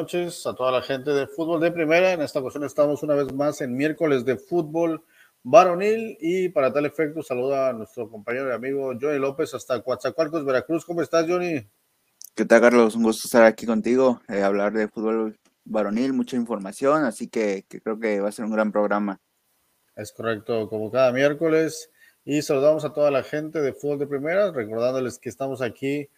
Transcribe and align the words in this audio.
Noches 0.00 0.46
a 0.46 0.54
toda 0.54 0.72
la 0.72 0.80
gente 0.80 1.10
de 1.10 1.26
fútbol 1.26 1.60
de 1.60 1.70
primera. 1.70 2.14
En 2.14 2.22
esta 2.22 2.40
ocasión 2.40 2.64
estamos 2.64 3.02
una 3.02 3.14
vez 3.14 3.30
más 3.34 3.60
en 3.60 3.76
miércoles 3.76 4.24
de 4.24 4.38
fútbol 4.38 5.04
varonil 5.42 6.16
y 6.22 6.48
para 6.48 6.72
tal 6.72 6.86
efecto 6.86 7.22
saluda 7.22 7.68
a 7.68 7.72
nuestro 7.74 8.08
compañero 8.08 8.48
y 8.48 8.54
amigo 8.54 8.94
Johnny 8.98 9.18
López 9.18 9.52
hasta 9.52 9.82
Coatzacoalcos, 9.82 10.46
Veracruz. 10.46 10.86
¿Cómo 10.86 11.02
estás, 11.02 11.26
Johnny? 11.28 11.68
¿Qué 12.34 12.46
tal, 12.46 12.62
Carlos? 12.62 12.94
Un 12.94 13.02
gusto 13.02 13.26
estar 13.26 13.44
aquí 13.44 13.66
contigo, 13.66 14.22
eh, 14.28 14.42
hablar 14.42 14.72
de 14.72 14.88
fútbol 14.88 15.38
varonil, 15.64 16.14
mucha 16.14 16.34
información, 16.34 17.04
así 17.04 17.28
que, 17.28 17.66
que 17.68 17.82
creo 17.82 18.00
que 18.00 18.20
va 18.22 18.30
a 18.30 18.32
ser 18.32 18.46
un 18.46 18.52
gran 18.52 18.72
programa. 18.72 19.20
Es 19.96 20.12
correcto, 20.12 20.66
como 20.70 20.90
cada 20.90 21.12
miércoles. 21.12 21.90
Y 22.24 22.40
saludamos 22.40 22.86
a 22.86 22.94
toda 22.94 23.10
la 23.10 23.22
gente 23.22 23.60
de 23.60 23.74
fútbol 23.74 23.98
de 23.98 24.06
primera, 24.06 24.50
recordándoles 24.50 25.18
que 25.18 25.28
estamos 25.28 25.60
aquí 25.60 26.08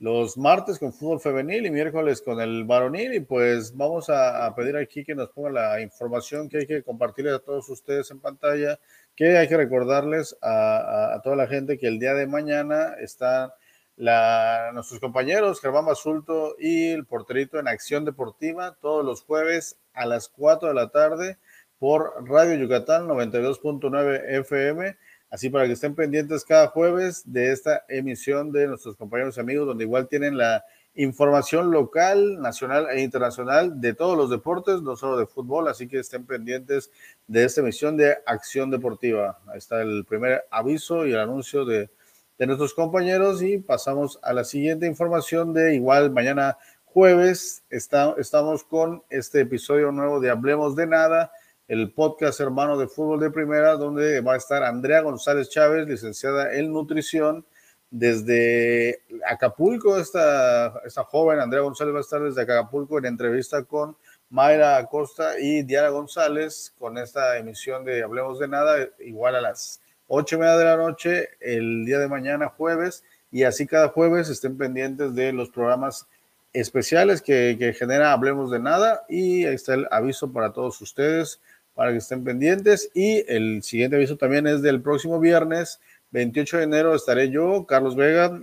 los 0.00 0.38
martes 0.38 0.78
con 0.78 0.92
fútbol 0.92 1.20
femenil 1.20 1.66
y 1.66 1.70
miércoles 1.70 2.22
con 2.22 2.40
el 2.40 2.64
varonil. 2.64 3.14
Y 3.14 3.20
pues 3.20 3.76
vamos 3.76 4.08
a, 4.08 4.52
pedir 4.54 4.76
aquí 4.76 5.04
que 5.04 5.14
nos 5.14 5.30
ponga 5.30 5.50
la 5.50 5.80
información 5.80 6.48
que 6.48 6.58
hay 6.58 6.66
que 6.66 6.82
compartirles 6.82 7.34
a 7.34 7.38
todos 7.40 7.68
ustedes 7.68 8.10
en 8.10 8.20
pantalla, 8.20 8.78
que 9.16 9.36
hay 9.36 9.48
que 9.48 9.56
recordarles 9.56 10.36
a, 10.42 11.20
toda 11.24 11.36
la 11.36 11.46
gente 11.46 11.78
que 11.78 11.88
el 11.88 11.98
día 11.98 12.14
de 12.14 12.26
mañana 12.26 12.94
están 13.00 13.50
la, 13.96 14.70
nuestros 14.74 15.00
compañeros 15.00 15.60
Germán 15.60 15.86
Basulto 15.86 16.54
y 16.56 16.90
el 16.90 17.04
porterito 17.04 17.58
en 17.58 17.66
Acción 17.66 18.04
Deportiva 18.04 18.76
todos 18.80 19.04
los 19.04 19.24
jueves 19.24 19.80
a 19.92 20.06
las 20.06 20.28
4 20.28 20.68
de 20.68 20.74
la 20.74 20.90
tarde 20.90 21.38
por 21.80 22.12
Radio 22.28 22.54
Yucatán 22.54 23.08
92.9 23.08 24.22
FM 24.40 24.96
Así 25.30 25.50
para 25.50 25.66
que 25.66 25.72
estén 25.72 25.94
pendientes 25.94 26.44
cada 26.44 26.68
jueves 26.68 27.22
de 27.30 27.52
esta 27.52 27.84
emisión 27.88 28.50
de 28.50 28.66
nuestros 28.66 28.96
compañeros 28.96 29.36
y 29.36 29.40
amigos, 29.40 29.66
donde 29.66 29.84
igual 29.84 30.08
tienen 30.08 30.38
la 30.38 30.64
información 30.94 31.70
local, 31.70 32.40
nacional 32.40 32.88
e 32.90 33.02
internacional 33.02 33.80
de 33.80 33.94
todos 33.94 34.16
los 34.16 34.30
deportes, 34.30 34.82
no 34.82 34.96
solo 34.96 35.16
de 35.16 35.26
fútbol, 35.26 35.68
así 35.68 35.86
que 35.86 35.98
estén 35.98 36.26
pendientes 36.26 36.90
de 37.26 37.44
esta 37.44 37.60
emisión 37.60 37.96
de 37.96 38.16
Acción 38.26 38.70
Deportiva. 38.70 39.38
Ahí 39.46 39.58
está 39.58 39.80
el 39.82 40.04
primer 40.06 40.44
aviso 40.50 41.06
y 41.06 41.12
el 41.12 41.20
anuncio 41.20 41.64
de, 41.64 41.90
de 42.38 42.46
nuestros 42.46 42.74
compañeros 42.74 43.42
y 43.42 43.58
pasamos 43.58 44.18
a 44.22 44.32
la 44.32 44.44
siguiente 44.44 44.86
información 44.86 45.52
de 45.52 45.74
igual 45.74 46.10
mañana 46.10 46.58
jueves. 46.84 47.62
Está, 47.70 48.14
estamos 48.18 48.64
con 48.64 49.02
este 49.10 49.42
episodio 49.42 49.92
nuevo 49.92 50.20
de 50.20 50.30
Hablemos 50.30 50.74
de 50.74 50.86
Nada 50.86 51.30
el 51.68 51.92
podcast 51.92 52.40
Hermano 52.40 52.78
de 52.78 52.88
Fútbol 52.88 53.20
de 53.20 53.30
Primera, 53.30 53.76
donde 53.76 54.22
va 54.22 54.32
a 54.32 54.38
estar 54.38 54.62
Andrea 54.62 55.02
González 55.02 55.50
Chávez, 55.50 55.86
licenciada 55.86 56.54
en 56.54 56.72
nutrición, 56.72 57.44
desde 57.90 59.02
Acapulco. 59.26 59.98
Esta, 59.98 60.80
esta 60.86 61.04
joven, 61.04 61.40
Andrea 61.40 61.62
González, 61.62 61.94
va 61.94 61.98
a 61.98 62.00
estar 62.00 62.22
desde 62.22 62.42
Acapulco 62.42 62.98
en 62.98 63.04
entrevista 63.04 63.62
con 63.64 63.96
Mayra 64.30 64.78
Acosta 64.78 65.38
y 65.38 65.62
Diana 65.62 65.90
González 65.90 66.74
con 66.78 66.96
esta 66.96 67.36
emisión 67.36 67.84
de 67.84 68.02
Hablemos 68.02 68.38
de 68.38 68.48
Nada, 68.48 68.88
igual 69.00 69.36
a 69.36 69.42
las 69.42 69.80
ocho 70.06 70.36
y 70.36 70.38
media 70.38 70.56
de 70.56 70.64
la 70.64 70.76
noche, 70.78 71.28
el 71.38 71.84
día 71.84 71.98
de 71.98 72.08
mañana, 72.08 72.48
jueves, 72.48 73.04
y 73.30 73.42
así 73.42 73.66
cada 73.66 73.88
jueves 73.88 74.30
estén 74.30 74.56
pendientes 74.56 75.14
de 75.14 75.34
los 75.34 75.50
programas 75.50 76.06
especiales 76.54 77.20
que, 77.20 77.56
que 77.58 77.74
genera 77.74 78.12
Hablemos 78.12 78.50
de 78.50 78.58
Nada. 78.58 79.04
Y 79.06 79.44
ahí 79.44 79.54
está 79.54 79.74
el 79.74 79.86
aviso 79.90 80.32
para 80.32 80.54
todos 80.54 80.80
ustedes 80.80 81.40
para 81.78 81.92
que 81.92 81.98
estén 81.98 82.24
pendientes. 82.24 82.90
Y 82.92 83.24
el 83.32 83.62
siguiente 83.62 83.94
aviso 83.94 84.16
también 84.16 84.48
es 84.48 84.62
del 84.62 84.82
próximo 84.82 85.20
viernes, 85.20 85.78
28 86.10 86.56
de 86.56 86.62
enero, 86.64 86.92
estaré 86.92 87.30
yo, 87.30 87.66
Carlos 87.66 87.94
Vega, 87.94 88.36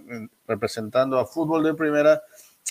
representando 0.47 1.19
a 1.19 1.25
Fútbol 1.25 1.65
de 1.65 1.73
Primera 1.73 2.23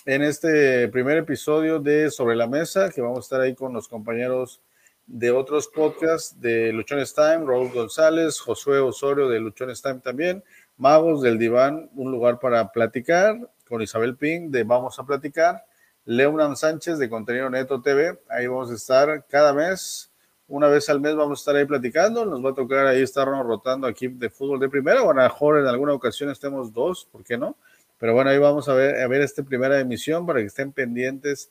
en 0.07 0.23
este 0.23 0.89
primer 0.89 1.19
episodio 1.19 1.81
de 1.81 2.11
Sobre 2.11 2.35
la 2.35 2.47
Mesa, 2.47 2.89
que 2.89 3.03
vamos 3.03 3.19
a 3.19 3.21
estar 3.21 3.41
ahí 3.43 3.55
con 3.55 3.75
los 3.75 3.89
compañeros 3.89 4.63
de 5.07 5.31
otros 5.33 5.69
podcasts 5.69 6.41
de 6.41 6.73
Luchones 6.73 7.15
Time, 7.15 7.45
Raúl 7.45 7.71
González, 7.71 8.41
Josué 8.41 8.79
Osorio 8.79 9.29
de 9.29 9.41
Luchones 9.41 9.83
Time 9.83 10.01
también, 10.01 10.43
Magos 10.79 11.21
del 11.21 11.39
Diván, 11.39 11.91
un 11.95 12.11
lugar 12.11 12.39
para 12.39 12.73
platicar, 12.73 13.37
con 13.69 13.83
Isabel 13.83 14.17
Ping 14.17 14.51
de 14.51 14.65
Vamos 14.65 14.99
a 14.99 15.05
Platicar, 15.05 15.67
Leonan 16.07 16.57
Sánchez 16.57 16.99
de 16.99 17.11
Contenido 17.11 17.51
Neto 17.51 17.83
TV, 17.83 18.19
ahí 18.31 18.47
vamos 18.47 18.71
a 18.71 18.75
estar 18.75 19.27
cada 19.29 19.53
mes 19.53 20.11
una 20.49 20.69
vez 20.69 20.89
al 20.89 21.01
mes 21.01 21.15
vamos 21.15 21.39
a 21.39 21.41
estar 21.41 21.57
ahí 21.57 21.65
platicando. 21.65 22.25
Nos 22.25 22.45
va 22.45 22.51
a 22.51 22.55
tocar 22.55 22.87
ahí 22.87 23.03
estarnos 23.03 23.47
rotando 23.47 23.87
aquí 23.87 24.09
de 24.09 24.31
fútbol 24.31 24.61
de 24.61 24.69
primera. 24.69 25.03
Bueno, 25.03 25.21
a 25.21 25.25
lo 25.25 25.31
mejor 25.31 25.59
en 25.59 25.67
alguna 25.67 25.93
ocasión 25.93 26.31
estemos 26.31 26.73
dos, 26.73 27.09
¿por 27.11 27.25
qué 27.25 27.39
no? 27.39 27.57
Pero 27.99 28.15
bueno, 28.15 28.31
ahí 28.31 28.39
vamos 28.39 28.69
a 28.69 28.75
ver, 28.75 29.03
a 29.03 29.09
ver 29.09 29.23
esta 29.23 29.43
primera 29.43 29.79
emisión 29.81 30.27
para 30.27 30.41
que 30.41 30.47
estén 30.47 30.73
pendientes 30.73 31.51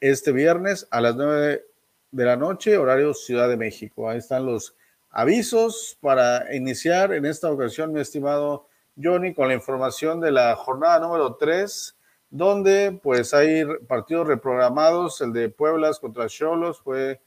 este 0.00 0.32
viernes 0.32 0.86
a 0.90 1.00
las 1.00 1.16
nueve 1.16 1.64
de 2.10 2.24
la 2.24 2.36
noche, 2.36 2.76
horario 2.76 3.14
Ciudad 3.14 3.48
de 3.48 3.56
México. 3.56 4.08
Ahí 4.08 4.18
están 4.18 4.44
los 4.44 4.76
avisos 5.10 5.96
para 6.00 6.54
iniciar 6.54 7.12
en 7.14 7.24
esta 7.24 7.50
ocasión, 7.50 7.92
mi 7.92 8.00
estimado 8.00 8.68
Johnny, 9.00 9.34
con 9.34 9.48
la 9.48 9.54
información 9.54 10.20
de 10.20 10.30
la 10.30 10.54
jornada 10.56 11.00
número 11.00 11.36
3, 11.36 11.96
donde 12.30 12.98
pues 13.02 13.32
hay 13.34 13.64
partidos 13.88 14.26
reprogramados. 14.26 15.20
El 15.20 15.32
de 15.32 15.48
Pueblas 15.48 15.98
contra 15.98 16.26
Cholos 16.26 16.80
fue 16.80 17.20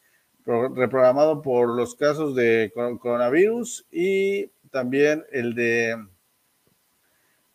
reprogramado 0.48 1.42
por 1.42 1.76
los 1.76 1.96
casos 1.96 2.36
de 2.36 2.72
coronavirus 2.74 3.86
y 3.92 4.48
también 4.72 5.26
el 5.32 5.54
de 5.54 5.98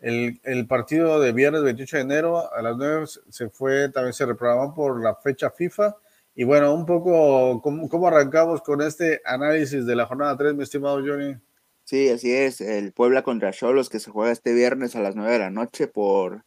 el, 0.00 0.66
partido 0.66 1.20
de 1.20 1.32
viernes 1.32 1.62
28 1.62 1.97
de 1.97 2.03
enero 2.03 2.53
a 2.53 2.60
las 2.60 2.76
9 2.76 3.06
se 3.30 3.48
fue, 3.48 3.88
también 3.88 4.12
se 4.12 4.26
reprogramó 4.26 4.75
por 4.75 5.00
la 5.00 5.14
fecha 5.14 5.50
FIFA. 5.50 5.97
Y 6.34 6.44
bueno, 6.44 6.75
un 6.75 6.84
poco, 6.86 7.62
¿cómo, 7.62 7.88
cómo 7.88 8.08
arrancamos 8.08 8.62
con 8.62 8.82
este 8.82 9.20
análisis 9.24 9.86
de 9.86 9.94
la 9.94 10.06
jornada 10.06 10.36
3, 10.36 10.54
mi 10.54 10.64
estimado 10.64 10.97
Johnny? 10.97 11.36
Sí, 11.84 12.09
así 12.09 12.32
es. 12.32 12.60
El 12.60 12.92
Puebla 12.92 13.22
contra 13.22 13.53
Cholos 13.53 13.88
que 13.88 14.00
se 14.00 14.10
juega 14.10 14.32
este 14.32 14.53
viernes 14.54 14.97
a 14.97 15.00
las 15.00 15.14
9 15.14 15.32
de 15.32 15.38
la 15.38 15.50
noche 15.50 15.86
por 15.86 16.44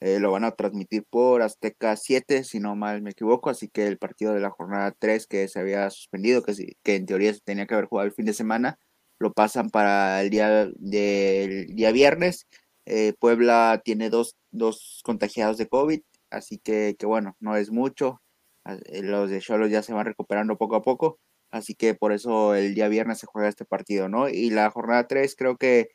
eh, 0.00 0.20
lo 0.20 0.30
van 0.30 0.44
a 0.44 0.52
transmitir 0.52 1.04
por 1.10 1.42
Azteca 1.42 1.96
7, 1.96 2.44
si 2.44 2.60
no 2.60 2.76
mal 2.76 3.02
me 3.02 3.10
equivoco. 3.10 3.50
Así 3.50 3.68
que 3.68 3.86
el 3.86 3.98
partido 3.98 4.32
de 4.32 4.40
la 4.40 4.50
jornada 4.50 4.94
3 4.98 5.26
que 5.26 5.48
se 5.48 5.58
había 5.58 5.90
suspendido, 5.90 6.42
que, 6.42 6.76
que 6.82 6.96
en 6.96 7.06
teoría 7.06 7.34
se 7.34 7.40
tenía 7.40 7.66
que 7.66 7.74
haber 7.74 7.86
jugado 7.86 8.06
el 8.06 8.14
fin 8.14 8.26
de 8.26 8.32
semana, 8.34 8.78
lo 9.18 9.32
pasan 9.32 9.70
para 9.70 10.22
el 10.22 10.30
día, 10.30 10.68
del 10.76 11.74
día 11.74 11.92
viernes. 11.92 12.46
Eh, 12.86 13.14
Puebla 13.18 13.82
tiene 13.84 14.10
dos, 14.10 14.36
dos, 14.50 15.00
contagiados 15.04 15.58
de 15.58 15.68
COVID, 15.68 16.00
así 16.30 16.58
que, 16.58 16.96
que 16.98 17.06
bueno, 17.06 17.36
no 17.40 17.56
es 17.56 17.70
mucho. 17.70 18.22
Eh, 18.66 19.02
los 19.02 19.30
de 19.30 19.40
Cholos 19.40 19.70
ya 19.70 19.82
se 19.82 19.92
van 19.92 20.06
recuperando 20.06 20.58
poco 20.58 20.76
a 20.76 20.82
poco, 20.82 21.18
así 21.50 21.74
que 21.74 21.94
por 21.94 22.12
eso 22.12 22.54
el 22.54 22.74
día 22.74 22.88
viernes 22.88 23.18
se 23.18 23.26
juega 23.26 23.48
este 23.48 23.64
partido, 23.64 24.08
¿no? 24.08 24.28
Y 24.28 24.50
la 24.50 24.70
jornada 24.70 25.06
3 25.08 25.34
creo 25.36 25.56
que 25.56 25.90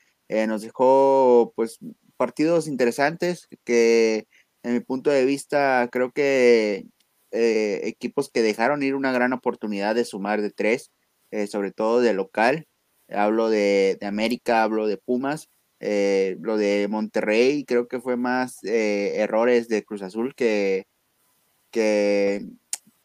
nos 0.47 0.63
dejó 0.63 1.53
pues 1.55 1.79
partidos 2.17 2.67
interesantes 2.67 3.47
que 3.63 4.27
en 4.63 4.73
mi 4.73 4.79
punto 4.79 5.09
de 5.09 5.25
vista 5.25 5.87
creo 5.91 6.11
que 6.11 6.85
eh, 7.31 7.81
equipos 7.87 8.29
que 8.31 8.43
dejaron 8.43 8.83
ir 8.83 8.95
una 8.95 9.11
gran 9.11 9.33
oportunidad 9.33 9.95
de 9.95 10.05
sumar 10.05 10.41
de 10.41 10.51
tres, 10.51 10.91
eh, 11.31 11.47
sobre 11.47 11.71
todo 11.71 11.99
de 11.99 12.13
local. 12.13 12.67
Hablo 13.09 13.49
de, 13.49 13.97
América, 14.03 14.63
hablo 14.63 14.87
de 14.87 14.97
Pumas, 14.97 15.49
eh, 15.79 16.37
lo 16.41 16.57
de 16.57 16.87
Monterrey, 16.89 17.65
creo 17.65 17.87
que 17.87 17.99
fue 17.99 18.17
más 18.17 18.59
errores 18.63 19.67
de 19.67 19.83
Cruz 19.83 20.03
Azul 20.03 20.35
que, 20.35 20.85
que 21.71 22.45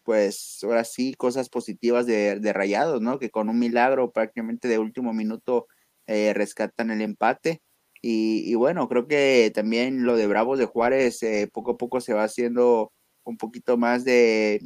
pues 0.05 0.61
ahora 0.63 0.85
sí, 0.85 1.15
cosas 1.15 1.49
positivas 1.49 2.07
de, 2.07 2.39
de 2.41 2.53
Rayados, 2.53 3.01
¿no? 3.03 3.19
Que 3.19 3.31
con 3.31 3.49
un 3.49 3.59
milagro 3.59 4.13
prácticamente 4.13 4.69
de 4.69 4.79
último 4.79 5.13
minuto 5.13 5.67
rescatan 6.07 6.91
el 6.91 7.03
empate. 7.03 7.63
Y, 8.01 8.55
bueno, 8.55 8.89
creo 8.89 9.09
que 9.09 9.51
también 9.55 10.05
lo 10.05 10.17
de 10.17 10.27
Bravos 10.27 10.59
de 10.59 10.67
Juárez 10.67 11.23
eh, 11.23 11.49
poco 11.53 11.73
a 11.73 11.79
poco 11.79 12.01
se 12.01 12.15
va 12.15 12.25
haciendo 12.25 12.93
un 13.25 13.37
poquito 13.37 13.77
más 13.77 14.05
de 14.05 14.63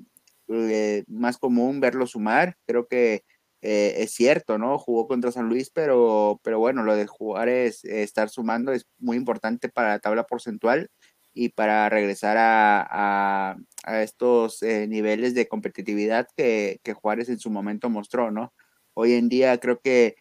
eh, 0.48 1.04
más 1.08 1.38
común 1.38 1.80
verlo 1.80 2.06
sumar. 2.06 2.56
Creo 2.66 2.86
que 2.88 3.24
eh, 3.62 3.94
es 3.98 4.12
cierto, 4.12 4.58
¿no? 4.58 4.78
Jugó 4.78 5.08
contra 5.08 5.32
San 5.32 5.48
Luis, 5.48 5.70
pero, 5.70 6.40
pero 6.42 6.58
bueno, 6.58 6.82
lo 6.82 6.94
de 6.96 7.06
Juárez 7.06 7.84
estar 7.84 8.28
sumando 8.28 8.72
es 8.72 8.86
muy 8.98 9.16
importante 9.16 9.68
para 9.68 9.90
la 9.90 9.98
tabla 10.00 10.24
porcentual 10.24 10.90
y 11.34 11.50
para 11.50 11.88
regresar 11.88 12.36
a, 12.38 13.56
a, 13.84 14.02
estos 14.02 14.62
niveles 14.62 15.34
de 15.34 15.48
competitividad 15.48 16.28
que, 16.36 16.80
que, 16.82 16.92
Juárez 16.92 17.28
en 17.30 17.38
su 17.38 17.50
momento 17.50 17.88
mostró, 17.88 18.30
¿no? 18.30 18.52
Hoy 18.94 19.14
en 19.14 19.28
día 19.30 19.58
creo 19.58 19.80
que 19.80 20.16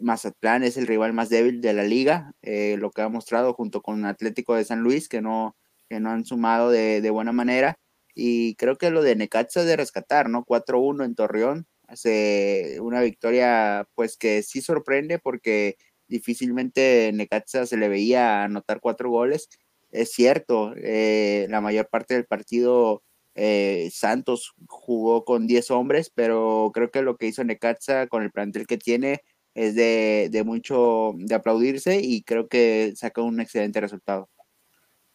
Mazatlán 0.00 0.62
es 0.64 0.76
el 0.76 0.86
rival 0.86 1.12
más 1.12 1.28
débil 1.28 1.60
de 1.60 1.72
la 1.72 1.84
liga, 1.84 2.32
eh, 2.42 2.76
lo 2.78 2.90
que 2.90 3.02
ha 3.02 3.08
mostrado 3.08 3.54
junto 3.54 3.82
con 3.82 4.04
Atlético 4.04 4.54
de 4.54 4.64
San 4.64 4.80
Luis, 4.80 5.08
que 5.08 5.20
no, 5.20 5.56
que 5.88 6.00
no 6.00 6.10
han 6.10 6.24
sumado 6.24 6.70
de, 6.70 7.10
buena 7.10 7.32
manera. 7.32 7.78
Y 8.14 8.54
creo 8.56 8.76
que 8.78 8.90
lo 8.90 9.02
de 9.02 9.16
Necaxa 9.16 9.64
de 9.64 9.76
rescatar, 9.76 10.28
¿no? 10.28 10.44
4-1 10.44 11.04
en 11.04 11.14
Torreón, 11.14 11.66
hace 11.86 12.78
una 12.80 13.00
victoria 13.00 13.88
pues 13.94 14.16
que 14.16 14.42
sí 14.42 14.60
sorprende 14.60 15.18
porque 15.18 15.76
difícilmente 16.08 17.10
Necaxa 17.14 17.66
se 17.66 17.76
le 17.76 17.88
veía 17.88 18.44
anotar 18.44 18.80
cuatro 18.80 19.10
goles 19.10 19.48
es 19.90 20.12
cierto, 20.12 20.74
eh, 20.76 21.46
la 21.48 21.60
mayor 21.60 21.88
parte 21.88 22.14
del 22.14 22.26
partido 22.26 23.02
eh, 23.34 23.90
Santos 23.92 24.54
jugó 24.66 25.24
con 25.24 25.46
10 25.46 25.70
hombres, 25.70 26.10
pero 26.14 26.70
creo 26.74 26.90
que 26.90 27.02
lo 27.02 27.16
que 27.16 27.26
hizo 27.26 27.44
Necaxa 27.44 28.06
con 28.08 28.22
el 28.22 28.30
plantel 28.30 28.66
que 28.66 28.76
tiene 28.78 29.22
es 29.58 29.74
de, 29.74 30.28
de 30.30 30.44
mucho 30.44 31.14
de 31.16 31.34
aplaudirse 31.34 32.00
y 32.00 32.22
creo 32.22 32.46
que 32.46 32.92
saca 32.94 33.22
un 33.22 33.40
excelente 33.40 33.80
resultado. 33.80 34.28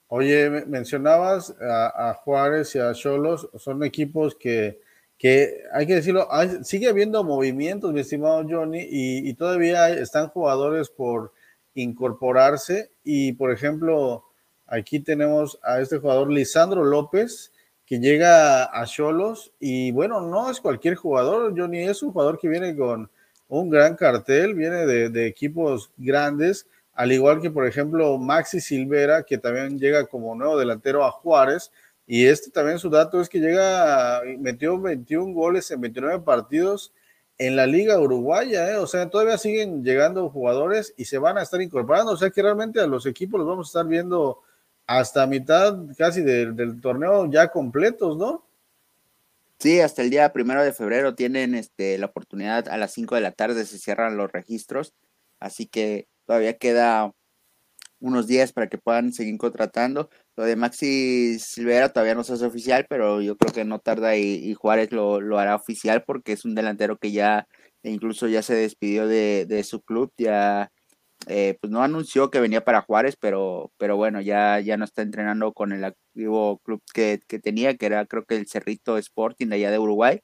Oye, 0.08 0.50
mencionabas 0.68 1.56
a, 1.62 2.14
Juárez 2.24 2.76
y 2.76 2.80
a 2.80 2.92
Cholos, 2.94 3.50
son 3.58 3.84
equipos 3.84 4.36
que, 4.36 4.82
que 5.18 5.64
hay 5.72 5.88
que 5.88 5.96
decirlo, 5.96 6.28
sigue 6.64 6.90
habiendo 6.90 7.24
movimientos, 7.24 7.94
mi 7.94 8.02
estimado 8.02 8.46
Johnny, 8.48 8.86
y, 8.88 9.34
todavía 9.36 9.90
están 9.90 10.28
jugadores 10.28 10.90
por 10.90 11.32
incorporarse. 11.74 12.92
Y 13.04 13.32
por 13.32 13.52
ejemplo, 13.52 14.26
aquí 14.68 15.00
tenemos 15.00 15.58
a 15.64 15.80
este 15.80 16.00
jugador 16.00 16.30
Lisandro 16.30 16.84
López, 16.84 17.54
que 17.86 18.00
llega 18.00 18.66
a 18.66 18.86
Cholos, 18.86 19.54
y 19.58 19.92
bueno, 19.94 20.20
no 20.20 20.52
es 20.52 20.60
cualquier 20.60 20.96
jugador, 20.96 21.58
Johnny, 21.58 21.80
es 21.80 22.04
un 22.04 22.12
jugador 22.12 22.38
que 22.38 22.50
viene 22.50 22.76
con 22.76 23.10
un 23.60 23.70
gran 23.70 23.96
cartel, 23.96 24.56
viene 24.56 24.86
de, 24.86 25.28
equipos 25.28 25.92
grandes 25.98 26.66
al 26.94 27.12
igual 27.12 27.42
que 27.42 27.50
por 27.50 27.66
ejemplo 27.66 28.18
Maxi 28.18 28.62
Silvera, 28.62 29.24
que 29.24 29.38
también 29.38 29.80
llega 29.80 30.06
como 30.06 30.36
nuevo 30.36 30.58
delantero 30.58 31.04
a 31.04 31.12
Juárez, 31.12 31.72
y 32.06 32.26
este 32.28 32.52
también 32.52 32.80
su 32.80 32.90
dato 32.90 33.22
es 33.22 33.30
que 33.30 33.40
llega, 33.40 34.22
metió 34.40 34.80
21 34.80 35.34
goles 35.34 35.72
en 35.72 35.82
29 35.82 36.20
partidos 36.20 36.94
en 37.38 37.56
la 37.56 37.66
liga 37.66 38.00
uruguaya, 38.00 38.72
¿eh? 38.72 38.78
o 38.78 38.86
sea, 38.86 39.10
todavía 39.10 39.38
siguen 39.38 39.84
llegando 39.84 40.30
jugadores 40.30 40.94
y 40.98 41.06
se 41.06 41.18
van 41.18 41.38
a 41.38 41.42
estar 41.42 41.62
incorporando, 41.62 42.12
o 42.12 42.18
sea 42.18 42.30
que 42.30 42.42
realmente 42.42 42.80
a 42.80 42.88
los 42.88 43.06
equipos 43.06 43.40
los 43.40 43.48
vamos 43.48 43.68
a 43.68 43.70
estar 43.70 43.88
viendo 43.88 44.42
hasta 44.86 45.26
mitad 45.26 45.78
casi 45.98 46.22
del 46.22 46.80
torneo 46.82 47.30
ya 47.32 47.48
completos, 47.48 48.18
¿no? 48.18 48.46
Sí, 49.64 49.80
hasta 49.80 50.02
el 50.02 50.10
día 50.10 50.34
primero 50.34 50.64
de 50.64 50.74
febrero 50.74 51.16
tienen 51.16 51.56
este, 51.56 51.98
la 51.98 52.08
oportunidad 52.08 52.68
a 52.68 52.78
las 52.78 52.92
5 52.94 53.16
de 53.16 53.22
la 53.22 53.32
tarde 53.32 53.66
se 53.66 53.80
cierran 53.80 54.18
los 54.18 54.32
registros, 54.32 54.94
así 55.40 55.68
que 55.68 56.08
Todavía 56.26 56.58
queda 56.58 57.12
unos 58.00 58.28
días 58.28 58.54
para 58.54 58.68
que 58.70 58.78
puedan 58.78 59.14
seguir 59.14 59.38
contratando. 59.38 60.10
Lo 60.36 60.46
de 60.46 60.56
Maxi 60.56 61.40
Silvera 61.40 61.90
todavía 61.90 62.16
no 62.16 62.24
se 62.24 62.34
hace 62.34 62.46
oficial, 62.46 62.86
pero 62.90 63.22
yo 63.22 63.38
creo 63.38 63.54
que 63.54 63.66
no 63.66 63.80
tarda 63.80 64.16
y, 64.18 64.54
Juárez 64.56 64.92
lo, 64.92 65.40
hará 65.40 65.56
oficial 65.56 66.04
porque 66.06 66.34
es 66.34 66.46
un 66.46 66.56
delantero 66.56 66.98
que 66.98 67.12
ya 67.12 67.48
incluso 67.84 68.28
ya 68.28 68.42
se 68.42 68.56
despidió 68.56 69.08
de, 69.08 69.64
su 69.66 69.82
club, 69.82 70.12
ya 70.18 70.72
eh, 71.28 71.58
pues 71.62 71.72
no 71.72 71.84
anunció 71.84 72.30
que 72.30 72.40
venía 72.40 72.64
para 72.64 72.82
Juárez, 72.82 73.16
pero, 73.20 73.72
pero 73.78 73.98
bueno, 73.98 74.22
ya, 74.22 74.60
ya 74.60 74.78
no 74.78 74.86
está 74.86 75.02
entrenando 75.02 75.54
con 75.54 75.72
el 75.74 75.84
activo 76.14 76.60
club 76.60 76.82
que, 76.94 77.20
que 77.28 77.40
tenía, 77.40 77.76
que 77.76 77.88
era 77.88 78.06
creo 78.06 78.26
que 78.26 78.36
el 78.36 78.48
Cerrito 78.48 78.98
Sporting 78.98 79.52
allá 79.52 79.72
de 79.72 79.80
Uruguay. 79.80 80.22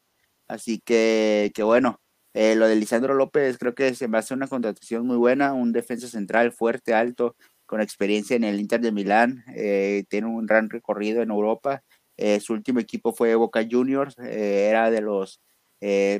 Así 0.48 0.80
que, 0.84 1.52
que 1.54 1.64
bueno, 1.64 2.00
eh, 2.34 2.56
lo 2.56 2.68
de 2.68 2.76
Lisandro 2.76 3.16
López 3.16 3.58
creo 3.58 3.76
que 3.76 3.94
se 3.96 4.08
me 4.08 4.18
hace 4.18 4.34
una 4.34 4.48
contratación 4.48 5.06
muy 5.06 5.18
buena, 5.18 5.54
un 5.54 5.72
defensa 5.72 6.08
central 6.08 6.52
fuerte, 6.52 6.94
alto, 6.94 7.36
con 7.66 7.82
experiencia 7.82 8.36
en 8.36 8.44
el 8.44 8.60
Inter 8.60 8.82
de 8.82 8.92
Milán, 8.92 9.44
eh, 9.56 10.06
tiene 10.10 10.28
un 10.28 10.46
gran 10.46 10.70
recorrido 10.70 11.22
en 11.22 11.32
Europa. 11.32 11.84
Eh, 12.18 12.40
su 12.40 12.54
último 12.54 12.80
equipo 12.80 13.14
fue 13.14 13.36
Boca 13.36 13.66
Juniors, 13.70 14.18
era 14.20 14.92
de 14.92 15.02
los 15.02 15.42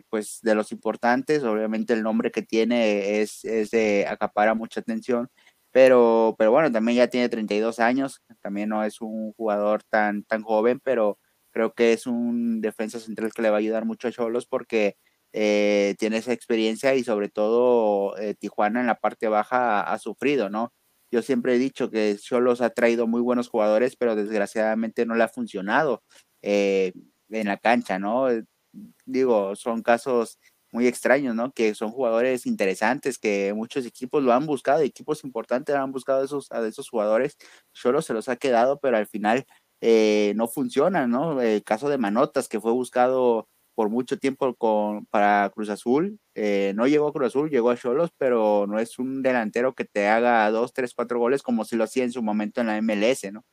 pues 0.10 0.40
de 0.42 0.56
los 0.56 0.72
importantes, 0.72 1.44
obviamente 1.44 1.92
el 1.92 2.02
nombre 2.02 2.32
que 2.32 2.42
tiene 2.42 3.20
es, 3.20 3.44
es 3.44 3.72
de 3.72 4.08
acapara 4.08 4.54
mucha 4.54 4.80
atención, 4.80 5.28
pero, 5.72 6.36
pero 6.38 6.52
bueno, 6.52 6.72
también 6.72 6.98
ya 6.98 7.08
tiene 7.08 7.30
32 7.30 7.80
años, 7.80 8.22
también 8.42 8.70
no 8.70 8.84
es 8.84 9.02
un 9.02 9.34
jugador 9.34 9.84
tan, 9.84 10.24
tan 10.24 10.44
joven, 10.44 10.80
pero 10.84 11.20
creo 11.52 11.74
que 11.74 11.94
es 11.94 12.08
un 12.08 12.62
defensa 12.62 13.00
central 13.00 13.32
que 13.34 13.42
le 13.42 13.50
va 13.50 13.58
a 13.58 13.60
ayudar 13.60 13.86
mucho 13.86 14.08
a 14.08 14.12
Cholos 14.12 14.46
porque 14.48 14.98
eh, 15.34 15.96
tiene 16.00 16.18
esa 16.18 16.34
experiencia 16.34 16.96
y 16.96 17.04
sobre 17.04 17.30
todo 17.30 18.18
eh, 18.18 18.34
Tijuana 18.36 18.80
en 18.82 18.88
la 18.88 18.96
parte 18.96 19.28
baja 19.28 19.82
ha, 19.82 19.98
sufrido, 20.00 20.50
¿no? 20.50 20.74
Yo 21.12 21.22
siempre 21.22 21.56
he 21.56 21.60
dicho 21.60 21.90
que 21.92 22.18
Cholos 22.20 22.62
ha 22.62 22.72
traído 22.72 23.08
muy 23.08 23.22
buenos 23.22 23.50
jugadores, 23.50 23.96
pero 23.96 24.16
desgraciadamente 24.16 25.06
no 25.06 25.16
le 25.16 25.24
ha 25.24 25.28
funcionado 25.28 26.04
eh, 26.42 26.94
en 27.30 27.48
la 27.48 27.58
cancha, 27.58 28.00
¿no? 28.00 28.28
Digo, 29.06 29.56
son 29.56 29.82
casos 29.82 30.40
muy 30.72 30.88
extraños, 30.88 31.36
¿no? 31.36 31.52
Que 31.52 31.76
son 31.76 31.92
jugadores 31.92 32.46
interesantes, 32.46 33.18
que 33.18 33.54
muchos 33.54 33.86
equipos 33.86 34.24
lo 34.24 34.34
han 34.34 34.46
buscado, 34.46 34.82
equipos 34.82 35.24
importantes 35.24 35.76
han 35.76 35.92
buscado 35.92 36.24
esos, 36.24 36.52
a 36.52 36.66
esos 36.68 36.90
jugadores, 36.90 37.38
Cholos 37.74 38.06
se 38.06 38.14
los 38.14 38.30
ha 38.30 38.36
quedado, 38.36 38.80
pero 38.80 38.98
al 38.98 39.08
final 39.08 39.46
no 40.36 40.48
funcionan, 40.48 41.10
¿no? 41.10 41.42
El 41.42 41.64
caso 41.64 41.90
de 41.90 41.98
Manotas, 41.98 42.48
que 42.48 42.60
fue 42.60 42.72
buscado 42.72 43.48
por 43.80 43.88
mucho 43.88 44.20
tiempo 44.20 44.54
con, 44.56 45.06
para 45.06 45.50
Cruz 45.52 45.70
Azul. 45.70 46.20
Eh, 46.36 46.74
no 46.76 46.86
llegó 46.86 47.08
a 47.08 47.14
Cruz 47.14 47.28
Azul, 47.28 47.50
llegó 47.50 47.70
a 47.70 47.78
Cholos, 47.78 48.12
pero 48.18 48.66
no 48.68 48.78
es 48.78 49.00
un 49.00 49.22
delantero 49.22 49.74
que 49.74 49.86
te 49.86 50.10
haga 50.10 50.52
dos, 50.52 50.74
tres, 50.74 50.94
cuatro 50.94 51.18
goles 51.18 51.42
como 51.42 51.64
si 51.64 51.78
lo 51.78 51.86
hacía 51.86 52.04
en 52.04 52.12
su 52.12 52.22
momento 52.22 52.60
en 52.60 52.68
la 52.68 52.82
MLS, 52.82 53.32
¿no? 53.32 53.46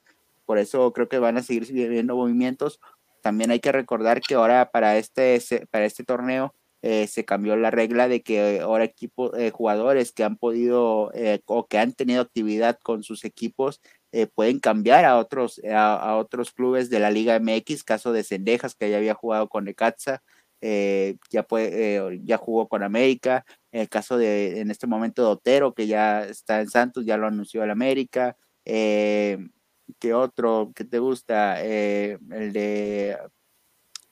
Por 0.45 0.59
eso 0.59 0.93
creo 0.93 1.09
que 1.09 1.21
van 1.21 1.37
a 1.37 1.45
seguir 1.45 1.73
viendo 1.73 2.17
movimientos. 2.17 2.81
También 3.23 3.53
hay 3.53 3.61
que 3.61 3.71
recordar 3.71 4.21
que 4.21 4.35
ahora 4.35 4.73
para 4.73 4.99
este, 4.99 5.41
para 5.71 5.85
este 5.85 6.03
torneo 6.03 6.53
eh, 6.89 7.09
se 7.09 7.25
cambió 7.25 7.57
la 7.57 7.73
regla 7.73 8.07
de 8.07 8.23
que 8.23 8.61
ahora 8.61 8.85
equipos, 8.85 9.33
eh, 9.37 9.51
jugadores 9.51 10.13
que 10.13 10.23
han 10.23 10.37
podido 10.37 11.11
o 11.47 11.67
que 11.67 11.79
han 11.79 11.93
tenido 11.95 12.23
actividad 12.23 12.79
con 12.83 13.03
sus 13.03 13.25
equipos 13.25 13.81
eh, 14.13 14.27
pueden 14.29 14.61
cambiar 14.61 15.05
a 15.05 15.19
otros, 15.19 15.61
a, 15.71 16.17
otros 16.17 16.53
clubes 16.53 16.89
de 16.89 17.01
la 17.01 17.11
Liga 17.11 17.39
MX, 17.39 17.85
caso 17.85 18.13
de 18.13 18.25
Cendejas, 18.25 18.75
que 18.75 18.89
ya 18.91 18.97
había 18.99 19.15
jugado 19.15 19.49
con 19.49 19.65
Necaxa, 19.65 20.23
eh, 20.63 21.19
ya, 21.31 21.43
puede, 21.43 21.97
eh, 21.97 22.21
ya 22.25 22.39
jugó 22.39 22.69
con 22.69 22.83
América, 22.83 23.45
el 23.73 23.89
caso 23.89 24.17
de, 24.17 24.61
en 24.61 24.71
este 24.71 24.87
momento, 24.87 25.23
de 25.23 25.29
Otero, 25.29 25.75
que 25.75 25.87
ya 25.87 26.25
está 26.25 26.61
en 26.63 26.71
Santos, 26.71 27.05
ya 27.05 27.17
lo 27.19 27.27
anunció 27.27 27.63
el 27.65 27.71
América, 27.71 28.37
¿qué 28.65 30.15
otro 30.15 30.73
que 30.75 30.85
te 30.85 30.99
gusta? 30.99 31.61
el 31.63 32.53
de 32.53 33.19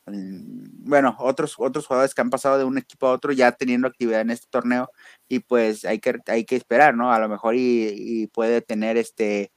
bueno, 0.06 1.16
otros, 1.18 1.54
otros 1.58 1.86
jugadores 1.86 2.14
que 2.14 2.20
han 2.20 2.30
pasado 2.30 2.58
de 2.58 2.64
un 2.64 2.78
equipo 2.78 3.06
a 3.06 3.12
otro 3.12 3.32
ya 3.32 3.52
teniendo 3.52 3.88
actividad 3.88 4.20
en 4.20 4.30
este 4.30 4.46
torneo 4.50 4.90
y 5.28 5.40
pues 5.40 5.84
hay 5.84 5.98
que, 5.98 6.18
hay 6.26 6.44
que 6.44 6.56
esperar, 6.56 6.94
¿no? 6.94 7.12
A 7.12 7.18
lo 7.18 7.28
mejor 7.28 7.54
y, 7.54 7.88
y 7.88 8.26
puede 8.26 8.60
tener 8.60 8.96
este 8.96 9.50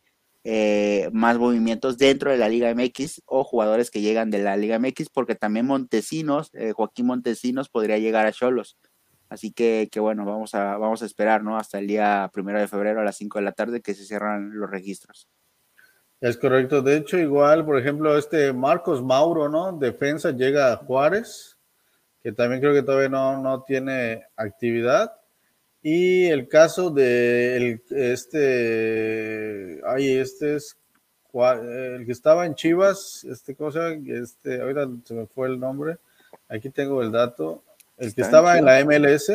eh, 0.49 1.09
más 1.11 1.37
movimientos 1.37 1.97
dentro 1.97 2.31
de 2.31 2.37
la 2.37 2.47
Liga 2.47 2.73
MX 2.73 3.21
o 3.25 3.43
jugadores 3.43 3.91
que 3.91 3.99
llegan 3.99 4.31
de 4.31 4.39
la 4.39 4.55
Liga 4.55 4.79
MX, 4.79 5.09
porque 5.09 5.35
también 5.35 5.65
Montesinos, 5.65 6.51
eh, 6.53 6.71
Joaquín 6.71 7.07
Montesinos 7.07 7.67
podría 7.67 7.97
llegar 7.97 8.25
a 8.25 8.31
Cholos. 8.31 8.77
Así 9.27 9.51
que, 9.51 9.89
que, 9.91 9.99
bueno, 9.99 10.23
vamos 10.23 10.55
a, 10.55 10.77
vamos 10.77 11.03
a 11.03 11.05
esperar, 11.05 11.43
¿no? 11.43 11.57
Hasta 11.57 11.79
el 11.79 11.87
día 11.87 12.29
primero 12.31 12.61
de 12.61 12.69
febrero 12.69 13.01
a 13.01 13.03
las 13.03 13.17
5 13.17 13.39
de 13.39 13.43
la 13.43 13.51
tarde 13.51 13.81
que 13.81 13.93
se 13.93 14.05
cierran 14.05 14.57
los 14.57 14.69
registros. 14.69 15.27
Es 16.19 16.37
correcto. 16.37 16.81
De 16.81 16.97
hecho, 16.97 17.17
igual, 17.17 17.65
por 17.65 17.77
ejemplo, 17.77 18.17
este 18.17 18.51
Marcos 18.53 19.03
Mauro, 19.03 19.49
¿no? 19.49 19.71
Defensa 19.77 20.31
llega 20.31 20.73
a 20.73 20.77
Juárez, 20.77 21.57
que 22.21 22.31
también 22.31 22.59
creo 22.61 22.73
que 22.73 22.81
todavía 22.81 23.09
no, 23.09 23.41
no 23.41 23.63
tiene 23.63 24.25
actividad. 24.35 25.13
Y 25.81 26.25
el 26.25 26.47
caso 26.47 26.89
de 26.89 27.81
este, 27.89 29.81
ay, 29.85 30.17
este 30.17 30.55
es 30.55 30.75
el 31.33 32.05
que 32.05 32.11
estaba 32.11 32.45
en 32.45 32.55
Chivas, 32.55 33.23
este, 33.25 33.55
¿cómo 33.55 33.71
se 33.71 33.79
llama? 33.79 34.21
Este, 34.21 34.59
ahorita 34.59 34.89
se 35.05 35.13
me 35.13 35.27
fue 35.27 35.47
el 35.47 35.59
nombre. 35.59 35.97
Aquí 36.49 36.69
tengo 36.69 37.01
el 37.01 37.11
dato. 37.11 37.63
El 37.97 38.13
que 38.13 38.21
estaba 38.21 38.57
en, 38.57 38.65
la 38.65 38.83
MLS. 38.83 39.31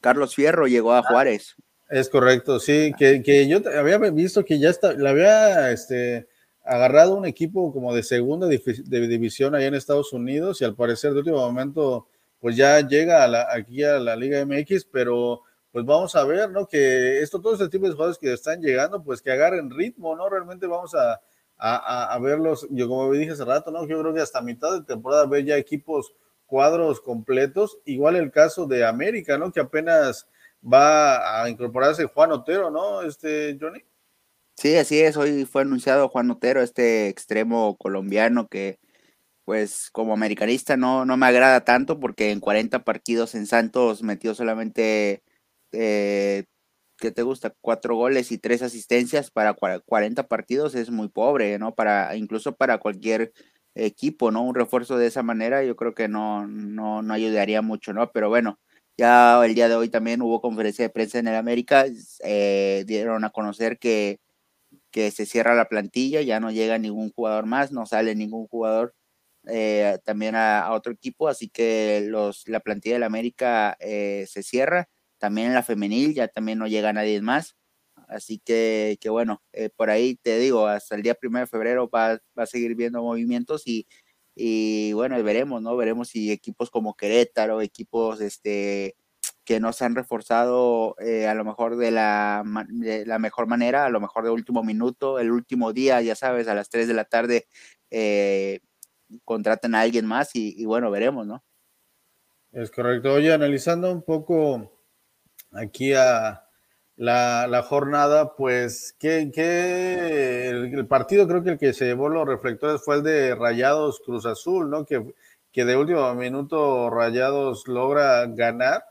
Carlos 0.00 0.34
Fierro 0.34 0.66
llegó 0.66 0.92
a 0.92 1.02
Juárez. 1.02 1.56
Es 1.90 2.08
correcto, 2.08 2.60
sí, 2.60 2.92
que, 2.96 3.20
que 3.20 3.48
yo 3.48 3.58
había 3.76 3.98
visto 3.98 4.44
que 4.44 4.60
ya 4.60 4.70
está, 4.70 4.92
le 4.92 5.08
había 5.08 5.72
este, 5.72 6.28
agarrado 6.62 7.16
un 7.16 7.26
equipo 7.26 7.72
como 7.72 7.92
de 7.92 8.04
segunda 8.04 8.46
división 8.46 9.56
allá 9.56 9.66
en 9.66 9.74
Estados 9.74 10.12
Unidos 10.12 10.60
y 10.60 10.64
al 10.64 10.76
parecer 10.76 11.12
de 11.12 11.18
último 11.18 11.38
momento 11.38 12.06
pues 12.38 12.54
ya 12.54 12.80
llega 12.80 13.26
aquí 13.52 13.82
a 13.82 13.98
la 13.98 14.14
Liga 14.14 14.44
MX, 14.46 14.84
pero 14.84 15.42
pues 15.72 15.84
vamos 15.84 16.14
a 16.14 16.24
ver, 16.24 16.48
¿no? 16.50 16.66
Que 16.68 17.22
esto, 17.22 17.40
todos 17.40 17.60
este 17.60 17.76
tipo 17.76 17.86
de 17.86 17.92
jugadores 17.92 18.18
que 18.18 18.32
están 18.32 18.60
llegando, 18.62 19.02
pues 19.02 19.20
que 19.20 19.32
agarren 19.32 19.68
ritmo, 19.68 20.14
¿no? 20.14 20.28
Realmente 20.28 20.68
vamos 20.68 20.94
a, 20.94 21.20
a, 21.58 22.18
verlos, 22.20 22.68
yo 22.70 22.88
como 22.88 23.12
dije 23.12 23.32
hace 23.32 23.44
rato, 23.44 23.72
¿no? 23.72 23.84
Yo 23.86 24.00
creo 24.00 24.14
que 24.14 24.20
hasta 24.20 24.40
mitad 24.40 24.72
de 24.72 24.84
temporada 24.84 25.26
ver 25.26 25.44
ya 25.44 25.56
equipos 25.56 26.14
cuadros 26.46 27.00
completos, 27.00 27.78
igual 27.84 28.14
el 28.14 28.30
caso 28.30 28.66
de 28.66 28.86
América, 28.86 29.36
¿no? 29.36 29.52
Que 29.52 29.60
apenas 29.60 30.28
va 30.62 31.42
a 31.42 31.50
incorporarse 31.50 32.06
Juan 32.06 32.32
Otero, 32.32 32.70
¿no? 32.70 33.02
Este, 33.02 33.56
Johnny. 33.60 33.82
Sí, 34.56 34.76
así 34.76 35.00
es, 35.00 35.16
hoy 35.16 35.46
fue 35.46 35.62
anunciado 35.62 36.08
Juan 36.08 36.30
Otero, 36.30 36.60
este 36.62 37.08
extremo 37.08 37.76
colombiano 37.76 38.48
que 38.48 38.78
pues 39.44 39.90
como 39.90 40.12
americanista 40.12 40.76
no, 40.76 41.04
no 41.04 41.16
me 41.16 41.26
agrada 41.26 41.64
tanto 41.64 41.98
porque 41.98 42.30
en 42.30 42.40
40 42.40 42.84
partidos 42.84 43.34
en 43.34 43.46
Santos 43.46 44.02
metió 44.02 44.34
solamente 44.34 45.22
eh, 45.72 46.44
¿qué 47.00 47.10
te 47.10 47.22
gusta? 47.22 47.54
Cuatro 47.60 47.96
goles 47.96 48.30
y 48.30 48.38
tres 48.38 48.62
asistencias 48.62 49.30
para 49.30 49.54
40 49.54 50.28
partidos 50.28 50.74
es 50.74 50.90
muy 50.90 51.08
pobre, 51.08 51.58
¿no? 51.58 51.74
Para, 51.74 52.14
incluso 52.16 52.54
para 52.54 52.78
cualquier 52.78 53.32
equipo, 53.74 54.30
¿no? 54.30 54.42
Un 54.42 54.54
refuerzo 54.54 54.98
de 54.98 55.06
esa 55.06 55.22
manera 55.22 55.64
yo 55.64 55.76
creo 55.76 55.94
que 55.94 56.08
no, 56.08 56.46
no, 56.46 57.02
no 57.02 57.14
ayudaría 57.14 57.62
mucho, 57.62 57.92
¿no? 57.92 58.12
Pero 58.12 58.28
bueno, 58.28 58.60
ya 59.00 59.42
el 59.46 59.54
día 59.54 59.66
de 59.66 59.76
hoy 59.76 59.88
también 59.88 60.20
hubo 60.20 60.42
conferencia 60.42 60.84
de 60.84 60.90
prensa 60.90 61.18
en 61.18 61.26
el 61.26 61.34
América, 61.34 61.86
eh, 62.22 62.84
dieron 62.86 63.24
a 63.24 63.30
conocer 63.30 63.78
que, 63.78 64.20
que 64.90 65.10
se 65.10 65.24
cierra 65.24 65.54
la 65.54 65.70
plantilla, 65.70 66.20
ya 66.20 66.38
no 66.38 66.50
llega 66.50 66.76
ningún 66.78 67.10
jugador 67.10 67.46
más, 67.46 67.72
no 67.72 67.86
sale 67.86 68.14
ningún 68.14 68.46
jugador 68.48 68.94
eh, 69.48 69.98
también 70.04 70.34
a, 70.36 70.70
otro 70.72 70.92
equipo, 70.92 71.28
así 71.28 71.48
que 71.48 72.04
los, 72.08 72.46
la 72.46 72.60
plantilla 72.60 72.96
del 72.96 73.04
América 73.04 73.74
eh, 73.80 74.26
se 74.28 74.42
cierra, 74.42 74.90
también 75.18 75.48
en 75.48 75.54
la 75.54 75.62
femenil 75.62 76.12
ya 76.14 76.28
también 76.28 76.58
no 76.58 76.66
llega 76.66 76.92
nadie 76.92 77.22
más, 77.22 77.56
así 78.06 78.38
que, 78.44 78.98
que 79.00 79.08
bueno, 79.08 79.42
por 79.76 79.88
ahí 79.88 80.16
te 80.16 80.38
digo, 80.38 80.66
hasta 80.66 80.94
el 80.94 81.02
día 81.02 81.14
primero 81.14 81.46
de 81.46 81.50
febrero 81.50 81.88
va, 81.88 82.18
va 82.38 82.42
a 82.42 82.46
seguir 82.46 82.74
viendo 82.74 83.02
movimientos 83.02 83.66
y, 83.66 83.86
y 84.34 84.92
bueno, 84.92 85.22
veremos, 85.22 85.62
¿no? 85.62 85.76
Veremos 85.76 86.08
si 86.08 86.30
equipos 86.30 86.70
como 86.70 86.94
Querétaro, 86.94 87.60
equipos 87.60 88.20
este, 88.20 88.96
que 89.44 89.60
no 89.60 89.72
se 89.72 89.84
han 89.84 89.94
reforzado 89.94 90.96
eh, 90.98 91.26
a 91.26 91.34
lo 91.34 91.44
mejor 91.44 91.76
de 91.76 91.90
la, 91.90 92.42
de 92.68 93.06
la 93.06 93.18
mejor 93.18 93.46
manera, 93.46 93.86
a 93.86 93.90
lo 93.90 94.00
mejor 94.00 94.24
de 94.24 94.30
último 94.30 94.62
minuto, 94.62 95.18
el 95.18 95.30
último 95.30 95.72
día, 95.72 96.00
ya 96.00 96.14
sabes, 96.14 96.48
a 96.48 96.54
las 96.54 96.70
3 96.70 96.88
de 96.88 96.94
la 96.94 97.04
tarde, 97.04 97.46
eh, 97.90 98.60
contraten 99.24 99.74
a 99.74 99.80
alguien 99.80 100.06
más 100.06 100.30
y 100.34 100.64
bueno, 100.64 100.90
veremos, 100.90 101.26
¿no? 101.26 101.44
Es 102.52 102.70
correcto. 102.70 103.12
Oye, 103.12 103.32
analizando 103.32 103.92
un 103.92 104.02
poco 104.02 104.72
aquí 105.52 105.92
a, 105.94 106.49
la, 107.00 107.62
jornada, 107.62 108.34
pues, 108.36 108.94
que, 108.98 109.30
el, 110.50 110.86
partido 110.86 111.26
creo 111.26 111.42
que 111.42 111.50
el 111.50 111.58
que 111.58 111.72
se 111.72 111.86
llevó 111.86 112.10
los 112.10 112.28
reflectores 112.28 112.82
fue 112.84 112.96
el 112.96 113.02
de 113.02 113.34
Rayados 113.34 114.02
Cruz 114.04 114.26
Azul, 114.26 114.68
¿no? 114.68 114.84
Que, 114.84 115.14
que 115.50 115.64
de 115.64 115.78
último 115.78 116.14
minuto 116.14 116.90
Rayados 116.90 117.66
logra 117.68 118.26
ganar, 118.26 118.84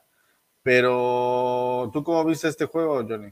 pero 0.63 1.91
¿tú 1.93 2.03
cómo 2.03 2.25
viste 2.25 2.47
este 2.47 2.65
juego, 2.65 3.05
Johnny? 3.07 3.31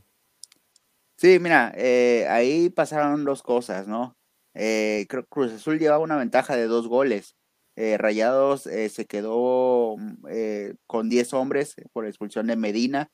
Sí, 1.16 1.40
mira, 1.40 1.74
eh, 1.76 2.28
ahí 2.30 2.70
pasaron 2.70 3.26
dos 3.26 3.42
cosas, 3.42 3.88
¿no? 3.88 4.16
Eh, 4.54 5.08
que 5.10 5.24
Cruz 5.24 5.54
Azul 5.54 5.80
llevaba 5.80 6.04
una 6.04 6.18
ventaja 6.18 6.56
de 6.56 6.68
dos 6.68 6.88
goles. 6.88 7.36
Eh, 7.76 7.98
Rayados 7.98 8.62
se 8.62 9.06
quedó 9.08 9.96
con 10.86 11.10
10 11.10 11.34
hombres 11.34 11.76
por 11.94 12.06
expulsión 12.06 12.46
de 12.46 12.56
Medina 12.56 13.12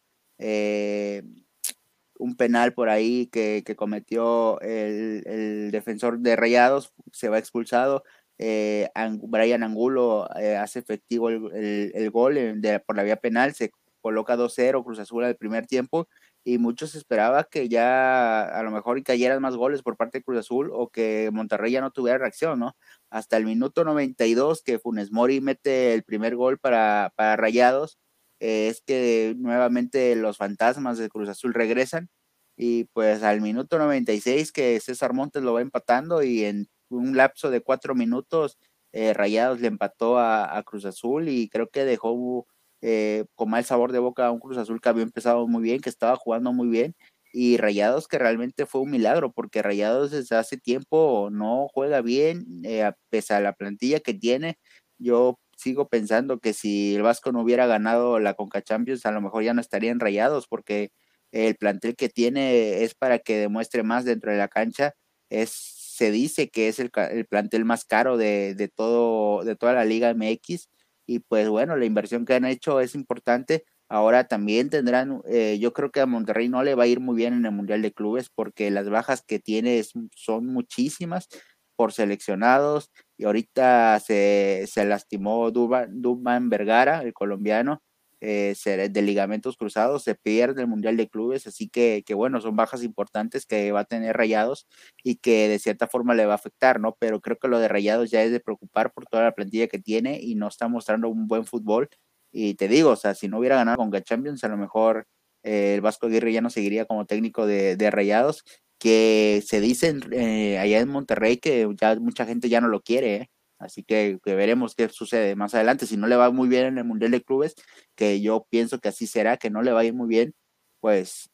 un 2.24 2.38
penal 2.38 2.74
por 2.74 2.88
ahí 2.88 3.28
que, 3.28 3.64
cometió 3.76 4.60
el, 4.62 5.72
defensor 5.72 6.20
de 6.20 6.38
Rayados, 6.38 6.94
se 7.12 7.28
va 7.28 7.38
expulsado. 7.38 8.04
Eh, 8.38 8.90
Brian 9.24 9.62
Angulo 9.62 10.30
eh, 10.40 10.56
hace 10.56 10.80
efectivo 10.80 11.30
el, 11.30 12.10
gol 12.12 12.38
por 12.86 12.96
la 12.96 13.04
vía 13.04 13.18
penal, 13.18 13.54
se 13.54 13.72
coloca 14.02 14.38
2-0 14.38 14.84
Cruz 14.86 15.00
Azul 15.00 15.26
al 15.26 15.36
primer 15.36 15.68
tiempo 15.68 16.08
y 16.46 16.60
muchos 16.60 16.96
esperaba 16.96 17.44
que 17.44 17.68
ya 17.68 18.44
a 18.44 18.64
lo 18.64 18.72
mejor 18.72 19.02
cayeran 19.04 19.42
más 19.42 19.58
goles 19.58 19.82
por 19.82 19.98
parte 19.98 20.20
de 20.20 20.24
Cruz 20.24 20.40
Azul 20.40 20.70
o 20.74 20.90
que 20.90 21.30
Monterrey 21.34 21.74
ya 21.74 21.82
no 21.82 21.92
tuviera 21.92 22.18
reacción, 22.20 22.60
¿no? 22.60 22.78
Hasta 23.10 23.36
el 23.36 23.46
minuto 23.46 23.84
92 23.84 24.64
que 24.64 24.80
Funes 24.80 25.12
Mori 25.12 25.42
mete 25.42 25.94
el 25.94 26.04
primer 26.04 26.38
gol 26.38 26.58
para 26.58 27.12
Rayados, 27.18 28.00
es 28.44 28.82
que 28.82 29.36
nuevamente 29.38 30.16
los 30.16 30.38
fantasmas 30.38 30.98
de 30.98 31.10
Cruz 31.10 31.30
Azul 31.30 31.54
regresan 31.54 32.10
y 32.58 32.86
pues 32.94 33.24
al 33.24 33.42
minuto 33.42 33.78
96 33.80 34.52
que 34.52 34.80
César 34.82 35.14
Montes 35.14 35.44
lo 35.44 35.54
va 35.54 35.62
empatando 35.62 36.24
y 36.24 36.44
en 36.44 36.68
un 36.90 37.16
lapso 37.16 37.50
de 37.50 37.62
cuatro 37.62 37.96
minutos 37.96 38.58
eh, 38.92 39.14
Rayados 39.14 39.62
le 39.62 39.68
empató 39.68 40.20
a, 40.20 40.62
Cruz 40.66 40.86
Azul 40.86 41.30
y 41.30 41.50
creo 41.50 41.70
que 41.70 41.86
dejó 41.86 42.46
eh, 42.82 43.26
con 43.36 43.50
mal 43.50 43.64
sabor 43.66 43.92
de 43.94 44.00
boca 44.00 44.28
a 44.28 44.32
un 44.32 44.40
Cruz 44.40 44.58
Azul 44.58 44.82
que 44.82 44.90
había 44.90 45.04
empezado 45.04 45.48
muy 45.48 45.64
bien, 45.64 45.80
que 45.82 45.90
estaba 45.90 46.16
jugando 46.18 46.52
muy 46.54 46.68
bien 46.68 46.96
y 47.34 47.58
Rayados 47.58 48.08
que 48.08 48.20
realmente 48.20 48.66
fue 48.68 48.82
un 48.82 48.92
milagro 48.92 49.32
porque 49.32 49.64
Rayados 49.64 50.12
desde 50.12 50.36
hace 50.36 50.58
tiempo 50.58 51.30
no 51.32 51.68
juega 51.74 52.02
bien 52.02 52.46
eh, 52.64 52.84
a 52.84 53.40
la 53.40 53.54
plantilla 53.54 54.00
que 54.02 54.14
tiene. 54.14 54.60
Yo 55.00 55.40
sigo 55.58 55.90
pensando 55.90 56.40
que 56.40 56.54
si 56.54 56.96
el 56.96 57.02
Vasco 57.04 57.32
no 57.32 57.42
hubiera 57.42 57.66
ganado 57.68 58.20
la 58.20 58.34
Conca 58.34 58.62
Champions, 58.62 59.06
a 59.06 59.12
lo 59.12 59.22
mejor 59.22 59.44
ya 59.44 59.54
no 59.54 59.62
estarían 59.62 60.00
rayados, 60.00 60.48
porque 60.48 60.92
el 61.32 61.56
plantel 61.56 61.96
que 61.96 62.10
tiene 62.10 62.84
es 62.84 62.96
para 62.96 63.20
que 63.20 63.38
demuestre 63.38 63.84
más 63.84 64.06
dentro 64.06 64.32
de 64.32 64.38
la 64.38 64.48
cancha. 64.48 64.94
Es, 65.30 65.52
se 65.52 66.12
dice 66.12 66.50
que 66.50 66.68
es 66.68 66.80
el, 66.80 66.92
plantel 67.30 67.66
más 67.66 67.86
caro 67.86 68.18
de, 68.18 68.72
todo, 68.76 69.44
de 69.44 69.56
toda 69.56 69.74
la 69.74 69.86
Liga 69.86 70.14
MX. 70.14 70.70
Y 71.06 71.20
pues 71.20 71.50
bueno, 71.50 71.76
la 71.76 71.86
inversión 71.86 72.26
que 72.26 72.34
han 72.36 72.46
hecho 72.46 72.80
es 72.80 72.96
importante. 72.96 73.66
Ahora 73.90 74.28
también 74.28 74.70
tendrán, 74.70 75.22
eh, 75.28 75.58
yo 75.60 75.74
creo 75.74 75.92
que 75.92 76.02
a 76.02 76.06
Monterrey 76.06 76.50
no 76.50 76.64
le 76.64 76.76
va 76.76 76.84
a 76.84 76.88
ir 76.88 77.00
muy 77.00 77.16
bien 77.16 77.34
en 77.34 77.46
el 77.46 77.52
Mundial 77.52 77.82
de 77.82 77.92
Clubes 77.92 78.30
porque 78.34 78.72
las 78.72 78.90
bajas 78.90 79.22
que 79.22 79.40
tiene 79.40 79.84
son 80.16 80.48
muchísimas 80.48 81.28
por 81.76 81.94
seleccionados 81.94 82.92
ahorita 83.26 84.00
se, 84.00 84.66
se 84.68 84.86
lastimó 84.86 85.52
Duban, 85.52 86.50
Vergara, 86.50 87.02
el 87.04 87.14
colombiano, 87.14 87.82
eh, 88.22 88.56
de 88.90 89.02
ligamentos 89.02 89.58
cruzados, 89.58 90.04
se 90.04 90.16
pierde 90.16 90.62
el 90.62 90.68
Mundial 90.68 90.96
de 90.96 91.10
Clubes, 91.10 91.46
así 91.46 91.68
que, 91.68 92.04
que, 92.06 92.14
bueno, 92.14 92.40
son 92.40 92.56
bajas 92.56 92.84
importantes 92.84 93.46
que 93.46 93.72
va 93.74 93.82
a 93.82 93.86
tener 93.86 94.16
Rayados 94.16 94.68
y 95.04 95.18
que 95.18 95.50
de 95.50 95.60
cierta 95.60 95.88
forma 95.88 96.16
le 96.16 96.26
va 96.26 96.34
a 96.34 96.36
afectar, 96.36 96.80
¿no? 96.80 96.96
Pero 97.00 97.20
creo 97.20 97.38
que 97.38 97.50
lo 97.50 97.60
de 97.60 97.68
Rayados 97.68 98.12
ya 98.12 98.24
es 98.24 98.32
de 98.32 98.40
preocupar 98.40 98.94
por 98.94 99.06
toda 99.08 99.24
la 99.24 99.34
plantilla 99.34 99.68
que 99.68 99.80
tiene 99.80 100.20
y 100.22 100.36
no 100.36 100.48
está 100.48 100.70
mostrando 100.70 101.10
un 101.10 101.28
buen 101.28 101.46
fútbol. 101.46 101.90
Y 102.32 102.56
te 102.56 102.68
digo, 102.70 102.92
o 102.92 102.96
sea, 102.96 103.14
si 103.14 103.28
no 103.28 103.40
hubiera 103.40 103.58
ganado 103.58 103.78
con 103.78 103.92
Champions, 103.92 104.44
a 104.44 104.48
lo 104.48 104.58
mejor 104.58 105.06
eh, 105.44 105.74
el 105.76 105.82
Vasco 105.82 106.08
Aguirre 106.08 106.32
ya 106.32 106.42
no 106.42 106.50
seguiría 106.50 106.86
como 106.86 107.06
técnico 107.06 107.46
de, 107.46 107.76
de 107.76 107.92
Rayados 107.92 108.44
que 108.84 109.42
se 109.46 109.62
dicen 109.62 110.02
eh, 110.12 110.60
allá 110.60 110.82
en 110.82 110.90
Monterrey 110.90 111.38
que 111.38 111.70
ya 111.80 111.96
mucha 111.96 112.26
gente 112.26 112.50
ya 112.50 112.60
no 112.60 112.68
lo 112.68 112.82
quiere, 112.82 113.16
¿eh? 113.16 113.32
así 113.58 113.82
que, 113.82 114.20
veremos 114.26 114.76
qué 114.76 114.90
sucede 114.90 115.38
más 115.38 115.56
adelante. 115.56 115.86
Si 115.86 115.96
no 115.96 116.06
le 116.06 116.18
va 116.18 116.32
muy 116.32 116.50
bien 116.50 116.66
en 116.66 116.78
el 116.80 116.84
Mundial 116.84 117.12
de 117.12 117.24
Clubes, 117.24 117.56
que 117.96 118.20
yo 118.20 118.46
pienso 118.50 118.80
que 118.80 118.90
así 118.90 119.08
será, 119.08 119.38
que 119.38 119.50
no 119.50 119.62
le 119.62 119.72
va 119.72 119.80
a 119.80 119.86
ir 119.86 119.94
muy 119.94 120.10
bien, 120.10 120.36
pues 120.82 121.32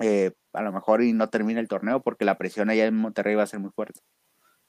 eh, 0.00 0.32
a 0.52 0.62
lo 0.62 0.72
mejor 0.72 1.04
y 1.04 1.12
no 1.12 1.28
termina 1.28 1.60
el 1.60 1.68
torneo 1.68 2.02
porque 2.02 2.24
la 2.24 2.36
presión 2.36 2.68
allá 2.68 2.86
en 2.86 2.96
Monterrey 2.96 3.36
va 3.36 3.44
a 3.44 3.46
ser 3.46 3.60
muy 3.60 3.70
fuerte. 3.70 4.00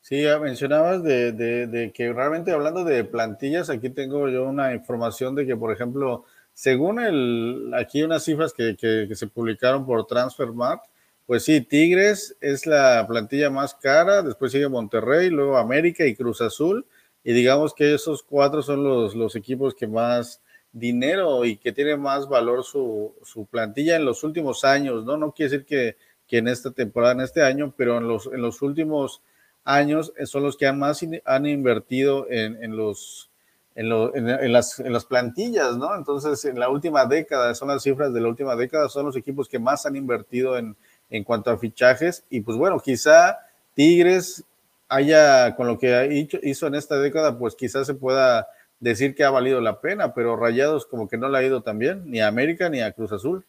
Sí, 0.02 0.22
ya 0.22 0.38
mencionabas 0.38 1.02
de, 1.02 1.32
de, 1.32 1.92
que 1.94 2.14
realmente 2.14 2.52
hablando 2.52 2.84
de 2.84 3.06
plantillas, 3.06 3.72
aquí 3.72 3.90
tengo 3.90 4.30
yo 4.30 4.44
una 4.44 4.76
información 4.76 5.34
de 5.34 5.48
que, 5.48 5.58
por 5.58 5.74
ejemplo, 5.74 6.26
según 6.54 7.00
el, 7.00 7.74
aquí 7.74 8.04
unas 8.04 8.24
cifras 8.24 8.54
que, 8.54 8.76
que, 8.76 9.08
que 9.08 9.16
se 9.16 9.26
publicaron 9.26 9.84
por 9.84 10.06
Transfermarkt, 10.06 10.93
pues 11.26 11.46
sí, 11.46 11.62
Tigres 11.62 12.36
es 12.42 12.66
la 12.66 13.06
plantilla 13.08 13.50
más 13.50 13.76
cara, 13.76 14.22
después 14.22 14.52
sigue 14.52 14.68
Monterrey, 14.68 15.30
luego 15.30 15.58
América 15.58 16.06
y 16.06 16.16
Cruz 16.16 16.42
Azul, 16.42 16.86
y 17.24 17.34
digamos 17.34 17.74
que 17.74 17.94
esos 17.94 18.24
cuatro 18.24 18.62
son 18.62 18.84
los, 18.84 19.36
equipos 19.36 19.74
que 19.74 19.88
más 19.88 20.42
dinero 20.74 21.46
y 21.46 21.58
que 21.58 21.72
tiene 21.72 21.96
más 21.96 22.28
valor 22.28 22.64
su, 22.64 23.16
su, 23.24 23.46
plantilla 23.46 23.96
en 23.96 24.06
los 24.06 24.24
últimos 24.24 24.66
años, 24.66 25.06
¿no? 25.06 25.16
No 25.18 25.32
quiere 25.32 25.52
decir 25.52 25.66
que, 25.66 25.96
que, 26.28 26.40
en 26.40 26.50
esta 26.50 26.72
temporada, 26.72 27.14
en 27.14 27.22
este 27.22 27.42
año, 27.42 27.74
pero 27.78 27.98
en 28.00 28.08
los, 28.08 28.28
en 28.28 28.42
los 28.42 28.62
últimos 28.62 29.22
años 29.64 30.14
eh, 30.18 30.26
son 30.26 30.44
los 30.44 30.58
que 30.58 30.72
más 30.74 31.06
han 31.26 31.46
invertido 31.46 32.28
en, 32.30 32.62
en 32.62 32.76
los 32.76 33.30
en, 33.76 33.90
lo, 33.90 34.16
en, 34.16 34.30
en, 34.30 34.54
las, 34.54 34.80
en 34.80 34.94
las 34.94 35.06
plantillas, 35.06 35.78
¿no? 35.78 35.96
Entonces, 35.96 36.46
en 36.46 36.60
la 36.60 36.70
última 36.70 37.06
década, 37.06 37.56
son 37.56 37.70
las 37.70 37.82
cifras 37.82 38.14
de 38.14 38.22
la 38.22 38.28
última 38.28 38.56
década, 38.56 38.88
son 38.88 39.06
los 39.08 39.16
equipos 39.16 39.50
que 39.50 39.58
más 39.58 39.88
han 39.88 39.96
invertido 39.96 40.58
en, 40.58 40.76
en 41.14 41.24
cuanto 41.24 41.52
a 41.52 41.58
fichajes. 41.58 42.26
Y 42.30 42.42
pues 42.42 42.58
bueno, 42.58 42.80
quizá 42.80 43.40
Tigres 43.76 44.44
haya, 44.90 45.56
con 45.56 45.68
lo 45.68 45.78
que 45.78 46.28
hizo 46.42 46.68
en 46.68 46.76
esta 46.76 46.98
década, 47.00 47.38
pues 47.38 47.56
quizás 47.56 47.88
se 47.88 47.94
pueda 47.94 48.48
decir 48.80 49.16
que 49.16 49.24
ha 49.24 49.30
valido 49.30 49.62
la 49.62 49.80
pena, 49.80 50.14
pero 50.14 50.36
Rayados 50.36 50.86
como 50.86 51.08
que 51.08 51.18
no 51.18 51.30
le 51.30 51.38
ha 51.38 51.44
ido 51.44 51.62
tan 51.62 51.78
bien, 51.78 52.04
ni 52.06 52.20
a 52.20 52.28
América 52.28 52.68
ni 52.70 52.82
a 52.82 52.92
Cruz 52.92 53.12
Azul. 53.12 53.46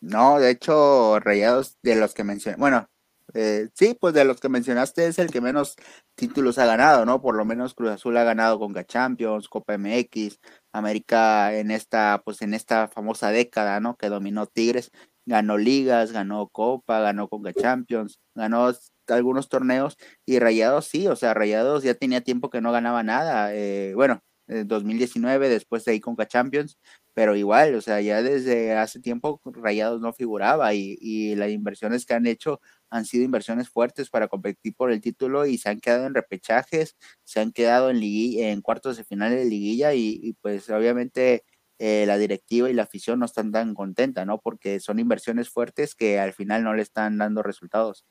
No, 0.00 0.40
de 0.40 0.50
hecho, 0.50 1.20
Rayados 1.20 1.76
de 1.82 1.96
los 1.96 2.14
que 2.14 2.24
mencioné, 2.24 2.56
bueno, 2.58 2.88
eh, 3.34 3.68
sí, 3.74 3.96
pues 4.00 4.14
de 4.14 4.24
los 4.24 4.40
que 4.40 4.48
mencionaste 4.48 5.06
es 5.06 5.18
el 5.18 5.30
que 5.30 5.40
menos 5.40 5.76
títulos 6.14 6.58
ha 6.58 6.64
ganado, 6.64 7.04
¿no? 7.04 7.20
Por 7.20 7.36
lo 7.36 7.44
menos 7.44 7.74
Cruz 7.74 7.90
Azul 7.90 8.16
ha 8.16 8.24
ganado 8.24 8.58
con 8.58 8.74
Champions, 8.74 9.48
Copa 9.48 9.76
MX, 9.76 10.38
América 10.72 11.54
en 11.54 11.70
esta, 11.70 12.22
pues 12.24 12.40
en 12.40 12.54
esta 12.54 12.88
famosa 12.88 13.30
década, 13.30 13.80
¿no? 13.80 13.96
Que 13.96 14.08
dominó 14.08 14.46
Tigres, 14.46 14.90
ganó 15.26 15.58
ligas, 15.58 16.12
ganó 16.12 16.48
Copa, 16.48 17.00
ganó 17.00 17.28
Conga 17.28 17.52
Champions, 17.52 18.20
ganó 18.34 18.72
algunos 19.08 19.48
torneos 19.48 19.96
y 20.24 20.38
Rayados 20.38 20.86
sí, 20.86 21.06
o 21.08 21.16
sea, 21.16 21.34
Rayados 21.34 21.82
ya 21.84 21.94
tenía 21.94 22.20
tiempo 22.22 22.50
que 22.50 22.60
no 22.60 22.72
ganaba 22.72 23.02
nada. 23.02 23.54
Eh, 23.54 23.92
bueno, 23.94 24.22
en 24.48 24.68
2019, 24.68 25.48
después 25.48 25.84
de 25.84 25.92
ahí 25.92 26.00
Conca 26.00 26.26
Champions, 26.26 26.78
pero 27.14 27.34
igual, 27.36 27.74
o 27.74 27.80
sea, 27.80 28.00
ya 28.00 28.22
desde 28.22 28.74
hace 28.76 29.00
tiempo 29.00 29.40
Rayados 29.44 30.00
no 30.00 30.12
figuraba 30.12 30.74
y, 30.74 30.96
y 31.00 31.34
las 31.34 31.50
inversiones 31.50 32.04
que 32.06 32.14
han 32.14 32.26
hecho 32.26 32.60
han 32.90 33.04
sido 33.04 33.24
inversiones 33.24 33.68
fuertes 33.68 34.10
para 34.10 34.28
competir 34.28 34.74
por 34.76 34.92
el 34.92 35.00
título 35.00 35.46
y 35.46 35.58
se 35.58 35.68
han 35.70 35.80
quedado 35.80 36.06
en 36.06 36.14
repechajes, 36.14 36.96
se 37.24 37.40
han 37.40 37.52
quedado 37.52 37.90
en, 37.90 37.98
en 38.02 38.60
cuartos 38.60 38.96
de 38.96 39.04
final 39.04 39.30
de 39.30 39.44
liguilla 39.44 39.94
y, 39.94 40.34
pues 40.42 40.68
obviamente 40.70 41.44
eh, 41.78 42.04
la 42.06 42.16
directiva 42.16 42.70
y 42.70 42.72
la 42.72 42.84
afición 42.84 43.18
no 43.18 43.26
están 43.26 43.52
tan 43.52 43.74
contentas, 43.74 44.26
¿no? 44.26 44.38
Porque 44.38 44.80
son 44.80 44.98
inversiones 44.98 45.50
fuertes 45.50 45.94
que 45.94 46.18
al 46.18 46.32
final 46.32 46.64
no 46.64 46.74
le 46.74 46.82
están 46.82 47.18
dando 47.18 47.42
resultados. 47.42 48.06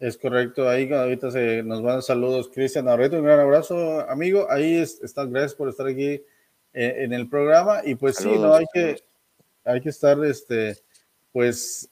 Es 0.00 0.16
correcto, 0.16 0.68
ahí 0.68 0.90
ahorita 0.90 1.30
se 1.30 1.62
nos 1.62 1.82
van 1.82 2.00
saludos, 2.02 2.50
Cristian 2.52 2.88
Arreto, 2.88 3.18
un 3.18 3.24
gran 3.24 3.38
abrazo, 3.38 4.00
amigo, 4.08 4.46
ahí 4.50 4.76
estás, 4.76 5.28
gracias 5.28 5.54
por 5.54 5.68
estar 5.68 5.86
aquí 5.86 6.12
eh, 6.12 6.24
en 6.72 7.12
el 7.12 7.28
programa 7.28 7.82
y 7.84 7.96
pues 7.96 8.16
sí, 8.16 8.28
no 8.28 8.54
hay 8.54 8.64
que 8.72 9.02
hay 9.62 9.80
que 9.80 9.90
estar 9.90 10.24
este 10.24 10.78
pues 11.32 11.90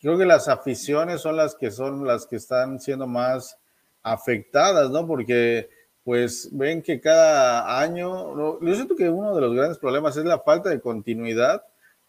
creo 0.00 0.16
que 0.16 0.24
las 0.24 0.48
aficiones 0.48 1.20
son 1.20 1.36
las 1.36 1.54
que 1.54 1.70
son 1.70 2.06
las 2.06 2.26
que 2.26 2.36
están 2.36 2.78
siendo 2.78 3.06
más 3.06 3.58
afectadas, 4.02 4.90
¿no? 4.90 5.06
Porque 5.06 5.68
pues 6.08 6.48
ven 6.52 6.80
que 6.80 7.02
cada 7.02 7.82
año, 7.82 8.58
yo 8.62 8.74
siento 8.74 8.96
que 8.96 9.10
uno 9.10 9.34
de 9.34 9.42
los 9.42 9.54
grandes 9.54 9.76
problemas 9.76 10.16
es 10.16 10.24
la 10.24 10.38
falta 10.38 10.70
de 10.70 10.80
continuidad 10.80 11.62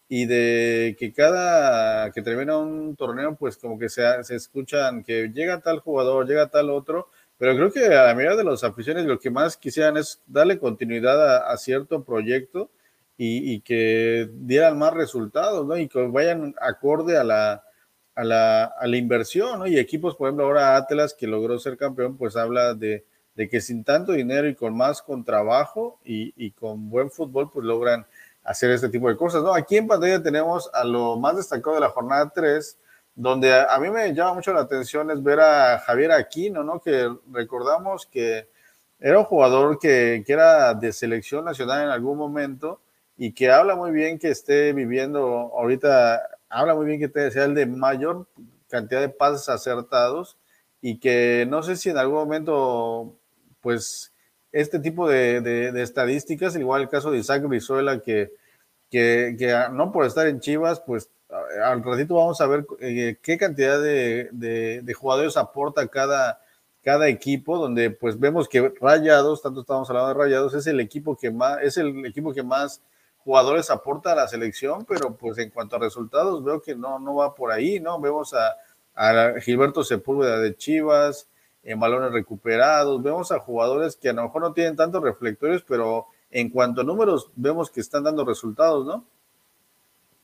y 0.07 0.25
de 0.25 0.95
que 0.97 1.11
cada 1.11 2.09
que 2.13 2.21
termina 2.21 2.57
un 2.57 2.95
torneo, 2.95 3.35
pues 3.35 3.57
como 3.57 3.77
que 3.77 3.89
se, 3.89 4.23
se 4.23 4.37
escuchan 4.37 5.03
que 5.03 5.27
llega 5.33 5.59
tal 5.59 5.81
jugador, 5.81 6.25
llega 6.25 6.47
tal 6.47 6.69
otro, 6.69 7.09
pero 7.37 7.53
creo 7.57 7.73
que 7.73 7.93
a 7.93 8.05
la 8.05 8.15
mayoría 8.15 8.37
de 8.37 8.45
las 8.45 8.63
aficiones 8.63 9.03
lo 9.03 9.19
que 9.19 9.31
más 9.31 9.57
quisieran 9.57 9.97
es 9.97 10.21
darle 10.25 10.59
continuidad 10.59 11.51
a, 11.51 11.57
cierto 11.57 12.01
proyecto 12.01 12.71
y, 13.17 13.59
que 13.59 14.29
dieran 14.31 14.79
más 14.79 14.93
resultados, 14.93 15.67
¿no? 15.67 15.75
Y 15.75 15.89
que 15.89 16.07
vayan 16.07 16.55
acorde 16.61 17.17
a 17.17 17.25
la, 17.25 17.65
a 18.15 18.23
la, 18.23 18.63
a 18.63 18.87
la 18.87 18.95
inversión, 18.95 19.59
¿no? 19.59 19.67
Y 19.67 19.77
equipos, 19.77 20.15
por 20.15 20.29
ejemplo, 20.29 20.45
ahora 20.45 20.77
Atlas, 20.77 21.13
que 21.13 21.27
logró 21.27 21.59
ser 21.59 21.75
campeón, 21.75 22.15
pues 22.15 22.37
habla 22.37 22.73
de, 22.73 23.03
de 23.39 23.47
que 23.47 23.61
sin 23.61 23.85
tanto 23.85 24.11
dinero 24.11 24.49
y 24.49 24.53
con 24.53 24.75
más 24.75 25.01
con 25.01 25.23
trabajo 25.23 25.97
y, 26.03 26.33
y, 26.35 26.51
con 26.51 26.89
buen 26.89 27.09
fútbol, 27.09 27.49
pues 27.49 27.65
logran 27.65 28.05
hacer 28.43 28.69
este 28.71 28.89
tipo 28.89 29.07
de 29.07 29.15
cosas, 29.15 29.41
¿no? 29.43 29.53
Aquí 29.53 29.77
en 29.77 29.87
pantalla 29.87 30.21
tenemos 30.21 30.69
a 30.73 30.83
lo 30.83 31.15
más 31.15 31.37
destacado 31.37 31.75
de 31.75 31.79
la 31.79 31.87
jornada 31.87 32.29
3, 32.35 32.77
donde 33.15 33.53
a, 33.53 33.79
mí 33.79 33.89
me 33.91 34.13
llama 34.13 34.33
mucho 34.33 34.51
la 34.51 34.59
atención 34.59 35.09
es 35.09 35.23
ver 35.23 35.39
a 35.39 35.79
Javier 35.79 36.11
Aquino, 36.11 36.65
¿no? 36.65 36.81
Que 36.81 37.09
recordamos 37.31 38.05
que 38.07 38.49
era 38.99 39.17
un 39.17 39.23
jugador 39.23 39.79
que, 39.79 40.21
que, 40.27 40.33
era 40.33 40.73
de 40.73 40.91
selección 40.91 41.45
nacional 41.45 41.83
en 41.83 41.91
algún 41.91 42.17
momento 42.17 42.81
y 43.17 43.31
que 43.31 43.49
habla 43.49 43.73
muy 43.73 43.91
bien 43.91 44.19
que 44.19 44.31
esté 44.31 44.73
viviendo 44.73 45.53
ahorita, 45.55 46.23
habla 46.49 46.75
muy 46.75 46.87
bien 46.87 46.99
que 46.99 47.31
sea 47.31 47.45
el 47.45 47.55
de 47.55 47.65
mayor 47.67 48.27
cantidad 48.67 48.99
de 48.99 49.07
pases 49.07 49.47
acertados 49.47 50.35
y 50.81 50.99
que 50.99 51.45
no 51.49 51.63
sé 51.63 51.75
si 51.75 51.89
en 51.89 51.97
algún 51.97 52.17
momento, 52.17 53.15
pues, 53.61 54.13
este 54.51 54.79
tipo 54.79 55.07
de, 55.07 55.41
de, 55.41 55.81
estadísticas, 55.81 56.55
igual 56.55 56.81
el 56.81 56.89
caso 56.89 57.11
de 57.11 57.19
Isaac 57.19 57.43
Brizuela, 57.43 57.99
que, 57.99 58.31
que, 58.89 59.35
que 59.37 59.55
no 59.71 59.91
por 59.91 60.05
estar 60.05 60.27
en 60.27 60.39
Chivas, 60.39 60.79
pues 60.79 61.09
al 61.63 61.83
ratito 61.83 62.15
vamos 62.15 62.41
a 62.41 62.47
ver 62.47 62.65
eh, 62.79 63.17
qué 63.21 63.37
cantidad 63.37 63.79
de, 63.79 64.95
jugadores 64.97 65.37
aporta 65.37 65.87
cada, 65.87 66.41
cada 66.83 67.07
equipo, 67.07 67.57
donde 67.57 67.91
pues 67.91 68.19
vemos 68.19 68.49
que 68.49 68.73
Rayados, 68.81 69.41
tanto 69.41 69.61
estamos 69.61 69.89
hablando 69.89 70.09
de 70.09 70.15
Rayados, 70.15 70.53
es 70.55 70.65
el 70.67 70.79
equipo 70.79 71.15
que 71.15 71.29
más, 71.29 71.59
es 71.61 71.77
el 71.77 72.05
equipo 72.05 72.33
que 72.33 72.43
más 72.43 72.81
jugadores 73.19 73.69
aporta 73.69 74.13
a 74.13 74.15
la 74.15 74.27
selección, 74.27 74.85
pero 74.85 75.15
pues 75.15 75.37
en 75.37 75.51
cuanto 75.51 75.75
a 75.75 75.79
resultados 75.79 76.43
veo 76.43 76.61
que 76.61 76.75
no, 76.75 76.97
no 76.99 77.15
va 77.15 77.35
por 77.35 77.51
ahí, 77.51 77.79
¿no? 77.79 77.99
Vemos 77.99 78.33
a, 78.33 78.55
Gilberto 79.39 79.81
Sepúlveda 79.81 80.39
de 80.39 80.57
Chivas, 80.57 81.28
en 81.63 81.79
balones 81.79 82.11
recuperados, 82.11 83.01
vemos 83.01 83.31
a 83.31 83.39
jugadores 83.39 83.95
que 83.95 84.09
a 84.09 84.13
lo 84.13 84.23
mejor 84.23 84.41
no 84.41 84.53
tienen 84.53 84.75
tantos 84.75 85.03
reflectores, 85.03 85.63
pero 85.67 86.07
en 86.29 86.49
cuanto 86.49 86.81
a 86.81 86.83
números 86.83 87.31
vemos 87.35 87.69
que 87.69 87.81
están 87.81 88.03
dando 88.03 88.25
resultados, 88.25 88.85
¿no? 88.85 89.05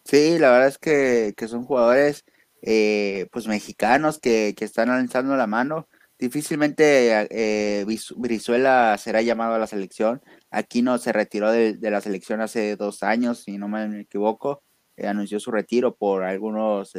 Sí, 0.04 0.38
la 0.38 0.52
verdad 0.52 0.68
es 0.68 0.78
que, 0.78 1.34
son 1.48 1.66
jugadores 1.66 2.26
eh, 2.62 3.28
pues 3.32 3.48
mexicanos 3.48 4.20
que, 4.20 4.56
están 4.60 4.90
alzando 4.90 5.36
la 5.36 5.48
mano. 5.48 5.88
Difícilmente 6.20 7.28
eh, 7.32 7.86
Brizuela 8.16 8.98
será 8.98 9.22
llamado 9.22 9.56
a 9.56 9.60
la 9.60 9.68
selección. 9.68 10.22
Aquino 10.52 10.98
se 11.00 11.12
retiró 11.12 11.52
de, 11.52 11.78
la 11.82 12.02
selección 12.02 12.40
hace 12.42 12.76
dos 12.76 13.04
años, 13.04 13.44
si 13.44 13.58
no 13.58 13.68
me 13.68 14.02
equivoco. 14.02 14.62
Eh, 14.98 15.08
anunció 15.08 15.40
su 15.40 15.52
retiro 15.52 15.96
por 15.96 16.24
algunos 16.24 16.94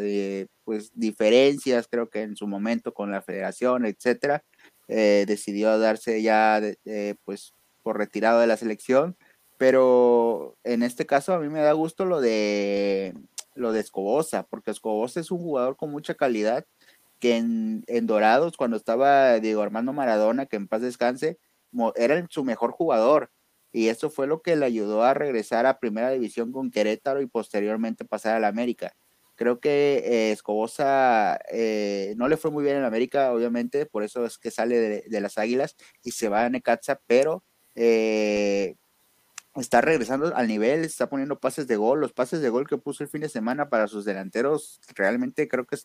pues 0.64 0.90
diferencias, 0.94 1.88
creo 1.88 2.08
que 2.08 2.22
en 2.22 2.36
su 2.36 2.46
momento 2.46 2.92
con 2.92 3.10
la 3.10 3.22
federación, 3.22 3.86
etcétera. 3.86 4.44
decidió 4.88 5.78
darse 5.78 6.22
ya 6.22 6.60
pues 7.24 7.52
por 7.82 7.98
retirado 7.98 8.40
de 8.40 8.46
la 8.46 8.56
selección 8.56 9.16
pero 9.58 10.56
en 10.64 10.82
este 10.82 11.06
caso 11.06 11.34
a 11.34 11.38
mí 11.38 11.48
me 11.48 11.60
da 11.60 11.72
gusto 11.72 12.04
lo 12.04 12.20
de 12.20 13.14
lo 13.54 13.72
de 13.72 13.80
Escobosa, 13.80 14.42
porque 14.44 14.70
Escobosa 14.70 15.20
es 15.20 15.30
un 15.30 15.38
jugador 15.38 15.76
con 15.76 15.90
mucha 15.90 16.14
calidad 16.14 16.66
que 17.20 17.36
en, 17.36 18.06
Dorados, 18.06 18.58
cuando 18.58 18.76
estaba 18.76 19.40
Diego 19.40 19.62
Armando 19.62 19.94
Maradona, 19.94 20.44
que 20.44 20.56
en 20.56 20.68
paz 20.68 20.82
descanse, 20.82 21.38
era 21.94 22.26
su 22.28 22.44
mejor 22.44 22.72
jugador. 22.72 23.30
Y 23.76 23.90
eso 23.90 24.08
fue 24.08 24.26
lo 24.26 24.40
que 24.40 24.56
le 24.56 24.64
ayudó 24.64 25.02
a 25.02 25.12
regresar 25.12 25.66
a 25.66 25.78
primera 25.78 26.08
división 26.08 26.50
con 26.50 26.70
Querétaro 26.70 27.20
y 27.20 27.26
posteriormente 27.26 28.06
pasar 28.06 28.34
a 28.34 28.40
la 28.40 28.48
América. 28.48 28.96
Creo 29.34 29.60
que 29.60 30.02
eh, 30.02 30.32
Escobosa 30.32 31.38
eh, 31.52 32.14
no 32.16 32.26
le 32.26 32.38
fue 32.38 32.50
muy 32.50 32.64
bien 32.64 32.78
en 32.78 32.84
América, 32.84 33.34
obviamente, 33.34 33.84
por 33.84 34.02
eso 34.02 34.24
es 34.24 34.38
que 34.38 34.50
sale 34.50 35.04
de, 35.06 35.20
las 35.20 35.36
Águilas 35.36 35.76
y 36.02 36.12
se 36.12 36.30
va 36.30 36.46
a 36.46 36.48
Necaxa, 36.48 37.02
pero 37.06 37.44
eh, 37.74 38.76
está 39.56 39.82
regresando 39.82 40.34
al 40.34 40.48
nivel, 40.48 40.82
está 40.82 41.10
poniendo 41.10 41.38
pases 41.38 41.66
de 41.66 41.76
gol, 41.76 42.00
los 42.00 42.14
pases 42.14 42.40
de 42.40 42.48
gol 42.48 42.66
que 42.66 42.78
puso 42.78 43.04
el 43.04 43.10
fin 43.10 43.20
de 43.20 43.28
semana 43.28 43.68
para 43.68 43.88
sus 43.88 44.06
delanteros, 44.06 44.80
realmente 44.94 45.48
creo 45.48 45.66
que 45.66 45.76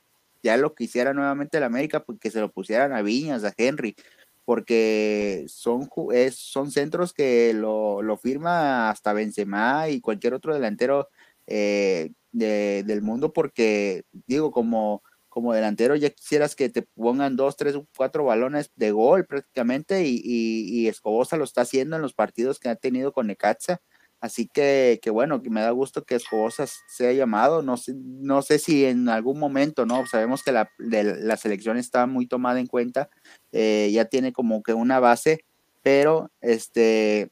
ya 0.44 0.56
lo 0.56 0.76
quisiera 0.76 1.14
nuevamente 1.14 1.58
el 1.58 1.64
América, 1.64 2.06
porque 2.06 2.30
pues, 2.30 2.34
se 2.36 2.40
lo 2.40 2.54
pusieran 2.54 2.94
a 2.94 3.02
Viñas, 3.02 3.44
a 3.44 3.54
Henry, 3.58 3.98
porque 4.46 5.46
son, 5.48 5.90
son 6.32 6.72
centros 6.72 7.14
que 7.14 7.54
lo, 7.54 8.02
lo, 8.02 8.18
firma 8.18 8.90
hasta 8.90 9.14
Benzema 9.14 9.90
y 9.90 10.02
cualquier 10.02 10.34
otro 10.34 10.54
delantero 10.54 11.10
eh, 11.48 12.12
del 12.32 13.02
mundo, 13.02 13.34
porque 13.34 14.04
digo, 14.28 14.52
como 14.52 15.04
como 15.32 15.54
delantero 15.54 15.96
ya 15.96 16.10
quisieras 16.10 16.56
que 16.58 16.68
te 16.68 16.82
pongan 16.82 17.38
dos, 17.38 17.56
tres, 17.56 17.78
cuatro 17.96 18.26
balones 18.26 18.70
de 18.76 18.92
gol 18.92 19.26
prácticamente 19.26 20.04
y, 20.06 20.22
y, 20.26 20.90
Escobosa 20.90 21.38
lo 21.38 21.46
está 21.46 21.62
haciendo 21.62 21.96
en 21.96 22.02
los 22.02 22.14
partidos 22.14 22.60
que 22.60 22.68
ha 22.68 22.76
tenido 22.76 23.14
con 23.14 23.28
Necaxa. 23.28 23.82
Así 24.20 24.50
que, 24.54 25.00
que 25.02 25.10
bueno, 25.10 25.42
que 25.42 25.50
me 25.50 25.62
da 25.62 25.72
gusto 25.72 26.04
que 26.04 26.16
Escobosa 26.16 26.66
sea 26.68 27.14
llamado. 27.14 27.62
No 27.62 27.78
sé, 27.78 27.94
no 27.96 28.42
sé 28.42 28.60
si 28.60 28.84
en 28.84 29.08
algún 29.08 29.40
momento, 29.40 29.86
¿no? 29.86 30.06
Sabemos 30.06 30.44
que 30.44 30.52
la, 30.52 30.70
la 30.78 31.38
selección 31.38 31.78
está 31.78 32.08
muy 32.08 32.28
tomada 32.28 32.60
en 32.60 32.68
cuenta, 32.68 33.10
eh, 33.52 33.90
ya 33.92 34.06
tiene 34.06 34.34
como 34.34 34.64
que 34.64 34.74
una 34.74 35.00
base, 35.00 35.46
pero 35.82 36.32
este, 36.42 37.30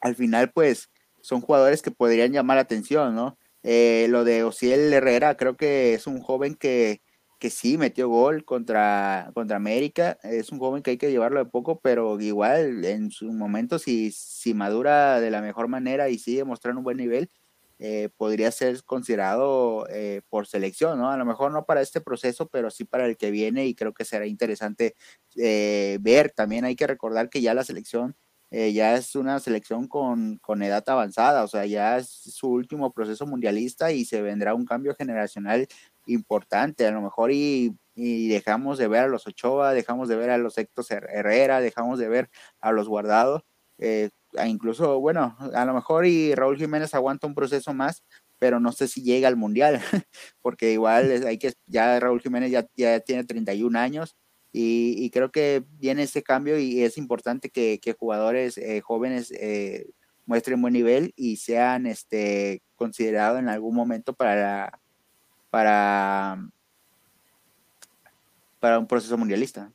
al 0.00 0.14
final, 0.14 0.50
pues, 0.52 0.90
son 1.20 1.40
jugadores 1.40 1.82
que 1.82 1.90
podrían 1.90 2.32
llamar 2.32 2.56
la 2.56 2.62
atención, 2.62 3.14
¿no? 3.14 3.38
Eh, 3.62 4.06
lo 4.08 4.24
de 4.24 4.44
Osiel 4.44 4.92
Herrera, 4.92 5.36
creo 5.36 5.56
que 5.56 5.94
es 5.94 6.06
un 6.06 6.20
joven 6.20 6.54
que, 6.54 7.02
que 7.38 7.50
sí 7.50 7.78
metió 7.78 8.08
gol 8.08 8.44
contra, 8.44 9.30
contra 9.34 9.56
América. 9.56 10.18
Es 10.22 10.50
un 10.50 10.58
joven 10.58 10.82
que 10.82 10.92
hay 10.92 10.98
que 10.98 11.10
llevarlo 11.10 11.38
de 11.38 11.50
poco, 11.50 11.80
pero 11.80 12.20
igual 12.20 12.84
en 12.84 13.10
su 13.10 13.32
momento, 13.32 13.78
si, 13.78 14.12
si 14.12 14.54
madura 14.54 15.20
de 15.20 15.30
la 15.30 15.42
mejor 15.42 15.68
manera 15.68 16.08
y 16.08 16.18
sigue 16.18 16.44
mostrando 16.44 16.80
un 16.80 16.84
buen 16.84 16.96
nivel, 16.96 17.30
eh, 17.78 18.08
podría 18.16 18.50
ser 18.50 18.82
considerado 18.84 19.86
eh, 19.88 20.22
por 20.28 20.46
selección, 20.46 20.98
¿no? 20.98 21.10
A 21.10 21.16
lo 21.16 21.24
mejor 21.24 21.52
no 21.52 21.64
para 21.64 21.80
este 21.80 22.00
proceso, 22.00 22.48
pero 22.48 22.70
sí 22.70 22.84
para 22.84 23.06
el 23.06 23.16
que 23.16 23.30
viene 23.30 23.66
y 23.66 23.74
creo 23.74 23.94
que 23.94 24.04
será 24.04 24.26
interesante 24.26 24.96
eh, 25.36 25.98
ver. 26.00 26.30
También 26.30 26.64
hay 26.64 26.76
que 26.76 26.86
recordar 26.86 27.30
que 27.30 27.40
ya 27.40 27.54
la 27.54 27.64
selección 27.64 28.16
ya 28.50 28.96
es 28.96 29.14
una 29.14 29.40
selección 29.40 29.88
con, 29.88 30.38
con, 30.38 30.62
edad 30.62 30.82
avanzada, 30.86 31.44
o 31.44 31.48
sea, 31.48 31.66
ya 31.66 31.98
es 31.98 32.08
su 32.08 32.48
último 32.48 32.94
proceso 32.94 33.26
mundialista 33.26 33.92
y 33.92 34.06
se 34.06 34.22
vendrá 34.22 34.54
un 34.54 34.64
cambio 34.64 34.94
generacional 34.94 35.68
importante, 36.08 36.86
a 36.86 36.90
lo 36.90 37.02
mejor 37.02 37.30
y, 37.32 37.76
dejamos 37.94 38.78
de 38.78 38.88
ver 38.88 39.02
a 39.04 39.08
los 39.08 39.26
Ochoa, 39.26 39.74
dejamos 39.74 40.08
de 40.08 40.16
ver 40.16 40.30
a 40.30 40.38
los 40.38 40.56
Héctor 40.56 40.84
Herrera, 40.88 41.60
dejamos 41.60 41.98
de 41.98 42.08
ver 42.08 42.30
a 42.60 42.70
los 42.72 42.88
Guardados, 42.88 43.42
eh, 43.78 44.10
incluso, 44.46 45.00
bueno, 45.00 45.36
a 45.54 45.64
lo 45.64 45.74
mejor 45.74 46.06
y 46.06 46.34
Raúl 46.34 46.58
Jiménez 46.58 46.94
aguanta 46.94 47.26
un 47.26 47.34
proceso 47.34 47.72
más, 47.74 48.04
pero 48.38 48.60
no 48.60 48.72
sé 48.72 48.88
si 48.88 49.02
llega 49.02 49.28
al 49.28 49.36
Mundial, 49.36 49.80
porque 50.42 50.72
igual 50.72 51.26
hay 51.26 51.38
que, 51.38 51.54
ya 51.66 51.98
Raúl 52.00 52.20
Jiménez 52.20 52.50
ya, 52.50 52.66
ya 52.76 53.00
tiene 53.00 53.24
31 53.24 53.78
años 53.78 54.16
y, 54.52 55.10
creo 55.10 55.30
que 55.30 55.64
viene 55.78 56.04
ese 56.04 56.22
cambio 56.22 56.58
y 56.58 56.82
es 56.82 56.98
importante 56.98 57.50
que, 57.50 57.78
que 57.80 57.92
jugadores 57.92 58.58
eh, 58.58 58.80
jóvenes 58.80 59.30
eh, 59.32 59.90
muestren 60.26 60.60
buen 60.60 60.72
nivel 60.72 61.12
y 61.16 61.36
sean 61.36 61.86
este, 61.86 62.62
considerados 62.74 63.38
en 63.38 63.48
algún 63.48 63.74
momento 63.74 64.14
para, 64.14 64.80
para, 65.50 66.38
para 68.60 68.78
un 68.78 68.86
proceso 68.86 69.16
mundialista. 69.16 69.72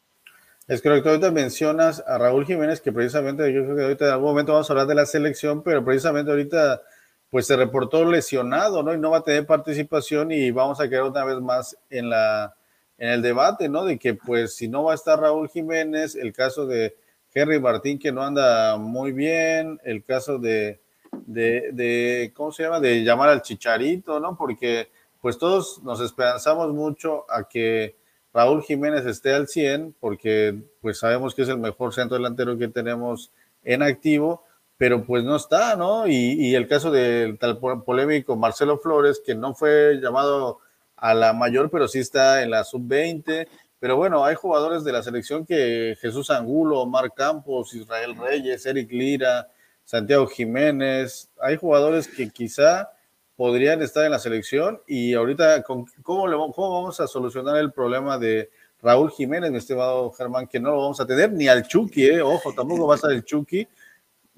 Es 0.66 0.82
correcto, 0.82 1.10
ahorita 1.10 1.30
mencionas 1.32 2.02
a 2.08 2.18
Raúl 2.18 2.46
Jiménez, 2.46 2.80
que 2.80 2.94
precisamente 2.94 3.52
yo 3.52 3.66
creo 3.66 3.76
que 3.76 3.84
ahorita 3.84 4.06
en 4.06 4.12
algún 4.12 4.30
momento 4.30 4.54
vamos 4.54 4.70
a 4.70 4.74
hablar 4.74 4.88
de 4.88 4.96
la 4.96 5.06
selección, 5.06 5.62
pero 5.62 5.84
precisamente 5.84 6.32
ahorita 6.32 6.82
pues 7.30 7.48
se 7.48 7.58
reportó 7.58 8.06
lesionado, 8.10 8.82
¿no? 8.82 8.94
Y 8.94 8.98
no 8.98 9.10
va 9.10 9.18
a 9.18 9.24
tener 9.24 9.46
participación 9.46 10.32
y 10.32 10.52
vamos 10.52 10.80
a 10.80 10.88
quedar 10.88 11.04
una 11.04 11.26
vez 11.26 11.42
más 11.42 11.78
en 11.90 12.10
la 12.10 12.56
en 12.98 13.10
el 13.10 13.22
debate, 13.22 13.68
¿no? 13.68 13.84
De 13.84 14.00
que 14.00 14.14
pues 14.14 14.56
si 14.56 14.70
no 14.70 14.84
va 14.84 14.94
a 14.94 14.96
estar 14.96 15.20
Raúl 15.20 15.50
Jiménez, 15.50 16.16
el 16.16 16.32
caso 16.32 16.66
de 16.66 16.96
Henry 17.34 17.60
Martín 17.60 18.00
que 18.00 18.14
no 18.14 18.22
anda 18.22 18.78
muy 18.78 19.12
bien, 19.12 19.82
el 19.84 20.06
caso 20.06 20.38
de, 20.38 20.80
de, 21.26 21.72
de 21.74 22.32
¿cómo 22.34 22.54
se 22.54 22.64
llama? 22.64 22.80
De 22.80 23.04
llamar 23.04 23.28
al 23.30 23.42
Chicharito, 23.42 24.20
¿no? 24.22 24.38
Porque 24.38 24.90
pues 25.20 25.38
todos 25.38 25.84
nos 25.84 26.00
esperanzamos 26.00 26.72
mucho 26.72 27.26
a 27.30 27.50
que 27.50 27.98
Raúl 28.34 28.64
Jiménez 28.64 29.06
esté 29.06 29.34
al 29.34 29.48
100, 29.48 29.96
porque 30.00 30.56
pues 30.82 31.00
sabemos 31.00 31.36
que 31.36 31.44
es 31.44 31.50
el 31.50 31.60
mejor 31.60 31.94
centro 31.94 32.18
delantero 32.18 32.58
que 32.58 32.68
tenemos 32.68 33.32
en 33.64 33.84
activo, 33.84 34.44
pero 34.78 35.06
pues 35.06 35.24
no 35.24 35.36
está, 35.36 35.76
¿no? 35.76 36.08
Y, 36.08 36.56
el 36.56 36.68
caso 36.68 36.92
del 36.92 37.38
tal 37.38 37.60
polémico 37.60 38.36
Marcelo 38.36 38.80
Flores, 38.80 39.22
que 39.26 39.36
no 39.36 39.54
fue 39.54 40.00
llamado 40.02 40.60
a 40.98 41.14
la 41.14 41.34
mayor, 41.34 41.70
pero 41.70 41.88
sí 41.88 42.00
está 42.00 42.44
en 42.44 42.50
la 42.52 42.64
sub-20. 42.64 43.48
Pero 43.80 43.98
bueno, 43.98 44.26
hay 44.26 44.36
jugadores 44.36 44.84
de 44.84 44.94
la 44.94 45.04
selección 45.04 45.46
que 45.46 45.96
Jesús 46.02 46.30
Angulo, 46.30 46.80
Omar 46.80 47.14
Campos, 47.14 47.74
Israel 47.74 48.16
Reyes, 48.18 48.66
Eric 48.66 48.92
Lira, 48.92 49.48
Santiago 49.84 50.28
Jiménez, 50.28 51.30
hay 51.40 51.58
jugadores 51.58 52.08
que 52.08 52.30
quizá 52.30 52.90
podrían 53.36 53.82
estar 53.82 54.06
en 54.06 54.12
la 54.12 54.20
selección 54.20 54.82
y 54.88 55.14
ahorita, 55.14 55.64
¿cómo, 55.64 56.28
le, 56.28 56.36
¿cómo 56.36 56.82
vamos 56.82 57.00
a 57.00 57.08
solucionar 57.08 57.58
el 57.58 57.72
problema 57.72 58.18
de 58.18 58.50
Raúl 58.82 59.12
Jiménez, 59.12 59.50
mi 59.52 59.58
estimado 59.58 60.12
Germán, 60.12 60.48
que 60.48 60.60
no 60.60 60.72
lo 60.72 60.82
vamos 60.82 61.00
a 61.00 61.08
tener, 61.08 61.32
ni 61.32 61.48
al 61.48 61.68
Chucky, 61.68 62.06
eh? 62.06 62.22
ojo, 62.22 62.54
tampoco 62.54 62.86
va 62.86 62.94
a 62.94 62.98
estar 62.98 63.12
el 63.12 63.24
Chucky, 63.24 63.68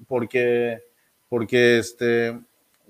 porque, 0.06 0.82
porque 1.28 1.78
este, 1.78 2.38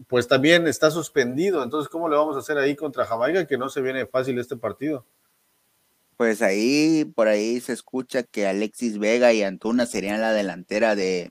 pues 0.06 0.28
también 0.28 0.66
está 0.66 0.90
suspendido, 0.90 1.62
entonces, 1.62 1.88
¿cómo 1.88 2.08
le 2.08 2.16
vamos 2.16 2.36
a 2.36 2.40
hacer 2.40 2.58
ahí 2.58 2.76
contra 2.76 3.06
Jamaica, 3.06 3.46
que 3.46 3.58
no 3.58 3.68
se 3.68 3.80
viene 3.80 4.06
fácil 4.06 4.38
este 4.38 4.56
partido? 4.56 5.04
Pues 6.16 6.40
ahí, 6.40 7.04
por 7.14 7.28
ahí 7.28 7.60
se 7.60 7.72
escucha 7.72 8.22
que 8.22 8.46
Alexis 8.46 8.98
Vega 8.98 9.32
y 9.32 9.42
Antuna 9.42 9.86
serían 9.86 10.20
la 10.20 10.32
delantera 10.32 10.94
de, 10.94 11.30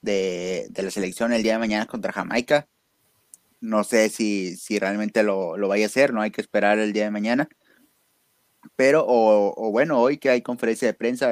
de, 0.00 0.66
de 0.70 0.82
la 0.82 0.90
selección 0.90 1.32
el 1.32 1.42
día 1.42 1.54
de 1.54 1.58
mañana 1.58 1.86
contra 1.86 2.12
Jamaica 2.12 2.68
no 3.62 3.84
sé 3.84 4.10
si, 4.10 4.56
si 4.56 4.78
realmente 4.78 5.22
lo, 5.22 5.56
vaya 5.68 5.84
a 5.84 5.86
hacer, 5.86 6.12
no 6.12 6.20
hay 6.20 6.32
que 6.32 6.40
esperar 6.40 6.78
el 6.78 6.92
día 6.92 7.04
de 7.04 7.10
mañana. 7.12 7.48
Pero, 8.76 9.04
o, 9.06 9.70
bueno, 9.70 10.00
hoy 10.00 10.18
que 10.18 10.30
hay 10.30 10.42
conferencia 10.42 10.88
de 10.88 10.94
prensa, 10.94 11.28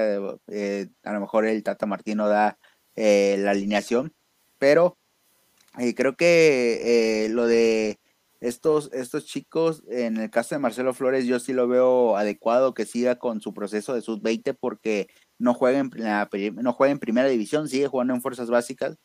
eh, 0.48 0.88
a 1.02 1.12
lo 1.12 1.20
mejor 1.20 1.44
el 1.46 1.62
Tata 1.62 1.86
Martino 1.86 2.28
da 2.28 2.58
eh, 2.96 3.36
la 3.38 3.52
alineación, 3.52 4.14
pero 4.58 4.98
eh, 5.78 5.94
creo 5.94 6.16
que 6.16 7.28
lo 7.30 7.46
de 7.46 7.98
estos, 8.40 8.90
estos 8.92 9.26
chicos, 9.26 9.82
en 9.88 10.16
el 10.16 10.30
caso 10.30 10.54
de 10.54 10.60
Marcelo 10.60 10.94
Flores, 10.94 11.26
yo 11.26 11.40
sí 11.40 11.52
lo 11.52 11.68
veo 11.68 12.16
adecuado 12.16 12.74
que 12.74 12.86
siga 12.86 13.16
con 13.18 13.40
su 13.40 13.52
proceso 13.54 13.94
de 13.94 14.02
sub-20 14.02 14.56
porque 14.58 15.08
no 15.38 15.54
juega, 15.54 15.80
en 15.80 15.90
no 16.56 16.72
juega 16.72 16.92
en 16.92 16.98
primera 17.00 17.28
división, 17.28 17.68
sigue 17.68 17.88
jugando 17.88 18.14
en 18.14 18.22
fuerzas 18.22 18.50
básicas 18.50 18.98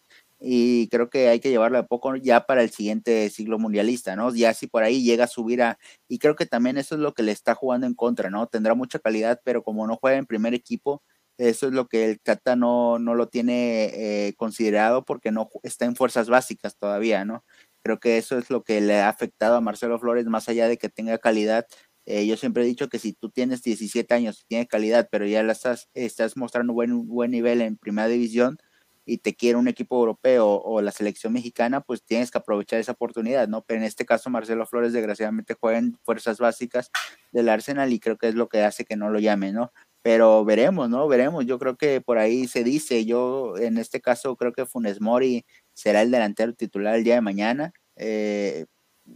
y 0.47 0.87
creo 0.89 1.09
que 1.09 1.27
hay 1.29 1.39
que 1.39 1.49
llevarlo 1.49 1.79
a 1.79 1.87
poco 1.87 2.15
ya 2.15 2.45
para 2.45 2.61
el 2.61 2.69
siguiente 2.69 3.29
siglo 3.31 3.57
mundialista, 3.57 4.15
¿no? 4.15 4.33
Ya 4.33 4.53
si 4.53 4.67
por 4.67 4.83
ahí 4.83 5.03
llega 5.03 5.23
a 5.23 5.27
subir 5.27 5.63
a, 5.63 5.79
y 6.07 6.19
creo 6.19 6.35
que 6.35 6.45
también 6.45 6.77
eso 6.77 6.93
es 6.95 7.01
lo 7.01 7.13
que 7.15 7.23
le 7.23 7.31
está 7.31 7.55
jugando 7.55 7.87
en 7.87 7.95
contra, 7.95 8.29
¿no? 8.29 8.45
Tendrá 8.47 8.75
mucha 8.75 8.99
calidad, 8.99 9.41
pero 9.43 9.63
como 9.63 9.87
no 9.87 9.97
juega 9.97 10.17
en 10.17 10.27
primer 10.27 10.53
equipo, 10.53 11.01
eso 11.39 11.67
es 11.67 11.73
lo 11.73 11.87
que 11.87 12.05
el 12.05 12.21
Cata 12.21 12.55
no, 12.55 12.99
no 12.99 13.15
lo 13.15 13.27
tiene 13.27 14.27
eh, 14.27 14.33
considerado 14.37 15.03
porque 15.03 15.31
no 15.31 15.49
está 15.63 15.85
en 15.85 15.95
fuerzas 15.95 16.29
básicas 16.29 16.77
todavía, 16.77 17.25
¿no? 17.25 17.43
Creo 17.83 17.99
que 17.99 18.17
eso 18.17 18.37
es 18.37 18.49
lo 18.51 18.63
que 18.63 18.81
le 18.81 19.01
ha 19.01 19.09
afectado 19.09 19.55
a 19.55 19.61
Marcelo 19.61 19.99
Flores, 19.99 20.27
más 20.27 20.47
allá 20.47 20.67
de 20.67 20.77
que 20.77 20.89
tenga 20.89 21.17
calidad. 21.17 21.65
Eh, 22.05 22.27
yo 22.27 22.37
siempre 22.37 22.63
he 22.63 22.67
dicho 22.67 22.87
que 22.87 22.99
si 22.99 23.13
tú 23.13 23.31
tienes 23.31 23.63
17 23.63 24.13
años 24.13 24.45
tienes 24.47 24.67
calidad, 24.67 25.07
pero 25.11 25.25
ya 25.25 25.41
la 25.43 25.53
estás, 25.53 25.89
estás 25.95 26.37
mostrando 26.37 26.73
buen, 26.73 27.07
buen 27.07 27.31
nivel 27.31 27.61
en 27.61 27.77
primera 27.77 28.07
división, 28.07 28.57
y 29.05 29.19
te 29.19 29.35
quiere 29.35 29.57
un 29.57 29.67
equipo 29.67 29.97
europeo 29.97 30.47
o 30.47 30.81
la 30.81 30.91
selección 30.91 31.33
mexicana, 31.33 31.81
pues 31.81 32.03
tienes 32.03 32.31
que 32.31 32.39
aprovechar 32.39 32.79
esa 32.79 32.93
oportunidad, 32.93 33.47
¿no? 33.47 33.63
Pero 33.63 33.79
en 33.79 33.85
este 33.85 34.05
caso 34.05 34.29
Marcelo 34.29 34.65
Flores 34.65 34.93
desgraciadamente 34.93 35.55
juega 35.59 35.77
en 35.77 35.97
fuerzas 36.03 36.39
básicas 36.39 36.89
del 37.31 37.49
Arsenal 37.49 37.93
y 37.93 37.99
creo 37.99 38.17
que 38.17 38.29
es 38.29 38.35
lo 38.35 38.49
que 38.49 38.63
hace 38.63 38.85
que 38.85 38.95
no 38.95 39.09
lo 39.09 39.19
llame, 39.19 39.51
¿no? 39.53 39.71
Pero 40.01 40.45
veremos, 40.45 40.89
¿no? 40.89 41.07
Veremos. 41.07 41.45
Yo 41.45 41.59
creo 41.59 41.77
que 41.77 42.01
por 42.01 42.17
ahí 42.17 42.47
se 42.47 42.63
dice, 42.63 43.05
yo 43.05 43.57
en 43.57 43.77
este 43.77 44.01
caso 44.01 44.35
creo 44.35 44.53
que 44.53 44.65
Funes 44.65 45.01
Mori 45.01 45.45
será 45.73 46.01
el 46.01 46.11
delantero 46.11 46.53
titular 46.53 46.95
el 46.95 47.03
día 47.03 47.15
de 47.15 47.21
mañana. 47.21 47.73
Eh, 47.95 48.65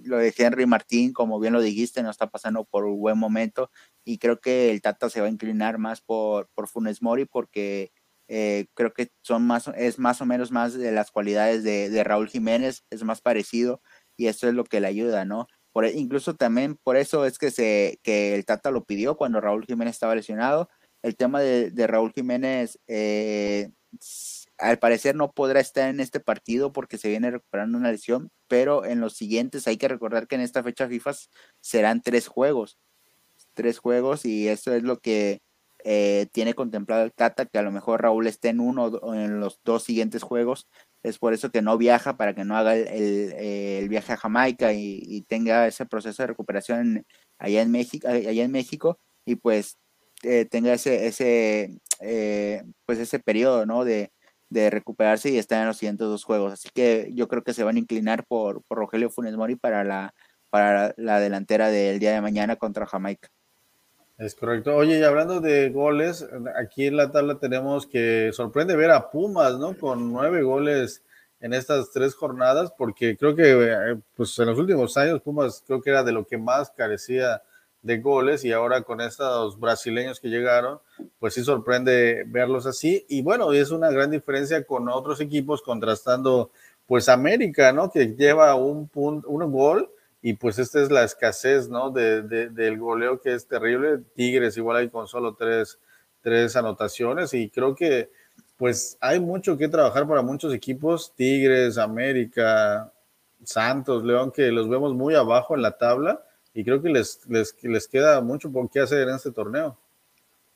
lo 0.03 0.17
de 0.17 0.33
Henry 0.37 0.65
Martín, 0.65 1.13
como 1.13 1.39
bien 1.39 1.53
lo 1.53 1.61
dijiste, 1.61 2.03
no 2.03 2.11
está 2.11 2.27
pasando 2.29 2.63
por 2.65 2.85
un 2.85 2.99
buen 2.99 3.17
momento 3.17 3.71
y 4.05 4.19
creo 4.19 4.39
que 4.39 4.71
el 4.71 4.81
Tata 4.81 5.09
se 5.09 5.21
va 5.21 5.27
a 5.27 5.31
inclinar 5.31 5.77
más 5.77 6.01
por, 6.01 6.49
por 6.53 6.67
Funes 6.67 7.01
Mori 7.01 7.25
porque 7.25 7.91
eh, 8.31 8.67
creo 8.75 8.93
que 8.93 9.09
son 9.23 9.47
más, 9.47 9.69
es 9.75 9.97
más 9.97 10.21
o 10.21 10.25
menos 10.25 10.51
más 10.51 10.75
de 10.75 10.91
las 10.91 11.09
cualidades 11.09 11.63
de, 11.63 12.03
Raúl 12.03 12.29
Jiménez, 12.29 12.83
es 12.91 13.03
más 13.03 13.21
parecido 13.21 13.81
y 14.17 14.27
eso 14.27 14.47
es 14.47 14.53
lo 14.53 14.63
que 14.65 14.79
le 14.79 14.87
ayuda, 14.87 15.25
¿no? 15.25 15.47
Por, 15.71 15.85
e, 15.85 15.93
incluso 15.93 16.35
también 16.35 16.77
por 16.83 16.95
eso 16.95 17.25
es 17.25 17.39
que, 17.39 17.49
se, 17.49 17.99
que 18.03 18.35
el 18.35 18.45
Tata 18.45 18.69
lo 18.69 18.85
pidió 18.85 19.17
cuando 19.17 19.41
Raúl 19.41 19.65
Jiménez 19.65 19.95
estaba 19.95 20.13
lesionado. 20.13 20.69
El 21.01 21.15
tema 21.15 21.41
de, 21.41 21.87
Raúl 21.87 22.13
Jiménez, 22.13 22.79
eh, 22.87 23.71
al 24.59 24.77
parecer 24.77 25.15
no 25.15 25.31
podrá 25.31 25.59
estar 25.59 25.89
en 25.89 25.99
este 25.99 26.19
partido 26.19 26.71
porque 26.71 26.99
se 26.99 27.09
viene 27.09 27.31
recuperando 27.31 27.79
una 27.79 27.91
lesión, 27.91 28.29
pero 28.47 28.85
en 28.85 28.99
los 28.99 29.13
siguientes 29.15 29.67
hay 29.67 29.77
que 29.77 29.87
recordar 29.87 30.27
que 30.27 30.35
en 30.35 30.41
esta 30.41 30.61
fecha 30.61 30.87
FIFA 30.87 31.11
serán 31.61 32.01
tres 32.03 32.27
juegos, 32.27 32.77
tres 33.55 33.79
juegos 33.79 34.25
y 34.25 34.47
eso 34.49 34.73
es 34.73 34.83
lo 34.83 34.99
que 34.99 35.41
eh, 35.83 36.27
tiene 36.31 36.53
contemplado 36.53 37.03
el 37.03 37.13
Tata 37.13 37.45
que 37.45 37.57
a 37.57 37.61
lo 37.61 37.71
mejor 37.71 38.01
Raúl 38.01 38.27
esté 38.27 38.49
en 38.49 38.59
uno 38.59 38.85
o 38.85 39.13
en 39.13 39.39
los 39.39 39.59
dos 39.63 39.83
siguientes 39.83 40.23
juegos. 40.23 40.67
Es 41.03 41.17
por 41.19 41.33
eso 41.33 41.51
que 41.51 41.61
no 41.61 41.77
viaja, 41.77 42.17
para 42.17 42.35
que 42.35 42.43
no 42.43 42.57
haga 42.57 42.75
el, 42.75 43.87
viaje 43.89 44.13
a 44.13 44.17
Jamaica 44.17 44.73
y, 44.73 45.21
tenga 45.27 45.67
ese 45.67 45.85
proceso 45.85 46.23
de 46.23 46.27
recuperación 46.27 47.05
allá 47.37 47.61
en 47.61 47.71
México, 47.71 48.07
allá 48.07 48.43
en 48.43 48.51
México 48.51 48.99
y 49.25 49.35
pues 49.35 49.77
eh, 50.23 50.45
tenga 50.45 50.73
ese, 50.73 51.07
ese, 51.07 51.79
eh, 52.01 52.63
pues 52.85 52.99
ese 52.99 53.19
periodo 53.19 53.65
¿no? 53.65 53.85
de, 53.85 54.11
recuperarse 54.51 55.29
y 55.29 55.37
estar 55.37 55.61
en 55.61 55.67
los 55.67 55.77
siguientes 55.77 56.07
dos 56.07 56.23
juegos. 56.23 56.53
Así 56.53 56.69
que 56.73 57.09
yo 57.13 57.27
creo 57.27 57.43
que 57.43 57.53
se 57.53 57.63
van 57.63 57.75
a 57.77 57.79
inclinar 57.79 58.25
por, 58.25 58.63
por 58.63 58.79
Rogelio 58.79 59.09
Funes 59.09 59.35
Mori 59.37 59.55
para 59.55 59.83
la, 59.83 60.13
para 60.49 60.93
la 60.97 61.19
delantera 61.19 61.69
del 61.69 61.99
día 61.99 62.13
de 62.13 62.21
mañana 62.21 62.55
contra 62.55 62.85
Jamaica. 62.87 63.29
Es 64.19 64.35
correcto. 64.35 64.75
Oye, 64.75 64.99
y 64.99 65.03
hablando 65.03 65.39
de 65.39 65.69
goles, 65.69 66.27
aquí 66.61 66.87
en 66.87 66.97
la 66.97 67.09
tabla 67.09 67.39
tenemos 67.39 67.87
que 67.87 68.31
sorprende 68.33 68.75
ver 68.75 68.91
a 68.91 69.09
Pumas, 69.09 69.57
¿no? 69.57 69.77
Con 69.77 70.11
nueve 70.11 70.43
goles 70.43 71.03
en 71.39 71.53
estas 71.53 71.89
tres 71.91 72.15
jornadas, 72.15 72.73
porque 72.77 73.15
creo 73.15 73.33
que 73.33 73.49
eh, 73.53 73.97
pues 74.17 74.37
en 74.37 74.47
los 74.47 74.59
últimos 74.59 74.97
años 74.97 75.21
Pumas 75.21 75.63
creo 75.65 75.81
que 75.81 75.91
era 75.91 76.03
de 76.03 76.11
lo 76.11 76.27
que 76.27 76.37
más 76.37 76.69
carecía 76.71 77.41
de 77.81 77.99
goles 77.99 78.43
y 78.43 78.51
ahora 78.51 78.81
con 78.81 78.99
estos 78.99 79.57
brasileños 79.57 80.19
que 80.19 80.27
llegaron, 80.27 80.79
pues 81.17 81.35
sí 81.35 81.41
sorprende 81.41 82.25
verlos 82.27 82.65
así. 82.65 83.05
Y 83.07 83.21
bueno, 83.21 83.53
es 83.53 83.71
una 83.71 83.89
gran 83.89 84.11
diferencia 84.11 84.65
con 84.65 84.89
otros 84.89 85.21
equipos 85.21 85.61
contrastando 85.61 86.51
pues 86.87 87.07
América, 87.07 87.71
¿no? 87.71 87.89
Que 87.89 88.17
lleva 88.17 88.53
un 88.55 88.89
punto, 88.89 89.29
un 89.29 89.49
gol 89.49 89.89
y 90.21 90.33
pues 90.33 90.59
esta 90.59 90.81
es 90.81 90.91
la 90.91 91.03
escasez, 91.03 91.69
¿no? 91.69 91.91
De, 91.91 92.21
del 92.21 92.77
goleo 92.77 93.21
que 93.21 93.33
es 93.33 93.47
terrible. 93.47 93.99
Tigres 94.15 94.57
igual 94.57 94.77
hay 94.77 94.89
con 94.89 95.07
solo 95.07 95.35
tres, 95.35 95.79
tres 96.21 96.55
anotaciones 96.55 97.33
y 97.33 97.49
creo 97.49 97.75
que 97.75 98.11
pues 98.57 98.97
hay 98.99 99.21
mucho 99.21 99.57
que 99.57 99.69
trabajar 99.69 100.05
para 100.05 100.21
muchos 100.21 100.53
equipos, 100.53 101.13
Tigres, 101.15 101.77
América, 101.77 102.91
Santos, 103.43 104.03
León, 104.03 104.31
que 104.31 104.51
los 104.51 104.67
vemos 104.67 104.93
muy 104.93 105.15
abajo 105.15 105.55
en 105.55 105.61
la 105.61 105.77
tabla 105.77 106.21
y 106.53 106.65
creo 106.65 106.81
que 106.81 106.89
les, 106.89 107.21
les, 107.29 107.55
les 107.63 107.87
queda 107.87 108.19
mucho 108.19 108.51
por 108.51 108.69
qué 108.69 108.81
hacer 108.81 109.07
en 109.07 109.15
este 109.15 109.31
torneo. 109.31 109.77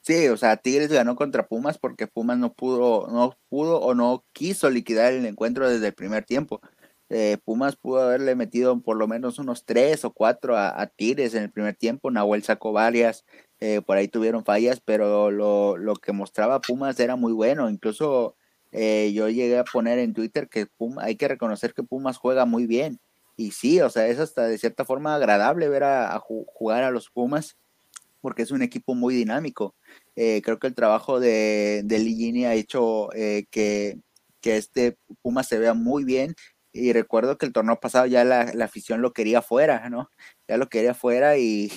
Sí, 0.01 0.27
o 0.27 0.35
sea, 0.35 0.57
Tigres 0.57 0.91
ganó 0.91 1.15
contra 1.15 1.47
Pumas 1.47 1.77
porque 1.77 2.07
Pumas 2.07 2.37
no 2.37 2.51
pudo, 2.51 3.07
no 3.07 3.37
pudo 3.47 3.79
o 3.79 3.95
no 3.95 4.25
quiso 4.33 4.69
liquidar 4.69 5.13
el 5.13 5.25
encuentro 5.25 5.69
desde 5.69 5.87
el 5.87 5.93
primer 5.93 6.25
tiempo. 6.25 6.59
Eh, 7.15 7.37
Pumas 7.45 7.75
pudo 7.75 8.01
haberle 8.01 8.33
metido 8.33 8.81
por 8.81 8.97
lo 8.97 9.07
menos 9.07 9.37
unos 9.37 9.65
tres 9.65 10.03
o 10.03 10.11
cuatro 10.11 10.57
a, 10.57 10.81
a 10.81 10.87
Tigres 10.87 11.35
en 11.35 11.43
el 11.43 11.51
primer 11.51 11.75
tiempo. 11.75 12.09
Nahuel 12.09 12.41
sacó 12.41 12.71
varias, 12.71 13.23
eh, 13.59 13.81
por 13.85 13.97
ahí 13.97 14.07
tuvieron 14.07 14.43
fallas, 14.43 14.81
pero 14.83 15.29
lo, 15.29 15.95
que 16.01 16.11
mostraba 16.11 16.59
Pumas 16.59 16.99
era 16.99 17.15
muy 17.15 17.31
bueno. 17.31 17.69
Incluso 17.69 18.35
eh, 18.71 19.11
yo 19.13 19.29
llegué 19.29 19.59
a 19.59 19.63
poner 19.63 19.99
en 19.99 20.15
Twitter 20.15 20.49
que 20.49 20.67
hay 21.01 21.15
que 21.15 21.27
reconocer 21.27 21.75
que 21.75 21.83
Pumas 21.83 22.17
juega 22.17 22.45
muy 22.45 22.65
bien. 22.65 22.99
Y 23.37 23.51
sí, 23.51 23.79
o 23.79 23.91
sea, 23.91 24.07
es 24.07 24.17
hasta 24.17 24.47
de 24.47 24.57
cierta 24.57 24.83
forma 24.83 25.13
agradable 25.13 25.69
ver 25.69 25.83
a, 25.83 26.19
jugar 26.19 26.81
a 26.83 26.89
los 26.89 27.11
Pumas 27.11 27.57
porque 28.21 28.41
es 28.41 28.49
un 28.49 28.63
equipo 28.63 28.95
muy 28.95 29.13
dinámico. 29.13 29.75
Eh, 30.15 30.41
creo 30.43 30.57
que 30.57 30.67
el 30.67 30.73
trabajo 30.73 31.19
de, 31.19 31.83
de 31.85 31.99
Ligini 31.99 32.45
ha 32.45 32.55
hecho 32.55 33.09
que, 33.13 33.99
que 34.41 34.57
este 34.57 34.97
Pumas 35.21 35.47
se 35.47 35.59
vea 35.59 35.75
muy 35.75 36.03
bien 36.03 36.35
y 36.73 36.91
recuerdo 36.91 37.37
que 37.37 37.45
el 37.45 37.53
torneo 37.53 37.79
pasado 37.79 38.07
ya 38.07 38.25
la, 38.25 38.41
afición 38.63 39.01
lo 39.01 39.13
quería 39.13 39.41
fuera, 39.41 39.89
¿no? 39.89 40.09
Ya 40.47 40.57
lo 40.57 40.69
quería 40.69 40.93
fuera 40.95 41.37
y, 41.37 41.71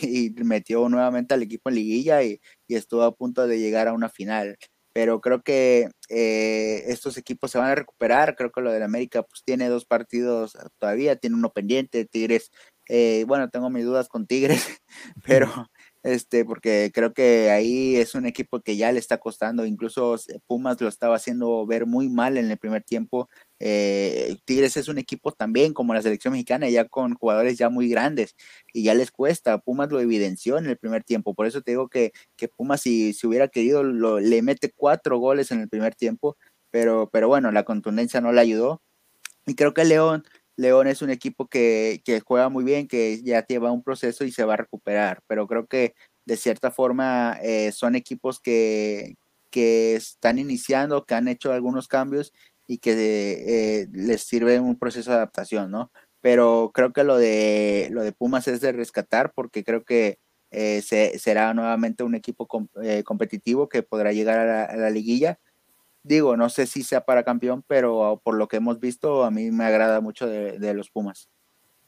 metió 0.44 0.88
nuevamente 0.88 1.35
al 1.35 1.42
equipo 1.42 1.68
en 1.68 1.76
liguilla 1.76 2.22
y, 2.22 2.40
estuvo 2.68 3.02
a 3.02 3.14
punto 3.14 3.46
de 3.46 3.59
llegar 3.61 3.88
a 3.88 3.92
una 3.92 4.09
final. 4.09 4.56
Pero 4.92 5.20
creo 5.20 5.42
que 5.42 5.90
eh, 6.09 6.85
estos 6.87 7.18
equipos 7.18 7.50
se 7.50 7.59
van 7.59 7.70
a 7.70 7.74
recuperar. 7.74 8.35
Creo 8.35 8.50
que 8.50 8.62
lo 8.62 8.72
del 8.72 8.82
América 8.82 9.22
pues 9.22 9.42
tiene 9.44 9.68
dos 9.68 9.85
partidos 9.85 10.56
todavía, 10.78 11.16
tiene 11.16 11.37
uno 11.37 11.52
pendiente. 11.52 12.06
Tigres, 12.06 12.50
eh, 12.88 13.24
bueno, 13.26 13.50
tengo 13.50 13.68
mis 13.70 13.85
dudas 13.85 14.09
con 14.09 14.26
Tigres, 14.26 14.66
pero 15.26 15.68
este, 16.02 16.44
porque 16.44 16.92
creo 16.94 17.12
que 17.12 17.50
ahí 17.50 17.96
es 17.96 18.14
un 18.14 18.26
equipo 18.26 18.61
que 18.61 18.76
ya 18.76 18.92
le 18.92 19.00
está 19.00 19.18
costando, 19.18 19.66
incluso 19.66 20.16
Pumas 20.46 20.80
lo 20.80 20.87
estaba 20.88 21.16
haciendo 21.16 21.66
ver 21.66 21.85
muy 21.85 22.09
mal 22.09 22.37
en 22.37 22.48
el 22.50 22.59
primer 22.59 22.85
tiempo. 22.85 23.28
Eh, 23.58 24.36
Tigres 24.44 24.76
es 24.76 24.88
un 24.88 24.98
equipo 24.98 25.32
también 25.32 25.72
como 25.72 25.94
la 25.94 26.02
selección 26.02 26.32
mexicana, 26.32 26.68
ya 26.68 26.86
con 26.86 27.14
jugadores 27.14 27.58
ya 27.58 27.70
muy 27.70 27.88
grandes 27.88 28.36
y 28.72 28.82
ya 28.84 28.94
les 28.94 29.10
cuesta. 29.10 29.58
Pumas 29.58 29.90
lo 29.90 30.00
evidenció 30.00 30.58
en 30.58 30.66
el 30.66 30.76
primer 30.76 31.04
tiempo, 31.04 31.34
por 31.34 31.46
eso 31.46 31.62
te 31.62 31.72
digo 31.72 31.88
que, 31.88 32.12
que 32.36 32.48
Pumas 32.48 32.80
si, 32.82 33.12
si 33.12 33.26
hubiera 33.26 33.48
querido 33.48 33.82
lo, 33.82 34.20
le 34.20 34.42
mete 34.42 34.72
cuatro 34.74 35.18
goles 35.18 35.50
en 35.50 35.60
el 35.60 35.68
primer 35.68 35.94
tiempo, 35.94 36.36
pero, 36.70 37.08
pero 37.12 37.28
bueno, 37.28 37.52
la 37.52 37.64
contundencia 37.64 38.20
no 38.20 38.32
le 38.32 38.40
ayudó. 38.40 38.82
Y 39.46 39.54
creo 39.54 39.74
que 39.74 39.84
León 39.84 40.24
León 40.56 40.86
es 40.86 41.02
un 41.02 41.10
equipo 41.10 41.48
que, 41.48 42.02
juega 42.24 42.48
muy 42.48 42.64
bien, 42.64 42.88
que 42.88 43.22
ya 43.22 43.46
lleva 43.46 43.72
un 43.72 43.82
proceso 43.82 44.24
y 44.24 44.32
se 44.32 44.44
va 44.44 44.54
a 44.54 44.56
recuperar, 44.56 45.22
pero 45.26 45.46
creo 45.46 45.66
que 45.66 45.94
de 46.24 46.36
cierta 46.36 46.70
forma 46.70 47.38
eh, 47.42 47.72
son 47.72 47.94
equipos 47.94 48.40
que, 48.40 49.16
están 49.52 50.38
iniciando, 50.38 51.06
que 51.06 51.14
han 51.14 51.28
hecho 51.28 51.50
algunos 51.50 51.88
cambios 51.88 52.34
y 52.66 52.79
que 52.79 53.83
eh, 53.83 53.88
les 53.92 54.22
sirve 54.22 54.61
un 54.61 54.79
proceso 54.79 55.11
de 55.11 55.16
adaptación, 55.16 55.70
¿no? 55.70 55.90
Pero 56.20 56.72
creo 56.74 56.92
que 56.92 57.05
lo 57.05 57.16
de, 57.16 57.88
lo 57.90 58.02
de 58.02 58.12
Pumas 58.12 58.48
es 58.48 58.61
de 58.61 58.72
rescatar 58.72 59.33
porque 59.35 59.64
creo 59.64 59.85
que 59.85 60.18
eh, 60.50 60.83
será 60.83 61.55
nuevamente 61.55 62.02
un 62.02 62.14
equipo 62.14 62.46
competitivo 62.46 63.68
que 63.68 63.83
podrá 63.83 64.12
llegar 64.12 64.48
a 64.48 64.76
la 64.76 64.90
liguilla 64.90 65.38
digo, 66.07 66.37
no 66.37 66.48
sé 66.48 66.66
si 66.66 66.83
sea 66.83 67.02
para 67.02 67.24
campeón, 67.24 67.64
pero 67.66 68.20
por 68.24 68.37
lo 68.37 68.48
que 68.48 68.57
hemos 68.59 68.81
visto, 68.81 69.24
a 69.24 69.31
mí 69.31 69.50
me 69.50 69.64
agrada 69.64 70.00
mucho 70.00 70.26
de, 70.26 70.74
los 70.74 70.90
Pumas. 70.90 71.29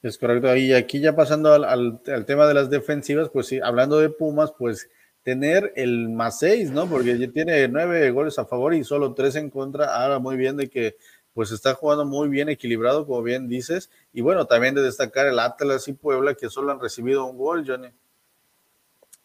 Es 0.02 0.18
correcto. 0.18 0.54
Y 0.56 0.72
aquí 0.72 1.00
ya 1.00 1.14
pasando 1.14 1.52
al, 1.52 2.00
tema 2.26 2.46
de 2.46 2.54
las 2.54 2.70
defensivas, 2.70 3.30
pues 3.30 3.46
sí, 3.46 3.60
hablando 3.62 3.98
de 3.98 4.10
Pumas, 4.10 4.52
pues 4.58 4.90
tener 5.28 5.74
el 5.76 6.08
más 6.08 6.38
seis, 6.38 6.70
¿no? 6.70 6.88
Porque 6.88 7.18
ya 7.18 7.30
tiene 7.30 7.68
nueve 7.68 8.10
goles 8.12 8.38
a 8.38 8.46
favor 8.46 8.72
y 8.72 8.82
solo 8.82 9.12
tres 9.12 9.36
en 9.36 9.50
contra. 9.50 10.02
Habla 10.02 10.20
muy 10.20 10.38
bien 10.38 10.56
de 10.56 10.70
que 10.70 10.96
pues 11.34 11.52
está 11.52 11.74
jugando 11.74 12.06
muy 12.06 12.28
bien 12.30 12.48
equilibrado, 12.48 13.06
como 13.06 13.22
bien 13.22 13.46
dices. 13.46 13.90
Y 14.14 14.22
bueno, 14.22 14.46
también 14.46 14.74
de 14.74 14.80
destacar 14.80 15.26
el 15.26 15.38
Atlas 15.38 15.86
y 15.86 15.92
Puebla, 15.92 16.32
que 16.32 16.48
solo 16.48 16.72
han 16.72 16.80
recibido 16.80 17.26
un 17.26 17.36
gol, 17.36 17.62
Johnny. 17.66 17.88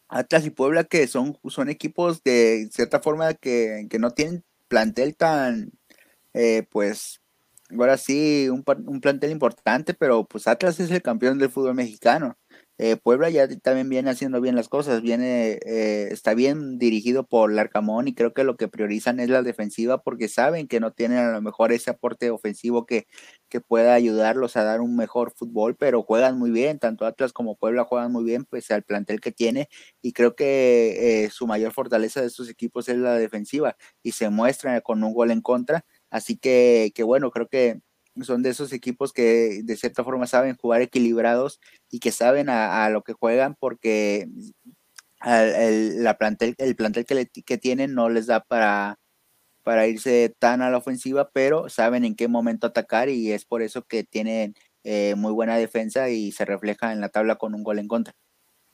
Atlas 0.10 0.46
y 0.46 0.50
Puebla, 0.50 0.84
que 0.84 1.08
son, 1.08 1.38
son 1.48 1.70
equipos 1.70 2.22
de 2.22 2.68
cierta 2.70 3.00
forma 3.00 3.34
que, 3.34 3.88
que 3.90 3.98
no 3.98 4.12
tienen 4.12 4.44
plantel 4.68 5.16
tan, 5.16 5.72
eh, 6.34 6.68
pues, 6.70 7.22
ahora 7.72 7.96
sí, 7.96 8.50
un, 8.50 8.62
un, 8.88 9.00
plantel 9.00 9.32
importante, 9.32 9.94
pero 9.94 10.26
pues 10.26 10.50
Atlas 10.50 10.82
es 10.82 10.92
el 10.92 11.02
campeón 11.02 11.40
del 11.40 11.50
fútbol 11.50 11.76
mexicano. 11.76 12.38
Eh, 12.80 12.98
Puebla 12.98 13.30
ya 13.30 13.48
también 13.60 13.88
viene 13.88 14.10
haciendo 14.10 14.42
bien 14.42 14.56
las 14.56 14.68
cosas, 14.68 15.02
viene, 15.04 15.60
eh, 15.66 16.08
está 16.12 16.34
bien 16.34 16.80
dirigido 16.80 17.24
por 17.28 17.52
Larcamón 17.54 18.08
y 18.08 18.16
creo 18.16 18.34
que 18.34 18.44
lo 18.44 18.58
que 18.58 18.68
priorizan 18.68 19.20
es 19.20 19.30
la 19.30 19.44
defensiva 19.44 20.02
porque 20.02 20.28
saben 20.28 20.68
que 20.68 20.80
no 20.80 20.92
tienen 20.92 21.20
a 21.20 21.32
lo 21.32 21.42
mejor 21.42 21.72
ese 21.72 21.92
aporte 21.92 22.32
ofensivo 22.32 22.86
que, 22.88 23.06
que 23.48 23.62
pueda 23.62 23.94
ayudarlos 23.94 24.58
a 24.58 24.64
dar 24.64 24.82
un 24.82 24.96
mejor 24.96 25.34
fútbol, 25.36 25.76
pero 25.78 26.02
juegan 26.02 26.40
muy 26.40 26.50
bien, 26.50 26.80
tanto 26.80 27.06
Atlas 27.06 27.32
como 27.32 27.56
Puebla 27.58 27.84
juegan 27.86 28.12
muy 28.12 28.24
bien, 28.24 28.44
pues 28.46 28.72
al 28.72 28.82
plantel 28.84 29.22
que 29.22 29.32
tiene 29.32 29.70
y 30.02 30.14
creo 30.14 30.36
que 30.36 31.26
eh, 31.26 31.30
su 31.30 31.46
mayor 31.46 31.74
fortaleza 31.74 32.22
de 32.22 32.28
estos 32.28 32.50
equipos 32.50 32.90
es 32.90 32.98
la 32.98 33.14
defensiva 33.16 33.78
y 34.02 34.14
se 34.14 34.30
muestra 34.30 34.82
con 34.82 35.04
un 35.04 35.14
gol 35.14 35.30
en 35.32 35.42
contra, 35.42 35.86
así 36.10 36.38
que, 36.38 36.92
que 36.96 37.04
bueno, 37.04 37.30
creo 37.32 37.48
que 37.48 37.82
son 38.22 38.44
de 38.44 38.50
esos 38.50 38.74
equipos 38.74 39.14
que 39.14 39.62
de 39.64 39.78
cierta 39.78 40.04
forma 40.04 40.28
saben 40.28 40.56
jugar 40.56 40.82
equilibrados 40.82 41.60
y 41.90 42.00
que 42.00 42.12
saben 42.12 42.50
a, 42.50 42.90
lo 42.90 43.02
que 43.02 43.14
juegan 43.14 43.56
porque 43.60 44.28
el, 45.26 46.04
la 46.04 46.18
plantel, 46.18 46.56
el 46.58 46.76
plantel 46.76 47.06
que, 47.06 47.28
que 47.28 47.58
tienen 47.58 47.94
no 47.94 48.10
les 48.10 48.28
da 48.28 48.42
para, 48.42 49.00
para 49.64 49.88
irse 49.88 50.34
tan 50.38 50.62
a 50.62 50.70
la 50.70 50.78
ofensiva, 50.78 51.30
pero 51.34 51.70
saben 51.70 52.06
en 52.06 52.16
qué 52.16 52.28
momento 52.28 52.68
atacar 52.68 53.10
y 53.10 53.32
es 53.32 53.46
por 53.46 53.62
eso 53.62 53.84
que 53.84 54.04
tienen 54.04 54.56
eh, 54.84 55.16
muy 55.16 55.32
buena 55.32 55.58
defensa 55.58 56.10
y 56.10 56.32
se 56.32 56.46
refleja 56.46 56.92
en 56.92 57.02
la 57.02 57.10
tabla 57.10 57.38
con 57.38 57.56
un 57.56 57.64
gol 57.64 57.80
en 57.80 57.88
contra. 57.88 58.14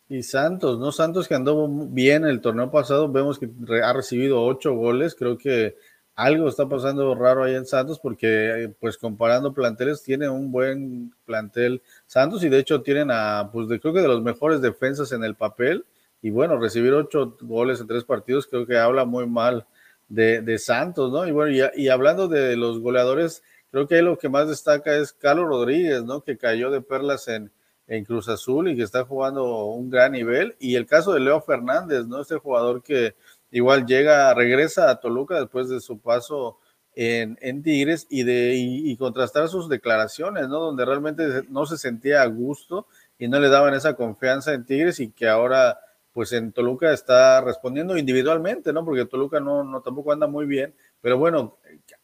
Y 0.07 0.23
Santos, 0.23 0.79
¿no? 0.79 0.91
Santos 0.91 1.27
que 1.27 1.35
andó 1.35 1.67
bien 1.67 2.25
el 2.25 2.41
torneo 2.41 2.71
pasado, 2.71 3.11
vemos 3.11 3.37
que 3.37 3.47
ha 3.83 3.93
recibido 3.93 4.41
ocho 4.41 4.73
goles, 4.73 5.13
creo 5.13 5.37
que 5.37 5.75
algo 6.19 6.49
está 6.49 6.67
pasando 6.67 7.15
raro 7.15 7.43
ahí 7.43 7.55
en 7.55 7.65
Santos 7.65 7.97
porque, 7.97 8.73
pues 8.81 8.97
comparando 8.97 9.53
planteles, 9.53 10.03
tiene 10.03 10.27
un 10.27 10.51
buen 10.51 11.13
plantel 11.25 11.81
Santos 12.07 12.43
y 12.43 12.49
de 12.49 12.59
hecho 12.59 12.81
tienen 12.81 13.09
a, 13.09 13.49
pues 13.53 13.69
de, 13.69 13.79
creo 13.79 13.93
que 13.93 14.01
de 14.01 14.09
los 14.09 14.21
mejores 14.21 14.61
defensas 14.61 15.13
en 15.13 15.23
el 15.23 15.35
papel. 15.35 15.85
Y 16.21 16.29
bueno, 16.31 16.59
recibir 16.59 16.93
ocho 16.93 17.37
goles 17.39 17.79
en 17.79 17.87
tres 17.87 18.03
partidos 18.03 18.47
creo 18.47 18.67
que 18.67 18.77
habla 18.77 19.05
muy 19.05 19.27
mal 19.27 19.65
de, 20.09 20.57
Santos, 20.57 21.09
¿no? 21.09 21.25
Y 21.25 21.31
bueno, 21.31 21.51
y, 21.51 21.83
y, 21.83 21.87
hablando 21.87 22.27
de 22.27 22.57
los 22.57 22.79
goleadores, 22.79 23.41
creo 23.71 23.87
que 23.87 23.95
ahí 23.95 24.01
lo 24.01 24.17
que 24.17 24.27
más 24.27 24.49
destaca 24.49 24.97
es 24.97 25.13
Carlos 25.13 25.47
Rodríguez, 25.47 26.03
¿no? 26.03 26.21
Que 26.21 26.37
cayó 26.37 26.69
de 26.69 26.81
perlas 26.81 27.29
en, 27.29 27.49
en 27.87 28.05
Cruz 28.05 28.29
Azul 28.29 28.69
y 28.69 28.75
que 28.75 28.83
está 28.83 29.05
jugando 29.05 29.65
un 29.65 29.89
gran 29.89 30.11
nivel. 30.11 30.55
Y 30.59 30.75
el 30.75 30.85
caso 30.85 31.13
de 31.13 31.19
Leo 31.19 31.41
Fernández, 31.41 32.05
¿no? 32.07 32.21
Este 32.21 32.35
jugador 32.37 32.83
que 32.83 33.15
Igual 33.51 33.85
llega, 33.85 34.33
regresa 34.33 34.89
a 34.89 34.99
Toluca 34.99 35.39
después 35.39 35.69
de 35.69 35.79
su 35.79 35.99
paso 35.99 36.59
en, 36.95 37.63
Tigres 37.63 38.07
y, 38.09 38.23
de, 38.23 38.55
y, 38.55 38.95
contrastar 38.97 39.47
sus 39.47 39.69
declaraciones, 39.69 40.49
¿no? 40.49 40.59
Donde 40.59 40.85
realmente 40.85 41.43
no 41.49 41.65
se 41.65 41.77
sentía 41.77 42.21
a 42.21 42.25
gusto 42.25 42.87
y 43.17 43.27
no 43.27 43.39
le 43.39 43.49
daban 43.49 43.73
esa 43.73 43.95
confianza 43.95 44.53
en 44.53 44.65
Tigres 44.65 44.99
y 44.99 45.11
que 45.11 45.27
ahora 45.27 45.79
pues 46.11 46.33
en 46.33 46.51
Toluca 46.51 46.91
está 46.91 47.39
respondiendo 47.39 47.97
individualmente, 47.97 48.73
¿no? 48.73 48.83
Porque 48.83 49.05
Toluca 49.05 49.39
no, 49.39 49.63
no 49.63 49.81
tampoco 49.81 50.11
anda 50.11 50.27
muy 50.27 50.45
bien, 50.45 50.73
pero 51.01 51.17
bueno, 51.17 51.57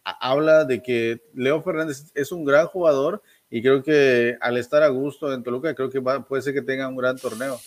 habla 0.03 0.63
de 0.63 0.81
que 0.81 1.21
Leo 1.33 1.61
Fernández 1.61 2.11
es 2.13 2.31
un 2.31 2.45
gran 2.45 2.67
jugador 2.67 3.21
y 3.49 3.61
creo 3.61 3.83
que 3.83 4.37
al 4.39 4.57
estar 4.57 4.83
a 4.83 4.87
gusto 4.87 5.33
en 5.33 5.43
Toluca, 5.43 5.73
creo 5.75 5.89
que 5.89 6.01
puede 6.01 6.41
ser 6.41 6.53
que 6.53 6.61
tenga 6.61 6.87
un 6.87 6.95
gran 6.95 7.17
torneo 7.17 7.59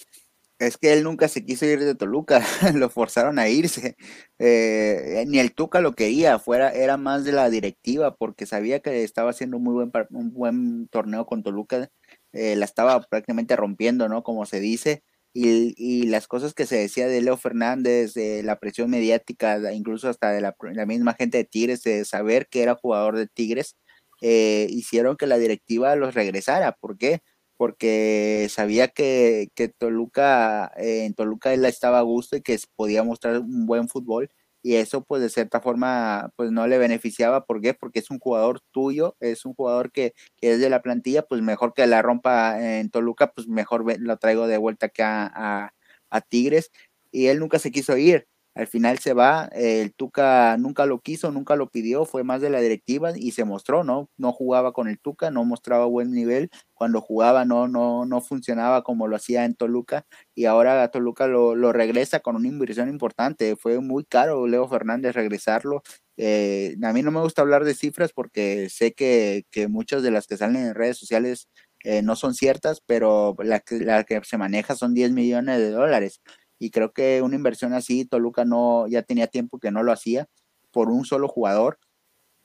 es 0.59 0.77
que 0.77 0.93
él 0.93 1.05
nunca 1.05 1.29
se 1.29 1.45
quiso 1.45 1.67
ir 1.67 1.81
de 1.85 1.95
Toluca, 1.95 2.41
lo 2.75 2.91
forzaron 2.91 3.39
a 3.39 3.49
irse. 3.49 3.97
Eh, 4.39 5.25
ni 5.29 5.39
el 5.39 5.55
Tuca 5.55 5.81
lo 5.81 5.95
quería, 5.95 6.39
fuera, 6.39 6.71
era 6.71 6.97
más 6.97 7.25
de 7.25 7.33
la 7.33 7.49
directiva, 7.51 8.17
porque 8.17 8.47
sabía 8.47 8.81
que 8.81 9.05
estaba 9.05 9.31
haciendo 9.31 9.57
un 9.59 9.65
muy 9.65 9.75
buen, 9.75 9.93
un 10.11 10.33
buen 10.33 10.89
torneo 10.89 11.27
con 11.27 11.43
Toluca, 11.43 11.91
eh, 12.33 12.57
la 12.57 12.65
estaba 12.65 13.01
prácticamente 13.03 13.57
rompiendo, 13.57 14.09
¿no? 14.09 14.23
Como 14.23 14.47
se 14.47 14.61
dice. 14.61 15.03
Y, 15.35 16.07
las 16.09 16.27
cosas 16.27 16.55
que 16.55 16.67
se 16.67 16.77
decía 16.77 17.07
de 17.07 17.21
Leo 17.23 17.37
Fernández, 17.37 18.15
de 18.15 18.43
la 18.43 18.59
presión 18.59 18.91
mediática, 18.91 19.73
incluso 19.73 20.09
hasta 20.09 20.33
de 20.33 20.41
la, 20.41 20.55
misma 20.87 21.15
gente 21.15 21.39
de 21.39 21.45
Tigres, 21.45 21.83
de 21.83 22.05
saber 22.05 22.49
que 22.49 22.63
era 22.63 22.75
jugador 22.75 23.17
de 23.17 23.29
Tigres, 23.29 23.77
eh, 24.21 24.67
hicieron 24.71 25.17
que 25.17 25.27
la 25.29 25.39
directiva 25.39 25.95
los 25.97 26.15
regresara. 26.15 26.73
¿Por 26.73 26.99
qué? 26.99 27.21
Porque 27.59 28.49
sabía 28.51 28.89
que, 28.89 29.51
que 29.55 29.69
Toluca, 29.69 30.73
eh, 30.79 31.05
en 31.05 31.15
Toluca 31.15 31.53
él 31.53 31.65
estaba 31.67 31.99
a 31.99 32.03
gusto 32.03 32.37
y 32.37 32.43
que 32.43 32.59
podía 32.77 33.03
mostrar 33.03 33.41
un 33.41 33.67
buen 33.67 33.89
fútbol 33.89 34.31
y 34.63 34.77
eso 34.77 35.05
pues 35.05 35.23
de 35.23 35.29
cierta 35.29 35.61
forma 35.61 36.33
pues 36.37 36.51
no 36.53 36.67
le 36.67 36.79
beneficiaba, 36.79 37.45
¿por 37.47 37.61
qué? 37.61 37.75
Porque 37.75 37.99
es 38.01 38.11
un 38.11 38.19
jugador 38.21 38.61
tuyo, 38.73 39.17
es 39.21 39.45
un 39.45 39.55
jugador 39.55 39.93
que, 39.93 40.15
es 40.41 40.61
de 40.61 40.71
la 40.71 40.83
plantilla, 40.83 41.23
pues 41.23 41.43
mejor 41.43 41.75
que 41.75 41.87
la 41.87 42.03
rompa 42.03 42.79
en 42.79 42.91
Toluca, 42.91 43.33
pues 43.33 43.49
mejor 43.49 43.85
lo 44.01 44.17
traigo 44.19 44.47
de 44.47 44.59
vuelta 44.59 44.89
que 44.89 45.03
a, 45.03 45.75
a 46.11 46.21
Tigres 46.23 46.71
y 47.11 47.27
él 47.27 47.41
nunca 47.41 47.59
se 47.59 47.71
quiso 47.71 47.97
ir, 47.97 48.29
al 48.59 48.67
final 48.67 48.99
se 48.99 49.13
va, 49.15 49.49
el 49.53 49.95
Tuca 49.95 50.57
nunca 50.59 50.85
lo 50.87 51.01
quiso, 51.01 51.31
nunca 51.31 51.57
lo 51.57 51.69
pidió, 51.71 52.05
fue 52.05 52.25
más 52.25 52.41
de 52.41 52.51
la 52.51 52.61
directiva 52.61 53.13
y 53.17 53.31
se 53.33 53.45
mostró, 53.45 53.85
¿no? 53.85 54.11
No 54.17 54.33
jugaba 54.33 54.73
con 54.73 54.89
el 54.89 54.99
Tuca, 54.99 55.31
no 55.31 55.45
mostraba 55.45 55.87
buen 55.87 56.11
nivel, 56.11 56.51
cuando 56.75 57.01
jugaba 57.01 57.45
no, 57.45 57.69
no, 57.69 58.05
no 58.05 58.21
funcionaba 58.21 58.83
como 58.83 59.07
lo 59.09 59.17
hacía 59.17 59.45
en 59.45 59.55
Toluca 59.55 60.05
y 60.35 60.47
ahora 60.47 60.89
Toluca 60.91 61.27
lo, 61.29 61.55
lo 61.55 61.73
regresa 61.73 62.21
con 62.21 62.37
una 62.37 62.49
inversión 62.49 62.89
importante, 62.89 63.57
fue 63.57 63.81
muy 63.81 64.05
caro 64.05 64.47
Leo 64.47 64.69
Fernández 64.69 65.15
regresarlo 65.15 65.83
Eh, 66.17 66.77
a 66.83 66.93
mí 66.93 67.03
no 67.03 67.11
me 67.13 67.21
gusta 67.21 67.43
hablar 67.43 67.65
de 67.65 67.75
cifras 67.75 68.13
porque 68.13 68.69
sé 68.71 68.93
que, 68.93 69.45
que 69.53 69.69
muchas 69.69 70.03
de 70.03 70.11
las 70.11 70.27
que 70.27 70.37
salen 70.37 70.57
en 70.67 70.75
redes 70.75 70.99
sociales 70.99 71.49
eh, 71.85 72.03
no 72.03 72.17
son 72.17 72.35
ciertas, 72.35 72.81
pero 72.85 73.37
la 73.39 73.61
que, 73.61 73.79
la 73.81 74.03
que 74.05 74.21
se 74.25 74.37
maneja 74.39 74.75
son 74.75 74.95
10 74.95 75.13
millones 75.13 75.59
de 75.59 75.71
dólares. 75.71 76.21
Y 76.59 76.71
creo 76.71 76.93
que 76.93 77.23
una 77.23 77.37
inversión 77.37 77.73
así, 77.75 78.05
Toluca 78.05 78.45
no, 78.45 78.87
ya 78.89 79.03
tenía 79.03 79.27
tiempo 79.29 79.59
que 79.59 79.71
no 79.71 79.83
lo 79.83 79.93
hacía 79.93 80.27
por 80.71 80.91
un 80.91 81.05
solo 81.05 81.29
jugador. 81.29 81.79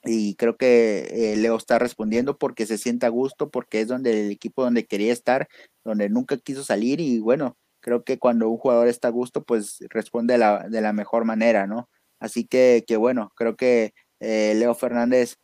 Y 0.06 0.36
creo 0.36 0.58
que 0.58 1.34
eh, 1.34 1.38
Leo 1.38 1.56
está 1.58 1.80
respondiendo 1.80 2.38
porque 2.38 2.65
se 2.65 2.78
siente 2.78 3.06
a 3.06 3.10
gusto, 3.10 3.49
porque 3.52 3.82
es 3.82 3.88
donde 3.88 4.26
el 4.28 4.32
equipo 4.32 4.63
donde 4.63 4.86
quería 4.86 5.13
estar, 5.13 5.47
donde 5.86 6.10
nunca 6.10 6.38
quiso 6.38 6.63
salir. 6.63 6.99
Y 6.99 7.19
bueno, 7.19 7.58
creo 7.80 8.04
que 8.04 8.19
cuando 8.19 8.49
un 8.49 8.58
jugador 8.58 8.88
está 8.88 9.10
a 9.10 9.12
gusto, 9.12 9.43
pues 9.43 9.80
responde 9.89 10.34
de 10.34 10.39
la, 10.39 10.67
de 10.69 10.82
la 10.82 10.93
mejor 10.93 11.26
manera, 11.26 11.67
¿no? 11.67 11.89
Así 12.19 12.45
que, 12.45 12.84
que 12.88 12.97
bueno, 12.97 13.32
creo 13.36 13.56
que 13.56 13.93
eh, 14.19 14.54
Leo 14.56 14.76
Fernández 14.76 15.38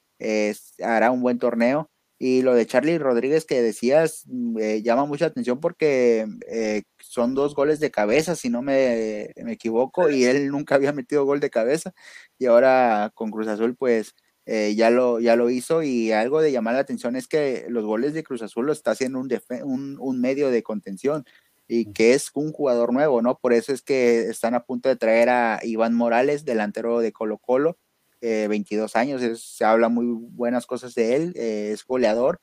hará 0.83 1.11
un 1.11 1.21
buen 1.21 1.39
torneo 1.39 1.89
y 2.21 2.41
lo 2.41 2.53
de 2.53 2.65
Charlie 2.67 2.99
Rodríguez 2.99 3.45
que 3.45 3.61
decías 3.61 4.25
mm, 4.27 4.57
eh, 4.59 4.81
llama 4.83 5.05
mucha 5.05 5.27
atención 5.27 5.59
porque 5.61 6.27
eh, 6.47 6.83
son 6.99 7.33
dos 7.33 7.55
goles 7.55 7.79
de 7.79 7.91
cabeza, 7.91 8.35
si 8.35 8.49
no 8.49 8.61
me, 8.61 9.31
equivoco, 9.37 10.09
y 10.09 10.25
él 10.25 10.49
nunca 10.49 10.75
había 10.75 10.91
metido 10.91 11.25
gol 11.25 11.39
de 11.39 11.49
cabeza. 11.49 11.93
Y 12.37 12.45
ahora 12.47 13.11
con 13.15 13.31
Cruz 13.31 13.47
Azul, 13.47 13.75
pues 13.77 14.15
eh, 14.45 14.75
ya, 14.75 14.89
lo, 14.89 15.21
ya 15.21 15.37
lo 15.37 15.49
hizo. 15.49 15.81
Y 15.81 16.11
algo 16.11 16.41
de 16.41 16.51
llamar 16.51 16.73
la 16.75 16.81
atención 16.81 17.15
es 17.15 17.27
que 17.27 17.65
los 17.69 17.85
goles 17.85 18.13
de 18.13 18.23
Cruz 18.23 18.41
Azul 18.41 18.65
lo 18.65 18.73
está 18.73 18.91
haciendo 18.91 19.19
un, 19.19 19.29
un, 19.63 19.97
un 19.99 20.21
medio 20.21 20.51
de 20.51 20.61
contención 20.61 21.23
y 21.69 21.93
que 21.93 22.13
es 22.13 22.31
un 22.33 22.51
jugador 22.51 22.91
nuevo, 22.91 23.21
¿no? 23.21 23.37
Por 23.37 23.53
eso 23.53 23.71
es 23.71 23.81
que 23.81 24.21
están 24.21 24.55
a 24.55 24.65
punto 24.65 24.89
de 24.89 24.95
traer 24.97 25.29
a 25.29 25.59
Iván 25.63 25.95
Morales, 25.95 26.43
delantero 26.43 26.99
de 26.99 27.13
Colo 27.13 27.37
Colo, 27.37 27.77
22 28.21 28.95
eh, 28.95 28.99
años, 28.99 29.41
se 29.41 29.65
habla 29.65 29.89
muy 29.89 30.05
buenas 30.07 30.65
cosas 30.65 30.93
de 30.95 31.15
él, 31.15 31.33
eh, 31.35 31.71
es 31.73 31.85
goleador. 31.85 32.41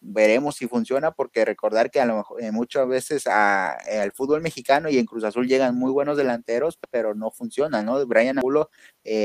Veremos 0.00 0.56
si 0.56 0.68
funciona, 0.68 1.12
porque 1.12 1.44
recordar 1.44 1.90
que 1.90 2.00
a 2.00 2.06
lo 2.06 2.16
mejor 2.18 2.42
eh, 2.42 2.52
muchas 2.52 2.86
veces 2.86 3.26
al 3.26 4.12
fútbol 4.12 4.42
mexicano 4.42 4.88
y 4.90 4.98
en 4.98 5.06
Cruz 5.06 5.24
Azul 5.24 5.48
llegan 5.48 5.76
muy 5.76 5.90
buenos 5.90 6.16
delanteros, 6.16 6.78
pero 6.90 7.14
no 7.14 7.30
funcionan, 7.30 7.86
¿no? 7.86 8.06
Brian 8.06 8.38
Angulo 8.38 8.70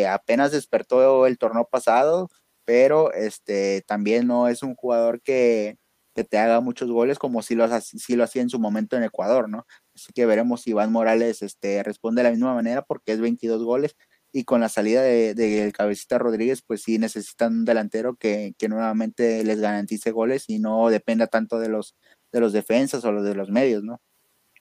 apenas 0.10 0.52
despertó 0.52 1.28
el 1.28 1.38
torneo 1.38 1.68
pasado, 1.70 2.30
pero 2.66 3.14
este 3.14 3.84
también 3.88 4.28
no 4.28 4.48
es 4.48 4.64
un 4.64 4.76
jugador 4.76 5.22
que, 5.22 5.78
que 6.14 6.24
te 6.24 6.38
haga 6.38 6.60
muchos 6.62 6.90
goles 6.92 7.20
como 7.20 7.42
si 7.42 7.56
lo, 7.56 7.68
si 7.82 8.20
hacía 8.22 8.42
en 8.42 8.50
su 8.50 8.60
momento 8.60 8.98
en 8.98 9.04
Ecuador, 9.04 9.50
¿no? 9.50 9.66
Así 9.96 10.12
que 10.14 10.26
veremos 10.26 10.62
si 10.62 10.72
Iván 10.72 10.92
Morales 10.92 11.42
este, 11.42 11.84
responde 11.84 12.22
de 12.22 12.30
la 12.30 12.32
misma 12.32 12.54
manera 12.54 12.82
porque 12.82 13.14
es 13.14 13.22
22 13.22 13.64
goles 13.64 13.96
y 14.32 14.44
con 14.46 14.62
la 14.62 14.70
salida 14.70 15.02
de, 15.02 15.34
de, 15.34 15.72
Cabecita 15.72 16.18
Rodríguez, 16.18 16.62
pues 16.62 16.84
sí 16.84 16.98
necesitan 16.98 17.54
un 17.54 17.66
delantero 17.66 18.16
que, 18.16 18.54
que, 18.58 18.70
nuevamente 18.70 19.44
les 19.44 19.60
garantice 19.60 20.12
goles 20.12 20.46
y 20.48 20.60
no 20.60 20.90
dependa 20.90 21.28
tanto 21.28 21.60
de 21.60 21.70
los, 21.70 21.96
de 22.32 22.40
los 22.40 22.54
defensas 22.54 23.04
o 23.04 23.12
los 23.12 23.26
de 23.26 23.36
los 23.36 23.50
medios, 23.50 23.84
¿no? 23.84 24.02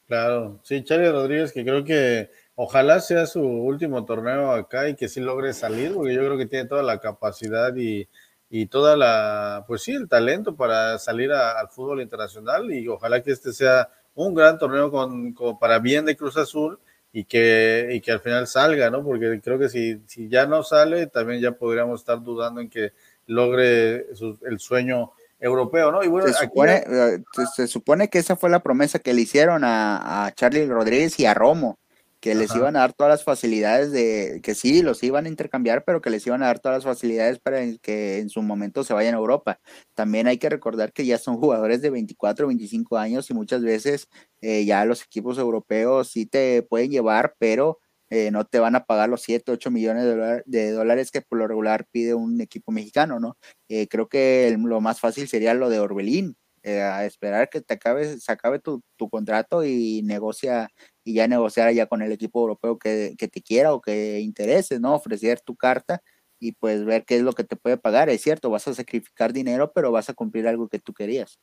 Claro, 0.06 0.60
sí, 0.64 0.82
Charlie 0.82 1.12
Rodríguez, 1.12 1.52
que 1.52 1.62
creo 1.62 1.84
que 1.84 2.30
ojalá 2.56 2.98
sea 2.98 3.26
su 3.26 3.42
último 3.42 4.04
torneo 4.04 4.50
acá 4.50 4.88
y 4.88 4.96
que 4.96 5.08
sí 5.08 5.20
logre 5.20 5.52
salir, 5.52 5.94
porque 5.94 6.14
yo 6.14 6.20
creo 6.20 6.36
que 6.36 6.46
tiene 6.46 6.68
toda 6.68 6.82
la 6.82 6.98
capacidad 6.98 7.72
y, 7.76 8.08
y 8.48 8.66
toda 8.66 8.96
la, 8.96 9.64
pues 9.68 9.82
sí, 9.82 9.92
el 9.92 10.08
talento 10.08 10.56
para 10.56 10.98
salir 10.98 11.30
al 11.30 11.68
fútbol 11.68 12.02
internacional 12.02 12.72
y 12.72 12.88
ojalá 12.88 13.22
que 13.22 13.30
este 13.30 13.52
sea 13.52 13.88
un 14.14 14.34
gran 14.34 14.58
torneo 14.58 14.90
con, 14.90 15.32
para 15.60 15.78
bien 15.78 16.04
de 16.04 16.16
Cruz 16.16 16.36
Azul 16.36 16.80
y 17.12 17.24
que, 17.24 17.88
y 17.92 18.00
que 18.00 18.12
al 18.12 18.20
final 18.20 18.46
salga, 18.46 18.90
¿no? 18.90 19.02
Porque 19.02 19.40
creo 19.42 19.58
que 19.58 19.68
si, 19.68 20.00
si 20.06 20.28
ya 20.28 20.46
no 20.46 20.62
sale, 20.62 21.06
también 21.06 21.40
ya 21.40 21.52
podríamos 21.52 22.00
estar 22.00 22.22
dudando 22.22 22.60
en 22.60 22.70
que 22.70 22.92
logre 23.26 24.06
el 24.46 24.58
sueño 24.58 25.12
europeo, 25.40 25.90
¿no? 25.90 26.04
Y 26.04 26.08
bueno, 26.08 26.28
se, 26.28 26.34
supone, 26.34 26.84
eh, 26.86 27.18
se, 27.54 27.66
supone 27.66 28.08
que 28.08 28.18
esa 28.18 28.36
fue 28.36 28.50
la 28.50 28.62
promesa 28.62 28.98
que 28.98 29.14
le 29.14 29.22
hicieron 29.22 29.64
a, 29.64 30.26
a 30.26 30.32
Charlie 30.32 30.66
Rodríguez 30.66 31.18
y 31.18 31.26
a 31.26 31.34
Romo, 31.34 31.78
que 32.20 32.34
les 32.34 32.54
iban 32.54 32.76
a 32.76 32.80
dar 32.80 32.92
todas 32.92 33.10
las 33.10 33.24
facilidades 33.24 33.92
de, 33.92 34.40
que 34.42 34.54
sí, 34.54 34.82
los 34.82 35.02
iban 35.02 35.24
a 35.24 35.28
intercambiar, 35.30 35.84
pero 35.84 36.02
que 36.02 36.10
les 36.10 36.26
iban 36.26 36.42
a 36.42 36.46
dar 36.46 36.60
todas 36.60 36.78
las 36.78 36.84
facilidades 36.84 37.38
para 37.38 37.60
que 37.78 38.18
en 38.18 38.28
su 38.28 38.42
momento 38.42 38.84
se 38.84 38.92
vayan 38.92 39.14
a 39.14 39.18
Europa. 39.18 39.58
También 39.94 40.26
hay 40.26 40.36
que 40.36 40.50
recordar 40.50 40.92
que 40.92 41.06
ya 41.06 41.16
son 41.16 41.38
jugadores 41.38 41.80
de 41.80 41.88
24, 41.88 42.46
25 42.46 42.98
años 42.98 43.30
y 43.30 43.34
muchas 43.34 43.62
veces 43.62 44.08
eh, 44.42 44.66
ya 44.66 44.84
los 44.84 45.02
equipos 45.02 45.38
europeos 45.38 46.08
sí 46.10 46.26
te 46.26 46.62
pueden 46.62 46.90
llevar, 46.90 47.34
pero 47.38 47.78
eh, 48.10 48.30
no 48.30 48.44
te 48.44 48.58
van 48.58 48.76
a 48.76 48.84
pagar 48.84 49.08
los 49.08 49.22
7, 49.22 49.52
8 49.52 49.70
millones 49.70 50.44
de, 50.44 50.72
dólares 50.72 51.10
que 51.10 51.22
por 51.22 51.38
lo 51.38 51.48
regular 51.48 51.86
pide 51.90 52.12
un 52.14 52.40
equipo 52.42 52.70
mexicano, 52.70 53.18
¿no? 53.18 53.38
Eh, 53.68 53.88
creo 53.88 54.08
que 54.08 54.54
lo 54.58 54.80
más 54.82 55.00
fácil 55.00 55.26
sería 55.26 55.54
lo 55.54 55.70
de 55.70 55.80
Orbelín, 55.80 56.36
a 56.62 57.06
esperar 57.06 57.48
que 57.48 57.62
te 57.62 57.72
acabe, 57.72 58.18
se 58.18 58.30
acabe 58.30 58.58
tu, 58.58 58.82
tu 58.96 59.08
contrato 59.08 59.64
y 59.64 60.02
negocia 60.02 60.68
y 61.04 61.14
ya 61.14 61.28
negociar 61.28 61.72
ya 61.72 61.86
con 61.86 62.02
el 62.02 62.12
equipo 62.12 62.40
europeo 62.40 62.78
que, 62.78 63.14
te 63.16 63.42
quiera 63.42 63.72
o 63.72 63.80
que 63.80 64.20
interese, 64.20 64.80
¿no? 64.80 64.94
Ofrecer 64.94 65.40
tu 65.40 65.56
carta 65.56 66.02
y 66.38 66.52
pues 66.52 66.84
ver 66.84 67.04
qué 67.04 67.16
es 67.16 67.22
lo 67.22 67.32
que 67.32 67.44
te 67.44 67.56
puede 67.56 67.76
pagar. 67.76 68.08
Es 68.08 68.22
cierto, 68.22 68.50
vas 68.50 68.66
a 68.68 68.74
sacrificar 68.74 69.32
dinero, 69.32 69.72
pero 69.72 69.92
vas 69.92 70.08
a 70.10 70.14
cumplir 70.14 70.46
algo 70.48 70.68
que 70.68 70.78
tú 70.78 70.92
querías. 70.92 71.38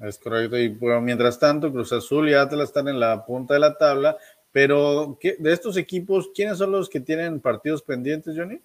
Es 0.00 0.18
correcto. 0.18 0.56
Y 0.56 0.68
bueno, 0.68 1.00
mientras 1.00 1.38
tanto, 1.38 1.72
Cruz 1.72 1.92
Azul 1.92 2.28
y 2.28 2.34
Atlas 2.34 2.68
están 2.68 2.88
en 2.88 3.00
la 3.00 3.24
punta 3.24 3.54
de 3.54 3.60
la 3.60 3.76
tabla. 3.76 4.16
Pero 4.50 5.18
de 5.20 5.52
estos 5.52 5.76
equipos, 5.76 6.30
¿quiénes 6.34 6.58
son 6.58 6.72
los 6.72 6.88
que 6.88 7.00
tienen 7.00 7.40
partidos 7.40 7.82
pendientes, 7.82 8.34
Johnny? 8.36 8.60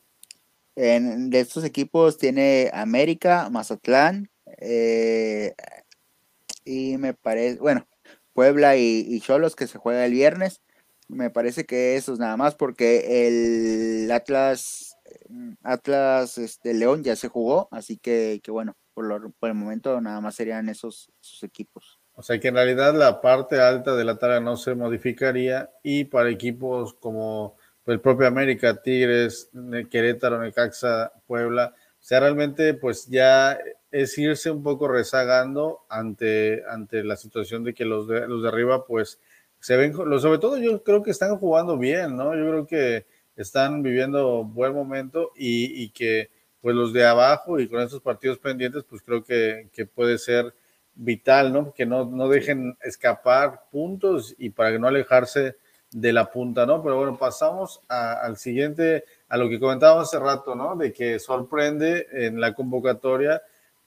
En, 0.75 1.29
de 1.29 1.41
estos 1.41 1.63
equipos 1.65 2.17
tiene 2.17 2.71
América, 2.73 3.49
Mazatlán, 3.51 4.31
eh, 4.57 5.53
y 6.65 6.97
me 6.97 7.13
parece, 7.13 7.59
bueno, 7.59 7.85
Puebla 8.33 8.75
y 8.77 9.19
Cholos 9.21 9.55
que 9.55 9.67
se 9.67 9.77
juega 9.77 10.05
el 10.05 10.11
viernes. 10.11 10.61
Me 11.07 11.29
parece 11.29 11.65
que 11.65 11.95
esos 11.95 12.19
nada 12.19 12.37
más 12.37 12.55
porque 12.55 13.27
el 13.27 14.11
Atlas 14.11 14.93
Atlas 15.63 16.37
este, 16.37 16.73
León 16.73 17.03
ya 17.03 17.15
se 17.15 17.27
jugó, 17.27 17.67
así 17.71 17.97
que, 17.97 18.41
que 18.43 18.51
bueno, 18.51 18.75
por, 18.93 19.31
por, 19.33 19.49
el 19.49 19.55
momento 19.55 19.99
nada 20.01 20.21
más 20.21 20.35
serían 20.35 20.69
esos, 20.69 21.11
equipos. 21.41 21.99
O 22.15 22.21
sea 22.21 22.39
que 22.39 22.49
en 22.49 22.55
realidad 22.55 22.93
la 22.95 23.21
parte 23.21 23.59
alta 23.59 23.95
de 23.95 24.03
la 24.03 24.17
tabla 24.17 24.39
no 24.39 24.55
se 24.55 24.75
modificaría 24.75 25.71
y 25.81 26.05
para 26.05 26.29
equipos 26.29 26.93
como 26.93 27.57
el 27.85 27.99
propio 27.99 28.27
América, 28.27 28.81
Tigres, 28.81 29.49
Querétaro, 29.89 30.39
Necaxa, 30.39 31.11
Puebla, 31.25 31.73
o 31.75 32.05
sea, 32.05 32.19
realmente 32.19 32.73
pues 32.73 33.07
ya 33.07 33.57
es 33.93 34.17
irse 34.17 34.49
un 34.49 34.63
poco 34.63 34.87
rezagando 34.87 35.85
ante, 35.87 36.63
ante 36.67 37.03
la 37.03 37.15
situación 37.15 37.63
de 37.63 37.75
que 37.75 37.85
los 37.85 38.07
de, 38.07 38.27
los 38.27 38.41
de 38.41 38.49
arriba, 38.49 38.87
pues, 38.87 39.19
se 39.59 39.77
ven, 39.77 39.93
sobre 39.93 40.39
todo 40.39 40.57
yo 40.57 40.81
creo 40.83 41.03
que 41.03 41.11
están 41.11 41.37
jugando 41.37 41.77
bien, 41.77 42.17
¿no? 42.17 42.35
Yo 42.35 42.49
creo 42.49 42.65
que 42.65 43.05
están 43.35 43.83
viviendo 43.83 44.45
buen 44.45 44.73
momento 44.73 45.31
y, 45.35 45.91
que, 45.91 46.31
pues, 46.59 46.75
los 46.75 46.91
de 46.91 47.05
abajo 47.05 47.59
y 47.59 47.67
con 47.67 47.81
estos 47.81 48.01
partidos 48.01 48.39
pendientes, 48.39 48.83
pues, 48.83 49.03
creo 49.03 49.23
que, 49.23 49.69
puede 49.93 50.17
ser 50.17 50.55
vital, 50.95 51.53
¿no? 51.53 51.71
Que 51.71 51.85
no, 51.85 52.05
no 52.05 52.27
dejen 52.29 52.75
escapar 52.81 53.65
puntos 53.71 54.33
y 54.39 54.49
para 54.49 54.71
que 54.71 54.79
no 54.79 54.87
alejarse 54.87 55.57
de 55.91 56.13
la 56.13 56.31
punta, 56.31 56.65
¿no? 56.65 56.81
Pero 56.81 56.97
bueno, 56.97 57.15
pasamos 57.19 57.79
al 57.87 58.37
siguiente, 58.37 59.05
a 59.29 59.37
lo 59.37 59.49
que 59.49 59.59
comentábamos 59.59 60.07
hace 60.07 60.17
rato, 60.17 60.55
¿no? 60.55 60.75
De 60.75 60.91
que 60.91 61.19
sorprende 61.19 62.07
en 62.11 62.41
la 62.41 62.55
convocatoria 62.55 63.43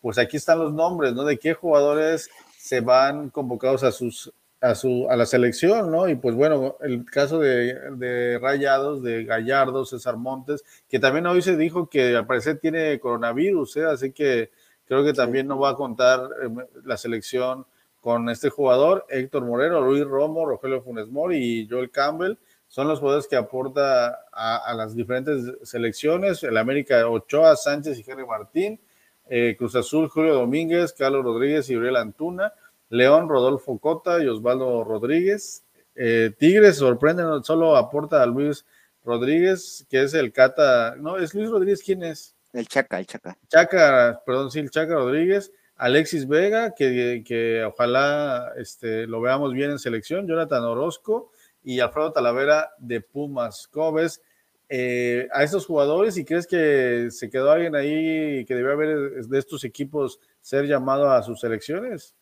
pues 0.06 0.18
aquí 0.18 0.36
están 0.36 0.60
los 0.60 0.72
nombres, 0.72 1.14
¿no? 1.14 1.24
De 1.24 1.36
qué 1.36 1.54
jugadores 1.54 2.30
se 2.56 2.80
van 2.80 3.28
convocados 3.28 3.82
a 3.82 3.90
sus 3.90 4.32
a 4.60 4.76
su 4.76 5.10
a 5.10 5.16
la 5.16 5.26
selección, 5.26 5.90
¿no? 5.90 6.08
Y 6.08 6.14
pues 6.14 6.36
bueno, 6.36 6.76
el 6.80 7.04
caso 7.04 7.40
de, 7.40 8.38
Rayados, 8.40 9.02
de 9.02 9.24
Gallardo, 9.24 9.84
César 9.84 10.16
Montes, 10.16 10.62
que 10.88 11.00
también 11.00 11.26
hoy 11.26 11.42
se 11.42 11.56
dijo 11.56 11.90
que 11.90 12.14
al 12.14 12.24
parecer 12.24 12.60
tiene 12.60 13.00
coronavirus, 13.00 13.78
¿eh? 13.78 13.86
así 13.86 14.12
que 14.12 14.52
creo 14.84 15.02
que 15.02 15.12
también 15.12 15.48
no 15.48 15.58
va 15.58 15.70
a 15.70 15.74
contar 15.74 16.20
eh, 16.40 16.50
la 16.84 16.96
selección 16.96 17.66
con 18.00 18.30
este 18.30 18.48
jugador, 18.48 19.06
Héctor 19.08 19.44
Moreno, 19.44 19.80
Luis 19.80 20.04
Romo, 20.04 20.46
Rogelio 20.46 20.82
Funes 20.82 21.08
Mori 21.08 21.38
y 21.38 21.68
Joel 21.68 21.90
Campbell, 21.90 22.38
son 22.68 22.86
los 22.86 23.00
jugadores 23.00 23.26
que 23.26 23.34
aporta 23.34 24.20
a, 24.32 24.58
a 24.58 24.72
las 24.74 24.94
diferentes 24.94 25.52
selecciones, 25.64 26.44
el 26.44 26.56
América 26.58 27.08
Ochoa, 27.08 27.56
Sánchez 27.56 27.98
y 27.98 28.08
Henry 28.08 28.24
Martín, 28.24 28.78
eh, 29.28 29.56
Cruz 29.58 29.74
Azul, 29.74 30.08
Julio 30.08 30.34
Domínguez, 30.34 30.92
Carlos 30.92 31.24
Rodríguez 31.24 31.68
y 31.70 31.76
Uriel 31.76 31.96
Antuna, 31.96 32.52
León, 32.88 33.28
Rodolfo 33.28 33.78
Cota 33.78 34.22
y 34.22 34.26
Osvaldo 34.28 34.84
Rodríguez. 34.84 35.64
Eh, 35.94 36.32
Tigres 36.38 36.76
sorprende, 36.76 37.22
solo 37.42 37.76
aporta 37.76 38.22
a 38.22 38.26
Luis 38.26 38.64
Rodríguez, 39.04 39.86
que 39.88 40.02
es 40.02 40.14
el 40.14 40.32
Cata, 40.32 40.94
no, 40.96 41.16
es 41.16 41.34
Luis 41.34 41.50
Rodríguez, 41.50 41.82
¿quién 41.82 42.02
es? 42.02 42.34
El 42.52 42.66
Chaca, 42.68 42.98
el 42.98 43.06
Chaca. 43.06 43.36
Chaca, 43.48 44.22
perdón, 44.24 44.50
sí, 44.50 44.60
el 44.60 44.70
Chaca 44.70 44.94
Rodríguez. 44.94 45.52
Alexis 45.76 46.26
Vega, 46.26 46.74
que, 46.74 47.22
que 47.26 47.62
ojalá 47.64 48.52
este, 48.56 49.06
lo 49.06 49.20
veamos 49.20 49.52
bien 49.52 49.72
en 49.72 49.78
selección, 49.78 50.26
Jonathan 50.26 50.64
Orozco 50.64 51.32
y 51.62 51.80
Alfredo 51.80 52.12
Talavera 52.12 52.70
de 52.78 53.02
Pumas. 53.02 53.68
¿Cómo 53.68 53.92
eh, 54.68 55.28
a 55.32 55.44
estos 55.44 55.66
jugadores 55.66 56.16
y 56.16 56.24
crees 56.24 56.46
que 56.46 57.08
se 57.10 57.30
quedó 57.30 57.50
alguien 57.50 57.76
ahí 57.76 58.44
que 58.44 58.54
debe 58.54 58.72
haber 58.72 59.26
de 59.26 59.38
estos 59.38 59.64
equipos 59.64 60.20
ser 60.40 60.66
llamado 60.66 61.10
a 61.10 61.22
sus 61.22 61.40
selecciones? 61.40 62.14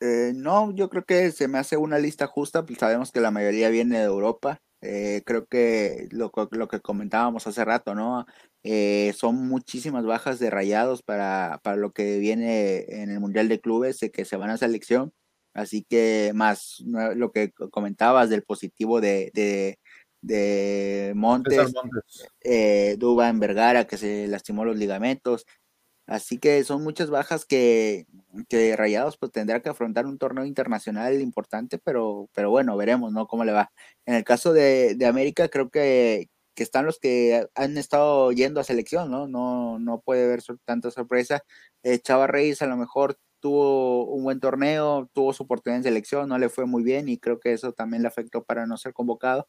Eh, 0.00 0.32
no, 0.34 0.70
yo 0.74 0.90
creo 0.90 1.04
que 1.04 1.30
se 1.30 1.48
me 1.48 1.58
hace 1.58 1.76
una 1.76 1.98
lista 1.98 2.26
justa, 2.26 2.66
pues 2.66 2.78
sabemos 2.78 3.12
que 3.12 3.20
la 3.20 3.30
mayoría 3.30 3.70
viene 3.70 3.98
de 3.98 4.04
Europa. 4.04 4.60
Eh, 4.82 5.22
creo 5.24 5.46
que 5.46 6.08
lo, 6.10 6.30
lo, 6.50 6.68
que 6.68 6.80
comentábamos 6.80 7.46
hace 7.46 7.64
rato, 7.64 7.94
¿no? 7.94 8.26
Eh, 8.62 9.14
son 9.16 9.48
muchísimas 9.48 10.04
bajas 10.04 10.38
de 10.38 10.50
rayados 10.50 11.02
para, 11.02 11.58
para, 11.62 11.76
lo 11.76 11.92
que 11.92 12.18
viene 12.18 12.84
en 12.88 13.10
el 13.10 13.20
Mundial 13.20 13.48
de 13.48 13.60
Clubes, 13.60 14.00
que 14.12 14.24
se 14.26 14.36
van 14.36 14.50
a 14.50 14.58
selección. 14.58 15.12
Así 15.54 15.84
que 15.88 16.32
más 16.34 16.82
lo 16.84 17.30
que 17.32 17.52
comentabas 17.70 18.28
del 18.28 18.42
positivo 18.42 19.00
de, 19.00 19.78
de 20.26 21.12
Montes, 21.14 21.72
Montes. 21.74 22.98
Duba 22.98 23.28
en 23.28 23.40
Vergara, 23.40 23.86
que 23.86 23.96
se 23.96 24.26
lastimó 24.26 24.64
los 24.64 24.76
ligamentos. 24.76 25.46
Así 26.06 26.38
que 26.38 26.62
son 26.64 26.82
muchas 26.82 27.08
bajas 27.08 27.46
que, 27.46 28.06
que 28.48 28.76
Rayados 28.76 29.16
pues 29.16 29.32
tendrá 29.32 29.62
que 29.62 29.70
afrontar 29.70 30.04
un 30.06 30.18
torneo 30.18 30.44
internacional 30.44 31.20
importante, 31.20 31.78
pero, 31.78 32.28
pero 32.34 32.50
bueno, 32.50 32.76
veremos, 32.76 33.10
¿no? 33.12 33.26
Cómo 33.26 33.44
le 33.44 33.52
va. 33.52 33.72
En 34.04 34.14
el 34.14 34.24
caso 34.24 34.52
de, 34.52 34.96
de 34.96 35.06
América, 35.06 35.48
creo 35.48 35.70
que, 35.70 36.28
que, 36.54 36.62
están 36.62 36.84
los 36.84 36.98
que 36.98 37.48
han 37.54 37.78
estado 37.78 38.32
yendo 38.32 38.60
a 38.60 38.64
selección, 38.64 39.10
¿no? 39.10 39.26
No, 39.28 39.78
no 39.78 40.02
puede 40.02 40.24
haber 40.24 40.42
tanta 40.66 40.90
sorpresa. 40.90 41.42
Eh, 41.82 41.98
Chava 42.00 42.26
Reyes 42.26 42.60
a 42.60 42.66
lo 42.66 42.76
mejor 42.76 43.18
tuvo 43.40 44.06
un 44.06 44.24
buen 44.24 44.40
torneo, 44.40 45.08
tuvo 45.14 45.32
su 45.32 45.44
oportunidad 45.44 45.78
en 45.78 45.84
selección, 45.84 46.28
no 46.28 46.38
le 46.38 46.48
fue 46.50 46.66
muy 46.66 46.82
bien 46.82 47.08
y 47.08 47.18
creo 47.18 47.40
que 47.40 47.52
eso 47.52 47.72
también 47.72 48.02
le 48.02 48.08
afectó 48.08 48.44
para 48.44 48.66
no 48.66 48.76
ser 48.76 48.92
convocado. 48.92 49.46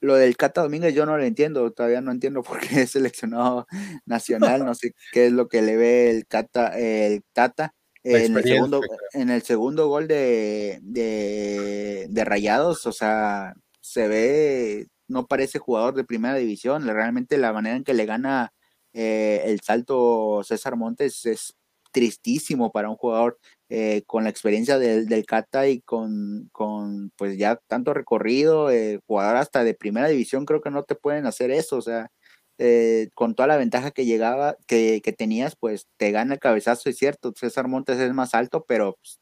Lo 0.00 0.14
del 0.16 0.36
Cata 0.36 0.62
Domínguez 0.62 0.94
yo 0.94 1.06
no 1.06 1.16
lo 1.16 1.24
entiendo, 1.24 1.70
todavía 1.72 2.00
no 2.00 2.12
entiendo 2.12 2.42
por 2.42 2.60
qué 2.60 2.66
es 2.82 2.90
seleccionado 2.92 3.66
nacional, 4.04 4.64
no 4.64 4.74
sé 4.74 4.92
qué 5.12 5.26
es 5.26 5.32
lo 5.32 5.48
que 5.48 5.62
le 5.62 5.76
ve 5.76 6.10
el 6.10 6.26
Cata, 6.26 6.78
el 6.78 7.22
Tata. 7.32 7.74
En 8.02 8.36
el, 8.36 8.44
segundo, 8.44 8.80
en 9.14 9.30
el 9.30 9.42
segundo 9.42 9.88
gol 9.88 10.06
de, 10.06 10.78
de, 10.82 12.24
Rayados, 12.24 12.86
o 12.86 12.92
sea, 12.92 13.54
se 13.80 14.06
ve, 14.06 14.86
no 15.08 15.26
parece 15.26 15.58
jugador 15.58 15.94
de 15.94 16.04
primera 16.04 16.36
división, 16.36 16.86
realmente 16.86 17.36
la 17.36 17.52
manera 17.52 17.74
en 17.74 17.82
que 17.82 17.94
le 17.94 18.06
gana 18.06 18.52
eh, 18.92 19.42
el 19.46 19.60
salto 19.60 20.42
César 20.44 20.76
Montes 20.76 21.26
es 21.26 21.56
tristísimo 21.90 22.70
para 22.70 22.90
un 22.90 22.96
jugador 22.96 23.38
eh, 23.68 24.02
con 24.06 24.22
la 24.22 24.30
experiencia 24.30 24.78
del, 24.78 25.06
del 25.08 25.26
Cata 25.26 25.66
y 25.68 25.80
con, 25.80 26.48
con, 26.52 27.10
pues 27.16 27.36
ya 27.36 27.60
tanto 27.66 27.94
recorrido, 27.94 28.70
eh, 28.70 29.00
jugador 29.08 29.36
hasta 29.36 29.64
de 29.64 29.74
primera 29.74 30.06
división, 30.06 30.46
creo 30.46 30.60
que 30.60 30.70
no 30.70 30.84
te 30.84 30.94
pueden 30.94 31.26
hacer 31.26 31.50
eso, 31.50 31.76
o 31.76 31.82
sea, 31.82 32.12
eh, 32.58 33.08
con 33.14 33.34
toda 33.34 33.48
la 33.48 33.56
ventaja 33.56 33.90
que 33.90 34.06
llegaba, 34.06 34.56
que, 34.68 35.00
que, 35.02 35.12
tenías, 35.12 35.56
pues 35.56 35.88
te 35.96 36.12
gana 36.12 36.34
el 36.34 36.40
cabezazo, 36.40 36.88
es 36.88 36.96
cierto, 36.96 37.32
César 37.36 37.66
Montes 37.66 37.98
es 37.98 38.12
más 38.14 38.34
alto, 38.34 38.64
pero 38.68 38.96
pues, 39.02 39.20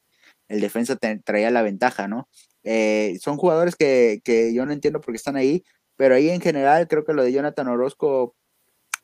el 0.48 0.60
defensa 0.60 0.96
traía 1.24 1.50
la 1.50 1.62
ventaja, 1.62 2.08
¿no? 2.08 2.28
son 3.20 3.36
jugadores 3.36 3.76
que, 3.76 4.20
que 4.24 4.54
yo 4.54 4.66
no 4.66 4.72
entiendo 4.72 5.00
por 5.00 5.12
qué 5.12 5.16
están 5.16 5.36
ahí, 5.36 5.64
pero 5.96 6.14
ahí 6.14 6.30
en 6.30 6.40
general 6.40 6.88
creo 6.88 7.04
que 7.04 7.12
lo 7.14 7.22
de 7.22 7.32
Jonathan 7.32 7.68
Orozco, 7.68 8.34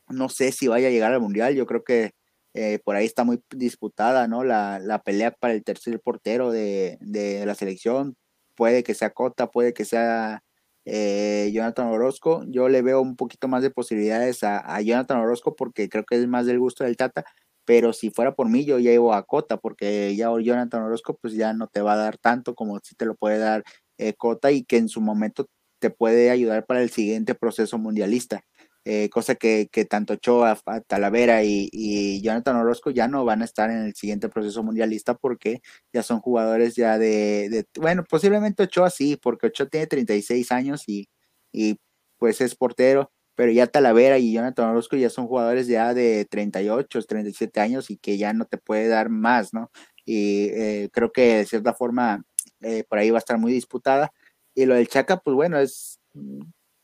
no 0.09 0.28
sé 0.28 0.53
si 0.53 0.68
vaya 0.68 0.88
a 0.88 0.91
llegar 0.91 1.12
al 1.12 1.20
Mundial, 1.20 1.55
yo 1.55 1.66
creo 1.66 1.84
que 1.84 2.12
eh, 2.55 2.80
por 2.84 2.96
ahí 2.96 3.07
está 3.07 3.24
muy 3.24 3.42
disputada, 3.51 4.26
¿no? 4.26 4.44
La, 4.44 4.78
la 4.80 5.03
pelea 5.03 5.30
para 5.32 5.55
el 5.55 5.62
tercer 5.64 6.01
portero 6.01 6.51
de, 6.51 6.98
de, 7.01 7.46
la 7.46 7.55
selección. 7.55 8.16
Puede 8.57 8.82
que 8.82 8.94
sea 8.94 9.11
Cota, 9.11 9.51
puede 9.51 9.72
que 9.72 9.84
sea 9.84 10.42
eh, 10.84 11.51
Jonathan 11.53 11.88
Orozco. 11.88 12.44
Yo 12.48 12.68
le 12.68 12.82
veo 12.82 13.01
un 13.01 13.16
poquito 13.16 13.48
más 13.48 13.62
de 13.62 13.70
posibilidades 13.70 14.42
a, 14.42 14.80
Jonathan 14.80 15.18
Orozco 15.20 15.55
porque 15.57 15.88
creo 15.88 16.05
que 16.05 16.16
es 16.16 16.26
más 16.26 16.46
del 16.46 16.59
gusto 16.59 16.84
del 16.84 16.96
Tata. 16.96 17.24
Pero 17.64 17.92
si 17.92 18.11
fuera 18.11 18.34
por 18.34 18.48
mí, 18.48 18.64
yo 18.64 18.78
ya 18.78 18.92
iba 18.92 19.16
a 19.16 19.22
Cota 19.22 19.57
porque 19.59 20.16
ya 20.16 20.30
Jonathan 20.40 20.82
Orozco 20.82 21.16
pues 21.20 21.34
ya 21.34 21.53
no 21.53 21.68
te 21.68 21.82
va 21.82 21.92
a 21.94 21.96
dar 21.96 22.18
tanto 22.18 22.55
como 22.55 22.80
si 22.82 22.94
te 22.96 23.07
lo 23.07 23.14
puede 23.14 23.38
dar 23.38 23.62
eh, 23.98 24.14
Cota 24.14 24.51
y 24.51 24.64
que 24.64 24.78
en 24.78 24.88
su 24.88 25.01
momento 25.01 25.46
te 25.78 25.90
puede 25.90 26.30
ayudar 26.30 26.66
para 26.66 26.82
el 26.82 26.90
siguiente 26.90 27.34
proceso 27.34 27.78
mundialista. 27.78 28.44
Eh, 28.86 29.10
cosa 29.10 29.34
que, 29.34 29.68
que, 29.70 29.84
tanto 29.84 30.14
Ochoa, 30.14 30.58
Talavera 30.86 31.44
y, 31.44 31.68
y, 31.70 32.22
Jonathan 32.22 32.56
Orozco 32.56 32.90
ya 32.90 33.08
no 33.08 33.26
van 33.26 33.42
a 33.42 33.44
estar 33.44 33.70
en 33.70 33.84
el 33.84 33.94
siguiente 33.94 34.30
proceso 34.30 34.62
mundialista 34.62 35.14
porque 35.14 35.60
ya 35.92 36.02
son 36.02 36.20
jugadores 36.20 36.76
ya 36.76 36.98
de, 36.98 37.50
de 37.50 37.66
bueno, 37.78 38.04
posiblemente 38.08 38.62
Ochoa 38.62 38.88
sí, 38.88 39.18
porque 39.22 39.48
Ochoa 39.48 39.66
tiene 39.66 39.86
36 39.86 40.50
años 40.50 40.84
y, 40.88 41.10
y 41.52 41.78
pues 42.16 42.40
es 42.40 42.54
portero, 42.54 43.12
pero 43.34 43.52
ya 43.52 43.66
Talavera 43.66 44.18
y 44.18 44.32
Jonathan 44.32 44.70
Orozco 44.70 44.96
ya 44.96 45.10
son 45.10 45.26
jugadores 45.26 45.66
ya 45.66 45.92
de 45.94 46.26
38, 46.30 47.02
37 47.02 47.60
años 47.60 47.90
y 47.90 47.98
que 47.98 48.18
ya 48.18 48.32
no 48.32 48.46
te 48.46 48.58
puede 48.58 48.88
dar 48.88 49.10
más, 49.10 49.52
¿no? 49.52 49.70
Y 50.06 50.48
eh, 50.54 50.88
creo 50.92 51.12
que 51.12 51.36
de 51.38 51.46
cierta 51.46 51.74
forma 51.74 52.22
eh, 52.60 52.84
por 52.88 52.98
ahí 52.98 53.10
va 53.10 53.18
a 53.18 53.20
estar 53.20 53.38
muy 53.38 53.52
disputada. 53.52 54.12
Y 54.54 54.66
lo 54.66 54.74
del 54.74 54.88
Chaca, 54.88 55.18
pues 55.18 55.34
bueno, 55.34 55.58
es 55.58 56.00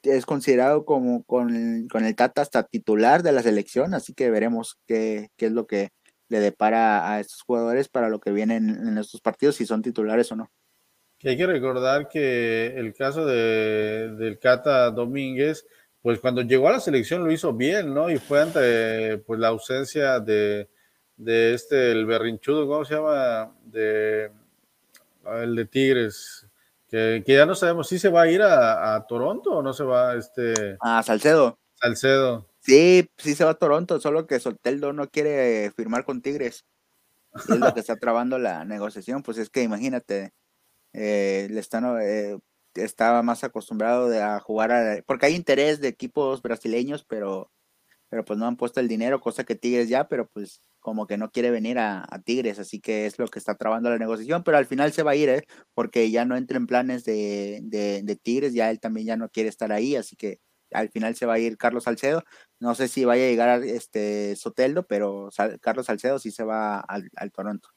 es 0.09 0.27
considerado 0.27 0.85
como 0.85 1.25
con, 1.25 1.89
con, 1.89 2.05
el 2.05 2.15
Tata 2.15 2.43
hasta 2.43 2.63
titular 2.65 3.23
de 3.23 3.33
la 3.33 3.43
selección, 3.43 3.95
así 3.95 4.15
que 4.15 4.31
veremos 4.31 4.79
qué, 4.87 5.29
qué, 5.37 5.47
es 5.47 5.53
lo 5.53 5.67
que 5.67 5.91
le 6.29 6.41
depara 6.41 7.13
a 7.13 7.21
estos 7.21 7.43
jugadores 7.43 7.89
para 7.89 8.09
lo 8.09 8.21
que 8.21 8.33
vienen 8.33 8.69
en 8.69 8.99
estos 8.99 9.21
partidos, 9.21 9.57
si 9.57 9.67
son 9.67 9.83
titulares 9.83 10.31
o 10.33 10.37
no. 10.37 10.51
hay 11.23 11.37
que 11.37 11.47
recordar 11.47 12.09
que 12.09 12.75
el 12.77 12.95
caso 12.95 13.25
de, 13.27 14.15
del 14.17 14.39
Cata 14.39 14.91
Domínguez, 14.91 15.67
pues 16.03 16.21
cuando 16.21 16.43
llegó 16.43 16.69
a 16.69 16.73
la 16.73 16.81
selección 16.81 17.25
lo 17.25 17.33
hizo 17.33 17.53
bien, 17.53 17.93
¿no? 17.95 18.11
Y 18.11 18.19
fue 18.19 18.43
ante 18.43 19.19
pues 19.19 19.41
la 19.41 19.49
ausencia 19.49 20.21
de, 20.21 20.69
de 21.17 21.55
este, 21.55 21.93
el 21.93 22.07
berrinchudo, 22.07 22.67
¿cómo 22.67 22.85
se 22.85 22.95
llama? 22.95 23.53
De 23.65 24.31
el 25.43 25.57
de 25.57 25.65
Tigres, 25.65 26.46
que, 26.89 27.25
ya 27.27 27.47
no 27.47 27.55
sabemos 27.55 27.89
si 27.89 27.99
se 27.99 28.09
va 28.09 28.23
a 28.23 28.31
ir 28.31 28.43
a, 28.43 29.05
Toronto 29.09 29.51
o 29.51 29.63
no 29.63 29.73
se 29.73 29.85
va 29.85 30.15
este. 30.15 30.77
A 30.81 31.03
Salcedo. 31.03 31.59
Salcedo. 31.75 32.49
Sí, 32.61 33.09
sí 33.17 33.35
se 33.35 33.45
va 33.45 33.51
a 33.51 33.55
Toronto, 33.55 34.01
solo 34.01 34.27
que 34.27 34.41
Soteldo 34.41 34.93
no 34.93 35.09
quiere 35.09 35.71
firmar 35.77 36.05
con 36.05 36.23
Tigres. 36.23 36.65
es 37.35 37.49
lo 37.49 37.73
que 37.75 37.81
está 37.81 37.97
trabando 38.01 38.39
la 38.39 38.65
negociación. 38.65 39.23
Pues 39.23 39.39
es 39.39 39.51
que 39.51 39.63
imagínate, 39.63 40.33
eh, 40.93 41.49
le 41.51 41.61
están, 41.61 41.99
eh, 42.01 42.39
estaba 42.75 43.23
más 43.23 43.45
acostumbrado 43.45 44.09
a 44.23 44.41
jugar 44.41 44.73
a, 44.73 45.03
porque 45.07 45.27
hay 45.27 45.35
interés 45.35 45.81
de 45.81 45.89
equipos 45.89 46.43
brasileños, 46.43 47.05
pero, 47.05 47.51
pero 48.17 48.25
pues 48.25 48.39
no 48.39 48.47
han 48.47 48.57
puesto 48.57 48.81
el 48.81 48.89
dinero, 48.89 49.21
cosa 49.21 49.45
que 49.45 49.57
Tigres 49.57 49.91
ya, 49.91 50.09
pero 50.09 50.27
pues 50.27 50.63
como 50.81 51.07
que 51.07 51.19
no 51.19 51.31
quiere 51.31 51.51
venir 51.51 51.79
a, 51.79 52.07
Tigres, 52.25 52.59
así 52.59 52.81
que 52.81 53.05
es 53.05 53.19
lo 53.19 53.29
que 53.29 53.39
está 53.39 53.57
trabando 53.57 53.91
la 53.91 53.99
negociación, 53.99 54.43
pero 54.43 54.57
al 54.57 54.65
final 54.65 54.91
se 54.95 55.03
va 55.03 55.11
a 55.11 55.17
ir, 55.17 55.29
¿eh? 55.29 55.47
porque 55.75 56.11
ya 56.11 56.25
no 56.25 56.35
entra 56.35 56.57
en 56.57 56.67
planes 56.67 57.05
de, 57.05 57.61
de, 57.63 58.17
Tigres, 58.17 58.55
ya 58.55 58.71
él 58.71 58.81
también 58.81 59.07
ya 59.07 59.19
no 59.19 59.29
quiere 59.29 59.51
estar 59.51 59.71
ahí, 59.71 59.97
así 59.97 60.17
que 60.17 60.41
al 60.73 60.89
final 60.89 61.15
se 61.15 61.27
va 61.27 61.35
a 61.35 61.39
ir 61.39 61.59
Carlos 61.59 61.85
Salcedo, 61.85 62.25
no 62.59 62.75
sé 62.75 62.89
si 62.89 63.05
vaya 63.05 63.25
a 63.25 63.29
llegar 63.29 63.63
este 63.65 64.35
Soteldo, 64.37 64.87
pero 64.87 65.29
Carlos 65.61 65.85
Salcedo 65.85 66.19
sí 66.19 66.31
se 66.31 66.43
va 66.43 66.81
al, 66.81 67.11
Toronto. 67.35 67.69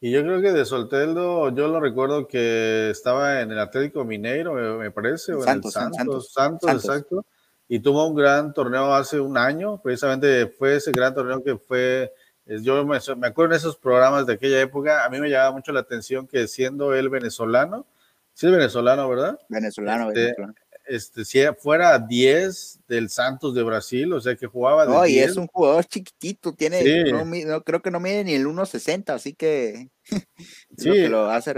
Y 0.00 0.12
yo 0.12 0.22
creo 0.22 0.40
que 0.40 0.52
de 0.52 0.64
Soteldo, 0.64 1.52
yo 1.52 1.66
lo 1.66 1.80
recuerdo 1.80 2.28
que 2.28 2.90
estaba 2.90 3.40
en 3.40 3.50
el 3.50 3.58
Atlético 3.58 4.04
Mineiro, 4.04 4.54
me, 4.78 4.92
parece, 4.92 5.32
o 5.32 5.42
en 5.42 5.48
el 5.48 5.64
Santos, 5.64 6.32
Santos, 6.32 6.70
exacto, 6.72 7.26
y 7.68 7.80
tuvo 7.80 8.06
un 8.06 8.14
gran 8.14 8.52
torneo 8.52 8.94
hace 8.94 9.20
un 9.20 9.38
año, 9.38 9.80
precisamente 9.82 10.46
fue 10.46 10.76
ese 10.76 10.92
gran 10.92 11.14
torneo 11.14 11.42
que 11.42 11.56
fue 11.56 12.12
yo 12.46 12.84
me, 12.84 12.96
acuerdo 12.96 13.54
en 13.54 13.56
esos 13.56 13.76
programas 13.76 14.26
de 14.26 14.34
aquella 14.34 14.60
época, 14.60 15.04
a 15.04 15.08
mí 15.08 15.18
me 15.18 15.30
llamaba 15.30 15.52
mucho 15.52 15.72
la 15.72 15.80
atención 15.80 16.26
que 16.26 16.46
siendo 16.46 16.94
él 16.94 17.08
venezolano, 17.08 17.86
sí 18.34 18.46
es 18.46 18.52
venezolano, 18.52 19.08
¿verdad? 19.08 19.38
Venezolano, 19.48 20.08
este, 20.08 20.20
venezolano. 20.20 20.54
Este, 20.86 21.24
si 21.24 21.42
fuera 21.58 21.98
10 21.98 22.80
del 22.86 23.08
Santos 23.08 23.54
de 23.54 23.62
Brasil, 23.62 24.12
o 24.12 24.20
sea 24.20 24.36
que 24.36 24.46
jugaba 24.46 24.84
de 24.84 24.92
No, 24.92 25.06
y 25.06 25.18
es 25.18 25.38
un 25.38 25.46
jugador 25.46 25.86
chiquitito, 25.86 26.52
tiene, 26.52 27.10
no, 27.10 27.62
creo 27.62 27.80
que 27.80 27.90
no 27.90 28.00
mide 28.00 28.22
ni 28.24 28.34
el 28.34 28.46
1.60, 28.46 29.14
así 29.14 29.32
que 29.32 29.88
sí. 30.76 30.88
lo 30.88 30.92
que 30.92 31.08
lo 31.08 31.30
hace 31.30 31.54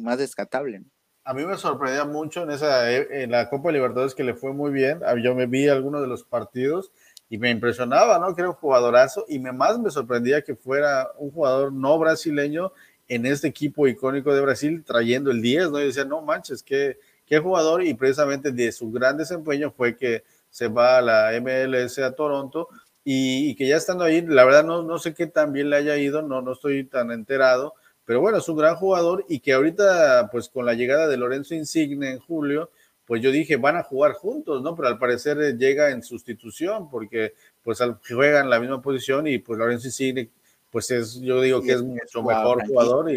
más 0.00 0.18
descatable. 0.18 0.84
A 1.24 1.32
mí 1.32 1.44
me 1.46 1.56
sorprendía 1.56 2.04
mucho 2.04 2.42
en 2.42 2.50
esa 2.50 2.90
en 2.92 3.30
la 3.30 3.48
Copa 3.48 3.72
Libertadores 3.72 4.14
que 4.14 4.24
le 4.24 4.34
fue 4.34 4.52
muy 4.52 4.70
bien. 4.70 5.00
Yo 5.22 5.34
me 5.34 5.46
vi 5.46 5.68
algunos 5.68 6.02
de 6.02 6.06
los 6.06 6.22
partidos 6.22 6.92
y 7.30 7.38
me 7.38 7.50
impresionaba, 7.50 8.18
¿no? 8.18 8.34
Que 8.34 8.42
era 8.42 8.50
un 8.50 8.56
jugadorazo 8.56 9.24
y 9.28 9.38
me, 9.38 9.52
más 9.52 9.78
me 9.78 9.90
sorprendía 9.90 10.42
que 10.42 10.54
fuera 10.54 11.10
un 11.16 11.30
jugador 11.30 11.72
no 11.72 11.98
brasileño 11.98 12.72
en 13.08 13.26
este 13.26 13.48
equipo 13.48 13.88
icónico 13.88 14.34
de 14.34 14.42
Brasil 14.42 14.84
trayendo 14.84 15.30
el 15.30 15.40
10, 15.40 15.70
¿no? 15.70 15.80
Y 15.80 15.86
decía, 15.86 16.04
no 16.04 16.20
manches, 16.20 16.62
qué, 16.62 16.98
qué 17.26 17.38
jugador 17.38 17.82
y 17.82 17.94
precisamente 17.94 18.52
de 18.52 18.70
su 18.72 18.90
gran 18.90 19.16
desempeño 19.16 19.70
fue 19.70 19.96
que 19.96 20.24
se 20.50 20.68
va 20.68 20.98
a 20.98 21.02
la 21.02 21.30
MLS 21.40 21.98
a 21.98 22.12
Toronto 22.12 22.68
y, 23.02 23.54
que 23.56 23.66
ya 23.66 23.76
estando 23.76 24.04
ahí, 24.04 24.22
la 24.22 24.44
verdad 24.44 24.64
no, 24.64 24.82
no 24.82 24.98
sé 24.98 25.14
qué 25.14 25.26
tan 25.26 25.52
bien 25.52 25.68
le 25.70 25.76
haya 25.76 25.96
ido, 25.96 26.22
no, 26.22 26.40
no 26.40 26.52
estoy 26.52 26.84
tan 26.84 27.10
enterado, 27.10 27.74
pero 28.04 28.20
bueno, 28.20 28.38
es 28.38 28.48
un 28.48 28.56
gran 28.56 28.76
jugador 28.76 29.24
y 29.28 29.40
que 29.40 29.52
ahorita 29.52 30.28
pues 30.30 30.48
con 30.48 30.66
la 30.66 30.74
llegada 30.74 31.08
de 31.08 31.16
Lorenzo 31.16 31.54
Insigne 31.54 32.10
en 32.10 32.18
julio, 32.18 32.70
pues 33.06 33.22
yo 33.22 33.30
dije, 33.30 33.56
van 33.56 33.76
a 33.76 33.82
jugar 33.82 34.12
juntos, 34.12 34.62
¿no? 34.62 34.74
Pero 34.74 34.88
al 34.88 34.98
parecer 34.98 35.40
eh, 35.40 35.56
llega 35.56 35.90
en 35.90 36.02
sustitución 36.02 36.88
porque 36.88 37.34
pues 37.62 37.78
juegan 38.08 38.50
la 38.50 38.60
misma 38.60 38.80
posición 38.80 39.26
y 39.26 39.38
pues 39.38 39.58
Lorenzo 39.58 39.88
Insigne, 39.88 40.30
pues 40.70 40.90
es, 40.90 41.20
yo 41.20 41.40
digo 41.40 41.62
que 41.62 41.72
es 41.72 41.82
mucho 41.82 42.22
mejor 42.22 42.66
jugador 42.66 43.10
y 43.10 43.16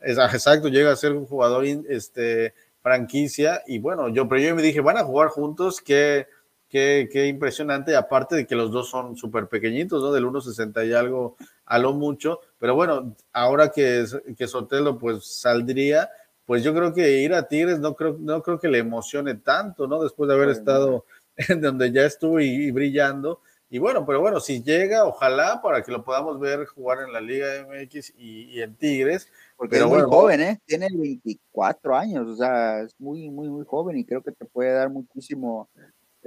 es, 0.00 0.18
exacto, 0.18 0.68
llega 0.68 0.92
a 0.92 0.96
ser 0.96 1.12
un 1.12 1.26
jugador 1.26 1.64
este, 1.88 2.54
franquicia 2.82 3.62
y 3.66 3.78
bueno, 3.78 4.08
yo, 4.08 4.28
pero 4.28 4.40
yo 4.40 4.54
me 4.54 4.62
dije, 4.62 4.80
van 4.80 4.96
a 4.96 5.04
jugar 5.04 5.28
juntos, 5.28 5.80
qué, 5.80 6.26
qué, 6.68 7.08
qué 7.12 7.26
impresionante, 7.26 7.96
aparte 7.96 8.36
de 8.36 8.46
que 8.46 8.54
los 8.54 8.70
dos 8.70 8.88
son 8.90 9.16
súper 9.16 9.48
pequeñitos, 9.48 10.02
¿no? 10.02 10.12
Del 10.12 10.26
1.60 10.26 10.86
y 10.86 10.92
algo 10.92 11.36
a 11.66 11.78
lo 11.78 11.92
mucho, 11.92 12.40
pero 12.58 12.74
bueno, 12.74 13.14
ahora 13.32 13.70
que, 13.70 14.04
que 14.36 14.46
Sotelo 14.46 14.98
pues 14.98 15.26
saldría, 15.40 16.10
pues 16.48 16.64
yo 16.64 16.74
creo 16.74 16.94
que 16.94 17.20
ir 17.20 17.34
a 17.34 17.46
Tigres 17.46 17.78
no 17.78 17.94
creo, 17.94 18.16
no 18.18 18.42
creo 18.42 18.58
que 18.58 18.68
le 18.68 18.78
emocione 18.78 19.34
tanto, 19.34 19.86
¿no? 19.86 20.02
Después 20.02 20.28
de 20.28 20.34
haber 20.34 20.48
estado 20.48 21.04
en 21.36 21.60
donde 21.60 21.92
ya 21.92 22.06
estuvo 22.06 22.40
y, 22.40 22.70
brillando. 22.70 23.42
Y 23.68 23.78
bueno, 23.78 24.06
pero 24.06 24.22
bueno, 24.22 24.40
si 24.40 24.62
llega, 24.62 25.04
ojalá 25.04 25.60
para 25.62 25.82
que 25.82 25.92
lo 25.92 26.02
podamos 26.02 26.40
ver 26.40 26.64
jugar 26.64 27.00
en 27.06 27.12
la 27.12 27.20
Liga 27.20 27.66
MX 27.68 28.14
y, 28.16 28.62
en 28.62 28.74
Tigres. 28.76 29.30
Porque 29.58 29.76
es 29.76 29.84
muy 29.84 30.00
joven, 30.00 30.40
¿eh? 30.40 30.60
Tiene 30.64 30.88
24 30.90 31.94
años, 31.94 32.26
o 32.26 32.36
sea, 32.36 32.80
es 32.80 32.98
muy, 32.98 33.28
muy, 33.28 33.48
muy 33.48 33.66
joven 33.66 33.98
y 33.98 34.06
creo 34.06 34.22
que 34.22 34.32
te 34.32 34.46
puede 34.46 34.72
dar 34.72 34.88
muchísimo 34.88 35.68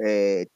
eh, 0.04 0.47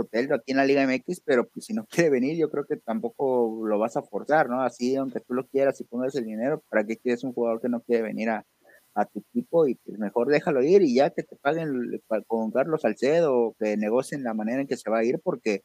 hotel 0.00 0.32
aquí 0.32 0.52
en 0.52 0.56
la 0.56 0.64
Liga 0.64 0.86
MX, 0.86 1.20
pero 1.24 1.46
pues 1.48 1.66
si 1.66 1.74
no 1.74 1.86
quiere 1.86 2.10
venir, 2.10 2.36
yo 2.36 2.50
creo 2.50 2.64
que 2.64 2.76
tampoco 2.76 3.66
lo 3.66 3.78
vas 3.78 3.96
a 3.96 4.02
forzar, 4.02 4.48
¿no? 4.48 4.62
Así, 4.62 4.96
aunque 4.96 5.20
tú 5.20 5.34
lo 5.34 5.46
quieras 5.46 5.80
y 5.80 5.84
pongas 5.84 6.14
el 6.14 6.24
dinero, 6.24 6.62
¿para 6.68 6.84
qué 6.84 6.96
quieres 6.96 7.24
un 7.24 7.32
jugador 7.32 7.60
que 7.60 7.68
no 7.68 7.80
quiere 7.80 8.02
venir 8.02 8.30
a, 8.30 8.44
tu 9.14 9.20
equipo 9.20 9.66
y 9.66 9.76
pues 9.76 9.98
mejor 9.98 10.28
déjalo 10.28 10.62
ir 10.62 10.82
y 10.82 10.94
ya 10.96 11.08
que 11.08 11.22
te 11.22 11.34
paguen 11.34 12.02
con 12.26 12.50
Carlos 12.50 12.82
Salcedo, 12.82 13.54
que 13.58 13.78
negocien 13.78 14.22
la 14.22 14.34
manera 14.34 14.60
en 14.60 14.66
que 14.66 14.76
se 14.76 14.90
va 14.90 14.98
a 14.98 15.04
ir, 15.04 15.18
porque 15.20 15.62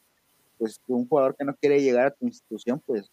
pues 0.57 0.79
un 0.88 1.05
jugador 1.05 1.36
que 1.36 1.43
no 1.43 1.53
quiere 1.55 1.81
llegar 1.81 2.07
a 2.07 2.11
tu 2.11 2.25
institución, 2.27 2.81
pues 2.86 3.11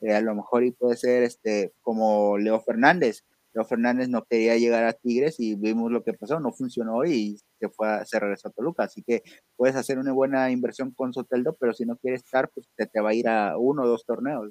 eh, 0.00 0.12
a 0.12 0.20
lo 0.22 0.34
mejor 0.34 0.64
y 0.64 0.72
puede 0.72 0.96
ser 0.96 1.22
este 1.22 1.72
como 1.82 2.36
Leo 2.36 2.60
Fernández. 2.60 3.22
Leo 3.52 3.64
Fernández 3.64 4.08
no 4.08 4.24
quería 4.24 4.56
llegar 4.56 4.84
a 4.84 4.92
Tigres 4.92 5.40
y 5.40 5.54
vimos 5.56 5.90
lo 5.90 6.02
que 6.02 6.12
pasó, 6.12 6.38
no 6.40 6.52
funcionó 6.52 7.04
y 7.04 7.38
se 7.58 7.68
fue 7.68 8.04
se 8.04 8.20
regresó 8.20 8.48
a 8.48 8.52
Toluca, 8.52 8.84
así 8.84 9.02
que 9.02 9.22
puedes 9.56 9.76
hacer 9.76 9.98
una 9.98 10.12
buena 10.12 10.50
inversión 10.50 10.92
con 10.92 11.12
Soteldo, 11.12 11.56
pero 11.58 11.72
si 11.72 11.84
no 11.84 11.96
quieres 11.96 12.22
estar, 12.24 12.48
pues 12.54 12.68
te, 12.76 12.86
te 12.86 13.00
va 13.00 13.10
a 13.10 13.14
ir 13.14 13.28
a 13.28 13.56
uno 13.58 13.82
o 13.82 13.88
dos 13.88 14.04
torneos. 14.04 14.50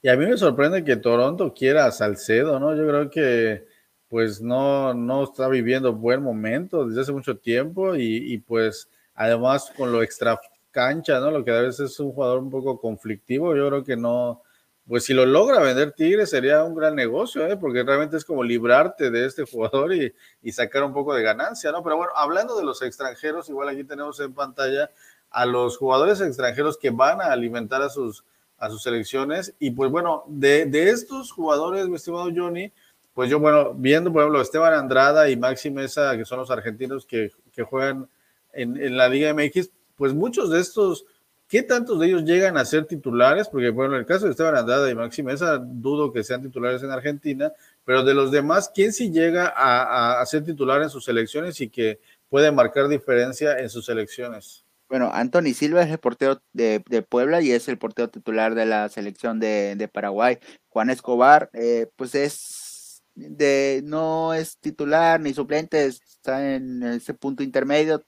Y 0.00 0.08
a 0.08 0.16
mí 0.16 0.26
me 0.26 0.36
sorprende 0.36 0.84
que 0.84 0.96
Toronto 0.96 1.54
quiera 1.54 1.86
a 1.86 1.90
Salcedo, 1.90 2.60
¿no? 2.60 2.76
Yo 2.76 2.86
creo 2.86 3.10
que 3.10 3.66
pues 4.14 4.40
no, 4.40 4.94
no 4.94 5.24
está 5.24 5.48
viviendo 5.48 5.92
buen 5.92 6.22
momento 6.22 6.86
desde 6.86 7.00
hace 7.00 7.10
mucho 7.10 7.36
tiempo 7.36 7.96
y, 7.96 8.38
pues 8.46 8.88
además 9.12 9.72
con 9.76 9.90
lo 9.90 10.04
extra 10.04 10.40
cancha, 10.70 11.18
¿no? 11.18 11.32
Lo 11.32 11.44
que 11.44 11.50
a 11.50 11.60
veces 11.60 11.90
es 11.90 11.98
un 11.98 12.12
jugador 12.12 12.38
un 12.38 12.48
poco 12.48 12.80
conflictivo, 12.80 13.56
yo 13.56 13.66
creo 13.66 13.82
que 13.82 13.96
no, 13.96 14.43
pues 14.86 15.04
si 15.04 15.14
lo 15.14 15.24
logra 15.24 15.60
vender 15.60 15.92
Tigres 15.92 16.30
sería 16.30 16.62
un 16.62 16.74
gran 16.74 16.94
negocio, 16.94 17.46
¿eh? 17.46 17.56
porque 17.56 17.82
realmente 17.82 18.16
es 18.16 18.24
como 18.24 18.44
librarte 18.44 19.10
de 19.10 19.26
este 19.26 19.44
jugador 19.44 19.94
y, 19.94 20.12
y, 20.42 20.52
sacar 20.52 20.84
un 20.84 20.92
poco 20.92 21.14
de 21.14 21.22
ganancia, 21.22 21.72
¿no? 21.72 21.82
Pero 21.82 21.96
bueno, 21.96 22.12
hablando 22.14 22.56
de 22.56 22.64
los 22.64 22.82
extranjeros, 22.82 23.48
igual 23.48 23.70
aquí 23.70 23.84
tenemos 23.84 24.20
en 24.20 24.34
pantalla 24.34 24.90
a 25.30 25.46
los 25.46 25.78
jugadores 25.78 26.20
extranjeros 26.20 26.76
que 26.78 26.90
van 26.90 27.20
a 27.20 27.32
alimentar 27.32 27.82
a 27.82 27.88
sus, 27.88 28.24
a 28.58 28.70
sus 28.70 28.82
selecciones 28.82 29.54
y 29.58 29.70
pues 29.70 29.90
bueno, 29.90 30.24
de, 30.26 30.66
de 30.66 30.90
estos 30.90 31.32
jugadores, 31.32 31.88
mi 31.88 31.96
estimado 31.96 32.30
Johnny, 32.34 32.72
pues 33.14 33.30
yo, 33.30 33.38
bueno, 33.38 33.72
viendo, 33.74 34.12
por 34.12 34.22
ejemplo, 34.22 34.40
Esteban 34.40 34.74
Andrada 34.74 35.30
y 35.30 35.36
Maxi 35.36 35.70
Mesa, 35.70 36.16
que 36.16 36.24
son 36.24 36.40
los 36.40 36.50
argentinos 36.50 37.06
que, 37.06 37.30
que 37.52 37.62
juegan 37.62 38.08
en, 38.52 38.76
en, 38.76 38.96
la 38.96 39.08
Liga 39.08 39.32
MX, 39.32 39.70
pues 39.96 40.12
muchos 40.12 40.50
de 40.50 40.60
estos, 40.60 41.06
¿qué 41.54 41.62
tantos 41.62 42.00
de 42.00 42.08
ellos 42.08 42.24
llegan 42.24 42.56
a 42.56 42.64
ser 42.64 42.84
titulares? 42.84 43.48
Porque, 43.48 43.70
bueno, 43.70 43.94
en 43.94 44.00
el 44.00 44.06
caso 44.06 44.24
de 44.24 44.32
Esteban 44.32 44.56
Andrada 44.56 44.90
y 44.90 44.94
Maxi 44.96 45.22
Mesa, 45.22 45.56
dudo 45.56 46.12
que 46.12 46.24
sean 46.24 46.42
titulares 46.42 46.82
en 46.82 46.90
Argentina, 46.90 47.52
pero 47.84 48.02
de 48.02 48.12
los 48.12 48.32
demás, 48.32 48.72
¿quién 48.74 48.92
sí 48.92 49.12
llega 49.12 49.54
a, 49.54 50.26
ser 50.26 50.42
titular 50.42 50.82
en 50.82 50.90
sus 50.90 51.04
selecciones 51.04 51.60
y 51.60 51.68
que 51.68 52.00
puede 52.28 52.50
marcar 52.50 52.88
diferencia 52.88 53.56
en 53.56 53.70
sus 53.70 53.86
selecciones? 53.86 54.64
Bueno, 54.88 55.12
Anthony 55.14 55.54
Silva 55.54 55.84
es 55.84 55.92
el 55.92 55.98
portero 55.98 56.42
de, 56.52 56.82
Puebla 57.08 57.40
y 57.40 57.52
es 57.52 57.68
el 57.68 57.78
portero 57.78 58.08
titular 58.08 58.56
de 58.56 58.66
la 58.66 58.88
selección 58.88 59.38
de, 59.38 59.76
de 59.76 59.86
Paraguay. 59.86 60.40
Juan 60.70 60.90
Escobar, 60.90 61.50
eh, 61.52 61.86
pues 61.94 62.16
es 62.16 63.00
de 63.14 63.80
no 63.84 64.34
es 64.34 64.58
titular 64.58 65.20
ni 65.20 65.32
suplente, 65.32 65.86
está 65.86 66.56
en 66.56 66.82
ese 66.82 67.14
punto 67.14 67.44
intermedio, 67.44 68.04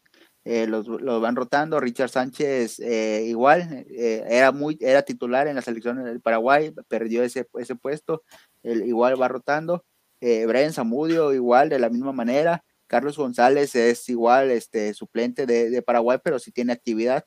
eh, 0.48 0.68
los, 0.68 0.86
van 1.20 1.34
rotando. 1.34 1.80
Richard 1.80 2.08
Sánchez 2.08 2.78
eh, 2.78 3.24
igual, 3.26 3.84
eh, 3.90 4.24
era 4.28 4.52
muy, 4.52 4.78
era 4.80 5.02
titular 5.02 5.48
en 5.48 5.56
la 5.56 5.62
selección 5.62 6.04
del 6.04 6.20
Paraguay, 6.20 6.72
perdió 6.86 7.24
ese, 7.24 7.48
ese 7.58 7.74
puesto, 7.74 8.22
igual 8.62 9.20
va 9.20 9.26
rotando. 9.26 9.84
Brian 10.20 10.72
Zamudio 10.72 11.34
igual 11.34 11.68
de 11.68 11.80
la 11.80 11.90
misma 11.90 12.12
manera. 12.12 12.64
Carlos 12.86 13.16
González 13.16 13.74
es 13.74 14.08
igual 14.08 14.52
este 14.52 14.94
suplente 14.94 15.46
de, 15.46 15.82
Paraguay, 15.82 16.18
pero 16.22 16.38
sí 16.38 16.52
tiene 16.52 16.72
actividad. 16.72 17.24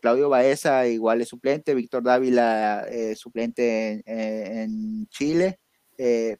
Claudio 0.00 0.30
Baeza 0.30 0.86
igual 0.86 1.20
es 1.20 1.28
suplente, 1.28 1.74
Víctor 1.74 2.02
Dávila 2.02 2.86
suplente 3.14 4.02
en 4.06 5.06
Chile, 5.08 5.58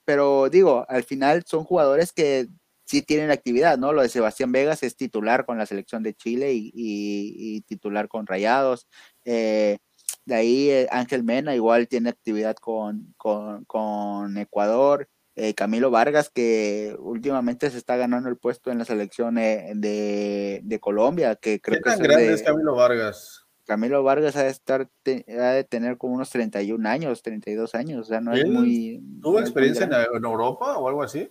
pero 0.05 0.49
digo, 0.49 0.87
al 0.89 1.05
final 1.05 1.45
son 1.47 1.65
jugadores 1.65 2.13
que 2.13 2.49
sí 2.85 3.03
tienen 3.03 3.31
actividad, 3.31 3.79
¿no? 3.79 3.93
Lo 3.93 4.03
de 4.03 4.09
Sebastián 4.09 4.53
Vegas 4.53 4.83
es 4.83 4.97
titular 4.97 5.45
con 5.45 5.59
la 5.59 5.67
selección 5.67 6.03
de 6.03 6.15
Chile 6.15 6.53
y, 6.55 7.61
titular 7.63 8.09
con 8.09 8.27
Rayados. 8.27 8.87
Eh, 9.25 9.79
de 10.25 10.35
ahí 10.35 10.71
eh, 10.71 10.89
Ángel 10.91 11.25
Mena 11.25 11.55
igual 11.55 11.89
tiene 11.89 12.11
actividad 12.11 12.57
con, 12.57 13.15
con, 13.17 14.37
Ecuador. 14.37 15.09
Camilo 15.57 15.91
Vargas, 15.91 16.29
que 16.29 16.95
últimamente 16.99 17.71
se 17.71 17.79
está 17.79 17.97
ganando 17.97 18.29
el 18.29 18.37
puesto 18.37 18.71
en 18.71 18.79
la 18.79 18.85
selección 18.85 19.37
de, 19.37 20.61
de 20.63 20.79
Colombia, 20.79 21.37
que 21.37 21.59
creo 21.59 21.79
¿Qué 21.79 21.91
tan 21.91 21.99
grande 22.01 22.35
es 22.35 22.43
Camilo 22.43 22.75
Vargas? 22.75 23.43
Camilo 23.65 24.03
Vargas 24.03 24.37
ha 24.37 24.43
de 24.43 24.51
estar, 24.51 24.91
ha 25.07 25.51
de 25.51 25.65
tener 25.65 25.97
como 25.97 26.15
unos 26.15 26.31
31 26.31 26.89
años, 26.89 27.23
32 27.23 27.75
años, 27.75 28.01
o 28.01 28.05
sea, 28.05 28.21
no 28.21 28.33
es 28.33 28.47
muy... 28.47 29.03
¿Tuvo 29.23 29.41
experiencia 29.41 29.87
en, 29.87 30.25
Europa 30.25 30.79
o 30.79 30.89
algo 30.89 31.03
así? 31.03 31.31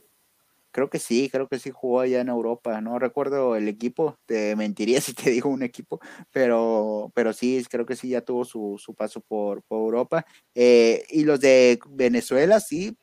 Creo 0.72 0.90
que 0.90 1.00
sí, 1.00 1.30
creo 1.30 1.48
que 1.48 1.60
sí 1.60 1.72
jugó 1.72 2.00
allá 2.02 2.22
en 2.22 2.30
Europa, 2.30 2.80
no 2.82 2.98
recuerdo 3.00 3.56
el 3.56 3.68
equipo, 3.68 4.18
te 4.26 4.56
mentiría 4.56 5.02
si 5.02 5.14
te 5.14 5.30
digo 5.32 5.50
un 5.50 5.64
equipo, 5.64 6.00
pero, 6.32 7.12
pero 7.16 7.34
sí, 7.34 7.66
creo 7.70 7.86
que 7.86 7.96
sí 7.96 8.10
ya 8.10 8.22
tuvo 8.22 8.46
su, 8.46 8.78
su 8.80 8.96
paso 8.96 9.22
por, 9.22 9.64
por 9.64 9.80
Europa. 9.80 10.26
Eh, 10.56 11.04
y 11.10 11.24
los 11.26 11.40
de 11.40 11.80
Venezuela 11.90 12.60
sí 12.60 12.98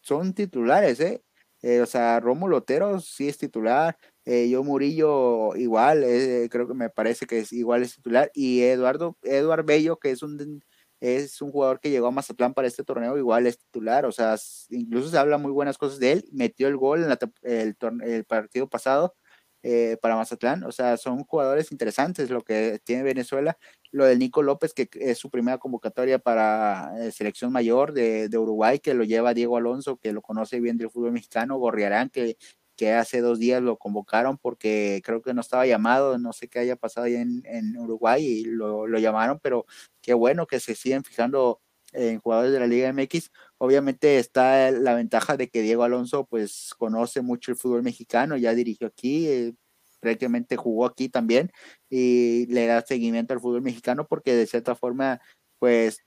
son 0.00 0.34
titulares, 0.34 1.00
¿eh? 1.00 1.22
eh 1.62 1.80
o 1.80 1.86
sea, 1.86 2.20
Rómulo 2.20 2.58
Otero 2.58 3.00
sí 3.00 3.28
es 3.28 3.38
titular, 3.38 3.96
eh, 4.24 4.48
yo 4.48 4.62
Murillo 4.62 5.56
igual, 5.56 6.04
eh, 6.04 6.48
creo 6.50 6.68
que 6.68 6.74
me 6.74 6.90
parece 6.90 7.26
que 7.26 7.40
es 7.40 7.52
igual 7.52 7.82
es 7.82 7.96
titular. 7.96 8.30
Y 8.34 8.62
Eduardo, 8.62 9.16
Eduardo 9.22 9.64
Bello, 9.64 9.98
que 9.98 10.10
es 10.10 10.22
un, 10.22 10.62
es 11.02 11.42
un 11.42 11.50
jugador 11.50 11.80
que 11.80 11.90
llegó 11.90 12.06
a 12.06 12.10
Mazatlán 12.12 12.54
para 12.54 12.68
este 12.68 12.84
torneo, 12.84 13.18
igual 13.18 13.48
es 13.48 13.58
titular. 13.58 14.06
O 14.06 14.12
sea, 14.12 14.36
incluso 14.70 15.10
se 15.10 15.18
habla 15.18 15.36
muy 15.36 15.50
buenas 15.50 15.76
cosas 15.76 15.98
de 15.98 16.12
él. 16.12 16.24
Metió 16.32 16.68
el 16.68 16.76
gol 16.76 17.02
en 17.02 17.10
el, 17.42 17.76
el, 18.04 18.24
partido 18.24 18.68
pasado 18.68 19.16
eh, 19.64 19.96
para 20.00 20.14
Mazatlán. 20.14 20.62
O 20.62 20.70
sea, 20.70 20.96
son 20.96 21.24
jugadores 21.24 21.72
interesantes 21.72 22.30
lo 22.30 22.42
que 22.42 22.80
tiene 22.84 23.02
Venezuela. 23.02 23.58
Lo 23.90 24.04
del 24.06 24.20
Nico 24.20 24.44
López, 24.44 24.74
que 24.74 24.88
es 24.92 25.18
su 25.18 25.28
primera 25.28 25.58
convocatoria 25.58 26.20
para 26.20 26.92
selección 27.10 27.50
mayor 27.50 27.92
de, 27.92 28.28
de, 28.28 28.38
Uruguay, 28.38 28.78
que 28.78 28.94
lo 28.94 29.02
lleva 29.02 29.34
Diego 29.34 29.56
Alonso, 29.56 29.96
que 29.96 30.12
lo 30.12 30.22
conoce 30.22 30.60
bien 30.60 30.78
del 30.78 30.90
fútbol 30.90 31.10
mexicano, 31.10 31.58
Gorriarán, 31.58 32.10
que 32.10 32.36
que 32.82 32.94
hace 32.94 33.20
dos 33.20 33.38
días 33.38 33.62
lo 33.62 33.78
convocaron 33.78 34.38
porque 34.38 35.00
creo 35.04 35.22
que 35.22 35.32
no 35.34 35.40
estaba 35.40 35.64
llamado, 35.66 36.18
no 36.18 36.32
sé 36.32 36.48
qué 36.48 36.58
haya 36.58 36.74
pasado 36.74 37.06
ahí 37.06 37.14
en, 37.14 37.76
Uruguay 37.76 38.24
y 38.24 38.44
lo, 38.44 38.88
llamaron, 38.98 39.38
pero 39.40 39.66
qué 40.00 40.14
bueno 40.14 40.48
que 40.48 40.58
se 40.58 40.74
siguen 40.74 41.04
fijando 41.04 41.60
en 41.92 42.18
jugadores 42.18 42.50
de 42.52 42.58
la 42.58 42.66
Liga 42.66 42.92
MX. 42.92 43.30
Obviamente 43.58 44.18
está 44.18 44.72
la 44.72 44.94
ventaja 44.94 45.36
de 45.36 45.48
que 45.48 45.62
Diego 45.62 45.84
Alonso 45.84 46.26
pues 46.26 46.74
conoce 46.76 47.22
mucho 47.22 47.52
el 47.52 47.56
fútbol 47.56 47.84
mexicano, 47.84 48.36
ya 48.36 48.52
dirigió 48.52 48.88
aquí, 48.88 49.28
eh, 49.28 49.54
prácticamente 50.00 50.56
jugó 50.56 50.84
aquí 50.84 51.08
también 51.08 51.52
y 51.88 52.46
le 52.46 52.66
da 52.66 52.82
seguimiento 52.84 53.32
al 53.32 53.38
fútbol 53.40 53.62
mexicano 53.62 54.08
porque 54.08 54.34
de 54.34 54.48
cierta 54.48 54.74
forma 54.74 55.20
pues 55.60 55.98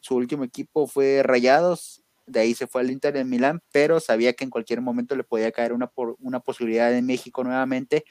su 0.00 0.14
último 0.14 0.44
equipo 0.44 0.86
fue 0.86 1.24
Rayados 1.24 2.04
de 2.30 2.40
ahí 2.40 2.54
se 2.54 2.66
fue 2.66 2.82
al 2.82 2.90
Inter 2.90 3.14
de 3.14 3.24
Milán, 3.24 3.60
pero 3.72 4.00
sabía 4.00 4.32
que 4.34 4.44
en 4.44 4.50
cualquier 4.50 4.80
momento 4.80 5.16
le 5.16 5.24
podía 5.24 5.52
caer 5.52 5.72
una, 5.72 5.90
una 6.18 6.40
posibilidad 6.40 6.94
en 6.94 7.06
México 7.06 7.44
nuevamente 7.44 8.04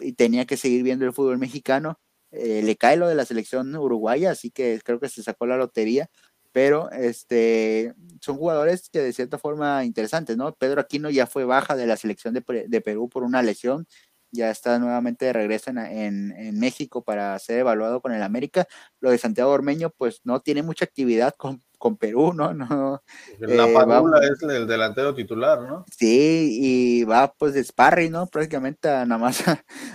y 0.00 0.12
tenía 0.12 0.46
que 0.46 0.56
seguir 0.56 0.82
viendo 0.82 1.04
el 1.04 1.12
fútbol 1.12 1.38
mexicano. 1.38 1.98
Eh, 2.30 2.62
le 2.62 2.76
cae 2.76 2.96
lo 2.96 3.08
de 3.08 3.14
la 3.14 3.24
selección 3.24 3.74
uruguaya, 3.76 4.30
así 4.30 4.50
que 4.50 4.80
creo 4.84 5.00
que 5.00 5.08
se 5.08 5.22
sacó 5.22 5.46
la 5.46 5.56
lotería. 5.56 6.10
pero 6.52 6.90
este, 6.92 7.94
son 8.20 8.36
jugadores 8.38 8.88
que 8.90 9.00
de 9.00 9.12
cierta 9.12 9.38
forma 9.38 9.84
interesantes, 9.84 10.36
¿no? 10.36 10.54
Pedro 10.54 10.80
Aquino 10.80 11.10
ya 11.10 11.26
fue 11.26 11.44
baja 11.44 11.76
de 11.76 11.86
la 11.86 11.96
selección 11.96 12.34
de, 12.34 12.42
de 12.68 12.80
Perú 12.80 13.08
por 13.08 13.22
una 13.22 13.42
lesión, 13.42 13.86
ya 14.30 14.50
está 14.50 14.78
nuevamente 14.78 15.26
de 15.26 15.32
regreso 15.32 15.70
en, 15.70 15.78
en, 16.32 16.58
México 16.58 17.02
para 17.02 17.38
ser 17.38 17.60
evaluado 17.60 18.00
con 18.00 18.12
el 18.12 18.22
América. 18.22 18.66
Lo 19.00 19.10
de 19.10 19.18
Santiago 19.18 19.50
Ormeño, 19.50 19.90
pues 19.90 20.20
no 20.24 20.40
tiene 20.40 20.62
mucha 20.62 20.84
actividad 20.84 21.34
con, 21.38 21.62
con 21.78 21.96
Perú, 21.96 22.32
¿no? 22.34 22.52
no 22.54 23.00
la 23.40 24.22
eh, 24.22 24.30
es 24.32 24.42
el 24.42 24.66
delantero 24.66 25.14
titular, 25.14 25.62
¿no? 25.62 25.84
Sí, 25.90 26.58
y 26.60 27.04
va 27.04 27.32
pues 27.38 27.54
de 27.54 27.64
sparring, 27.64 28.12
¿no? 28.12 28.26
Prácticamente 28.26 28.88
a, 28.88 29.06
nada 29.06 29.18
más 29.18 29.44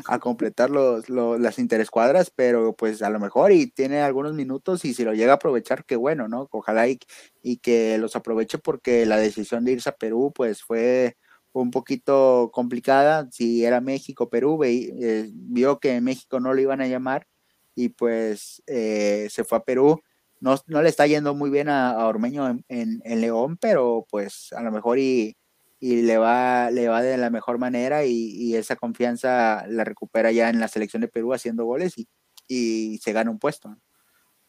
a, 0.08 0.20
completar 0.20 0.70
los, 0.70 1.10
los, 1.10 1.40
las 1.40 1.60
interescuadras, 1.60 2.32
pero 2.34 2.74
pues 2.74 3.02
a 3.02 3.10
lo 3.10 3.20
mejor 3.20 3.52
y 3.52 3.68
tiene 3.68 4.02
algunos 4.02 4.34
minutos 4.34 4.86
y 4.86 4.94
si 4.94 5.04
lo 5.04 5.14
llega 5.14 5.34
a 5.34 5.36
aprovechar, 5.36 5.86
qué 5.86 5.96
bueno, 5.96 6.28
¿no? 6.28 6.48
Ojalá 6.52 6.88
y, 6.88 7.00
y 7.42 7.58
que 7.58 7.98
los 7.98 8.16
aproveche 8.16 8.58
porque 8.58 9.06
la 9.06 9.18
decisión 9.18 9.66
de 9.66 9.74
irse 9.74 9.90
a 9.90 9.96
Perú 9.96 10.32
pues 10.34 10.64
fue 10.64 11.18
un 11.54 11.72
poquito 11.72 12.50
complicada. 12.52 13.28
Si 13.32 13.64
era 13.64 13.80
México, 13.82 14.30
Perú, 14.30 14.60
eh, 14.64 15.30
vio 15.32 15.80
que 15.80 15.96
en 15.96 16.04
México 16.04 16.40
no 16.40 16.54
lo 16.54 16.62
iban 16.62 16.82
a 16.82 16.88
llamar 16.88 17.28
y 17.76 17.90
pues 17.90 18.62
eh, 18.68 19.28
se 19.30 19.44
fue 19.44 19.60
a 19.60 19.64
Perú. 19.64 20.02
No, 20.44 20.58
no, 20.68 20.82
le 20.82 20.90
está 20.90 21.08
yendo 21.08 21.34
muy 21.34 21.50
bien 21.50 21.70
a, 21.70 22.06
Ormeño 22.06 22.50
en, 22.68 23.02
en, 23.06 23.22
León, 23.22 23.56
pero 23.56 24.06
pues 24.10 24.52
a 24.52 24.62
lo 24.62 24.72
mejor 24.72 25.00
y, 25.00 25.38
y, 25.80 26.02
le, 26.02 26.18
va, 26.18 26.70
le 26.70 26.90
va 26.90 27.02
de 27.02 27.16
la 27.16 27.30
mejor 27.30 27.60
manera 27.60 28.04
y, 28.04 28.12
y, 28.12 28.58
esa 28.58 28.76
confianza 28.76 29.66
la 29.70 29.86
recupera 29.86 30.34
ya 30.34 30.50
en 30.50 30.60
la 30.60 30.68
selección 30.68 31.02
de 31.02 31.08
Perú 31.08 31.34
haciendo 31.34 31.64
goles 31.64 31.98
y, 31.98 32.10
y 32.46 32.98
se 32.98 33.14
gana 33.14 33.32
un 33.32 33.40
puesto. 33.40 33.74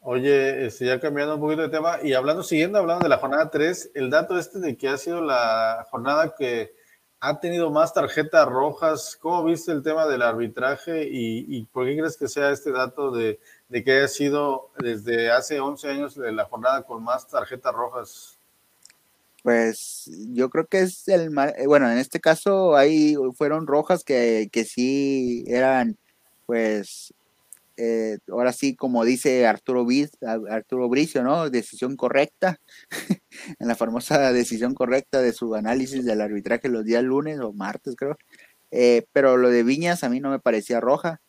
Oye, 0.00 0.66
este, 0.66 0.86
ya 0.86 0.98
cambiando 0.98 1.36
un 1.36 1.40
poquito 1.40 1.62
de 1.62 1.68
tema 1.68 1.98
y 2.02 2.12
hablando, 2.14 2.42
siguiendo 2.42 2.80
hablando 2.80 3.04
de 3.04 3.10
la 3.10 3.18
jornada 3.18 3.48
3, 3.50 3.92
el 3.94 4.10
dato 4.10 4.36
este 4.36 4.58
de 4.58 4.76
que 4.76 4.88
ha 4.88 4.98
sido 4.98 5.22
la 5.22 5.86
jornada 5.92 6.34
que 6.36 6.74
ha 7.20 7.38
tenido 7.38 7.70
más 7.70 7.94
tarjetas 7.94 8.46
rojas. 8.46 9.16
¿Cómo 9.20 9.44
viste 9.44 9.70
el 9.70 9.84
tema 9.84 10.06
del 10.06 10.22
arbitraje 10.22 11.08
y, 11.08 11.64
por 11.66 11.86
qué 11.86 11.96
crees 11.96 12.16
que 12.16 12.26
sea 12.26 12.50
este 12.50 12.72
dato 12.72 13.12
de, 13.12 13.38
que 13.82 13.92
haya 13.92 14.08
sido 14.08 14.70
desde 14.78 15.30
hace 15.30 15.58
11 15.58 15.88
años 15.88 16.16
la 16.16 16.44
jornada 16.44 16.82
con 16.82 17.02
más 17.02 17.26
tarjetas 17.26 17.74
rojas? 17.74 18.38
Pues 19.42 20.10
yo 20.28 20.48
creo 20.48 20.66
que 20.66 20.80
es 20.80 21.08
el 21.08 21.36
eh, 21.36 21.66
bueno, 21.66 21.90
en 21.90 21.98
este 21.98 22.20
caso 22.20 22.76
ahí 22.76 23.16
fueron 23.36 23.66
rojas 23.66 24.04
que, 24.04 24.48
que 24.52 24.64
sí 24.64 25.44
eran 25.48 25.96
pues 26.46 27.12
eh, 27.76 28.18
ahora 28.30 28.52
sí, 28.52 28.76
como 28.76 29.04
dice 29.04 29.46
Arturo, 29.46 29.86
Arturo 30.48 30.88
Bricio, 30.88 31.22
¿no? 31.24 31.50
Decisión 31.50 31.96
correcta, 31.96 32.60
en 33.58 33.68
la 33.68 33.74
famosa 33.74 34.32
decisión 34.32 34.74
correcta 34.74 35.20
de 35.20 35.32
su 35.32 35.54
análisis 35.54 36.04
del 36.04 36.20
arbitraje 36.20 36.68
los 36.68 36.84
días 36.84 37.02
lunes 37.02 37.40
o 37.40 37.52
martes, 37.52 37.96
creo. 37.96 38.16
Eh, 38.70 39.06
pero 39.12 39.36
lo 39.36 39.50
de 39.50 39.62
Viñas 39.62 40.04
a 40.04 40.08
mí 40.08 40.20
no 40.20 40.30
me 40.30 40.38
parecía 40.38 40.80
roja, 40.80 41.20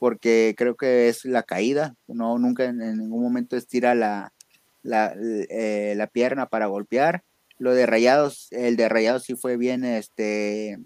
porque 0.00 0.54
creo 0.56 0.76
que 0.76 1.10
es 1.10 1.26
la 1.26 1.42
caída, 1.42 1.94
no, 2.08 2.38
nunca 2.38 2.64
en, 2.64 2.78
ningún 2.78 3.22
momento 3.22 3.54
estira 3.54 3.94
la, 3.94 4.32
la, 4.82 5.14
eh, 5.14 5.92
la, 5.94 6.06
pierna 6.06 6.46
para 6.46 6.66
golpear. 6.66 7.22
Lo 7.58 7.74
de 7.74 7.84
Rayados, 7.84 8.48
el 8.50 8.76
de 8.76 8.88
Rayados 8.88 9.24
sí 9.24 9.36
fue 9.36 9.58
bien 9.58 9.84
este, 9.84 10.78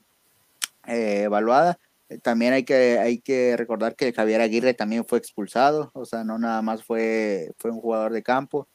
evaluada. 0.85 1.79
También 2.23 2.55
hay 2.55 2.65
que, 2.65 2.99
hay 2.99 3.21
que 3.21 3.57
recordar 3.57 3.95
que 3.95 4.13
Javier 4.13 4.41
Aguirre 4.41 4.75
también 4.75 5.05
fue 5.07 5.19
expulsado, 5.19 5.93
o 5.95 6.05
sea, 6.05 6.25
no 6.25 6.37
nada 6.41 6.61
más 6.61 6.83
fue, 6.83 7.53
fue 7.57 7.71
un 7.71 7.81
jugador 7.81 8.13
de 8.13 8.25
campo, 8.25 8.67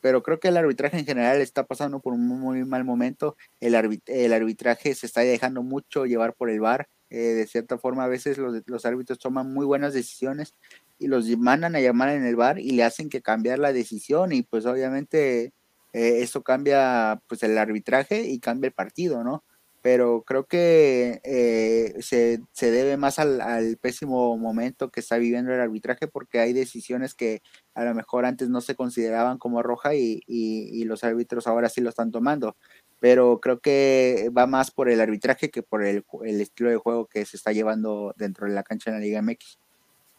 pero 0.00 0.24
creo 0.24 0.40
que 0.40 0.48
el 0.48 0.56
arbitraje 0.56 0.98
en 0.98 1.06
general 1.06 1.40
está 1.40 1.64
pasando 1.64 2.00
por 2.00 2.14
un 2.14 2.26
muy 2.26 2.64
mal 2.64 2.84
momento, 2.84 3.36
el, 3.60 3.76
el 4.06 4.32
arbitraje 4.32 4.92
se 4.96 5.06
está 5.06 5.20
dejando 5.20 5.62
mucho 5.62 6.04
llevar 6.04 6.34
por 6.34 6.50
el 6.50 6.58
VAR, 6.58 6.88
eh, 7.10 7.16
de 7.16 7.46
cierta 7.46 7.78
forma 7.78 8.04
a 8.04 8.08
veces 8.08 8.38
los, 8.38 8.62
los 8.66 8.86
árbitros 8.86 9.18
toman 9.18 9.52
muy 9.52 9.66
buenas 9.66 9.94
decisiones 9.94 10.54
y 10.98 11.06
los 11.06 11.26
mandan 11.38 11.76
a 11.76 11.80
llamar 11.80 12.10
en 12.10 12.24
el 12.24 12.36
VAR 12.36 12.58
y 12.58 12.72
le 12.72 12.84
hacen 12.84 13.08
que 13.08 13.22
cambiar 13.22 13.58
la 13.58 13.72
decisión 13.72 14.32
y 14.32 14.42
pues 14.42 14.66
obviamente 14.66 15.52
eh, 15.92 16.22
eso 16.22 16.42
cambia 16.42 17.20
pues 17.28 17.42
el 17.42 17.56
arbitraje 17.58 18.22
y 18.22 18.40
cambia 18.40 18.68
el 18.68 18.74
partido, 18.74 19.24
¿no? 19.24 19.44
pero 19.84 20.22
creo 20.22 20.46
que 20.46 21.20
eh, 21.24 21.94
se, 22.00 22.40
se, 22.52 22.70
debe 22.70 22.96
más 22.96 23.18
al, 23.18 23.42
al, 23.42 23.76
pésimo 23.76 24.34
momento 24.38 24.90
que 24.90 25.00
está 25.00 25.18
viviendo 25.18 25.52
el 25.52 25.60
arbitraje 25.60 26.08
porque 26.08 26.40
hay 26.40 26.54
decisiones 26.54 27.14
que 27.14 27.42
a 27.74 27.84
lo 27.84 27.94
mejor 27.94 28.24
antes 28.24 28.48
no 28.48 28.62
se 28.62 28.76
consideraban 28.76 29.36
como 29.36 29.62
roja 29.62 29.94
y, 29.94 30.22
y, 30.26 30.84
los 30.84 31.04
árbitros 31.04 31.46
ahora 31.46 31.68
sí 31.68 31.82
lo 31.82 31.90
están 31.90 32.10
tomando, 32.12 32.56
pero 33.04 33.38
creo 33.38 33.60
que 33.60 34.30
va 34.34 34.46
más 34.46 34.70
por 34.70 34.88
el 34.88 34.98
arbitraje 34.98 35.50
que 35.50 35.62
por 35.62 35.84
el, 35.84 36.06
el 36.24 36.40
estilo 36.40 36.70
de 36.70 36.78
juego 36.78 37.04
que 37.04 37.26
se 37.26 37.36
está 37.36 37.52
llevando 37.52 38.14
dentro 38.16 38.46
de 38.46 38.54
la 38.54 38.62
cancha 38.62 38.88
en 38.88 38.96
la 38.96 39.02
Liga 39.02 39.20
MX. 39.20 39.58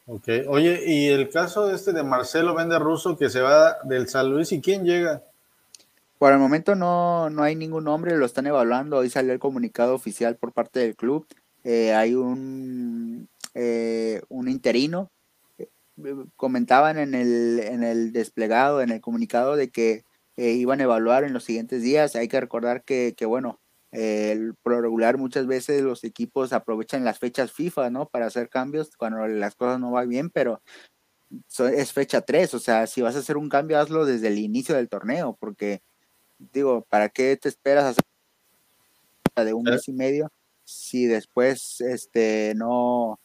Ok, 0.05 0.27
oye, 0.47 0.83
y 0.85 1.07
el 1.07 1.29
caso 1.29 1.71
este 1.71 1.93
de 1.93 2.03
Marcelo 2.03 2.53
Vende 2.53 2.77
Russo 2.77 3.17
que 3.17 3.31
se 3.31 3.41
va 3.41 3.77
del 3.85 4.07
San 4.07 4.29
Luis, 4.29 4.51
¿y 4.51 4.61
quién 4.61 4.85
llega? 4.85 5.23
Por 6.19 6.31
el 6.31 6.37
momento 6.37 6.75
no, 6.75 7.31
no 7.31 7.41
hay 7.41 7.55
ningún 7.55 7.85
nombre, 7.85 8.15
lo 8.15 8.27
están 8.27 8.45
evaluando. 8.45 8.97
Hoy 8.97 9.09
salió 9.09 9.33
el 9.33 9.39
comunicado 9.39 9.95
oficial 9.95 10.35
por 10.35 10.53
parte 10.53 10.79
del 10.79 10.95
club. 10.95 11.25
Eh, 11.63 11.91
hay 11.91 12.13
un, 12.13 13.27
eh, 13.55 14.21
un 14.29 14.47
interino. 14.47 15.09
Eh, 15.57 15.69
comentaban 16.35 16.99
en 16.99 17.15
el, 17.15 17.61
en 17.61 17.83
el 17.83 18.11
desplegado, 18.11 18.83
en 18.83 18.91
el 18.91 19.01
comunicado, 19.01 19.55
de 19.55 19.71
que 19.71 20.03
iban 20.37 20.79
a 20.79 20.83
evaluar 20.83 21.23
en 21.23 21.33
los 21.33 21.43
siguientes 21.43 21.81
días. 21.81 22.15
Hay 22.15 22.27
que 22.27 22.39
recordar 22.39 22.83
que, 22.83 23.13
que 23.17 23.25
bueno, 23.25 23.59
el 23.91 24.55
pro 24.55 24.81
regular 24.81 25.17
muchas 25.17 25.47
veces 25.47 25.81
los 25.81 26.03
equipos 26.03 26.53
aprovechan 26.53 27.05
las 27.05 27.19
fechas 27.19 27.51
FIFA, 27.51 27.89
¿no? 27.89 28.07
Para 28.07 28.25
hacer 28.25 28.49
cambios 28.49 28.95
cuando 28.97 29.25
las 29.27 29.55
cosas 29.55 29.79
no 29.79 29.91
van 29.91 30.09
bien, 30.09 30.29
pero 30.29 30.61
es 31.73 31.93
fecha 31.93 32.21
3, 32.21 32.53
o 32.53 32.59
sea, 32.59 32.87
si 32.87 33.01
vas 33.01 33.15
a 33.15 33.19
hacer 33.19 33.37
un 33.37 33.49
cambio, 33.49 33.79
hazlo 33.79 34.05
desde 34.05 34.27
el 34.27 34.37
inicio 34.37 34.75
del 34.75 34.89
torneo, 34.89 35.37
porque 35.39 35.81
digo, 36.37 36.85
¿para 36.89 37.09
qué 37.09 37.37
te 37.37 37.49
esperas 37.49 37.85
hacer 37.85 38.03
de 39.35 39.53
un 39.53 39.63
mes 39.63 39.87
y 39.87 39.93
medio 39.93 40.31
si 40.63 41.05
después 41.07 41.81
este 41.81 42.53
no 42.55 43.19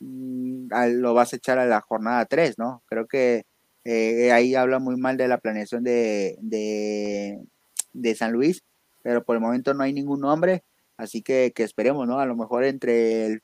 mm, 0.00 0.68
lo 1.00 1.14
vas 1.14 1.32
a 1.32 1.36
echar 1.36 1.58
a 1.58 1.66
la 1.66 1.80
jornada 1.80 2.24
3, 2.26 2.58
¿no? 2.58 2.82
Creo 2.86 3.06
que 3.06 3.44
eh, 3.84 4.32
ahí 4.32 4.54
habla 4.54 4.78
muy 4.78 4.96
mal 4.96 5.16
de 5.16 5.28
la 5.28 5.38
planeación 5.38 5.84
de, 5.84 6.38
de, 6.40 8.14
San 8.14 8.32
Luis, 8.32 8.62
pero 9.02 9.24
por 9.24 9.36
el 9.36 9.42
momento 9.42 9.74
no 9.74 9.82
hay 9.82 9.92
ningún 9.92 10.20
nombre, 10.20 10.64
así 10.96 11.22
que, 11.22 11.52
que 11.54 11.62
esperemos, 11.62 12.06
¿no? 12.06 12.18
A 12.20 12.26
lo 12.26 12.36
mejor 12.36 12.64
entre 12.64 13.26
el, 13.26 13.42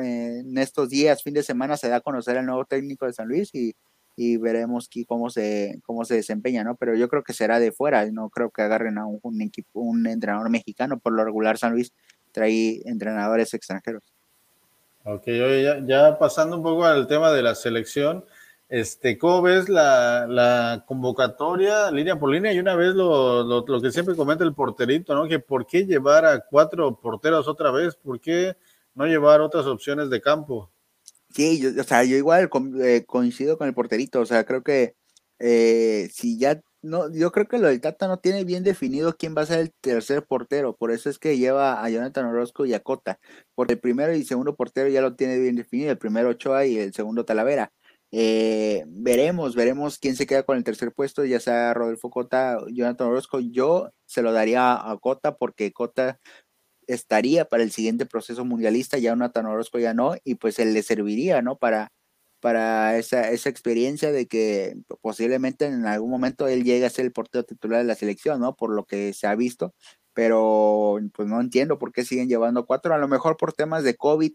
en 0.00 0.58
estos 0.58 0.88
días, 0.88 1.22
fin 1.22 1.34
de 1.34 1.42
semana, 1.42 1.76
se 1.76 1.88
da 1.88 1.96
a 1.96 2.00
conocer 2.00 2.36
el 2.36 2.46
nuevo 2.46 2.64
técnico 2.64 3.06
de 3.06 3.12
San 3.12 3.28
Luis 3.28 3.54
y, 3.54 3.74
y 4.16 4.38
veremos 4.38 4.88
cómo 5.06 5.30
se, 5.30 5.80
cómo 5.84 6.04
se 6.04 6.14
desempeña, 6.14 6.64
¿no? 6.64 6.76
Pero 6.76 6.94
yo 6.94 7.08
creo 7.08 7.22
que 7.22 7.34
será 7.34 7.58
de 7.60 7.72
fuera, 7.72 8.04
no 8.10 8.30
creo 8.30 8.50
que 8.50 8.62
agarren 8.62 8.98
a 8.98 9.06
un, 9.06 9.20
un 9.74 10.06
entrenador 10.06 10.48
mexicano, 10.50 10.98
por 10.98 11.12
lo 11.12 11.24
regular 11.24 11.58
San 11.58 11.72
Luis 11.72 11.92
trae 12.32 12.82
entrenadores 12.84 13.52
extranjeros. 13.54 14.04
Ok, 15.04 15.28
oye, 15.28 15.84
ya, 15.86 16.18
pasando 16.18 16.56
un 16.56 16.62
poco 16.62 16.84
al 16.84 17.06
tema 17.06 17.30
de 17.30 17.42
la 17.42 17.54
selección, 17.54 18.24
este, 18.68 19.16
¿cómo 19.16 19.42
ves 19.42 19.68
la, 19.68 20.84
convocatoria 20.86 21.90
línea 21.90 22.18
por 22.18 22.30
línea? 22.30 22.52
Y 22.52 22.58
una 22.58 22.74
vez 22.74 22.94
lo, 22.94 23.44
lo, 23.44 23.80
que 23.80 23.92
siempre 23.92 24.16
comenta 24.16 24.44
el 24.44 24.54
porterito, 24.54 25.14
¿no? 25.14 25.28
Que 25.28 25.38
por 25.38 25.66
qué 25.66 25.86
llevar 25.86 26.24
a 26.24 26.40
cuatro 26.40 26.98
porteros 27.00 27.46
otra 27.48 27.70
vez, 27.70 27.94
por 27.96 28.20
qué 28.20 28.56
no 28.94 29.06
llevar 29.06 29.40
otras 29.40 29.66
opciones 29.66 30.10
de 30.10 30.20
campo. 30.20 30.70
Sí, 31.34 31.60
yo, 31.60 31.70
o 31.80 31.84
sea, 31.84 32.02
yo 32.04 32.16
igual 32.16 32.48
eh, 32.82 33.04
coincido 33.06 33.58
con 33.58 33.68
el 33.68 33.74
porterito, 33.74 34.20
o 34.20 34.26
sea, 34.26 34.44
creo 34.44 34.62
que 34.62 34.96
eh, 35.38 36.08
si 36.12 36.38
ya 36.38 36.62
no, 36.82 37.12
yo 37.12 37.32
creo 37.32 37.46
que 37.46 37.58
lo 37.58 37.68
del 37.68 37.80
Tata 37.80 38.06
no 38.08 38.18
tiene 38.18 38.44
bien 38.44 38.62
definido 38.62 39.16
quién 39.16 39.34
va 39.36 39.42
a 39.42 39.46
ser 39.46 39.60
el 39.60 39.72
tercer 39.80 40.24
portero, 40.24 40.76
por 40.76 40.92
eso 40.92 41.10
es 41.10 41.18
que 41.18 41.36
lleva 41.36 41.84
a 41.84 41.90
Jonathan 41.90 42.26
Orozco 42.26 42.64
y 42.64 42.74
a 42.74 42.80
Cota, 42.80 43.18
porque 43.54 43.74
el 43.74 43.80
primero 43.80 44.14
y 44.14 44.24
segundo 44.24 44.54
portero 44.56 44.88
ya 44.88 45.00
lo 45.02 45.14
tiene 45.14 45.38
bien 45.38 45.56
definido, 45.56 45.90
el 45.90 45.98
primero 45.98 46.30
Ochoa 46.30 46.64
y 46.66 46.78
el 46.78 46.94
segundo 46.94 47.24
Talavera. 47.24 47.72
Eh, 48.12 48.84
veremos, 48.86 49.54
veremos 49.56 49.98
quién 49.98 50.16
se 50.16 50.26
queda 50.26 50.44
con 50.44 50.56
el 50.56 50.64
tercer 50.64 50.92
puesto, 50.92 51.24
ya 51.24 51.40
sea 51.40 51.74
Rodolfo 51.74 52.10
Cota, 52.10 52.58
Jonathan 52.72 53.08
Orozco. 53.08 53.40
Yo 53.40 53.90
se 54.06 54.22
lo 54.22 54.32
daría 54.32 54.74
a 54.90 54.96
Cota 54.98 55.36
porque 55.36 55.72
Cota 55.72 56.20
estaría 56.86 57.46
para 57.46 57.62
el 57.62 57.72
siguiente 57.72 58.06
proceso 58.06 58.44
mundialista, 58.44 58.98
ya 58.98 59.16
Nathan 59.16 59.46
Orozco 59.46 59.78
ya 59.78 59.94
no, 59.94 60.14
y 60.24 60.36
pues 60.36 60.58
él 60.58 60.74
le 60.74 60.82
serviría, 60.82 61.42
¿no? 61.42 61.56
Para, 61.58 61.92
para 62.40 62.96
esa, 62.98 63.30
esa 63.30 63.48
experiencia 63.50 64.12
de 64.12 64.26
que 64.26 64.76
posiblemente 65.00 65.66
en 65.66 65.86
algún 65.86 66.10
momento 66.10 66.48
él 66.48 66.64
llegue 66.64 66.86
a 66.86 66.90
ser 66.90 67.06
el 67.06 67.12
portero 67.12 67.44
titular 67.44 67.80
de 67.80 67.86
la 67.86 67.96
selección, 67.96 68.40
¿no? 68.40 68.56
Por 68.56 68.70
lo 68.74 68.84
que 68.86 69.12
se 69.14 69.26
ha 69.26 69.34
visto, 69.34 69.74
pero 70.14 70.98
pues 71.14 71.28
no 71.28 71.40
entiendo 71.40 71.78
por 71.78 71.92
qué 71.92 72.04
siguen 72.04 72.28
llevando 72.28 72.66
cuatro, 72.66 72.94
a 72.94 72.98
lo 72.98 73.08
mejor 73.08 73.36
por 73.36 73.52
temas 73.52 73.84
de 73.84 73.96
COVID, 73.96 74.32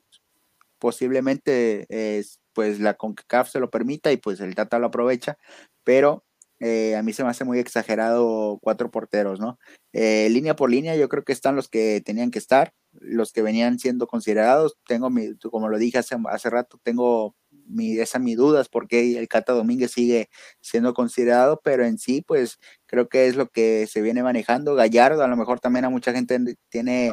posiblemente 0.80 1.86
es, 1.90 2.41
pues 2.54 2.80
la 2.80 2.96
CONCACAF 2.96 3.50
se 3.50 3.60
lo 3.60 3.70
permita 3.70 4.12
y 4.12 4.18
pues 4.18 4.40
el 4.40 4.56
Tata 4.56 4.80
lo 4.80 4.88
aprovecha, 4.88 5.38
pero 5.84 6.24
eh, 6.64 6.96
a 6.96 7.02
mí 7.02 7.12
se 7.12 7.24
me 7.24 7.30
hace 7.30 7.44
muy 7.44 7.58
exagerado 7.58 8.60
cuatro 8.62 8.92
porteros, 8.92 9.40
¿no? 9.40 9.58
Eh, 9.94 10.30
línea 10.30 10.56
por 10.56 10.70
línea, 10.70 10.96
yo 10.96 11.10
creo 11.10 11.24
que 11.24 11.34
están 11.34 11.56
los 11.56 11.68
que 11.68 12.02
tenían 12.06 12.30
que 12.30 12.38
estar, 12.38 12.72
los 12.92 13.32
que 13.32 13.42
venían 13.42 13.80
siendo 13.80 14.06
considerados. 14.06 14.78
Tengo 14.86 15.10
mi, 15.10 15.36
como 15.38 15.70
lo 15.70 15.80
dije 15.80 15.98
hace, 15.98 16.16
hace 16.30 16.52
rato, 16.52 16.80
tengo 16.84 17.36
mi, 17.66 17.98
esa 17.98 18.20
mis 18.20 18.38
dudas 18.38 18.70
porque 18.70 19.18
el 19.18 19.28
Cata 19.28 19.54
Domínguez 19.54 19.92
sigue 19.92 20.30
siendo 20.60 20.94
considerado, 20.94 21.60
pero 21.64 21.84
en 21.84 21.98
sí, 21.98 22.22
pues 22.22 22.60
creo 22.86 23.10
que 23.10 23.26
es 23.26 23.36
lo 23.36 23.48
que 23.50 23.88
se 23.88 24.04
viene 24.04 24.22
manejando. 24.22 24.76
Gallardo, 24.76 25.24
a 25.24 25.28
lo 25.28 25.38
mejor 25.38 25.60
también 25.60 25.86
a 25.86 25.90
mucha 25.90 26.14
gente 26.14 26.38
tiene 26.70 27.12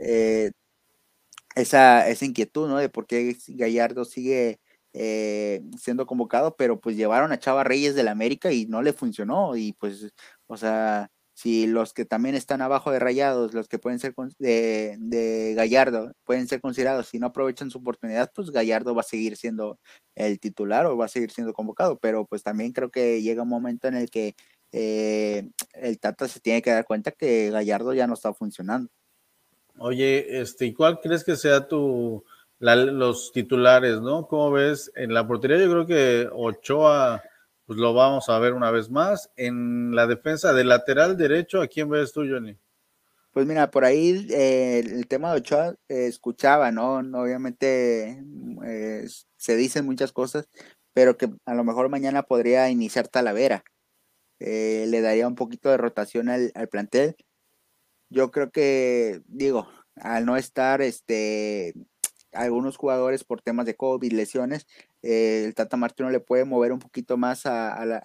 eh, 0.00 0.50
esa, 1.54 2.08
esa 2.08 2.24
inquietud, 2.24 2.68
¿no? 2.68 2.78
De 2.78 2.88
por 2.88 3.06
qué 3.06 3.36
Gallardo 3.46 4.04
sigue 4.04 4.58
eh, 5.00 5.62
siendo 5.78 6.06
convocado, 6.06 6.56
pero 6.56 6.80
pues 6.80 6.96
llevaron 6.96 7.30
a 7.30 7.38
Chava 7.38 7.62
Reyes 7.62 7.94
del 7.94 8.08
América 8.08 8.50
y 8.52 8.66
no 8.66 8.82
le 8.82 8.92
funcionó. 8.92 9.56
Y 9.56 9.72
pues, 9.74 10.12
o 10.48 10.56
sea, 10.56 11.08
si 11.34 11.68
los 11.68 11.92
que 11.92 12.04
también 12.04 12.34
están 12.34 12.62
abajo 12.62 12.90
de 12.90 12.98
Rayados, 12.98 13.54
los 13.54 13.68
que 13.68 13.78
pueden 13.78 14.00
ser 14.00 14.12
de, 14.40 14.96
de, 14.98 15.54
Gallardo, 15.54 16.10
pueden 16.24 16.48
ser 16.48 16.60
considerados, 16.60 17.06
si 17.06 17.20
no 17.20 17.28
aprovechan 17.28 17.70
su 17.70 17.78
oportunidad, 17.78 18.32
pues 18.34 18.50
Gallardo 18.50 18.92
va 18.92 19.02
a 19.02 19.04
seguir 19.04 19.36
siendo 19.36 19.78
el 20.16 20.40
titular 20.40 20.84
o 20.86 20.96
va 20.96 21.04
a 21.04 21.08
seguir 21.08 21.30
siendo 21.30 21.52
convocado. 21.52 22.00
Pero 22.00 22.26
pues 22.26 22.42
también 22.42 22.72
creo 22.72 22.90
que 22.90 23.22
llega 23.22 23.44
un 23.44 23.48
momento 23.50 23.86
en 23.86 23.94
el 23.94 24.10
que 24.10 24.34
eh, 24.72 25.48
el 25.74 26.00
Tata 26.00 26.26
se 26.26 26.40
tiene 26.40 26.60
que 26.60 26.72
dar 26.72 26.84
cuenta 26.84 27.12
que 27.12 27.50
Gallardo 27.50 27.94
ya 27.94 28.08
no 28.08 28.14
está 28.14 28.34
funcionando. 28.34 28.90
Oye, 29.78 30.40
este, 30.40 30.66
¿y 30.66 30.74
cuál 30.74 30.98
crees 31.00 31.22
que 31.22 31.36
sea 31.36 31.68
tu 31.68 32.24
los 32.60 33.32
titulares, 33.32 34.00
¿no? 34.00 34.26
¿Cómo 34.26 34.50
ves? 34.50 34.90
En 34.94 35.14
la 35.14 35.26
portería 35.26 35.58
yo 35.58 35.70
creo 35.70 35.86
que 35.86 36.28
Ochoa, 36.32 37.22
pues 37.66 37.78
lo 37.78 37.94
vamos 37.94 38.28
a 38.28 38.38
ver 38.38 38.54
una 38.54 38.70
vez 38.70 38.90
más. 38.90 39.30
En 39.36 39.94
la 39.94 40.06
defensa 40.06 40.52
de 40.52 40.64
lateral 40.64 41.16
derecho, 41.16 41.60
¿a 41.60 41.68
quién 41.68 41.88
ves 41.88 42.12
tú, 42.12 42.20
Johnny? 42.28 42.58
Pues 43.32 43.46
mira, 43.46 43.70
por 43.70 43.84
ahí 43.84 44.26
eh, 44.30 44.80
el 44.80 45.06
tema 45.06 45.30
de 45.30 45.38
Ochoa 45.38 45.76
eh, 45.88 46.06
escuchaba, 46.06 46.72
¿no? 46.72 46.96
Obviamente 46.96 48.24
eh, 48.64 49.06
se 49.36 49.56
dicen 49.56 49.84
muchas 49.84 50.12
cosas, 50.12 50.48
pero 50.92 51.16
que 51.16 51.30
a 51.44 51.54
lo 51.54 51.62
mejor 51.62 51.88
mañana 51.88 52.22
podría 52.22 52.68
iniciar 52.70 53.06
Talavera. 53.06 53.62
le 54.40 55.00
daría 55.00 55.28
un 55.28 55.34
poquito 55.36 55.70
de 55.70 55.76
rotación 55.76 56.28
al, 56.28 56.50
al 56.54 56.68
plantel. 56.68 57.16
Yo 58.10 58.30
creo 58.30 58.50
que, 58.50 59.20
digo, 59.26 59.68
al 59.96 60.24
no 60.24 60.36
estar 60.36 60.80
este 60.80 61.74
algunos 62.32 62.76
jugadores 62.76 63.24
por 63.24 63.42
temas 63.42 63.66
de 63.66 63.74
COVID, 63.76 64.12
lesiones, 64.12 64.66
eh, 65.02 65.44
el 65.46 65.54
Tata 65.54 65.76
Martino 65.76 66.10
le 66.10 66.20
puede 66.20 66.44
mover 66.44 66.72
un 66.72 66.78
poquito 66.78 67.16
más 67.16 67.46
al, 67.46 68.00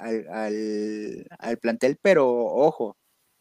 plantel, 1.61 1.97
pero 2.01 2.27
ojo, 2.29 2.97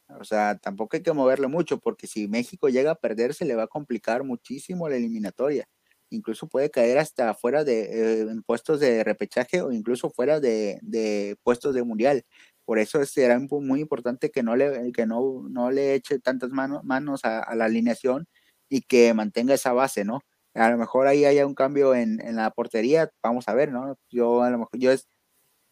o 0.08 0.24
sea, 0.24 0.58
tampoco 0.58 0.96
hay 0.96 1.02
que 1.02 1.12
moverle 1.12 1.48
mucho, 1.48 1.78
porque 1.78 2.06
si 2.06 2.28
México 2.28 2.68
llega 2.68 2.92
a 2.92 2.94
perder, 2.96 3.34
se 3.34 3.44
le 3.44 3.54
va 3.54 3.64
a 3.64 3.68
complicar 3.68 4.24
muchísimo 4.24 4.88
la 4.88 4.96
eliminatoria. 4.96 5.68
Incluso 6.10 6.46
puede 6.48 6.70
caer 6.70 6.98
hasta 6.98 7.32
fuera 7.34 7.64
de 7.64 8.22
eh, 8.22 8.26
puestos 8.46 8.80
de 8.80 9.02
repechaje 9.04 9.62
o 9.62 9.72
incluso 9.72 10.10
fuera 10.10 10.40
de, 10.40 11.36
puestos 11.42 11.74
de 11.74 11.82
mundial. 11.84 12.24
Por 12.64 12.78
eso 12.78 13.04
será 13.06 13.38
muy 13.38 13.80
importante 13.80 14.30
que 14.30 14.42
no 14.42 14.54
le, 14.56 14.92
que 14.92 15.06
no, 15.06 15.44
no 15.48 15.70
le 15.70 15.94
eche 15.94 16.18
tantas 16.20 16.50
manos, 16.50 16.84
manos 16.84 17.24
a, 17.24 17.40
a 17.40 17.54
la 17.56 17.64
alineación 17.66 18.26
y 18.68 18.82
que 18.82 19.14
mantenga 19.14 19.54
esa 19.54 19.72
base, 19.72 20.04
¿no? 20.04 20.20
A 20.55 20.70
lo 20.70 20.78
mejor 20.78 21.07
ahí 21.07 21.24
haya 21.24 21.46
un 21.46 21.55
cambio 21.55 21.94
en, 21.94 22.18
la 22.36 22.50
portería, 22.50 23.11
vamos 23.22 23.48
a 23.48 23.55
ver, 23.55 23.72
¿no? 23.72 23.96
Yo 24.11 24.42
a 24.42 24.50
lo 24.50 24.59
mejor, 24.59 24.78
yo 24.78 24.90
es, 24.90 25.09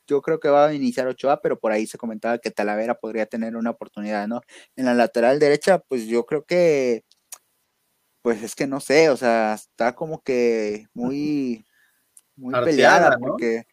yo 0.06 0.22
creo 0.22 0.40
que 0.40 0.48
va 0.48 0.68
a 0.68 0.74
iniciar 0.74 1.06
Ochoa, 1.06 1.40
pero 1.42 1.58
por 1.58 1.72
ahí 1.72 1.86
se 1.86 1.98
comentaba 1.98 2.38
que 2.38 2.50
Talavera 2.50 2.94
podría 2.94 3.26
tener 3.26 3.56
una 3.56 3.70
oportunidad, 3.70 4.26
¿no? 4.26 4.40
En 4.76 4.86
la 4.86 4.94
lateral 4.94 5.38
derecha, 5.38 5.78
pues 5.80 6.06
yo 6.06 6.26
creo 6.26 6.44
que, 6.44 7.04
pues 8.22 8.42
es 8.42 8.54
que 8.54 8.66
no 8.66 8.80
sé, 8.80 9.10
o 9.10 9.16
sea, 9.16 9.54
está 9.54 9.94
como 9.94 10.22
que 10.22 10.86
muy, 10.94 11.64
muy 12.36 12.54
peleada, 12.64 13.18
porque 13.18 13.64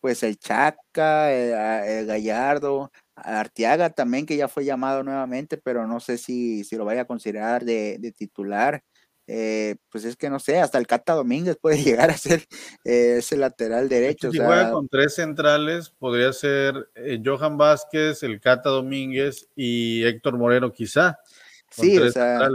pues 0.00 0.22
el 0.22 0.38
Chaca, 0.38 1.32
el, 1.32 2.06
Gallardo, 2.06 2.92
Arteaga 3.14 3.90
también, 3.90 4.26
que 4.26 4.36
ya 4.36 4.48
fue 4.48 4.64
llamado 4.64 5.02
nuevamente, 5.02 5.56
pero 5.56 5.86
no 5.86 6.00
sé 6.00 6.18
si, 6.18 6.64
si 6.64 6.76
lo 6.76 6.84
vaya 6.84 7.02
a 7.02 7.06
considerar 7.06 7.64
de, 7.64 7.96
de 7.98 8.12
titular. 8.12 8.82
Eh, 9.26 9.76
pues 9.90 10.04
es 10.04 10.16
que 10.16 10.28
no 10.28 10.38
sé, 10.38 10.58
hasta 10.58 10.76
el 10.76 10.86
Cata 10.86 11.14
Domínguez 11.14 11.56
puede 11.60 11.76
llegar 11.82 12.10
a 12.10 12.16
ser 12.16 12.44
eh, 12.84 13.16
ese 13.18 13.36
lateral 13.36 13.88
derecho. 13.88 14.30
Si 14.30 14.38
juega 14.38 14.70
con 14.70 14.88
tres 14.88 15.14
centrales, 15.14 15.90
podría 15.90 16.32
ser 16.32 16.90
eh, 16.94 17.20
Johan 17.24 17.56
Vázquez, 17.56 18.22
el 18.22 18.40
Cata 18.40 18.70
Domínguez 18.70 19.48
y 19.56 20.04
Héctor 20.04 20.36
Moreno, 20.36 20.72
quizá. 20.72 21.18
Sí, 21.70 21.98
o 21.98 22.10
sea, 22.10 22.48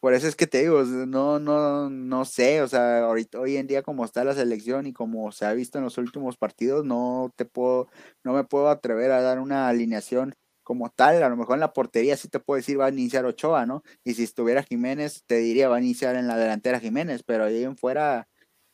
por 0.00 0.14
eso 0.14 0.28
es 0.28 0.36
que 0.36 0.46
te 0.46 0.60
digo, 0.60 0.84
no, 0.84 1.40
no, 1.40 1.90
no 1.90 2.24
sé, 2.24 2.62
o 2.62 2.68
sea, 2.68 3.00
ahorita, 3.00 3.40
hoy 3.40 3.56
en 3.56 3.66
día 3.66 3.82
como 3.82 4.04
está 4.04 4.22
la 4.22 4.32
selección 4.32 4.86
y 4.86 4.92
como 4.92 5.32
se 5.32 5.44
ha 5.44 5.52
visto 5.52 5.78
en 5.78 5.84
los 5.84 5.98
últimos 5.98 6.36
partidos, 6.36 6.84
no 6.84 7.32
te 7.34 7.44
puedo, 7.44 7.88
no 8.22 8.32
me 8.32 8.44
puedo 8.44 8.68
atrever 8.68 9.10
a 9.10 9.20
dar 9.20 9.40
una 9.40 9.68
alineación 9.68 10.36
como 10.68 10.90
tal, 10.90 11.22
a 11.22 11.30
lo 11.30 11.36
mejor 11.38 11.54
en 11.54 11.60
la 11.60 11.72
portería 11.72 12.14
sí 12.18 12.28
te 12.28 12.40
puedo 12.40 12.58
decir 12.58 12.78
va 12.78 12.84
a 12.84 12.90
iniciar 12.90 13.24
Ochoa, 13.24 13.64
¿no? 13.64 13.82
Y 14.04 14.12
si 14.12 14.24
estuviera 14.24 14.62
Jiménez, 14.62 15.24
te 15.26 15.38
diría 15.38 15.70
va 15.70 15.76
a 15.76 15.80
iniciar 15.80 16.14
en 16.14 16.28
la 16.28 16.36
delantera 16.36 16.78
Jiménez, 16.78 17.22
pero 17.22 17.44
ahí 17.44 17.64
en 17.64 17.78
fuera 17.78 18.28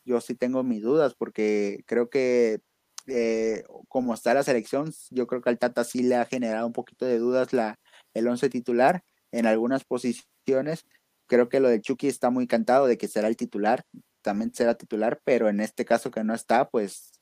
yo 0.04 0.20
sí 0.20 0.34
tengo 0.34 0.64
mis 0.64 0.82
dudas 0.82 1.14
porque 1.14 1.84
creo 1.86 2.10
que 2.10 2.60
eh, 3.06 3.62
como 3.86 4.12
está 4.12 4.34
la 4.34 4.42
selección, 4.42 4.92
yo 5.10 5.28
creo 5.28 5.40
que 5.40 5.50
al 5.50 5.58
Tata 5.60 5.84
sí 5.84 6.02
le 6.02 6.16
ha 6.16 6.24
generado 6.24 6.66
un 6.66 6.72
poquito 6.72 7.06
de 7.06 7.18
dudas 7.18 7.52
la, 7.52 7.78
el 8.12 8.26
once 8.26 8.50
titular 8.50 9.04
en 9.30 9.46
algunas 9.46 9.84
posiciones. 9.84 10.86
Creo 11.28 11.48
que 11.48 11.60
lo 11.60 11.68
de 11.68 11.80
Chucky 11.80 12.08
está 12.08 12.30
muy 12.30 12.48
cantado 12.48 12.88
de 12.88 12.98
que 12.98 13.06
será 13.06 13.28
el 13.28 13.36
titular, 13.36 13.84
también 14.20 14.52
será 14.52 14.74
titular, 14.74 15.20
pero 15.22 15.48
en 15.48 15.60
este 15.60 15.84
caso 15.84 16.10
que 16.10 16.24
no 16.24 16.34
está, 16.34 16.68
pues 16.68 17.12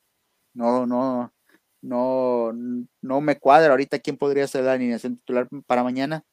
no, 0.54 0.86
no, 0.86 1.34
no, 1.82 2.52
no 3.00 3.20
me 3.20 3.38
cuadra 3.38 3.72
ahorita 3.72 3.98
quién 3.98 4.16
podría 4.16 4.46
ser 4.46 4.64
la 4.64 4.72
alineación 4.72 5.16
titular 5.16 5.48
para 5.66 5.82
mañana, 5.82 6.24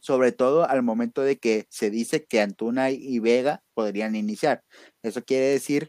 sobre 0.00 0.32
todo 0.32 0.68
al 0.68 0.82
momento 0.82 1.22
de 1.22 1.38
que 1.38 1.66
se 1.70 1.90
dice 1.90 2.24
que 2.24 2.40
Antuna 2.40 2.90
y 2.90 3.18
Vega 3.18 3.62
podrían 3.72 4.14
iniciar. 4.14 4.62
Eso 5.02 5.24
quiere 5.24 5.46
decir 5.46 5.88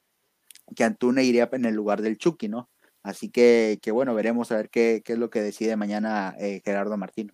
que 0.75 0.85
Antuna 0.85 1.21
iría 1.21 1.49
en 1.51 1.65
el 1.65 1.75
lugar 1.75 2.01
del 2.01 2.17
Chucky, 2.17 2.47
¿no? 2.47 2.69
Así 3.03 3.29
que, 3.29 3.77
que 3.81 3.91
bueno, 3.91 4.15
veremos 4.15 4.51
a 4.51 4.57
ver 4.57 4.69
qué, 4.69 5.03
qué, 5.05 5.13
es 5.13 5.19
lo 5.19 5.29
que 5.29 5.41
decide 5.41 5.75
mañana 5.75 6.35
eh, 6.39 6.61
Gerardo 6.65 6.97
Martino. 6.97 7.33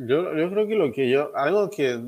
Yo, 0.00 0.32
yo, 0.36 0.48
creo 0.48 0.68
que 0.68 0.76
lo 0.76 0.92
que 0.92 1.10
yo, 1.10 1.36
algo 1.36 1.70
que 1.70 2.00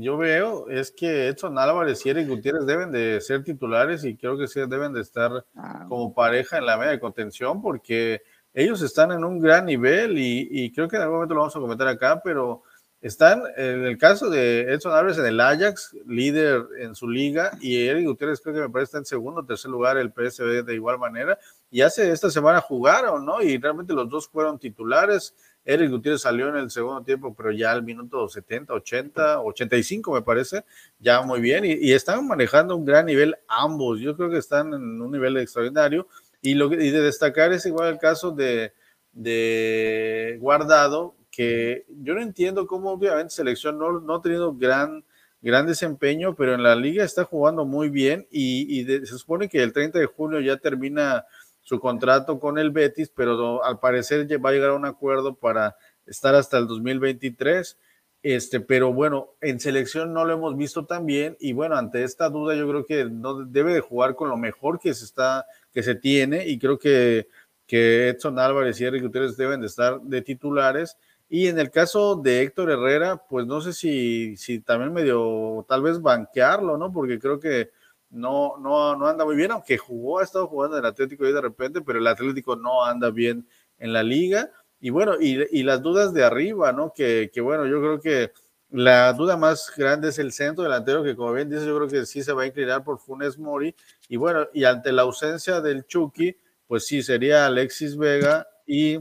yo 0.00 0.18
veo 0.18 0.68
es 0.68 0.90
que 0.90 1.28
Edson 1.28 1.58
Álvarez 1.58 2.04
y 2.04 2.10
Eric 2.10 2.28
Gutiérrez 2.28 2.66
deben 2.66 2.92
de 2.92 3.22
ser 3.22 3.42
titulares 3.42 4.04
y 4.04 4.18
creo 4.18 4.36
que 4.36 4.48
sí 4.48 4.60
deben 4.68 4.92
de 4.92 5.00
estar 5.00 5.46
ah. 5.54 5.86
como 5.88 6.12
pareja 6.12 6.58
en 6.58 6.66
la 6.66 6.76
media 6.76 6.90
de 6.90 7.00
contención 7.00 7.62
porque 7.62 8.20
ellos 8.58 8.82
están 8.82 9.12
en 9.12 9.22
un 9.22 9.38
gran 9.38 9.66
nivel 9.66 10.18
y, 10.18 10.72
creo 10.72 10.88
que 10.88 10.96
en 10.96 11.02
algún 11.02 11.18
momento 11.18 11.34
lo 11.34 11.40
vamos 11.42 11.54
a 11.54 11.60
comentar 11.60 11.86
acá, 11.86 12.20
pero 12.24 12.64
están 13.00 13.44
en 13.56 13.84
el 13.84 13.96
caso 13.96 14.28
de 14.28 14.62
Edson 14.72 14.92
Álvarez 14.92 15.16
en 15.16 15.26
el 15.26 15.38
Ajax, 15.38 15.94
líder 16.06 16.64
en 16.80 16.96
su 16.96 17.08
liga, 17.08 17.52
y 17.60 17.86
Eric 17.86 18.06
Gutiérrez 18.06 18.40
creo 18.40 18.56
que 18.56 18.60
me 18.62 18.68
parece 18.68 18.88
está 18.88 18.98
en 18.98 19.04
segundo 19.04 19.42
o 19.42 19.44
tercer 19.44 19.70
lugar, 19.70 19.96
el 19.96 20.10
PSV 20.10 20.64
de 20.64 20.74
igual 20.74 20.98
manera, 20.98 21.38
y 21.70 21.82
hace 21.82 22.10
esta 22.10 22.30
semana 22.30 22.60
jugaron, 22.60 23.24
¿no? 23.24 23.40
Y 23.40 23.58
realmente 23.58 23.92
los 23.92 24.08
dos 24.08 24.26
fueron 24.26 24.58
titulares. 24.58 25.36
Eric 25.64 25.90
Gutiérrez 25.92 26.22
salió 26.22 26.48
en 26.48 26.56
el 26.56 26.70
segundo 26.70 27.04
tiempo, 27.04 27.32
pero 27.36 27.52
ya 27.52 27.70
al 27.70 27.84
minuto 27.84 28.28
70, 28.28 28.74
80, 28.74 29.40
85 29.40 30.14
me 30.14 30.22
parece, 30.22 30.64
ya 30.98 31.22
muy 31.22 31.40
bien, 31.40 31.64
y, 31.64 31.74
y 31.74 31.92
están 31.92 32.26
manejando 32.26 32.74
un 32.74 32.84
gran 32.84 33.06
nivel 33.06 33.36
ambos. 33.46 34.00
Yo 34.00 34.16
creo 34.16 34.30
que 34.30 34.38
están 34.38 34.74
en 34.74 35.00
un 35.00 35.12
nivel 35.12 35.36
extraordinario 35.36 36.08
y, 36.40 36.54
lo, 36.54 36.72
y 36.72 36.90
de 36.90 37.00
destacar 37.00 37.52
es 37.52 37.66
igual 37.66 37.88
el 37.88 37.98
caso 37.98 38.32
de, 38.32 38.72
de 39.12 40.38
Guardado, 40.40 41.16
que 41.30 41.86
yo 41.88 42.14
no 42.14 42.20
entiendo 42.20 42.66
cómo 42.66 42.90
obviamente 42.90 43.30
selección 43.34 43.78
no, 43.78 44.00
no 44.00 44.16
ha 44.16 44.22
tenido 44.22 44.54
gran, 44.54 45.04
gran 45.40 45.66
desempeño, 45.66 46.34
pero 46.34 46.54
en 46.54 46.62
la 46.62 46.74
liga 46.74 47.04
está 47.04 47.24
jugando 47.24 47.64
muy 47.64 47.88
bien 47.88 48.26
y, 48.30 48.84
se 48.84 49.06
supone 49.06 49.48
que 49.48 49.62
el 49.62 49.72
30 49.72 49.98
de 49.98 50.06
junio 50.06 50.40
ya 50.40 50.56
termina 50.56 51.24
su 51.62 51.78
contrato 51.80 52.40
con 52.40 52.58
el 52.58 52.70
Betis, 52.70 53.12
pero 53.14 53.62
al 53.64 53.78
parecer 53.78 54.26
va 54.44 54.50
a 54.50 54.52
llegar 54.52 54.70
a 54.70 54.74
un 54.74 54.86
acuerdo 54.86 55.34
para 55.34 55.76
estar 56.06 56.34
hasta 56.34 56.58
el 56.58 56.66
2023. 56.66 57.78
Este, 58.22 58.58
pero 58.58 58.92
bueno, 58.92 59.36
en 59.40 59.60
selección 59.60 60.12
no 60.12 60.24
lo 60.24 60.34
hemos 60.34 60.56
visto 60.56 60.86
tan 60.86 61.06
bien 61.06 61.36
y 61.38 61.52
bueno, 61.52 61.76
ante 61.76 62.02
esta 62.02 62.28
duda 62.30 62.56
yo 62.56 62.68
creo 62.68 62.84
que 62.84 63.08
debe 63.46 63.74
de 63.74 63.80
jugar 63.80 64.16
con 64.16 64.28
lo 64.28 64.36
mejor 64.36 64.80
que 64.80 64.92
se 64.92 65.04
está 65.04 65.46
que 65.78 65.84
se 65.84 65.94
tiene 65.94 66.44
y 66.44 66.58
creo 66.58 66.76
que, 66.76 67.28
que 67.64 68.08
Edson 68.08 68.36
Álvarez 68.40 68.80
y 68.80 68.84
Eric 68.84 69.00
Gutiérrez 69.00 69.36
deben 69.36 69.60
de 69.60 69.68
estar 69.68 70.00
de 70.00 70.22
titulares. 70.22 70.96
Y 71.28 71.46
en 71.46 71.56
el 71.60 71.70
caso 71.70 72.16
de 72.16 72.42
Héctor 72.42 72.72
Herrera, 72.72 73.22
pues 73.28 73.46
no 73.46 73.60
sé 73.60 73.72
si, 73.72 74.36
si 74.36 74.58
también 74.58 74.92
medio 74.92 75.64
tal 75.68 75.82
vez 75.82 76.02
banquearlo, 76.02 76.76
¿no? 76.76 76.90
Porque 76.90 77.20
creo 77.20 77.38
que 77.38 77.70
no, 78.10 78.56
no, 78.58 78.96
no 78.96 79.06
anda 79.06 79.24
muy 79.24 79.36
bien, 79.36 79.52
aunque 79.52 79.78
jugó, 79.78 80.18
ha 80.18 80.24
estado 80.24 80.48
jugando 80.48 80.76
en 80.76 80.84
el 80.84 80.90
Atlético 80.90 81.24
y 81.28 81.32
de 81.32 81.42
repente, 81.42 81.80
pero 81.80 82.00
el 82.00 82.08
Atlético 82.08 82.56
no 82.56 82.84
anda 82.84 83.10
bien 83.12 83.46
en 83.78 83.92
la 83.92 84.02
liga. 84.02 84.50
y 84.80 84.90
bueno, 84.90 85.14
y, 85.20 85.62
las 85.62 85.80
dudas 85.80 86.12
de 86.12 86.24
arriba, 86.24 86.72
¿no? 86.72 86.92
Que, 86.92 87.30
que, 87.32 87.40
bueno, 87.40 87.66
yo 87.66 87.78
creo 87.78 88.00
que 88.00 88.32
la 88.70 89.12
duda 89.12 89.36
más 89.36 89.72
grande 89.76 90.08
es 90.08 90.18
el 90.18 90.32
centro 90.32 90.64
delantero, 90.64 91.02
que 91.02 91.16
como 91.16 91.32
bien 91.32 91.48
dice, 91.48 91.66
yo 91.66 91.76
creo 91.76 91.88
que 91.88 92.06
sí 92.06 92.22
se 92.22 92.32
va 92.32 92.42
a 92.42 92.46
inclinar 92.46 92.84
por 92.84 92.98
Funes 92.98 93.38
Mori. 93.38 93.74
Y 94.08 94.16
bueno, 94.16 94.46
y 94.52 94.64
ante 94.64 94.92
la 94.92 95.02
ausencia 95.02 95.60
del 95.60 95.86
Chucky, 95.86 96.36
pues 96.66 96.86
sí, 96.86 97.02
sería 97.02 97.46
Alexis 97.46 97.96
Vega 97.96 98.46
y 98.66 99.00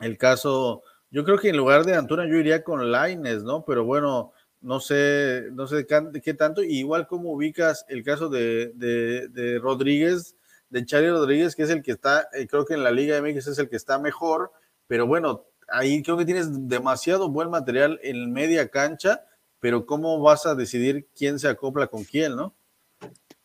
el 0.00 0.18
caso, 0.18 0.82
yo 1.10 1.24
creo 1.24 1.38
que 1.38 1.50
en 1.50 1.56
lugar 1.56 1.84
de 1.84 1.94
Antuna 1.94 2.26
yo 2.26 2.36
iría 2.36 2.64
con 2.64 2.90
Laines, 2.90 3.44
¿no? 3.44 3.64
Pero 3.64 3.84
bueno, 3.84 4.32
no 4.60 4.80
sé, 4.80 5.48
no 5.52 5.66
sé 5.66 5.86
qué 5.86 6.34
tanto, 6.34 6.62
igual 6.62 7.06
como 7.06 7.32
ubicas 7.32 7.84
el 7.88 8.02
caso 8.02 8.28
de, 8.28 8.72
de, 8.74 9.58
Rodríguez, 9.60 10.36
de 10.70 10.84
Charlie 10.84 11.10
Rodríguez, 11.10 11.54
que 11.54 11.62
es 11.62 11.70
el 11.70 11.82
que 11.82 11.92
está, 11.92 12.28
eh, 12.32 12.46
creo 12.48 12.64
que 12.64 12.74
en 12.74 12.82
la 12.82 12.90
Liga 12.90 13.20
MX 13.20 13.48
es 13.48 13.58
el 13.58 13.68
que 13.68 13.76
está 13.76 13.98
mejor, 13.98 14.52
pero 14.86 15.06
bueno, 15.06 15.46
ahí 15.72 16.02
creo 16.02 16.16
que 16.16 16.24
tienes 16.24 16.68
demasiado 16.68 17.30
buen 17.30 17.50
material 17.50 17.98
en 18.02 18.32
media 18.32 18.68
cancha, 18.68 19.24
pero 19.60 19.86
¿cómo 19.86 20.20
vas 20.20 20.46
a 20.46 20.54
decidir 20.54 21.08
quién 21.16 21.38
se 21.38 21.48
acopla 21.48 21.86
con 21.86 22.04
quién, 22.04 22.36
no? 22.36 22.54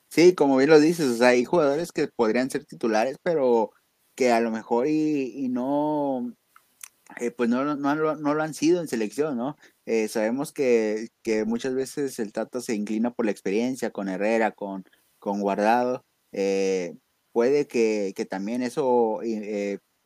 Sí, 0.10 0.34
como 0.34 0.58
bien 0.58 0.70
lo 0.70 0.80
dices, 0.80 1.22
hay 1.22 1.46
jugadores 1.46 1.92
que 1.92 2.08
podrían 2.08 2.50
ser 2.50 2.66
titulares, 2.66 3.18
pero 3.22 3.72
que 4.16 4.32
a 4.32 4.40
lo 4.40 4.52
mejor 4.52 4.88
y, 4.88 5.48
no, 5.50 6.34
eh, 7.20 7.32
pues 7.32 7.50
no, 7.50 7.76
no, 7.76 7.96
lo 7.96 8.44
han 8.44 8.54
sido 8.54 8.82
en 8.82 8.88
selección, 8.88 9.38
¿no? 9.38 9.58
Eh, 9.86 10.08
sabemos 10.08 10.52
que, 10.54 11.10
que, 11.24 11.46
muchas 11.46 11.76
veces 11.76 12.18
el 12.20 12.34
Tata 12.34 12.62
se 12.62 12.74
inclina 12.74 13.12
por 13.14 13.26
la 13.26 13.32
experiencia 13.32 13.92
con 13.92 14.10
Herrera, 14.10 14.52
con, 14.52 14.86
con 15.20 15.42
Guardado. 15.42 16.04
Eh, 16.32 16.96
puede 17.32 17.68
que, 17.68 18.14
que, 18.16 18.26
también 18.26 18.64
eso 18.64 19.22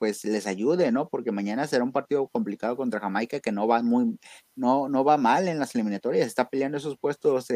pues 0.02 0.26
les 0.26 0.48
ayude, 0.48 0.92
¿no? 0.92 1.08
Porque 1.10 1.32
mañana 1.32 1.68
será 1.68 1.84
un 1.84 1.92
partido 1.92 2.28
complicado 2.28 2.76
contra 2.76 3.00
Jamaica 3.00 3.40
que 3.40 3.52
no 3.52 3.68
va 3.68 3.84
muy, 3.84 4.18
no, 4.56 4.90
no 4.90 5.04
va 5.04 5.18
mal 5.18 5.48
en 5.48 5.60
las 5.60 5.76
eliminatorias, 5.76 6.26
está 6.26 6.50
peleando 6.50 6.80
esos 6.80 6.98
puestos 6.98 7.48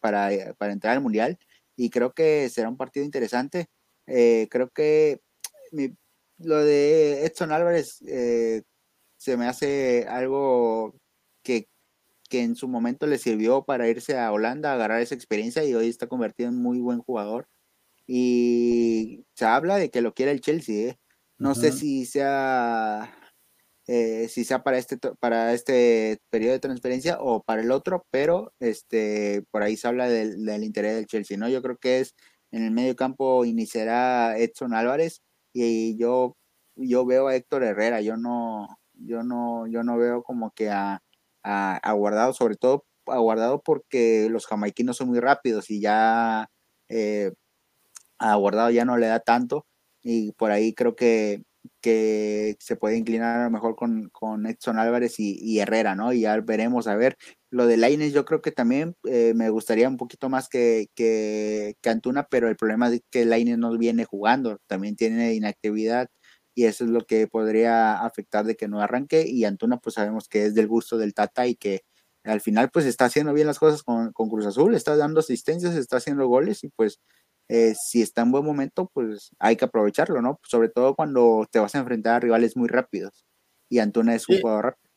para, 0.00 0.30
para 0.56 0.72
entrar 0.72 0.94
al 0.96 1.02
Mundial 1.02 1.38
y 1.76 1.90
creo 1.90 2.12
que 2.14 2.48
será 2.48 2.70
un 2.70 2.78
partido 2.78 3.04
interesante. 3.04 3.66
creo 4.06 4.70
que 4.70 5.20
lo 6.38 6.64
de 6.64 7.26
Edson 7.26 7.52
Álvarez 7.52 8.00
eh, 8.06 8.62
se 9.18 9.36
me 9.36 9.46
hace 9.46 10.06
algo 10.08 10.94
que, 11.42 11.68
que, 12.30 12.42
en 12.42 12.56
su 12.56 12.68
momento 12.68 13.06
le 13.06 13.18
sirvió 13.18 13.64
para 13.64 13.88
irse 13.88 14.18
a 14.18 14.32
Holanda, 14.32 14.72
agarrar 14.72 15.02
esa 15.02 15.14
experiencia 15.14 15.64
y 15.64 15.74
hoy 15.74 15.88
está 15.88 16.06
convertido 16.06 16.48
en 16.48 16.56
muy 16.56 16.80
buen 16.80 17.00
jugador. 17.00 17.48
Y 18.06 19.26
se 19.34 19.44
habla 19.44 19.76
de 19.76 19.90
que 19.90 20.00
lo 20.00 20.14
quiere 20.14 20.32
el 20.32 20.40
Chelsea. 20.40 20.90
¿eh? 20.90 20.99
No 21.40 21.54
sé 21.54 21.72
si 21.72 22.04
sea 22.04 23.16
eh, 23.86 24.28
si 24.28 24.44
sea 24.44 24.62
para 24.62 24.78
este 24.78 24.98
para 25.20 25.54
este 25.54 26.18
periodo 26.30 26.52
de 26.52 26.60
transferencia 26.60 27.16
o 27.18 27.42
para 27.42 27.62
el 27.62 27.70
otro, 27.72 28.04
pero 28.10 28.52
este 28.60 29.42
por 29.50 29.62
ahí 29.62 29.76
se 29.76 29.88
habla 29.88 30.08
del, 30.08 30.44
del 30.44 30.64
interés 30.64 30.96
del 30.96 31.06
Chelsea, 31.06 31.38
¿no? 31.38 31.48
Yo 31.48 31.62
creo 31.62 31.78
que 31.78 32.00
es 32.00 32.14
en 32.52 32.64
el 32.64 32.70
medio 32.72 32.94
campo 32.94 33.44
iniciará 33.46 34.36
Edson 34.38 34.74
Álvarez 34.74 35.22
y 35.54 35.96
yo, 35.96 36.36
yo 36.76 37.06
veo 37.06 37.28
a 37.28 37.36
Héctor 37.36 37.64
Herrera, 37.64 38.02
yo 38.02 38.16
no, 38.18 38.68
yo 38.94 39.22
no, 39.22 39.66
yo 39.66 39.82
no 39.82 39.96
veo 39.98 40.22
como 40.22 40.50
que 40.52 40.70
a, 40.70 41.02
a, 41.42 41.92
Guardado, 41.92 42.34
sobre 42.34 42.56
todo 42.56 42.84
a 43.06 43.18
Guardado 43.18 43.62
porque 43.62 44.28
los 44.30 44.46
jamaiquinos 44.46 44.98
son 44.98 45.08
muy 45.08 45.20
rápidos 45.20 45.70
y 45.70 45.80
ya 45.80 46.50
eh, 46.90 47.32
a 48.18 48.34
Guardado 48.36 48.70
ya 48.70 48.84
no 48.84 48.98
le 48.98 49.06
da 49.06 49.20
tanto 49.20 49.66
y 50.02 50.32
por 50.32 50.50
ahí 50.50 50.74
creo 50.74 50.96
que, 50.96 51.42
que 51.80 52.56
se 52.60 52.76
puede 52.76 52.96
inclinar 52.96 53.40
a 53.40 53.44
lo 53.44 53.50
mejor 53.50 53.76
con, 53.76 54.08
con 54.10 54.46
Edson 54.46 54.78
Álvarez 54.78 55.14
y, 55.18 55.58
Herrera, 55.58 55.94
¿no? 55.94 56.12
Y 56.12 56.22
ya 56.22 56.40
veremos, 56.40 56.86
a 56.86 56.96
ver, 56.96 57.16
lo 57.50 57.66
de 57.66 57.76
Laines 57.76 58.12
yo 58.12 58.24
creo 58.24 58.40
que 58.42 58.52
también 58.52 58.96
eh, 59.04 59.32
me 59.34 59.50
gustaría 59.50 59.88
un 59.88 59.96
poquito 59.96 60.28
más 60.28 60.48
que, 60.48 60.88
que, 60.94 61.76
Antuna, 61.84 62.26
pero 62.30 62.48
el 62.48 62.56
problema 62.56 62.88
es 62.88 63.02
que 63.10 63.24
Laines 63.24 63.58
no 63.58 63.76
viene 63.76 64.04
jugando, 64.04 64.58
también 64.66 64.96
tiene 64.96 65.34
inactividad 65.34 66.08
y 66.54 66.64
eso 66.64 66.84
es 66.84 66.90
lo 66.90 67.02
que 67.06 67.26
podría 67.28 68.00
afectar 68.04 68.44
de 68.44 68.56
que 68.56 68.68
no 68.68 68.80
arranque 68.80 69.24
y 69.26 69.44
Antuna 69.44 69.78
pues 69.78 69.94
sabemos 69.94 70.28
que 70.28 70.46
es 70.46 70.54
del 70.54 70.68
gusto 70.68 70.98
del 70.98 71.14
Tata 71.14 71.46
y 71.46 71.54
que 71.56 71.82
al 72.24 72.40
final 72.40 72.70
pues 72.70 72.86
está 72.86 73.06
haciendo 73.06 73.32
bien 73.32 73.46
las 73.46 73.58
cosas 73.58 73.82
con, 73.82 74.12
con 74.12 74.28
Cruz 74.28 74.46
Azul, 74.46 74.74
está 74.74 74.96
dando 74.96 75.20
asistencias, 75.20 75.74
está 75.76 75.96
haciendo 75.98 76.26
goles 76.28 76.64
y 76.64 76.68
pues 76.68 77.00
eh, 77.52 77.74
si 77.74 78.00
está 78.00 78.22
en 78.22 78.30
buen 78.30 78.44
momento, 78.44 78.88
pues 78.94 79.30
hay 79.40 79.56
que 79.56 79.64
aprovecharlo, 79.64 80.22
¿no? 80.22 80.38
Sobre 80.44 80.68
todo 80.68 80.94
cuando 80.94 81.48
te 81.50 81.58
vas 81.58 81.74
a 81.74 81.80
enfrentar 81.80 82.14
a 82.14 82.20
rivales 82.20 82.56
muy 82.56 82.68
rápidos. 82.68 83.26
Y 83.68 83.80
Antuna 83.80 84.14
es 84.14 84.28
un 84.28 84.40
jugador 84.40 84.66
rápido. 84.66 84.90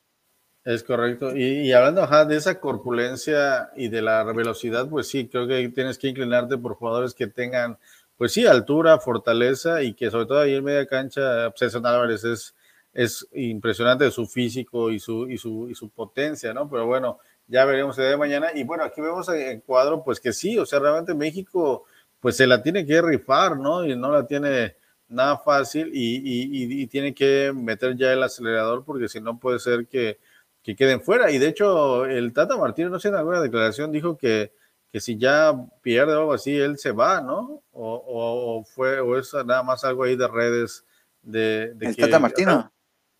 Es 0.63 0.83
correcto. 0.83 1.35
Y, 1.35 1.71
hablando 1.73 2.05
de 2.27 2.35
esa 2.35 2.59
corpulencia 2.59 3.71
y 3.75 3.87
de 3.87 4.03
la 4.03 4.23
velocidad, 4.23 4.87
pues 4.87 5.07
sí, 5.07 5.27
creo 5.27 5.47
que 5.47 5.67
tienes 5.69 5.97
que 5.97 6.09
inclinarte 6.09 6.59
por 6.59 6.75
jugadores 6.75 7.15
que 7.15 7.25
tengan, 7.25 7.79
pues 8.17 8.33
sí, 8.33 8.45
altura, 8.45 8.99
fortaleza 8.99 9.81
y 9.81 9.95
que 9.95 10.11
sobre 10.11 10.27
todo 10.27 10.39
ahí 10.39 10.53
en 10.53 10.63
media 10.63 10.85
cancha, 10.85 11.51
César 11.55 11.81
Álvarez 11.87 12.23
es, 12.23 12.53
es 12.93 13.27
impresionante 13.33 14.11
su 14.11 14.27
físico 14.27 14.91
y 14.91 14.99
su, 14.99 15.27
y, 15.27 15.39
su, 15.39 15.69
y 15.71 15.73
su 15.73 15.89
potencia, 15.89 16.53
¿no? 16.53 16.69
Pero 16.69 16.85
bueno, 16.85 17.17
ya 17.47 17.65
veremos 17.65 17.97
el 17.97 18.03
día 18.03 18.11
de 18.11 18.17
mañana. 18.17 18.47
Y 18.53 18.63
bueno, 18.63 18.83
aquí 18.83 19.01
vemos 19.01 19.27
en 19.29 19.59
cuadro, 19.61 20.03
pues 20.03 20.19
que 20.19 20.31
sí, 20.33 20.59
o 20.59 20.67
sea, 20.67 20.77
realmente 20.77 21.15
México 21.15 21.85
pues 22.23 22.37
se 22.37 22.47
la 22.47 22.63
tiene 22.63 22.85
que 22.85 23.01
rifar, 23.01 23.57
¿no? 23.57 23.85
Y 23.85 23.97
no 23.97 24.09
la 24.09 24.25
tiene 24.25 24.77
nada 25.09 25.37
fácil 25.39 25.91
y, 25.93 26.87
tiene 26.87 27.13
que 27.13 27.51
meter 27.53 27.97
ya 27.97 28.13
el 28.13 28.23
acelerador 28.23 28.85
porque 28.85 29.09
si 29.09 29.19
no 29.19 29.37
puede 29.37 29.59
ser 29.59 29.87
que, 29.87 30.21
queden 30.63 31.01
fuera. 31.01 31.31
Y 31.31 31.37
de 31.37 31.49
hecho, 31.49 32.05
el 32.05 32.31
Tata 32.31 32.55
Martínez, 32.55 32.91
no 32.91 32.99
sé, 33.01 33.09
en 33.09 33.15
alguna 33.15 33.41
declaración 33.41 33.91
dijo 33.91 34.17
que, 34.17 34.53
que 34.89 35.01
si 35.01 35.17
ya 35.17 35.53
pierde 35.81 36.15
o 36.15 36.19
algo 36.21 36.33
así, 36.33 36.55
él 36.55 36.77
se 36.77 36.93
va, 36.93 37.19
¿no? 37.19 37.61
O, 37.73 38.63
fue, 38.73 39.01
o 39.01 39.19
es 39.19 39.33
nada 39.45 39.61
más 39.61 39.83
algo 39.83 40.05
ahí 40.05 40.15
de 40.15 40.29
redes 40.29 40.85
de, 41.21 41.75
¿El 41.77 41.97
Tata 41.97 42.19
Martino? 42.19 42.71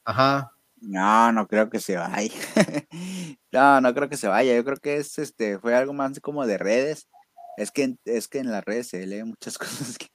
Ajá. 0.06 0.54
No, 0.80 1.34
no 1.34 1.46
creo 1.50 1.70
que 1.70 1.82
se 1.82 1.98
vaya. 1.98 2.32
no, 3.52 3.82
no 3.82 3.94
creo 3.94 4.08
que 4.08 4.16
se 4.16 4.30
vaya. 4.30 4.56
Yo 4.56 4.64
creo 4.64 4.78
que 4.78 4.96
es 4.96 5.20
este, 5.20 5.60
fue 5.60 5.76
algo 5.76 5.92
más 5.92 6.22
como 6.22 6.48
de 6.48 6.58
redes 6.58 7.10
es 7.58 7.72
que, 7.72 7.96
es 8.06 8.28
que 8.28 8.40
en 8.40 8.52
las 8.52 8.64
redes 8.64 8.88
se 8.88 9.06
lee 9.06 9.24
muchas 9.24 9.58
cosas 9.60 9.98
que, 9.98 10.08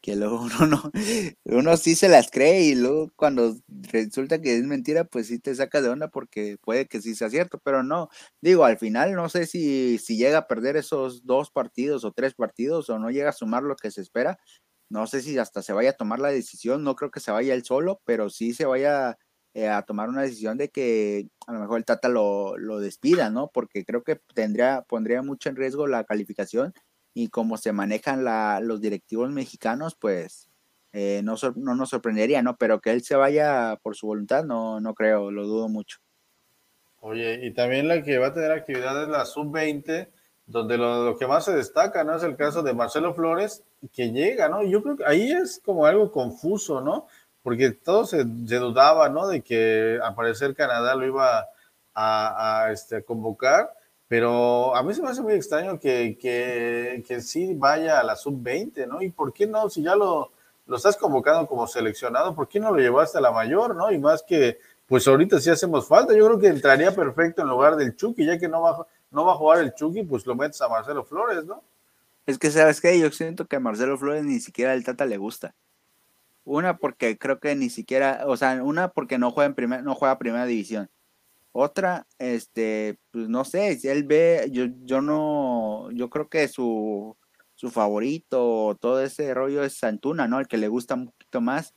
que, 0.00 0.16
luego 0.16 0.42
uno 0.42 0.66
no, 0.66 0.90
uno 1.44 1.76
sí 1.76 1.94
se 1.94 2.08
las 2.08 2.30
cree 2.30 2.62
y 2.62 2.74
luego 2.74 3.10
cuando 3.16 3.56
resulta 3.68 4.40
que 4.40 4.56
es 4.56 4.64
mentira, 4.64 5.04
pues 5.04 5.28
sí 5.28 5.38
te 5.38 5.54
saca 5.54 5.80
de 5.80 5.88
onda 5.88 6.08
porque 6.08 6.56
puede 6.60 6.86
que 6.86 7.00
sí 7.00 7.14
sea 7.14 7.30
cierto, 7.30 7.58
pero 7.64 7.82
no, 7.82 8.08
digo, 8.40 8.64
al 8.64 8.78
final 8.78 9.14
no 9.14 9.28
sé 9.28 9.46
si, 9.46 9.98
si 9.98 10.16
llega 10.16 10.38
a 10.38 10.48
perder 10.48 10.76
esos 10.76 11.24
dos 11.24 11.50
partidos 11.50 12.04
o 12.04 12.12
tres 12.12 12.34
partidos 12.34 12.90
o 12.90 12.98
no 12.98 13.10
llega 13.10 13.30
a 13.30 13.32
sumar 13.32 13.62
lo 13.62 13.76
que 13.76 13.90
se 13.90 14.00
espera, 14.00 14.38
no 14.90 15.06
sé 15.06 15.22
si 15.22 15.38
hasta 15.38 15.62
se 15.62 15.72
vaya 15.72 15.90
a 15.90 15.94
tomar 15.94 16.18
la 16.20 16.28
decisión, 16.28 16.84
no 16.84 16.96
creo 16.96 17.10
que 17.10 17.20
se 17.20 17.30
vaya 17.30 17.54
él 17.54 17.64
solo, 17.64 18.02
pero 18.04 18.28
sí 18.28 18.52
se 18.52 18.66
vaya 18.66 19.16
eh, 19.54 19.68
a 19.68 19.82
tomar 19.82 20.08
una 20.08 20.22
decisión 20.22 20.56
de 20.56 20.70
que 20.70 21.28
a 21.46 21.52
lo 21.52 21.60
mejor 21.60 21.78
el 21.78 21.84
Tata 21.84 22.08
lo, 22.08 22.56
lo 22.56 22.80
despida, 22.80 23.28
¿no? 23.28 23.50
Porque 23.52 23.84
creo 23.84 24.02
que 24.02 24.16
tendría, 24.34 24.82
pondría 24.88 25.22
mucho 25.22 25.50
en 25.50 25.56
riesgo 25.56 25.86
la 25.86 26.04
calificación 26.04 26.72
y 27.12 27.28
como 27.28 27.58
se 27.58 27.72
manejan 27.72 28.24
la, 28.24 28.60
los 28.60 28.80
directivos 28.80 29.30
mexicanos, 29.30 29.94
pues 29.94 30.48
eh, 30.94 31.20
no, 31.22 31.36
no, 31.56 31.74
nos 31.74 31.90
sorprendería, 31.90 32.42
¿no? 32.42 32.56
Pero 32.56 32.80
que 32.80 32.90
él 32.90 33.02
se 33.02 33.16
vaya 33.16 33.78
por 33.82 33.96
su 33.96 34.06
voluntad, 34.06 34.44
no, 34.44 34.80
no 34.80 34.94
creo, 34.94 35.30
lo 35.30 35.46
dudo 35.46 35.68
mucho. 35.68 35.98
Oye, 37.00 37.44
y 37.44 37.52
también 37.52 37.88
la 37.88 38.02
que 38.02 38.18
va 38.18 38.28
a 38.28 38.34
tener 38.34 38.52
actividad 38.52 39.02
es 39.02 39.08
la 39.08 39.24
sub-20, 39.24 40.08
donde 40.46 40.78
lo, 40.78 41.04
lo, 41.04 41.18
que 41.18 41.26
más 41.26 41.44
se 41.44 41.52
destaca, 41.52 42.04
¿no? 42.04 42.16
Es 42.16 42.22
el 42.22 42.36
caso 42.36 42.62
de 42.62 42.74
Marcelo 42.74 43.14
Flores, 43.14 43.64
que 43.92 44.12
llega, 44.12 44.48
¿no? 44.48 44.62
Yo 44.62 44.82
creo 44.82 44.96
que 44.96 45.04
ahí 45.04 45.32
es 45.32 45.60
como 45.64 45.86
algo 45.86 46.12
confuso, 46.12 46.80
¿no? 46.80 47.06
Porque 47.42 47.70
todo 47.70 48.04
se, 48.04 48.24
dudaba, 48.24 49.08
¿no? 49.08 49.26
De 49.28 49.42
que 49.42 49.98
aparecer 50.04 50.54
Canadá 50.54 50.94
lo 50.94 51.06
iba 51.06 51.46
a, 51.94 52.68
este, 52.72 53.02
convocar, 53.04 53.72
pero 54.08 54.74
a 54.76 54.82
mí 54.82 54.94
se 54.94 55.02
me 55.02 55.08
hace 55.08 55.22
muy 55.22 55.34
extraño 55.34 55.78
que, 55.78 56.16
que, 56.20 57.02
que 57.06 57.20
sí 57.20 57.54
vaya 57.54 58.00
a 58.00 58.04
la 58.04 58.16
sub-20, 58.16 58.86
¿no? 58.86 59.02
¿Y 59.02 59.10
por 59.10 59.32
qué 59.32 59.46
no? 59.46 59.68
Si 59.68 59.82
ya 59.82 59.96
lo, 59.96 60.32
lo 60.66 60.76
estás 60.76 60.96
convocando 60.96 61.46
como 61.46 61.66
seleccionado, 61.66 62.34
¿por 62.34 62.48
qué 62.48 62.60
no 62.60 62.70
lo 62.70 62.78
llevaste 62.78 63.18
a 63.18 63.20
la 63.20 63.32
mayor, 63.32 63.74
¿no? 63.74 63.90
Y 63.90 63.98
más 63.98 64.22
que, 64.22 64.58
pues 64.86 65.06
ahorita 65.08 65.40
sí 65.40 65.50
hacemos 65.50 65.86
falta, 65.86 66.14
yo 66.14 66.26
creo 66.26 66.38
que 66.38 66.48
entraría 66.48 66.94
perfecto 66.94 67.42
en 67.42 67.48
lugar 67.48 67.76
del 67.76 67.96
Chucky, 67.96 68.24
ya 68.24 68.38
que 68.38 68.48
no 68.48 68.62
va, 68.62 68.86
no 69.10 69.24
va 69.24 69.32
a 69.32 69.36
jugar 69.36 69.60
el 69.60 69.74
Chucky, 69.74 70.02
pues 70.04 70.26
lo 70.26 70.34
metes 70.34 70.60
a 70.62 70.68
Marcelo 70.68 71.04
Flores, 71.04 71.44
¿no? 71.44 71.62
Es 72.26 72.38
que, 72.38 72.50
¿sabes 72.50 72.80
qué? 72.80 72.98
Yo 72.98 73.10
siento 73.10 73.46
que 73.46 73.56
a 73.56 73.60
Marcelo 73.60 73.98
Flores 73.98 74.24
ni 74.24 74.38
siquiera 74.38 74.74
el 74.74 74.84
Tata 74.84 75.04
le 75.06 75.16
gusta. 75.16 75.54
Una 76.44 76.78
porque 76.78 77.18
creo 77.18 77.40
que 77.40 77.54
ni 77.54 77.70
siquiera, 77.70 78.24
o 78.26 78.36
sea, 78.36 78.62
una 78.62 78.88
porque 78.88 79.18
no 79.18 79.30
juega 79.30 79.46
en 79.46 79.54
primer, 79.54 79.84
no 79.84 79.94
juega 79.94 80.18
primera 80.18 80.46
división. 80.46 80.90
Otra, 81.52 82.06
este, 82.18 82.98
pues 83.10 83.28
no 83.28 83.44
sé, 83.44 83.78
él 83.84 84.04
ve, 84.04 84.48
yo, 84.52 84.66
yo 84.84 85.02
no, 85.02 85.90
yo 85.92 86.10
creo 86.10 86.28
que 86.28 86.48
su, 86.48 87.16
su 87.54 87.70
favorito, 87.70 88.76
todo 88.80 89.02
ese 89.02 89.32
rollo 89.34 89.62
es 89.62 89.78
Santuna, 89.78 90.26
¿no? 90.28 90.40
El 90.40 90.48
que 90.48 90.56
le 90.56 90.68
gusta 90.68 90.94
un 90.94 91.06
poquito 91.06 91.40
más. 91.40 91.74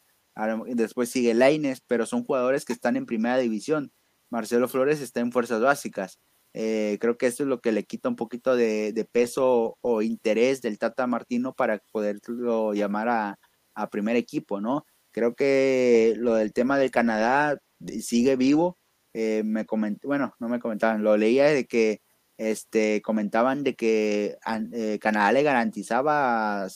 después 0.68 1.10
sigue 1.10 1.34
Laines, 1.34 1.82
pero 1.88 2.06
son 2.06 2.24
jugadores 2.24 2.66
que 2.66 2.74
están 2.74 2.96
en 2.96 3.06
primera 3.06 3.38
división. 3.38 3.92
Marcelo 4.32 4.68
Flores 4.68 5.02
está 5.02 5.20
en 5.20 5.32
fuerzas 5.32 5.62
básicas. 5.62 6.20
Eh, 6.54 6.98
creo 7.02 7.18
que 7.18 7.28
eso 7.28 7.44
es 7.44 7.50
lo 7.50 7.60
que 7.62 7.72
le 7.72 7.84
quita 7.84 8.10
un 8.10 8.16
poquito 8.16 8.56
de, 8.56 9.08
peso 9.12 9.78
o 9.82 10.02
interés 10.02 10.62
del 10.62 10.80
Tata 10.80 11.06
Martino 11.06 11.54
para 11.54 11.80
poderlo 11.92 12.74
llamar 12.74 13.10
a, 13.10 13.40
a, 13.76 13.90
primer 13.90 14.16
equipo, 14.16 14.62
¿no? 14.62 14.86
Creo 15.12 15.36
que 15.36 16.16
lo 16.18 16.36
del 16.36 16.54
tema 16.54 16.78
del 16.78 16.92
Canadá 16.92 17.58
sigue 18.02 18.36
vivo. 18.36 18.78
Eh, 19.14 19.44
me 19.46 19.66
bueno, 20.04 20.34
no 20.40 20.50
me 20.50 20.60
comentaban, 20.60 21.04
lo 21.04 21.18
leía 21.18 21.46
de 21.46 21.66
que 21.66 22.02
este, 22.38 23.02
comentaban 23.02 23.64
de 23.64 23.76
que 23.76 24.38
eh, 24.74 25.00
Canadá 25.00 25.32
le 25.32 25.44
garantizaba 25.44 26.68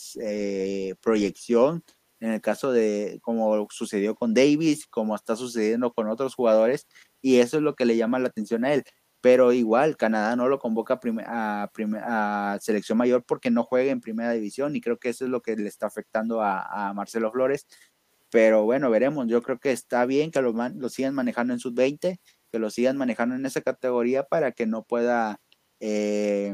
proyección 1.01 1.83
en 2.19 2.31
el 2.31 2.41
caso 2.41 2.71
de 2.71 3.19
como 3.21 3.67
sucedió 3.69 4.15
con 4.15 4.33
Davis, 4.33 4.87
como 4.87 5.15
está 5.15 5.35
sucediendo 5.35 5.93
con 5.93 6.09
otros 6.09 6.35
jugadores, 6.35 6.87
y 7.21 7.37
eso 7.37 7.57
es 7.57 7.63
lo 7.63 7.75
que 7.75 7.85
le 7.85 7.97
llama 7.97 8.19
la 8.19 8.27
atención 8.29 8.65
a 8.65 8.73
él. 8.73 8.83
Pero 9.21 9.51
igual, 9.51 9.97
Canadá 9.97 10.35
no 10.35 10.47
lo 10.47 10.59
convoca 10.59 10.99
a, 11.25 11.69
a, 12.03 12.59
selección 12.61 12.97
mayor 12.97 13.23
porque 13.23 13.51
no 13.51 13.63
juega 13.63 13.91
en 13.91 14.01
primera 14.01 14.31
división, 14.31 14.75
y 14.75 14.81
creo 14.81 14.97
que 14.97 15.09
eso 15.09 15.25
es 15.25 15.31
lo 15.31 15.41
que 15.41 15.55
le 15.55 15.67
está 15.67 15.87
afectando 15.87 16.41
a, 16.41 16.93
Marcelo 16.93 17.31
Flores. 17.31 17.67
Pero 18.31 18.63
bueno, 18.63 18.89
veremos. 18.89 19.27
Yo 19.27 19.41
creo 19.41 19.59
que 19.59 19.71
está 19.71 20.05
bien 20.05 20.31
que 20.31 20.41
lo, 20.41 20.53
lo 20.53 20.89
sigan 20.89 21.15
manejando 21.15 21.53
en 21.53 21.59
sub-20, 21.59 22.19
que 22.51 22.59
lo 22.59 22.69
sigan 22.69 22.97
manejando 22.97 23.35
en 23.35 23.45
esa 23.45 23.61
categoría 23.61 24.23
para 24.23 24.51
que 24.51 24.65
no 24.65 24.83
pueda. 24.83 25.41
Eh, 25.79 26.53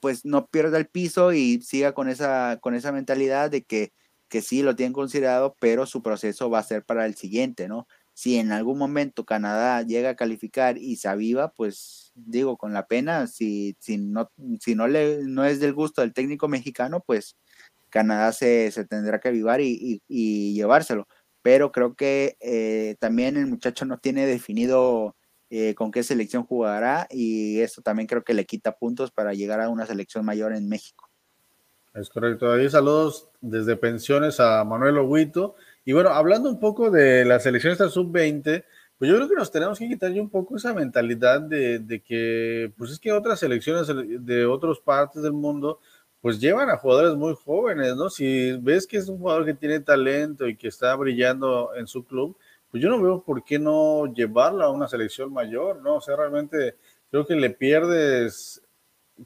pues 0.00 0.24
no 0.24 0.46
pierda 0.46 0.78
el 0.78 0.88
piso 0.88 1.32
y 1.32 1.60
siga 1.62 1.92
con 1.92 2.08
esa, 2.08 2.58
con 2.60 2.74
esa 2.74 2.92
mentalidad 2.92 3.50
de 3.50 3.62
que 3.62 3.92
que 4.32 4.40
sí 4.40 4.62
lo 4.62 4.74
tienen 4.74 4.94
considerado, 4.94 5.54
pero 5.60 5.84
su 5.84 6.02
proceso 6.02 6.48
va 6.48 6.60
a 6.60 6.62
ser 6.62 6.86
para 6.86 7.04
el 7.04 7.16
siguiente, 7.16 7.68
¿no? 7.68 7.86
Si 8.14 8.36
en 8.36 8.52
algún 8.52 8.78
momento 8.78 9.24
Canadá 9.24 9.82
llega 9.82 10.10
a 10.10 10.16
calificar 10.16 10.78
y 10.78 10.96
se 10.96 11.08
aviva, 11.08 11.52
pues 11.52 12.12
digo, 12.14 12.56
con 12.56 12.72
la 12.72 12.86
pena, 12.86 13.26
si, 13.26 13.76
si, 13.80 13.98
no, 13.98 14.30
si 14.60 14.74
no, 14.74 14.86
le, 14.86 15.24
no 15.24 15.44
es 15.44 15.60
del 15.60 15.72
gusto 15.72 16.02
del 16.02 16.12
técnico 16.12 16.48
mexicano, 16.48 17.02
pues 17.06 17.36
Canadá 17.90 18.32
se, 18.32 18.70
se 18.70 18.84
tendrá 18.84 19.20
que 19.20 19.28
avivar 19.28 19.60
y, 19.60 20.02
y, 20.08 20.54
llevárselo. 20.54 21.06
Pero 21.42 21.72
creo 21.72 21.94
que 21.94 22.36
eh, 22.40 22.96
también 23.00 23.36
el 23.36 23.46
muchacho 23.46 23.84
no 23.84 23.98
tiene 23.98 24.26
definido 24.26 25.16
eh, 25.50 25.74
con 25.74 25.90
qué 25.90 26.02
selección 26.02 26.44
jugará 26.44 27.06
y 27.10 27.60
eso 27.60 27.82
también 27.82 28.06
creo 28.06 28.24
que 28.24 28.34
le 28.34 28.46
quita 28.46 28.76
puntos 28.76 29.10
para 29.10 29.34
llegar 29.34 29.60
a 29.60 29.68
una 29.68 29.86
selección 29.86 30.24
mayor 30.24 30.54
en 30.54 30.68
México. 30.68 31.10
Es 31.94 32.08
correcto. 32.08 32.50
Ahí 32.50 32.70
saludos 32.70 33.28
desde 33.42 33.76
pensiones 33.76 34.40
a 34.40 34.64
Manuel 34.64 34.96
Oguito. 34.96 35.56
Y 35.84 35.92
bueno, 35.92 36.10
hablando 36.10 36.48
un 36.48 36.60
poco 36.60 36.90
de 36.90 37.24
la 37.24 37.40
selección 37.40 37.72
esta 37.72 37.88
sub-20, 37.88 38.64
pues 38.98 39.10
yo 39.10 39.16
creo 39.16 39.28
que 39.28 39.34
nos 39.34 39.50
tenemos 39.50 39.78
que 39.78 39.88
quitar 39.88 40.12
un 40.12 40.30
poco 40.30 40.56
esa 40.56 40.72
mentalidad 40.72 41.40
de, 41.40 42.02
que, 42.06 42.72
pues 42.78 42.92
es 42.92 43.00
que 43.00 43.12
otras 43.12 43.40
selecciones 43.40 43.88
de 44.24 44.46
otras 44.46 44.78
partes 44.78 45.22
del 45.22 45.32
mundo, 45.32 45.80
pues 46.20 46.38
llevan 46.40 46.70
a 46.70 46.76
jugadores 46.76 47.16
muy 47.16 47.34
jóvenes, 47.34 47.96
¿no? 47.96 48.08
Si 48.08 48.52
ves 48.58 48.86
que 48.86 48.98
es 48.98 49.08
un 49.08 49.18
jugador 49.18 49.44
que 49.44 49.54
tiene 49.54 49.80
talento 49.80 50.46
y 50.46 50.56
que 50.56 50.68
está 50.68 50.94
brillando 50.94 51.74
en 51.74 51.88
su 51.88 52.04
club, 52.04 52.36
pues 52.70 52.80
yo 52.80 52.88
no 52.88 53.02
veo 53.02 53.24
por 53.24 53.42
qué 53.42 53.58
no 53.58 54.06
llevarlo 54.06 54.62
a 54.62 54.70
una 54.70 54.86
selección 54.86 55.32
mayor, 55.32 55.82
¿no? 55.82 55.96
O 55.96 56.00
sea, 56.00 56.14
realmente 56.14 56.76
creo 57.10 57.26
que 57.26 57.34
le 57.34 57.50
pierdes 57.50 58.62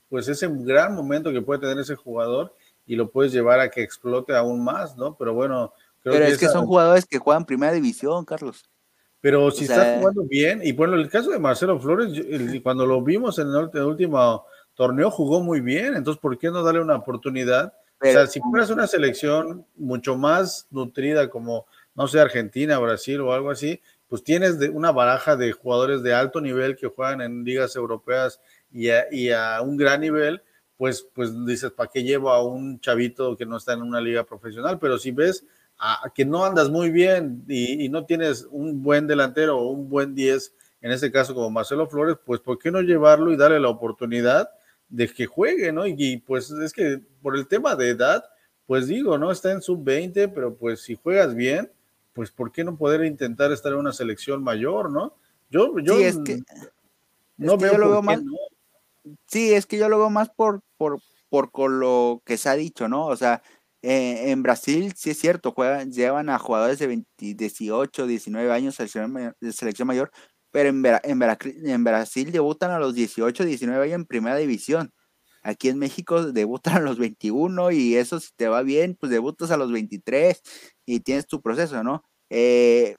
pues 0.09 0.26
ese 0.28 0.48
gran 0.50 0.94
momento 0.94 1.30
que 1.32 1.42
puede 1.42 1.61
tener 1.61 1.78
ese 1.78 1.96
jugador 1.96 2.54
y 2.86 2.96
lo 2.96 3.11
puedes 3.11 3.32
llevar 3.32 3.61
a 3.61 3.70
que 3.70 3.82
explote 3.82 4.34
aún 4.34 4.64
más, 4.64 4.96
¿no? 4.96 5.16
Pero 5.16 5.34
bueno, 5.34 5.74
pero 6.12 6.24
es 6.24 6.38
que 6.38 6.48
son 6.48 6.66
jugadores 6.66 7.04
que 7.04 7.18
juegan 7.18 7.44
primera 7.44 7.72
división, 7.72 8.24
Carlos. 8.24 8.64
Pero 9.20 9.50
si 9.50 9.64
está 9.64 9.98
jugando 9.98 10.22
bien, 10.22 10.61
y 10.62 10.72
bueno, 10.72 10.94
el 10.94 11.09
caso 11.09 11.30
de 11.30 11.38
Marcelo 11.38 11.80
Flores, 11.80 12.22
cuando 12.62 12.86
lo 12.86 13.02
vimos 13.02 13.38
en 13.38 13.48
el, 13.48 13.82
último 13.82 14.46
torneo, 14.74 15.11
jugó 15.11 15.40
muy 15.40 15.61
bien, 15.61 15.96
entonces, 15.96 16.20
¿por 16.20 16.38
qué 16.38 16.48
no 16.50 16.62
darle 16.62 16.80
una 16.80 16.96
oportunidad? 16.96 17.74
o 17.98 18.04
sea, 18.04 18.26
si 18.26 18.40
fueras 18.40 18.70
una 18.70 18.86
selección 18.86 19.66
mucho 19.74 20.16
más 20.16 20.66
nutrida 20.70 21.30
como, 21.30 21.66
no 21.94 22.07
sé, 22.07 22.20
Argentina, 22.20 22.78
Brasil 22.78 23.20
o 23.22 23.32
algo 23.32 23.50
así, 23.50 23.80
pues 24.07 24.22
tienes 24.22 24.59
de 24.59 24.68
una 24.68 24.92
baraja 24.92 25.34
de 25.34 25.52
jugadores 25.52 26.02
de 26.02 26.14
alto 26.14 26.40
nivel 26.40 26.76
que 26.76 26.86
juegan 26.86 27.20
en 27.20 27.42
ligas 27.42 27.74
europeas 27.74 28.40
y 28.70 28.90
a, 29.30 29.61
un 29.62 29.76
gran 29.76 30.02
nivel, 30.02 30.42
pues, 30.76 31.09
pues 31.14 31.32
dices, 31.46 31.70
¿para 31.70 31.90
qué 31.90 32.02
llevo 32.02 32.30
a 32.30 32.44
un 32.44 32.78
chavito 32.80 33.36
que 33.36 33.46
no 33.46 33.57
está 33.57 33.72
en 33.72 33.82
una 33.82 34.00
liga 34.00 34.24
profesional? 34.24 34.78
Pero 34.78 34.98
si 34.98 35.11
ves 35.11 35.44
a, 35.79 36.11
que 36.14 36.24
no 36.24 36.45
andas 36.45 36.70
muy 36.70 36.91
bien 36.91 37.45
y, 37.49 37.89
no 37.89 38.05
tienes 38.05 38.47
un 38.51 38.83
buen 38.83 39.07
delantero 39.07 39.59
o 39.59 39.70
un 39.70 39.89
buen 39.89 40.14
10, 40.14 40.55
en 40.81 40.93
este 40.93 41.11
caso 41.11 41.35
como 41.35 41.51
Marcelo 41.51 41.89
Flores, 41.89 42.16
pues 42.24 42.41
¿por 42.41 42.59
qué 42.59 42.70
no 42.70 42.81
llevarlo 42.81 43.33
y 43.33 43.37
darle 43.37 43.61
la 43.61 43.68
oportunidad 43.68 44.51
de 44.89 45.09
que 45.09 45.27
juegue, 45.27 45.72
¿no? 45.72 45.87
Y, 45.87 46.18
pues 46.18 46.51
es 46.51 46.72
que 46.72 47.01
por 47.22 47.37
el 47.37 47.47
tema 47.49 47.77
de 47.77 47.91
edad, 47.91 48.24
pues 48.66 48.87
digo, 48.87 49.18
¿no? 49.18 49.31
Está 49.31 49.53
en 49.53 49.62
sub-20, 49.62 50.33
pero 50.35 50.55
pues 50.55 50.83
si 50.83 50.95
juegas 50.95 51.35
bien, 51.35 51.70
pues 52.12 52.31
¿por 52.31 52.53
qué 52.53 52.64
no 52.64 52.77
poder 52.77 53.05
intentar 53.05 53.53
estar 53.53 53.72
en 53.72 53.79
una 53.79 53.93
selección 53.93 54.43
mayor, 54.43 54.91
¿no? 54.91 55.14
Yo, 55.51 55.79
yo 55.79 55.99
es 55.99 56.18
que, 56.24 56.43
no 57.37 57.57
veo, 57.57 57.79
lo 57.79 57.91
veo 57.91 58.03
mal. 58.03 58.24
Sí, 59.27 59.53
es 59.53 59.66
que 59.66 59.79
yo 59.79 59.89
lo 59.89 59.99
veo 59.99 60.11
más 60.11 60.31
por, 60.31 60.62
por, 60.77 61.01
por 61.29 61.51
con 61.51 61.79
lo 61.79 62.22
que 62.24 62.37
se 62.37 62.49
ha 62.49 62.55
dicho, 62.55 62.89
¿no? 62.89 63.07
O 63.07 63.16
sea, 63.16 63.43
eh, 63.89 64.32
en 64.32 64.43
Brasil 64.43 64.93
sí 64.97 65.11
es 65.11 65.18
cierto, 65.20 65.53
juegan, 65.53 65.93
llevan 65.93 66.28
a 66.28 66.41
jugadores 66.41 66.80
de 66.80 67.05
18, 67.18 68.07
19 68.09 68.53
años 68.53 68.76
de 68.76 69.53
selección 69.53 69.87
mayor, 69.87 70.11
pero 70.51 70.70
en, 70.70 70.82
en, 71.05 71.84
Brasil 71.84 72.32
debutan 72.32 72.72
a 72.72 72.80
los 72.80 72.95
18, 72.95 73.45
19 73.45 73.84
años 73.84 73.95
en 73.95 74.05
primera 74.07 74.37
división. 74.39 74.93
Aquí 75.43 75.68
en 75.68 75.78
México 75.78 76.32
debutan 76.32 76.78
a 76.78 76.80
los 76.80 76.99
21 76.99 77.70
y 77.70 77.95
eso 77.97 78.18
si 78.18 78.30
te 78.37 78.49
va 78.49 78.62
bien, 78.62 78.97
pues 78.99 79.11
debutas 79.12 79.53
a 79.53 79.57
los 79.57 79.70
23 79.70 80.43
y 80.84 81.01
tienes 81.01 81.28
tu 81.28 81.41
proceso, 81.41 81.84
¿no? 81.84 82.03
Eh, 82.30 82.97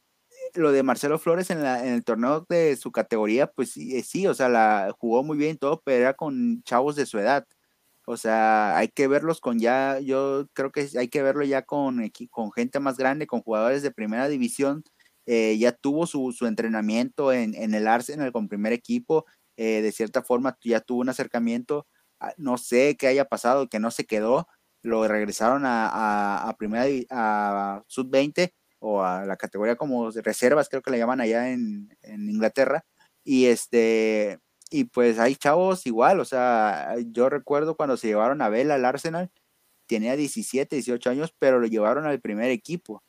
lo 0.53 0.71
de 0.71 0.83
Marcelo 0.83 1.19
Flores 1.19 1.49
en, 1.49 1.63
la, 1.63 1.85
en 1.85 1.93
el 1.95 2.03
torneo 2.05 2.45
de 2.49 2.77
su 2.77 2.93
categoría, 2.93 3.47
pues 3.47 3.71
sí, 3.71 4.01
sí, 4.03 4.25
o 4.27 4.33
sea, 4.33 4.47
la 4.49 4.95
jugó 4.97 5.23
muy 5.23 5.37
bien 5.37 5.57
todo, 5.57 5.81
pero 5.83 5.97
era 6.03 6.13
con 6.13 6.63
chavos 6.63 6.95
de 6.95 7.05
su 7.05 7.19
edad. 7.19 7.45
O 8.09 8.15
sea, 8.17 8.77
hay 8.77 8.87
que 8.87 9.07
verlos 9.07 9.41
con 9.41 9.59
ya, 9.59 9.99
yo 9.99 10.47
creo 10.53 10.71
que 10.71 10.87
hay 10.97 11.09
que 11.09 11.21
verlo 11.21 11.43
ya 11.43 11.63
con, 11.63 12.09
con 12.31 12.51
gente 12.53 12.79
más 12.79 12.97
grande, 12.97 13.27
con 13.27 13.41
jugadores 13.41 13.83
de 13.83 13.91
primera 13.91 14.29
división. 14.29 14.83
Eh, 15.25 15.57
ya 15.59 15.73
tuvo 15.73 16.07
su, 16.07 16.31
su 16.31 16.45
entrenamiento 16.47 17.33
en, 17.33 17.53
en, 17.53 17.73
el 17.73 17.85
Arsenal 17.85 18.31
con 18.31 18.47
primer 18.47 18.71
equipo, 18.71 19.25
eh, 19.57 19.81
de 19.81 19.91
cierta 19.91 20.23
forma 20.23 20.57
ya 20.63 20.79
tuvo 20.79 21.01
un 21.01 21.09
acercamiento. 21.09 21.85
Ah, 22.21 22.33
no 22.37 22.57
sé 22.57 22.95
qué 22.97 23.07
haya 23.07 23.25
pasado, 23.25 23.67
que 23.67 23.79
no 23.79 23.91
se 23.91 24.05
quedó, 24.05 24.47
lo 24.83 25.05
regresaron 25.07 25.65
a, 25.65 25.87
a, 25.89 26.49
a 26.49 26.57
primera 26.57 26.85
a 27.11 27.83
sub-20 27.87 28.53
o 28.79 29.03
a 29.03 29.25
la 29.25 29.37
categoría 29.37 29.75
como 29.75 30.11
reservas, 30.11 30.69
creo 30.69 30.81
que 30.81 30.91
le 30.91 30.97
llaman 30.97 31.21
allá 31.21 31.49
en, 31.51 31.89
Inglaterra. 32.03 32.85
Y 33.23 33.47
este, 33.47 34.39
y 34.71 34.85
pues 34.85 35.19
hay 35.19 35.35
chavos 35.35 35.85
igual, 35.87 36.19
o 36.19 36.25
sea, 36.25 36.95
yo 37.11 37.29
recuerdo 37.29 37.75
cuando 37.77 37.97
se 37.97 38.07
llevaron 38.07 38.41
a 38.41 38.49
Vela 38.49 38.75
al 38.75 38.85
Arsenal, 38.85 39.31
tenía 39.87 40.15
17, 40.15 40.75
18 40.75 41.09
años, 41.09 41.33
pero 41.39 41.59
lo 41.59 41.67
llevaron 41.67 42.05
al 42.05 42.21
primer 42.21 42.51
equipo. 42.51 43.03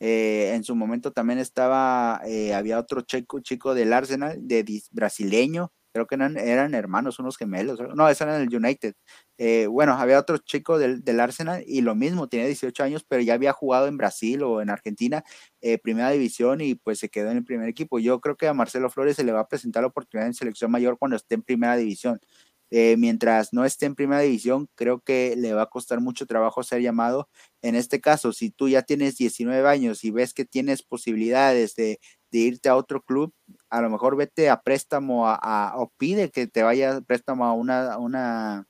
Eh, 0.00 0.52
en 0.54 0.64
su 0.64 0.74
momento 0.76 1.12
también 1.12 1.38
estaba, 1.38 2.20
eh, 2.26 2.54
había 2.54 2.78
otro 2.78 3.02
chico, 3.02 3.40
chico 3.40 3.74
del 3.74 3.92
Arsenal, 3.92 4.36
de 4.46 4.82
brasileño, 4.90 5.72
creo 5.94 6.08
que 6.08 6.16
eran, 6.16 6.74
hermanos, 6.74 7.20
unos 7.20 7.36
gemelos, 7.36 7.78
no, 7.94 8.08
ese 8.08 8.24
era 8.24 8.36
en 8.36 8.42
el 8.48 8.56
United. 8.56 8.94
Eh, 9.38 9.68
bueno, 9.68 9.92
había 9.92 10.18
otro 10.18 10.38
chico 10.38 10.76
del, 10.76 11.04
del, 11.04 11.20
Arsenal 11.20 11.62
y 11.66 11.82
lo 11.82 11.94
mismo, 11.94 12.28
tenía 12.28 12.46
18 12.46 12.82
años, 12.82 13.04
pero 13.08 13.22
ya 13.22 13.34
había 13.34 13.52
jugado 13.52 13.86
en 13.86 13.96
Brasil 13.96 14.42
o 14.42 14.60
en 14.60 14.70
Argentina, 14.70 15.24
eh, 15.60 15.78
primera 15.78 16.10
división 16.10 16.60
y 16.60 16.74
pues 16.74 16.98
se 16.98 17.08
quedó 17.10 17.30
en 17.30 17.36
el 17.38 17.44
primer 17.44 17.68
equipo. 17.68 18.00
Yo 18.00 18.20
creo 18.20 18.36
que 18.36 18.48
a 18.48 18.54
Marcelo 18.54 18.90
Flores 18.90 19.14
se 19.16 19.24
le 19.24 19.30
va 19.30 19.40
a 19.40 19.48
presentar 19.48 19.84
la 19.84 19.88
oportunidad 19.88 20.26
en 20.26 20.34
selección 20.34 20.70
mayor 20.72 20.98
cuando 20.98 21.16
esté 21.16 21.36
en 21.36 21.42
primera 21.42 21.76
división. 21.76 22.20
Eh, 22.70 22.96
mientras 22.98 23.52
no 23.52 23.64
esté 23.64 23.86
en 23.86 23.94
primera 23.94 24.20
división, 24.22 24.68
creo 24.74 25.00
que 25.00 25.36
le 25.36 25.54
va 25.54 25.62
a 25.62 25.70
costar 25.70 26.00
mucho 26.00 26.26
trabajo 26.26 26.64
ser 26.64 26.82
llamado. 26.82 27.28
En 27.62 27.76
este 27.76 28.00
caso, 28.00 28.32
si 28.32 28.50
tú 28.50 28.68
ya 28.68 28.82
tienes 28.82 29.16
19 29.16 29.68
años 29.68 30.02
y 30.02 30.10
ves 30.10 30.34
que 30.34 30.44
tienes 30.44 30.82
posibilidades 30.82 31.76
de, 31.76 32.00
de 32.34 32.40
irte 32.40 32.68
a 32.68 32.74
otro 32.74 33.00
club, 33.00 33.32
a 33.70 33.80
lo 33.80 33.90
mejor 33.90 34.16
vete 34.16 34.50
a 34.50 34.60
préstamo 34.60 35.28
a, 35.28 35.74
o 35.76 35.92
pide 35.96 36.30
que 36.30 36.48
te 36.48 36.64
vaya 36.64 36.96
a 36.96 37.00
préstamo 37.00 37.44
a 37.44 37.52
una, 37.52 37.96
una, 37.96 38.66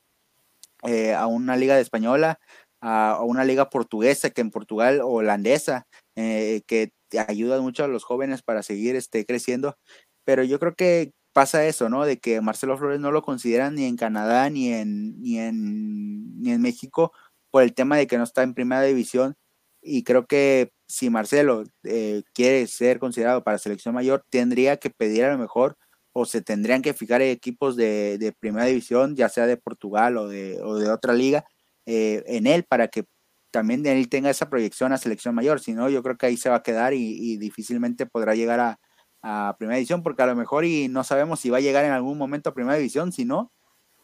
eh, 0.82 1.14
a 1.14 1.26
una 1.26 1.56
liga 1.56 1.74
de 1.74 1.80
española, 1.80 2.38
a, 2.82 3.20
una 3.24 3.42
liga 3.44 3.70
portuguesa, 3.70 4.28
que 4.28 4.42
en 4.42 4.50
Portugal, 4.50 5.00
o 5.00 5.08
holandesa, 5.08 5.86
eh, 6.14 6.60
que 6.66 6.92
te 7.08 7.20
ayuda 7.20 7.62
mucho 7.62 7.84
a 7.84 7.88
los 7.88 8.04
jóvenes 8.04 8.42
para 8.42 8.62
seguir 8.62 8.96
este, 8.96 9.24
creciendo. 9.24 9.78
Pero 10.24 10.44
yo 10.44 10.58
creo 10.60 10.74
que 10.74 11.12
pasa 11.32 11.64
eso, 11.66 11.88
¿no? 11.88 12.04
De 12.04 12.18
que 12.18 12.42
Marcelo 12.42 12.76
Flores 12.76 13.00
no 13.00 13.12
lo 13.12 13.22
consideran 13.22 13.76
ni 13.76 13.86
en 13.86 13.96
Canadá 13.96 14.50
ni 14.50 14.74
en, 14.74 15.20
ni 15.22 15.38
en, 15.38 16.38
ni 16.42 16.52
en 16.52 16.60
México 16.60 17.12
por 17.50 17.62
el 17.62 17.72
tema 17.72 17.96
de 17.96 18.06
que 18.06 18.18
no 18.18 18.24
está 18.24 18.42
en 18.42 18.52
primera 18.54 18.82
división 18.82 19.36
y 19.84 20.02
creo 20.02 20.26
que 20.26 20.72
si 20.88 21.10
Marcelo 21.10 21.64
eh, 21.84 22.22
quiere 22.32 22.66
ser 22.66 22.98
considerado 22.98 23.44
para 23.44 23.58
selección 23.58 23.94
mayor, 23.94 24.24
tendría 24.30 24.78
que 24.78 24.90
pedir 24.90 25.24
a 25.24 25.32
lo 25.32 25.38
mejor 25.38 25.76
o 26.12 26.24
se 26.24 26.42
tendrían 26.42 26.82
que 26.82 26.94
fijar 26.94 27.22
equipos 27.22 27.76
de, 27.76 28.34
primera 28.38 28.66
división, 28.66 29.16
ya 29.16 29.28
sea 29.28 29.46
de 29.46 29.56
Portugal 29.56 30.16
o 30.16 30.28
de, 30.28 30.60
otra 30.90 31.12
liga, 31.12 31.44
eh, 31.86 32.22
en 32.26 32.46
él 32.46 32.64
para 32.64 32.88
que 32.88 33.04
también 33.50 33.84
él 33.86 34.08
tenga 34.08 34.30
esa 34.30 34.48
proyección 34.48 34.92
a 34.92 34.98
selección 34.98 35.34
mayor. 35.34 35.60
Si 35.60 35.72
no, 35.74 35.88
yo 35.90 36.02
creo 36.02 36.16
que 36.16 36.26
ahí 36.26 36.36
se 36.36 36.48
va 36.48 36.56
a 36.56 36.62
quedar 36.62 36.94
y, 36.94 37.36
difícilmente 37.38 38.06
podrá 38.06 38.34
llegar 38.34 38.60
a, 38.60 38.80
a, 39.22 39.56
primera 39.58 39.76
división, 39.76 40.02
porque 40.02 40.22
a 40.22 40.26
lo 40.26 40.36
mejor 40.36 40.64
y 40.64 40.88
no 40.88 41.04
sabemos 41.04 41.40
si 41.40 41.50
va 41.50 41.58
a 41.58 41.60
llegar 41.60 41.84
en 41.84 41.92
algún 41.92 42.16
momento 42.18 42.50
a 42.50 42.54
primera 42.54 42.76
división, 42.76 43.12
si 43.12 43.24
no, 43.24 43.52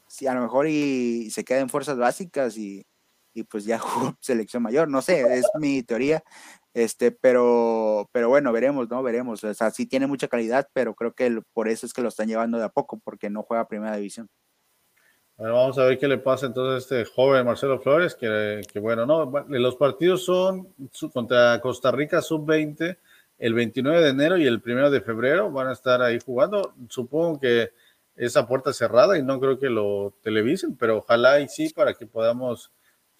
si 0.09 0.27
a 0.27 0.35
lo 0.35 0.43
mejor 0.43 0.67
y 0.69 1.31
se 1.31 1.45
queda 1.45 1.61
en 1.61 1.69
fuerzas 1.69 1.97
básicas 1.97 2.57
y, 2.57 2.85
y 3.35 3.45
pues 3.45 3.65
ya 3.65 3.79
jugó 3.79 4.17
selección 4.21 4.63
mayor, 4.63 4.89
no 4.89 5.03
sé, 5.03 5.39
es 5.39 5.47
mi 5.59 5.83
teoría, 5.83 6.23
este, 6.73 7.11
pero, 7.11 8.09
pero 8.13 8.29
bueno, 8.29 8.53
veremos, 8.53 8.89
¿no? 8.89 9.03
Veremos, 9.03 9.43
o 9.43 9.55
sea, 9.55 9.71
sí 9.71 9.87
tiene 9.87 10.07
mucha 10.07 10.29
calidad, 10.29 10.69
pero 10.73 10.95
creo 10.95 11.13
que 11.15 11.41
por 11.53 11.69
eso 11.69 11.87
es 11.87 11.93
que 11.93 12.03
lo 12.03 12.09
están 12.09 12.29
llevando 12.29 12.59
de 12.59 12.65
a 12.65 12.69
poco, 12.69 13.01
porque 13.03 13.31
no 13.31 13.43
juega 13.43 13.69
primera 13.69 13.97
división. 13.97 14.29
Bueno, 15.37 15.55
vamos 15.55 15.79
a 15.79 15.85
ver 15.85 15.99
qué 15.99 16.07
le 16.07 16.19
pasa 16.19 16.47
entonces 16.47 16.75
a 16.75 16.79
este 16.99 17.11
joven 17.11 17.47
Marcelo 17.47 17.81
Flores, 17.81 18.15
que, 18.15 18.61
que 18.71 18.79
bueno, 18.79 19.07
no, 19.07 19.33
los 19.49 19.77
partidos 19.77 20.25
son 20.25 20.75
contra 21.13 21.61
Costa 21.61 21.91
Rica 21.91 22.21
sub-20 22.21 22.99
el 23.41 23.55
29 23.55 24.03
de 24.03 24.11
enero 24.11 24.37
y 24.37 24.47
el 24.47 24.63
1 24.65 24.91
de 24.91 25.01
febrero 25.01 25.51
van 25.51 25.69
a 25.69 25.73
estar 25.73 26.03
ahí 26.03 26.19
jugando. 26.25 26.75
Supongo 26.91 27.41
que 27.41 27.73
esa 28.15 28.47
puerta 28.47 28.73
cerrada 28.75 29.19
y 29.19 29.23
no 29.23 29.41
creo 29.41 29.59
que 29.59 29.71
lo 29.71 30.15
televisen, 30.23 30.77
pero 30.77 30.99
ojalá 30.99 31.41
y 31.41 31.49
sí 31.49 31.71
para 31.71 31.95
que 31.95 32.07
podamos 32.07 32.71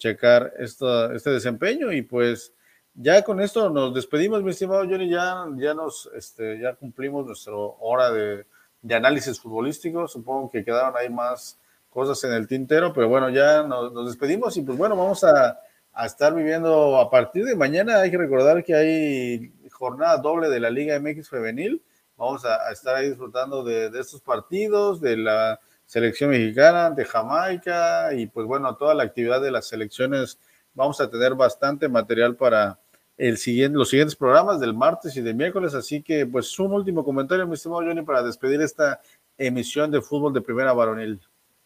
checar 0.01 0.53
esto, 0.57 1.11
este 1.13 1.29
desempeño 1.29 1.91
y 1.91 2.01
pues 2.01 2.53
ya 2.95 3.21
con 3.23 3.39
esto 3.39 3.69
nos 3.69 3.93
despedimos, 3.93 4.41
mi 4.43 4.49
estimado 4.49 4.81
Johnny, 4.81 5.09
ya, 5.09 5.45
ya 5.57 5.73
nos, 5.75 6.09
este, 6.15 6.59
ya 6.59 6.73
cumplimos 6.73 7.25
nuestra 7.25 7.53
hora 7.53 8.11
de, 8.11 8.45
análisis 8.89 9.39
futbolístico, 9.39 10.07
supongo 10.07 10.49
que 10.49 10.65
quedaron 10.65 10.97
ahí 10.97 11.07
más 11.09 11.59
cosas 11.91 12.21
en 12.23 12.33
el 12.33 12.47
tintero, 12.47 12.91
pero 12.91 13.07
bueno, 13.07 13.29
ya 13.29 13.61
nos, 13.61 14.07
despedimos 14.07 14.57
y 14.57 14.63
pues 14.63 14.75
bueno, 14.75 14.95
vamos 14.95 15.23
a, 15.23 15.59
estar 16.03 16.33
viviendo 16.33 16.97
a 16.97 17.11
partir 17.11 17.45
de 17.45 17.55
mañana, 17.55 17.99
hay 17.99 18.09
que 18.09 18.17
recordar 18.17 18.63
que 18.63 18.73
hay 18.73 19.53
jornada 19.69 20.17
doble 20.17 20.49
de 20.49 20.59
la 20.59 20.71
Liga 20.71 20.99
MX 20.99 21.29
femenil, 21.29 21.83
vamos 22.17 22.43
a, 22.45 22.67
a 22.67 22.71
estar 22.71 22.95
ahí 22.95 23.09
disfrutando 23.09 23.63
de, 23.63 23.89
de 23.91 23.99
estos 23.99 24.21
partidos, 24.21 24.99
de 24.99 25.17
la 25.17 25.59
selección 25.91 26.29
mexicana, 26.29 26.89
de 26.89 27.03
Jamaica 27.03 28.13
y 28.13 28.25
pues 28.25 28.47
bueno, 28.47 28.73
toda 28.77 28.93
la 28.93 29.03
actividad 29.03 29.41
de 29.41 29.51
las 29.51 29.67
selecciones. 29.67 30.39
Vamos 30.73 31.01
a 31.01 31.09
tener 31.09 31.35
bastante 31.35 31.89
material 31.89 32.37
para 32.37 32.79
el 33.17 33.37
siguiente, 33.37 33.77
los 33.77 33.89
siguientes 33.89 34.15
programas 34.15 34.61
del 34.61 34.73
martes 34.73 35.17
y 35.17 35.21
del 35.21 35.35
miércoles. 35.35 35.73
Así 35.73 36.01
que 36.01 36.25
pues 36.25 36.57
un 36.59 36.71
último 36.71 37.03
comentario, 37.03 37.45
mi 37.45 37.55
estimado 37.55 37.81
Johnny, 37.81 38.03
para 38.03 38.23
despedir 38.23 38.61
esta 38.61 39.01
emisión 39.37 39.91
de 39.91 40.01
fútbol 40.01 40.31
de 40.31 40.39
primera 40.39 40.71
varonil. 40.71 41.19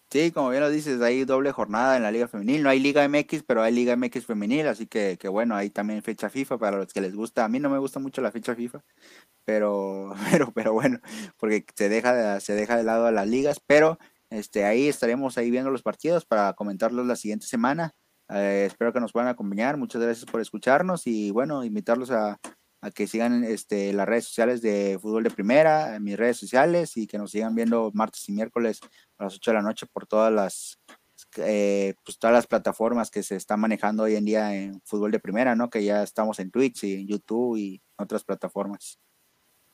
Sí, 0.10 0.32
como 0.32 0.50
bien 0.50 0.62
lo 0.62 0.72
dices, 0.72 1.00
hay 1.02 1.24
doble 1.24 1.52
jornada 1.52 1.96
en 1.96 2.02
la 2.02 2.12
Liga 2.12 2.28
Femenil. 2.28 2.64
No 2.64 2.70
hay 2.70 2.80
Liga 2.80 3.08
MX, 3.08 3.44
pero 3.44 3.62
hay 3.62 3.74
Liga 3.74 3.96
MX 3.96 4.26
Femenil, 4.26 4.68
así 4.68 4.88
que, 4.88 5.18
que 5.20 5.28
bueno, 5.28 5.56
hay 5.56 5.70
también 5.70 6.02
fecha 6.02 6.32
FIFA 6.32 6.58
para 6.58 6.78
los 6.78 6.92
que 6.92 7.02
les 7.02 7.16
gusta. 7.16 7.46
A 7.46 7.48
mí 7.48 7.60
no 7.60 7.70
me 7.70 7.78
gusta 7.78 8.00
mucho 8.00 8.24
la 8.24 8.32
fecha 8.32 8.56
FIFA, 8.56 8.84
pero, 9.44 10.16
pero, 10.32 10.52
pero 10.52 10.74
bueno, 10.74 11.00
porque 11.38 11.64
se 11.76 11.90
deja, 11.90 12.40
se 12.40 12.54
deja 12.54 12.76
de 12.76 12.84
lado 12.84 13.06
a 13.06 13.12
las 13.12 13.28
ligas, 13.28 13.60
pero 13.60 14.00
este, 14.36 14.66
ahí 14.66 14.88
estaremos 14.88 15.38
ahí 15.38 15.50
viendo 15.50 15.72
los 15.72 15.82
partidos 15.82 16.26
para 16.26 16.54
comentarlos 16.54 17.06
la 17.06 17.16
siguiente 17.16 17.48
semana. 17.48 17.94
Eh, 18.30 18.66
espero 18.68 18.92
que 18.92 19.00
nos 19.00 19.12
puedan 19.12 19.30
acompañar. 19.30 19.78
Muchas 19.78 20.02
gracias 20.02 20.26
por 20.26 20.42
escucharnos 20.42 21.08
y 21.08 21.32
bueno, 21.32 21.64
invitarlos 21.64 22.12
a, 22.12 22.38
que 22.94 23.08
sigan 23.08 23.44
este, 23.44 23.94
las 23.94 24.08
redes 24.08 24.26
sociales 24.26 24.62
de 24.62 25.00
Fútbol 25.02 25.24
de 25.24 25.32
Primera, 25.32 25.96
en 25.96 26.04
mis 26.04 26.18
redes 26.18 26.38
sociales 26.38 26.98
y 26.98 27.08
que 27.08 27.18
nos 27.18 27.32
sigan 27.32 27.56
viendo 27.56 27.92
martes 27.94 28.28
y 28.30 28.32
miércoles 28.32 28.80
a 29.18 29.24
las 29.24 29.36
8 29.36 29.52
de 29.52 29.56
la 29.56 29.64
noche 29.64 29.88
por 29.88 30.06
todas 30.06 30.32
las 30.32 30.80
eh, 31.38 31.96
pues 32.04 32.20
todas 32.20 32.34
las 32.34 32.48
plataformas 32.48 33.10
que 33.10 33.24
se 33.24 33.36
están 33.36 33.60
manejando 33.60 34.04
hoy 34.04 34.16
en 34.16 34.26
día 34.26 34.54
en 34.56 34.82
Fútbol 34.82 35.12
de 35.12 35.20
Primera, 35.20 35.56
¿no? 35.56 35.70
Que 35.70 35.84
ya 35.84 36.04
estamos 36.04 36.40
en 36.40 36.52
Twitch 36.52 36.84
y 36.84 36.94
en 36.94 37.08
YouTube 37.08 37.58
y 37.58 37.82
otras 37.98 38.24
plataformas. 38.24 39.00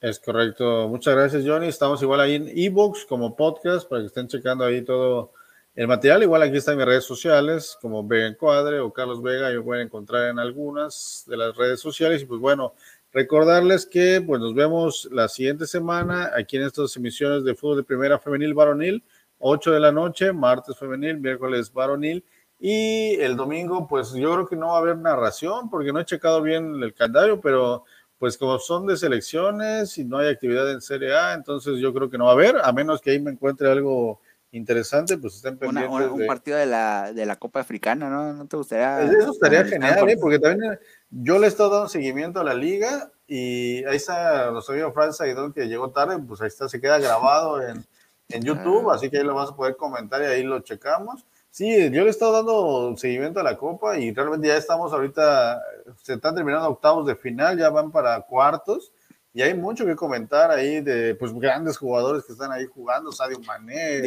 Es 0.02 0.20
correcto. 0.20 0.88
Muchas 0.89 1.14
gracias, 1.14 1.43
Johnny. 1.45 1.68
Estamos 1.68 2.02
igual 2.02 2.22
ahí 2.22 2.34
en 2.34 2.47
ebooks 2.47 3.06
como 3.06 3.36
podcast 3.36 3.88
para 3.88 4.02
que 4.02 4.08
estén 4.08 4.28
checando 4.28 4.66
ahí 4.66 4.82
todo 4.82 5.32
el 5.76 5.88
material. 5.88 6.24
Igual 6.24 6.41
aquí 6.41 6.58
están 6.58 6.78
mis 6.78 6.88
redes 6.88 7.04
sociales 7.04 7.78
como 7.80 8.04
Vega 8.08 8.26
Encuadre 8.26 8.80
o 8.80 8.91
Carlos 8.91 9.22
Vega. 9.22 9.54
Yo 9.54 9.64
pueden 9.64 9.86
encontrar 9.86 10.30
en 10.30 10.39
algunas 10.39 11.24
de 11.28 11.38
las 11.38 11.56
redes 11.56 11.82
sociales. 11.82 12.24
Y 12.24 12.26
pues 12.26 12.41
bueno, 12.41 12.74
recordarles 13.14 13.86
que 13.86 14.24
pues 14.26 14.41
nos 14.41 14.56
vemos 14.56 15.08
la 15.12 15.28
siguiente 15.28 15.68
semana 15.68 16.32
aquí 16.36 16.58
en 16.58 16.64
estas 16.64 16.97
emisiones 16.97 17.43
de 17.43 17.54
fútbol 17.54 17.78
de 17.78 17.84
primera 17.84 18.18
femenil 18.18 18.56
varonil. 18.56 19.04
8 19.38 19.72
de 19.72 19.80
la 19.80 19.91
noche, 19.91 20.34
martes 20.34 20.80
femenil, 20.80 21.20
miércoles 21.20 21.72
varonil. 21.72 22.26
Y 22.60 23.16
el 23.16 23.36
domingo, 23.36 23.88
pues 23.88 24.14
yo 24.14 24.34
creo 24.34 24.47
que 24.47 24.56
no 24.56 24.70
va 24.70 24.78
a 24.78 24.80
haber 24.80 24.97
narración 24.97 25.70
porque 25.70 25.93
no 25.93 25.99
he 25.99 26.06
checado 26.06 26.41
bien 26.41 26.82
el 26.82 26.93
calendario, 26.93 27.39
pero 27.39 27.86
pues 28.22 28.38
como 28.38 28.59
son 28.59 28.86
de 28.86 28.97
selecciones 28.97 29.97
y 29.97 30.05
no 30.05 30.19
hay 30.19 30.30
actividad 30.30 30.72
en 30.72 30.80
Serie 30.80 31.11
A, 31.15 31.34
entonces 31.34 31.80
yo 31.80 31.91
creo 31.91 32.07
que 32.07 32.19
no 32.19 32.26
va 32.26 32.30
a 32.30 32.34
haber, 32.36 32.55
a 32.63 32.72
menos 32.72 33.01
que 33.01 33.09
ahí 33.09 33.19
me 33.19 33.32
encuentre 33.32 33.67
algo 33.67 34.22
interesante, 34.51 35.17
pues 35.17 35.38
estén 35.38 35.57
pendientes. 35.57 36.11
un 36.11 36.28
partido 36.28 36.59
de 36.59 36.67
la, 36.67 37.13
de 37.13 37.26
la 37.26 37.38
Copa 37.38 37.61
Africana, 37.61 38.11
¿no? 38.11 38.32
¿No 38.34 38.45
te 38.45 38.57
gustaría? 38.57 39.01
Eso 39.01 39.32
estaría 39.32 39.65
genial, 39.65 40.07
¿eh? 40.07 40.17
porque 40.22 40.38
también 40.38 40.78
yo 41.09 41.39
le 41.39 41.47
he 41.47 41.49
estado 41.49 41.72
dando 41.72 41.89
seguimiento 41.89 42.39
a 42.39 42.43
la 42.43 42.53
liga 42.53 43.11
y 43.26 43.84
ahí 43.86 43.95
está 43.95 44.51
nuestro 44.51 44.76
amigo 44.76 44.93
Franz 44.93 45.19
Aidón 45.19 45.51
que 45.51 45.67
llegó 45.67 45.89
tarde, 45.89 46.19
pues 46.19 46.41
ahí 46.41 46.49
está, 46.49 46.69
se 46.69 46.80
queda 46.80 46.99
grabado 46.99 47.59
en, 47.59 47.84
en 48.30 48.43
YouTube, 48.43 48.91
ah. 48.91 48.97
así 48.97 49.09
que 49.09 49.17
ahí 49.17 49.24
lo 49.24 49.34
vas 49.34 49.49
a 49.49 49.55
poder 49.55 49.76
comentar 49.78 50.22
y 50.22 50.26
ahí 50.26 50.43
lo 50.43 50.59
checamos. 50.59 51.26
Sí, 51.52 51.70
yo 51.91 52.02
le 52.02 52.08
he 52.08 52.10
estado 52.10 52.32
dando 52.32 52.95
seguimiento 52.95 53.41
a 53.41 53.43
la 53.43 53.58
Copa 53.58 53.97
y 53.97 54.14
realmente 54.14 54.47
ya 54.47 54.56
estamos 54.56 54.93
ahorita, 54.93 55.62
se 56.02 56.14
están 56.14 56.34
terminando 56.34 56.70
octavos 56.70 57.06
de 57.06 57.16
final, 57.18 57.60
ya 57.60 57.70
van 57.70 57.91
para 57.91 58.22
cuartos 58.22 58.93
y 59.34 59.41
hay 59.41 59.54
mucho 59.54 59.86
que 59.86 59.97
comentar 59.97 60.49
ahí 60.49 60.80
de 60.80 61.14
pues 61.16 61.34
grandes 61.34 61.78
jugadores 61.78 62.24
que 62.24 62.32
están 62.32 62.54
ahí 62.54 62.66
jugando, 62.66 63.12
Sadio 63.12 63.39
Mané. 63.41 63.97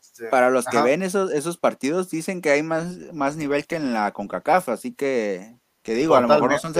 este, 0.00 0.28
para 0.28 0.50
los 0.50 0.66
que 0.66 0.80
ven 0.80 1.02
esos, 1.02 1.32
esos 1.32 1.58
partidos 1.58 2.08
dicen 2.08 2.40
que 2.40 2.50
hay 2.50 2.62
más, 2.62 2.86
más 3.12 3.34
nivel 3.34 3.66
que 3.66 3.74
en 3.74 3.92
la 3.92 4.12
CONCACAF, 4.12 4.68
así 4.68 4.92
que, 4.92 5.58
que 5.82 5.94
digo, 5.94 6.14
a 6.14 6.20
lo, 6.20 6.28
mejor 6.28 6.52
no 6.52 6.58
son 6.58 6.72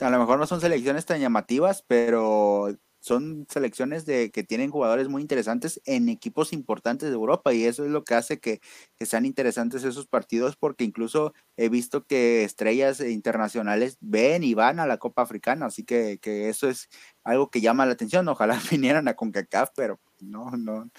a 0.00 0.10
lo 0.10 0.18
mejor 0.18 0.40
no 0.40 0.46
son 0.48 0.60
selecciones 0.60 1.06
tan 1.06 1.20
llamativas, 1.20 1.84
pero 1.86 2.76
son 3.06 3.46
selecciones 3.48 4.04
de 4.04 4.32
que 4.32 4.42
tienen 4.42 4.72
jugadores 4.72 5.08
muy 5.08 5.22
interesantes 5.22 5.80
en 5.84 6.08
equipos 6.08 6.52
importantes 6.52 7.08
de 7.08 7.14
Europa 7.14 7.54
y 7.54 7.62
eso 7.62 7.84
es 7.84 7.90
lo 7.92 8.02
que 8.02 8.14
hace 8.14 8.40
que, 8.40 8.60
sean 9.00 9.24
interesantes 9.24 9.84
esos 9.84 10.08
partidos 10.08 10.56
porque 10.56 10.82
incluso 10.82 11.32
he 11.56 11.68
visto 11.68 12.04
que 12.04 12.42
estrellas 12.42 12.98
internacionales 12.98 13.96
ven 14.00 14.42
y 14.42 14.54
van 14.54 14.80
a 14.80 14.86
la 14.86 14.98
Copa 14.98 15.22
Africana, 15.22 15.66
así 15.66 15.84
que, 15.84 16.18
eso 16.48 16.68
es 16.68 16.88
algo 17.22 17.48
que 17.48 17.60
llama 17.60 17.86
la 17.86 17.92
atención. 17.92 18.26
Ojalá 18.28 18.58
vinieran 18.72 19.06
a 19.06 19.14
CONCACAF, 19.14 19.70
pero 19.76 20.00
no, 20.20 20.50
no, 20.56 20.90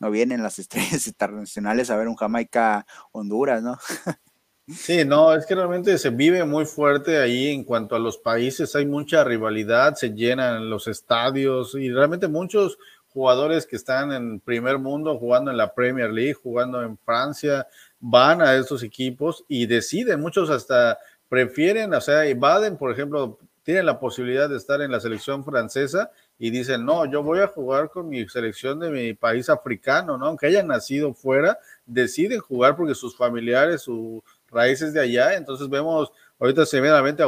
no 0.00 0.10
vienen 0.10 0.42
las 0.42 0.58
estrellas 0.58 1.06
internacionales 1.06 1.90
a 1.90 1.96
ver 1.96 2.08
un 2.08 2.16
Jamaica 2.16 2.86
Honduras, 3.12 3.62
¿no? 3.62 3.78
Sí, 4.68 5.04
no, 5.04 5.34
es 5.34 5.44
que 5.44 5.56
realmente 5.56 5.98
se 5.98 6.10
vive 6.10 6.44
muy 6.44 6.64
fuerte 6.66 7.18
ahí 7.18 7.48
en 7.48 7.64
cuanto 7.64 7.96
a 7.96 7.98
los 7.98 8.16
países, 8.16 8.76
hay 8.76 8.86
mucha 8.86 9.24
rivalidad, 9.24 9.96
se 9.96 10.14
llenan 10.14 10.70
los 10.70 10.86
estadios 10.86 11.74
y 11.74 11.90
realmente 11.90 12.28
muchos 12.28 12.78
jugadores 13.08 13.66
que 13.66 13.74
están 13.74 14.12
en 14.12 14.38
primer 14.38 14.78
mundo 14.78 15.18
jugando 15.18 15.50
en 15.50 15.56
la 15.56 15.74
Premier 15.74 16.12
League, 16.12 16.34
jugando 16.34 16.80
en 16.80 16.96
Francia, 16.98 17.66
van 17.98 18.40
a 18.40 18.54
estos 18.54 18.84
equipos 18.84 19.44
y 19.48 19.66
deciden, 19.66 20.20
muchos 20.20 20.48
hasta 20.48 20.96
prefieren, 21.28 21.92
o 21.92 22.00
sea, 22.00 22.22
Baden, 22.36 22.76
por 22.76 22.92
ejemplo, 22.92 23.38
tienen 23.64 23.86
la 23.86 23.98
posibilidad 23.98 24.48
de 24.48 24.56
estar 24.56 24.80
en 24.80 24.92
la 24.92 25.00
selección 25.00 25.44
francesa 25.44 26.10
y 26.38 26.50
dicen, 26.50 26.84
no, 26.84 27.04
yo 27.06 27.22
voy 27.22 27.40
a 27.40 27.48
jugar 27.48 27.90
con 27.90 28.08
mi 28.08 28.28
selección 28.28 28.78
de 28.78 28.90
mi 28.90 29.14
país 29.14 29.48
africano, 29.48 30.18
¿no? 30.18 30.26
Aunque 30.26 30.46
hayan 30.46 30.68
nacido 30.68 31.14
fuera, 31.14 31.58
deciden 31.86 32.40
jugar 32.40 32.76
porque 32.76 32.94
sus 32.94 33.16
familiares, 33.16 33.82
su, 33.82 34.22
raíces 34.52 34.92
de 34.92 35.00
allá, 35.00 35.34
entonces 35.34 35.68
vemos, 35.68 36.12
ahorita 36.38 36.66
se 36.66 36.78
a 36.78 36.82
la 36.82 37.02
mente 37.02 37.24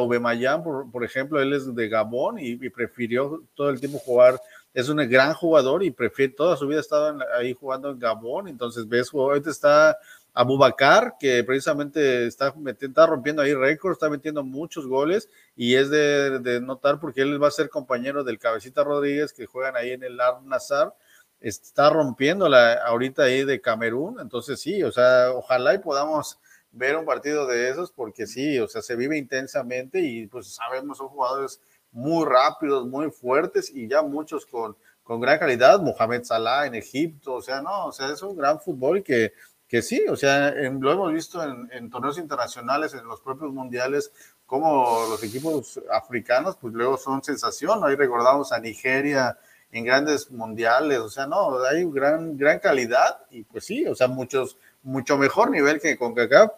por, 0.93 1.05
ejemplo, 1.05 1.41
él 1.41 1.53
es 1.53 1.75
de 1.75 1.89
Gabón 1.89 2.39
y, 2.39 2.57
prefirió 2.71 3.43
todo 3.55 3.71
el 3.71 3.81
tiempo 3.81 3.99
jugar, 3.99 4.41
es 4.73 4.89
un 4.89 4.97
gran 5.09 5.35
jugador 5.35 5.83
y 5.83 5.91
prefiere, 5.91 6.33
toda 6.33 6.57
su 6.57 6.67
vida 6.67 6.81
ha 6.91 7.39
ahí 7.39 7.55
jugando 7.55 7.91
en 7.91 7.99
Gabón, 7.99 8.49
entonces 8.49 8.89
ves, 8.89 9.11
ahorita 9.13 9.51
está 9.51 9.97
Abubakar, 10.37 11.15
que 11.19 11.45
precisamente 11.45 12.27
está, 12.27 12.53
está 12.81 13.07
rompiendo 13.07 13.41
ahí 13.41 13.55
récords, 13.55 13.95
está 13.95 14.11
metiendo 14.11 14.43
muchos 14.43 14.85
goles 14.85 15.29
y 15.55 15.77
es 15.77 15.91
de, 15.91 16.61
notar 16.61 16.99
porque 16.99 17.23
él 17.23 17.41
va 17.41 17.47
a 17.47 17.53
ser 17.53 17.69
compañero 17.69 18.25
del 18.25 18.41
Cabecita 18.41 18.83
Rodríguez 18.83 19.33
que 19.33 19.47
juegan 19.47 19.77
ahí 19.77 19.93
en 19.93 20.03
el 20.03 20.21
Ar 20.21 20.43
Nazar, 20.43 20.93
está 21.41 21.89
rompiendo 21.89 22.49
la 22.49 22.75
ahorita 22.75 23.23
ahí 23.23 23.45
de 23.45 23.61
Camerún, 23.61 24.19
entonces 24.19 24.59
sí, 24.59 24.83
o 24.83 24.91
sea, 24.91 25.31
ojalá 25.33 25.73
y 25.73 25.79
podamos 25.79 26.41
ver 26.75 26.97
un 26.97 27.05
partido 27.05 27.47
de 27.47 27.71
esos 27.71 27.91
porque 27.93 28.27
sí, 28.27 28.59
o 28.59 28.69
sea, 28.69 28.83
se 28.83 28.97
vive 28.97 29.17
intensamente 29.17 30.01
y 30.01 30.27
pues 30.27 30.55
sabemos, 30.55 30.99
son 30.99 31.09
jugadores 31.09 31.61
muy 31.93 32.27
rápidos, 32.27 32.87
muy 32.87 33.11
fuertes 33.11 33.71
y 33.73 33.89
ya 33.89 34.03
muchos 34.03 34.45
con, 34.45 34.77
con 35.03 35.21
gran 35.21 35.39
calidad, 35.39 35.81
Mohamed 35.81 36.25
Salah 36.25 36.67
en 36.67 36.75
Egipto, 36.75 37.35
o 37.35 37.43
sea, 37.43 37.63
no, 37.63 37.87
o 37.87 37.93
sea, 37.93 38.09
es 38.09 38.23
un 38.23 38.37
gran 38.37 38.61
fútbol 38.61 39.03
que, 39.05 39.33
que 39.69 39.81
sí, 39.81 40.05
o 40.09 40.17
sea, 40.17 40.51
lo 40.51 40.93
hemos 40.93 41.13
visto 41.13 41.43
en, 41.43 41.69
en, 41.73 41.91
torneos 41.91 42.19
internacionales, 42.19 42.93
en 42.95 43.07
los 43.07 43.21
propios 43.21 43.53
mundiales, 43.53 44.13
como 44.45 45.07
los 45.09 45.23
equipos 45.23 45.81
africanos, 45.91 46.57
pues 46.61 46.75
luego 46.75 46.97
son 46.97 47.23
sensación, 47.23 47.85
ahí 47.85 47.95
recordamos 47.95 48.53
a 48.53 48.59
Nigeria 48.59 49.39
en 49.71 49.85
grandes 49.85 50.31
mundiales, 50.31 50.99
o 50.99 51.09
sea, 51.09 51.27
no, 51.27 51.63
hay 51.65 51.85
gran, 51.85 52.37
gran 52.37 52.59
calidad 52.59 53.21
y 53.31 53.45
pues 53.45 53.65
sí, 53.65 53.87
o 53.87 53.95
sea, 53.95 54.09
muchos, 54.09 54.57
mucho 54.83 55.17
mejor 55.17 55.51
nivel 55.51 55.81
que 55.81 55.97
con 55.97 56.15
CACAF, 56.15 56.53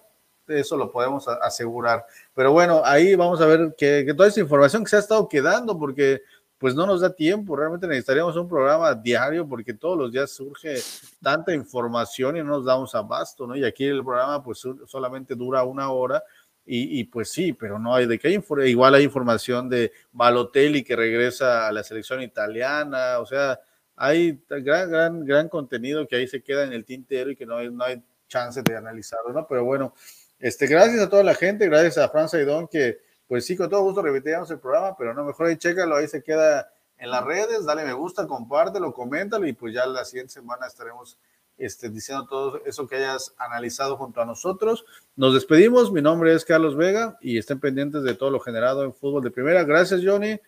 eso 0.49 0.77
lo 0.77 0.91
podemos 0.91 1.27
asegurar. 1.29 2.05
Pero 2.35 2.53
bueno, 2.53 2.83
ahí 2.85 3.15
vamos 3.15 3.41
a 3.41 3.47
ver 3.47 3.75
que, 3.77 4.13
toda 4.17 4.29
esa 4.29 4.41
información 4.41 4.85
que 4.85 4.91
se 4.91 4.97
ha 4.97 5.01
estado 5.01 5.29
quedando, 5.29 5.79
porque 5.79 6.23
pues 6.59 6.75
no 6.75 6.87
nos 6.87 7.03
da 7.03 7.15
tiempo, 7.15 7.55
realmente 7.55 7.87
necesitaríamos 7.87 8.35
un 8.37 8.49
programa 8.49 8.95
diario 8.95 9.47
porque 9.47 9.75
todos 9.75 9.99
los 9.99 10.11
días 10.11 10.31
surge 10.31 10.77
tanta 11.23 11.53
información 11.53 12.37
y 12.37 12.41
no 12.41 12.47
nos 12.47 12.65
damos 12.65 12.95
abasto, 12.95 13.47
¿no? 13.47 13.55
Y 13.55 13.65
aquí 13.65 13.85
el 13.85 14.03
programa 14.03 14.43
pues 14.43 14.63
solamente 14.87 15.35
dura 15.35 15.65
una 15.65 15.91
hora 15.91 16.23
y, 16.69 17.05
pues 17.05 17.31
sí, 17.31 17.53
pero 17.53 17.79
no 17.79 17.95
hay 17.95 18.07
de 18.07 18.19
qué 18.19 18.43
igual 18.67 18.95
hay 18.95 19.05
información 19.05 19.69
de 19.69 19.93
Balotelli 20.11 20.83
que 20.83 20.97
regresa 20.97 21.69
a 21.69 21.73
la 21.73 21.85
selección 21.85 22.23
italiana, 22.23 23.21
o 23.21 23.27
sea, 23.27 23.61
hay 23.95 24.43
gran, 24.49 24.91
gran, 24.91 25.25
gran 25.25 25.49
contenido 25.49 26.09
que 26.09 26.17
ahí 26.17 26.27
se 26.27 26.43
queda 26.43 26.65
en 26.65 26.73
el 26.73 26.85
tintero 26.85 27.31
y 27.31 27.37
que 27.37 27.47
no 27.47 27.57
hay, 27.57 27.71
no 27.71 27.85
hay 27.85 28.03
chance 28.29 28.63
de 28.63 28.77
analizarlo, 28.77 29.33
¿no? 29.33 29.47
Pero 29.47 29.65
bueno, 29.65 29.95
este, 30.39 30.67
gracias 30.67 31.01
a 31.01 31.09
toda 31.09 31.23
la 31.23 31.35
gente, 31.35 31.67
gracias 31.67 31.99
a 31.99 32.09
Fran 32.09 32.29
Saidón, 32.29 32.69
que 32.69 33.01
pues 33.27 33.45
sí, 33.45 33.57
con 33.57 33.69
todo 33.69 33.83
gusto 33.83 34.03
repetíamos 34.03 34.51
el 34.51 34.61
programa, 34.61 34.97
pero 34.97 35.13
no, 35.15 35.25
mejor 35.25 35.47
ahí 35.47 35.57
chécalo, 35.57 35.97
ahí 35.97 36.07
se 36.07 36.23
queda 36.23 36.71
en 36.99 37.11
las 37.11 37.25
redes, 37.25 37.65
dale 37.65 37.85
me 37.85 37.93
gusta, 37.93 38.27
compártelo, 38.27 38.93
coméntalo 38.93 39.47
y 39.47 39.53
pues 39.53 39.75
ya 39.75 39.87
la 39.87 40.05
siguiente 40.05 40.33
semana 40.33 40.67
estaremos 40.67 41.19
este, 41.59 41.89
diciendo 41.89 42.27
todo 42.27 42.61
eso 42.65 42.87
que 42.87 42.97
hayas 42.97 43.35
analizado 43.39 43.97
junto 43.97 44.21
a 44.21 44.27
nosotros. 44.27 44.85
Nos 45.17 45.35
despedimos, 45.35 45.93
mi 45.93 46.03
nombre 46.03 46.35
es 46.35 46.45
Carlos 46.45 46.77
Vega 46.77 47.19
y 47.21 47.39
estén 47.39 47.61
pendientes 47.61 48.03
de 48.03 48.15
todo 48.15 48.31
lo 48.31 48.41
generado 48.41 48.85
en 48.85 48.95
fútbol 48.95 49.23
de 49.23 49.31
primera. 49.31 49.65
Gracias, 49.65 50.03
Johnny. 50.05 50.39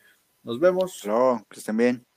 Nos 0.42 0.60
vemos. 0.60 0.96
Hasta 0.96 1.44
que 1.50 1.58
estén 1.58 1.76
bien. 1.76 2.07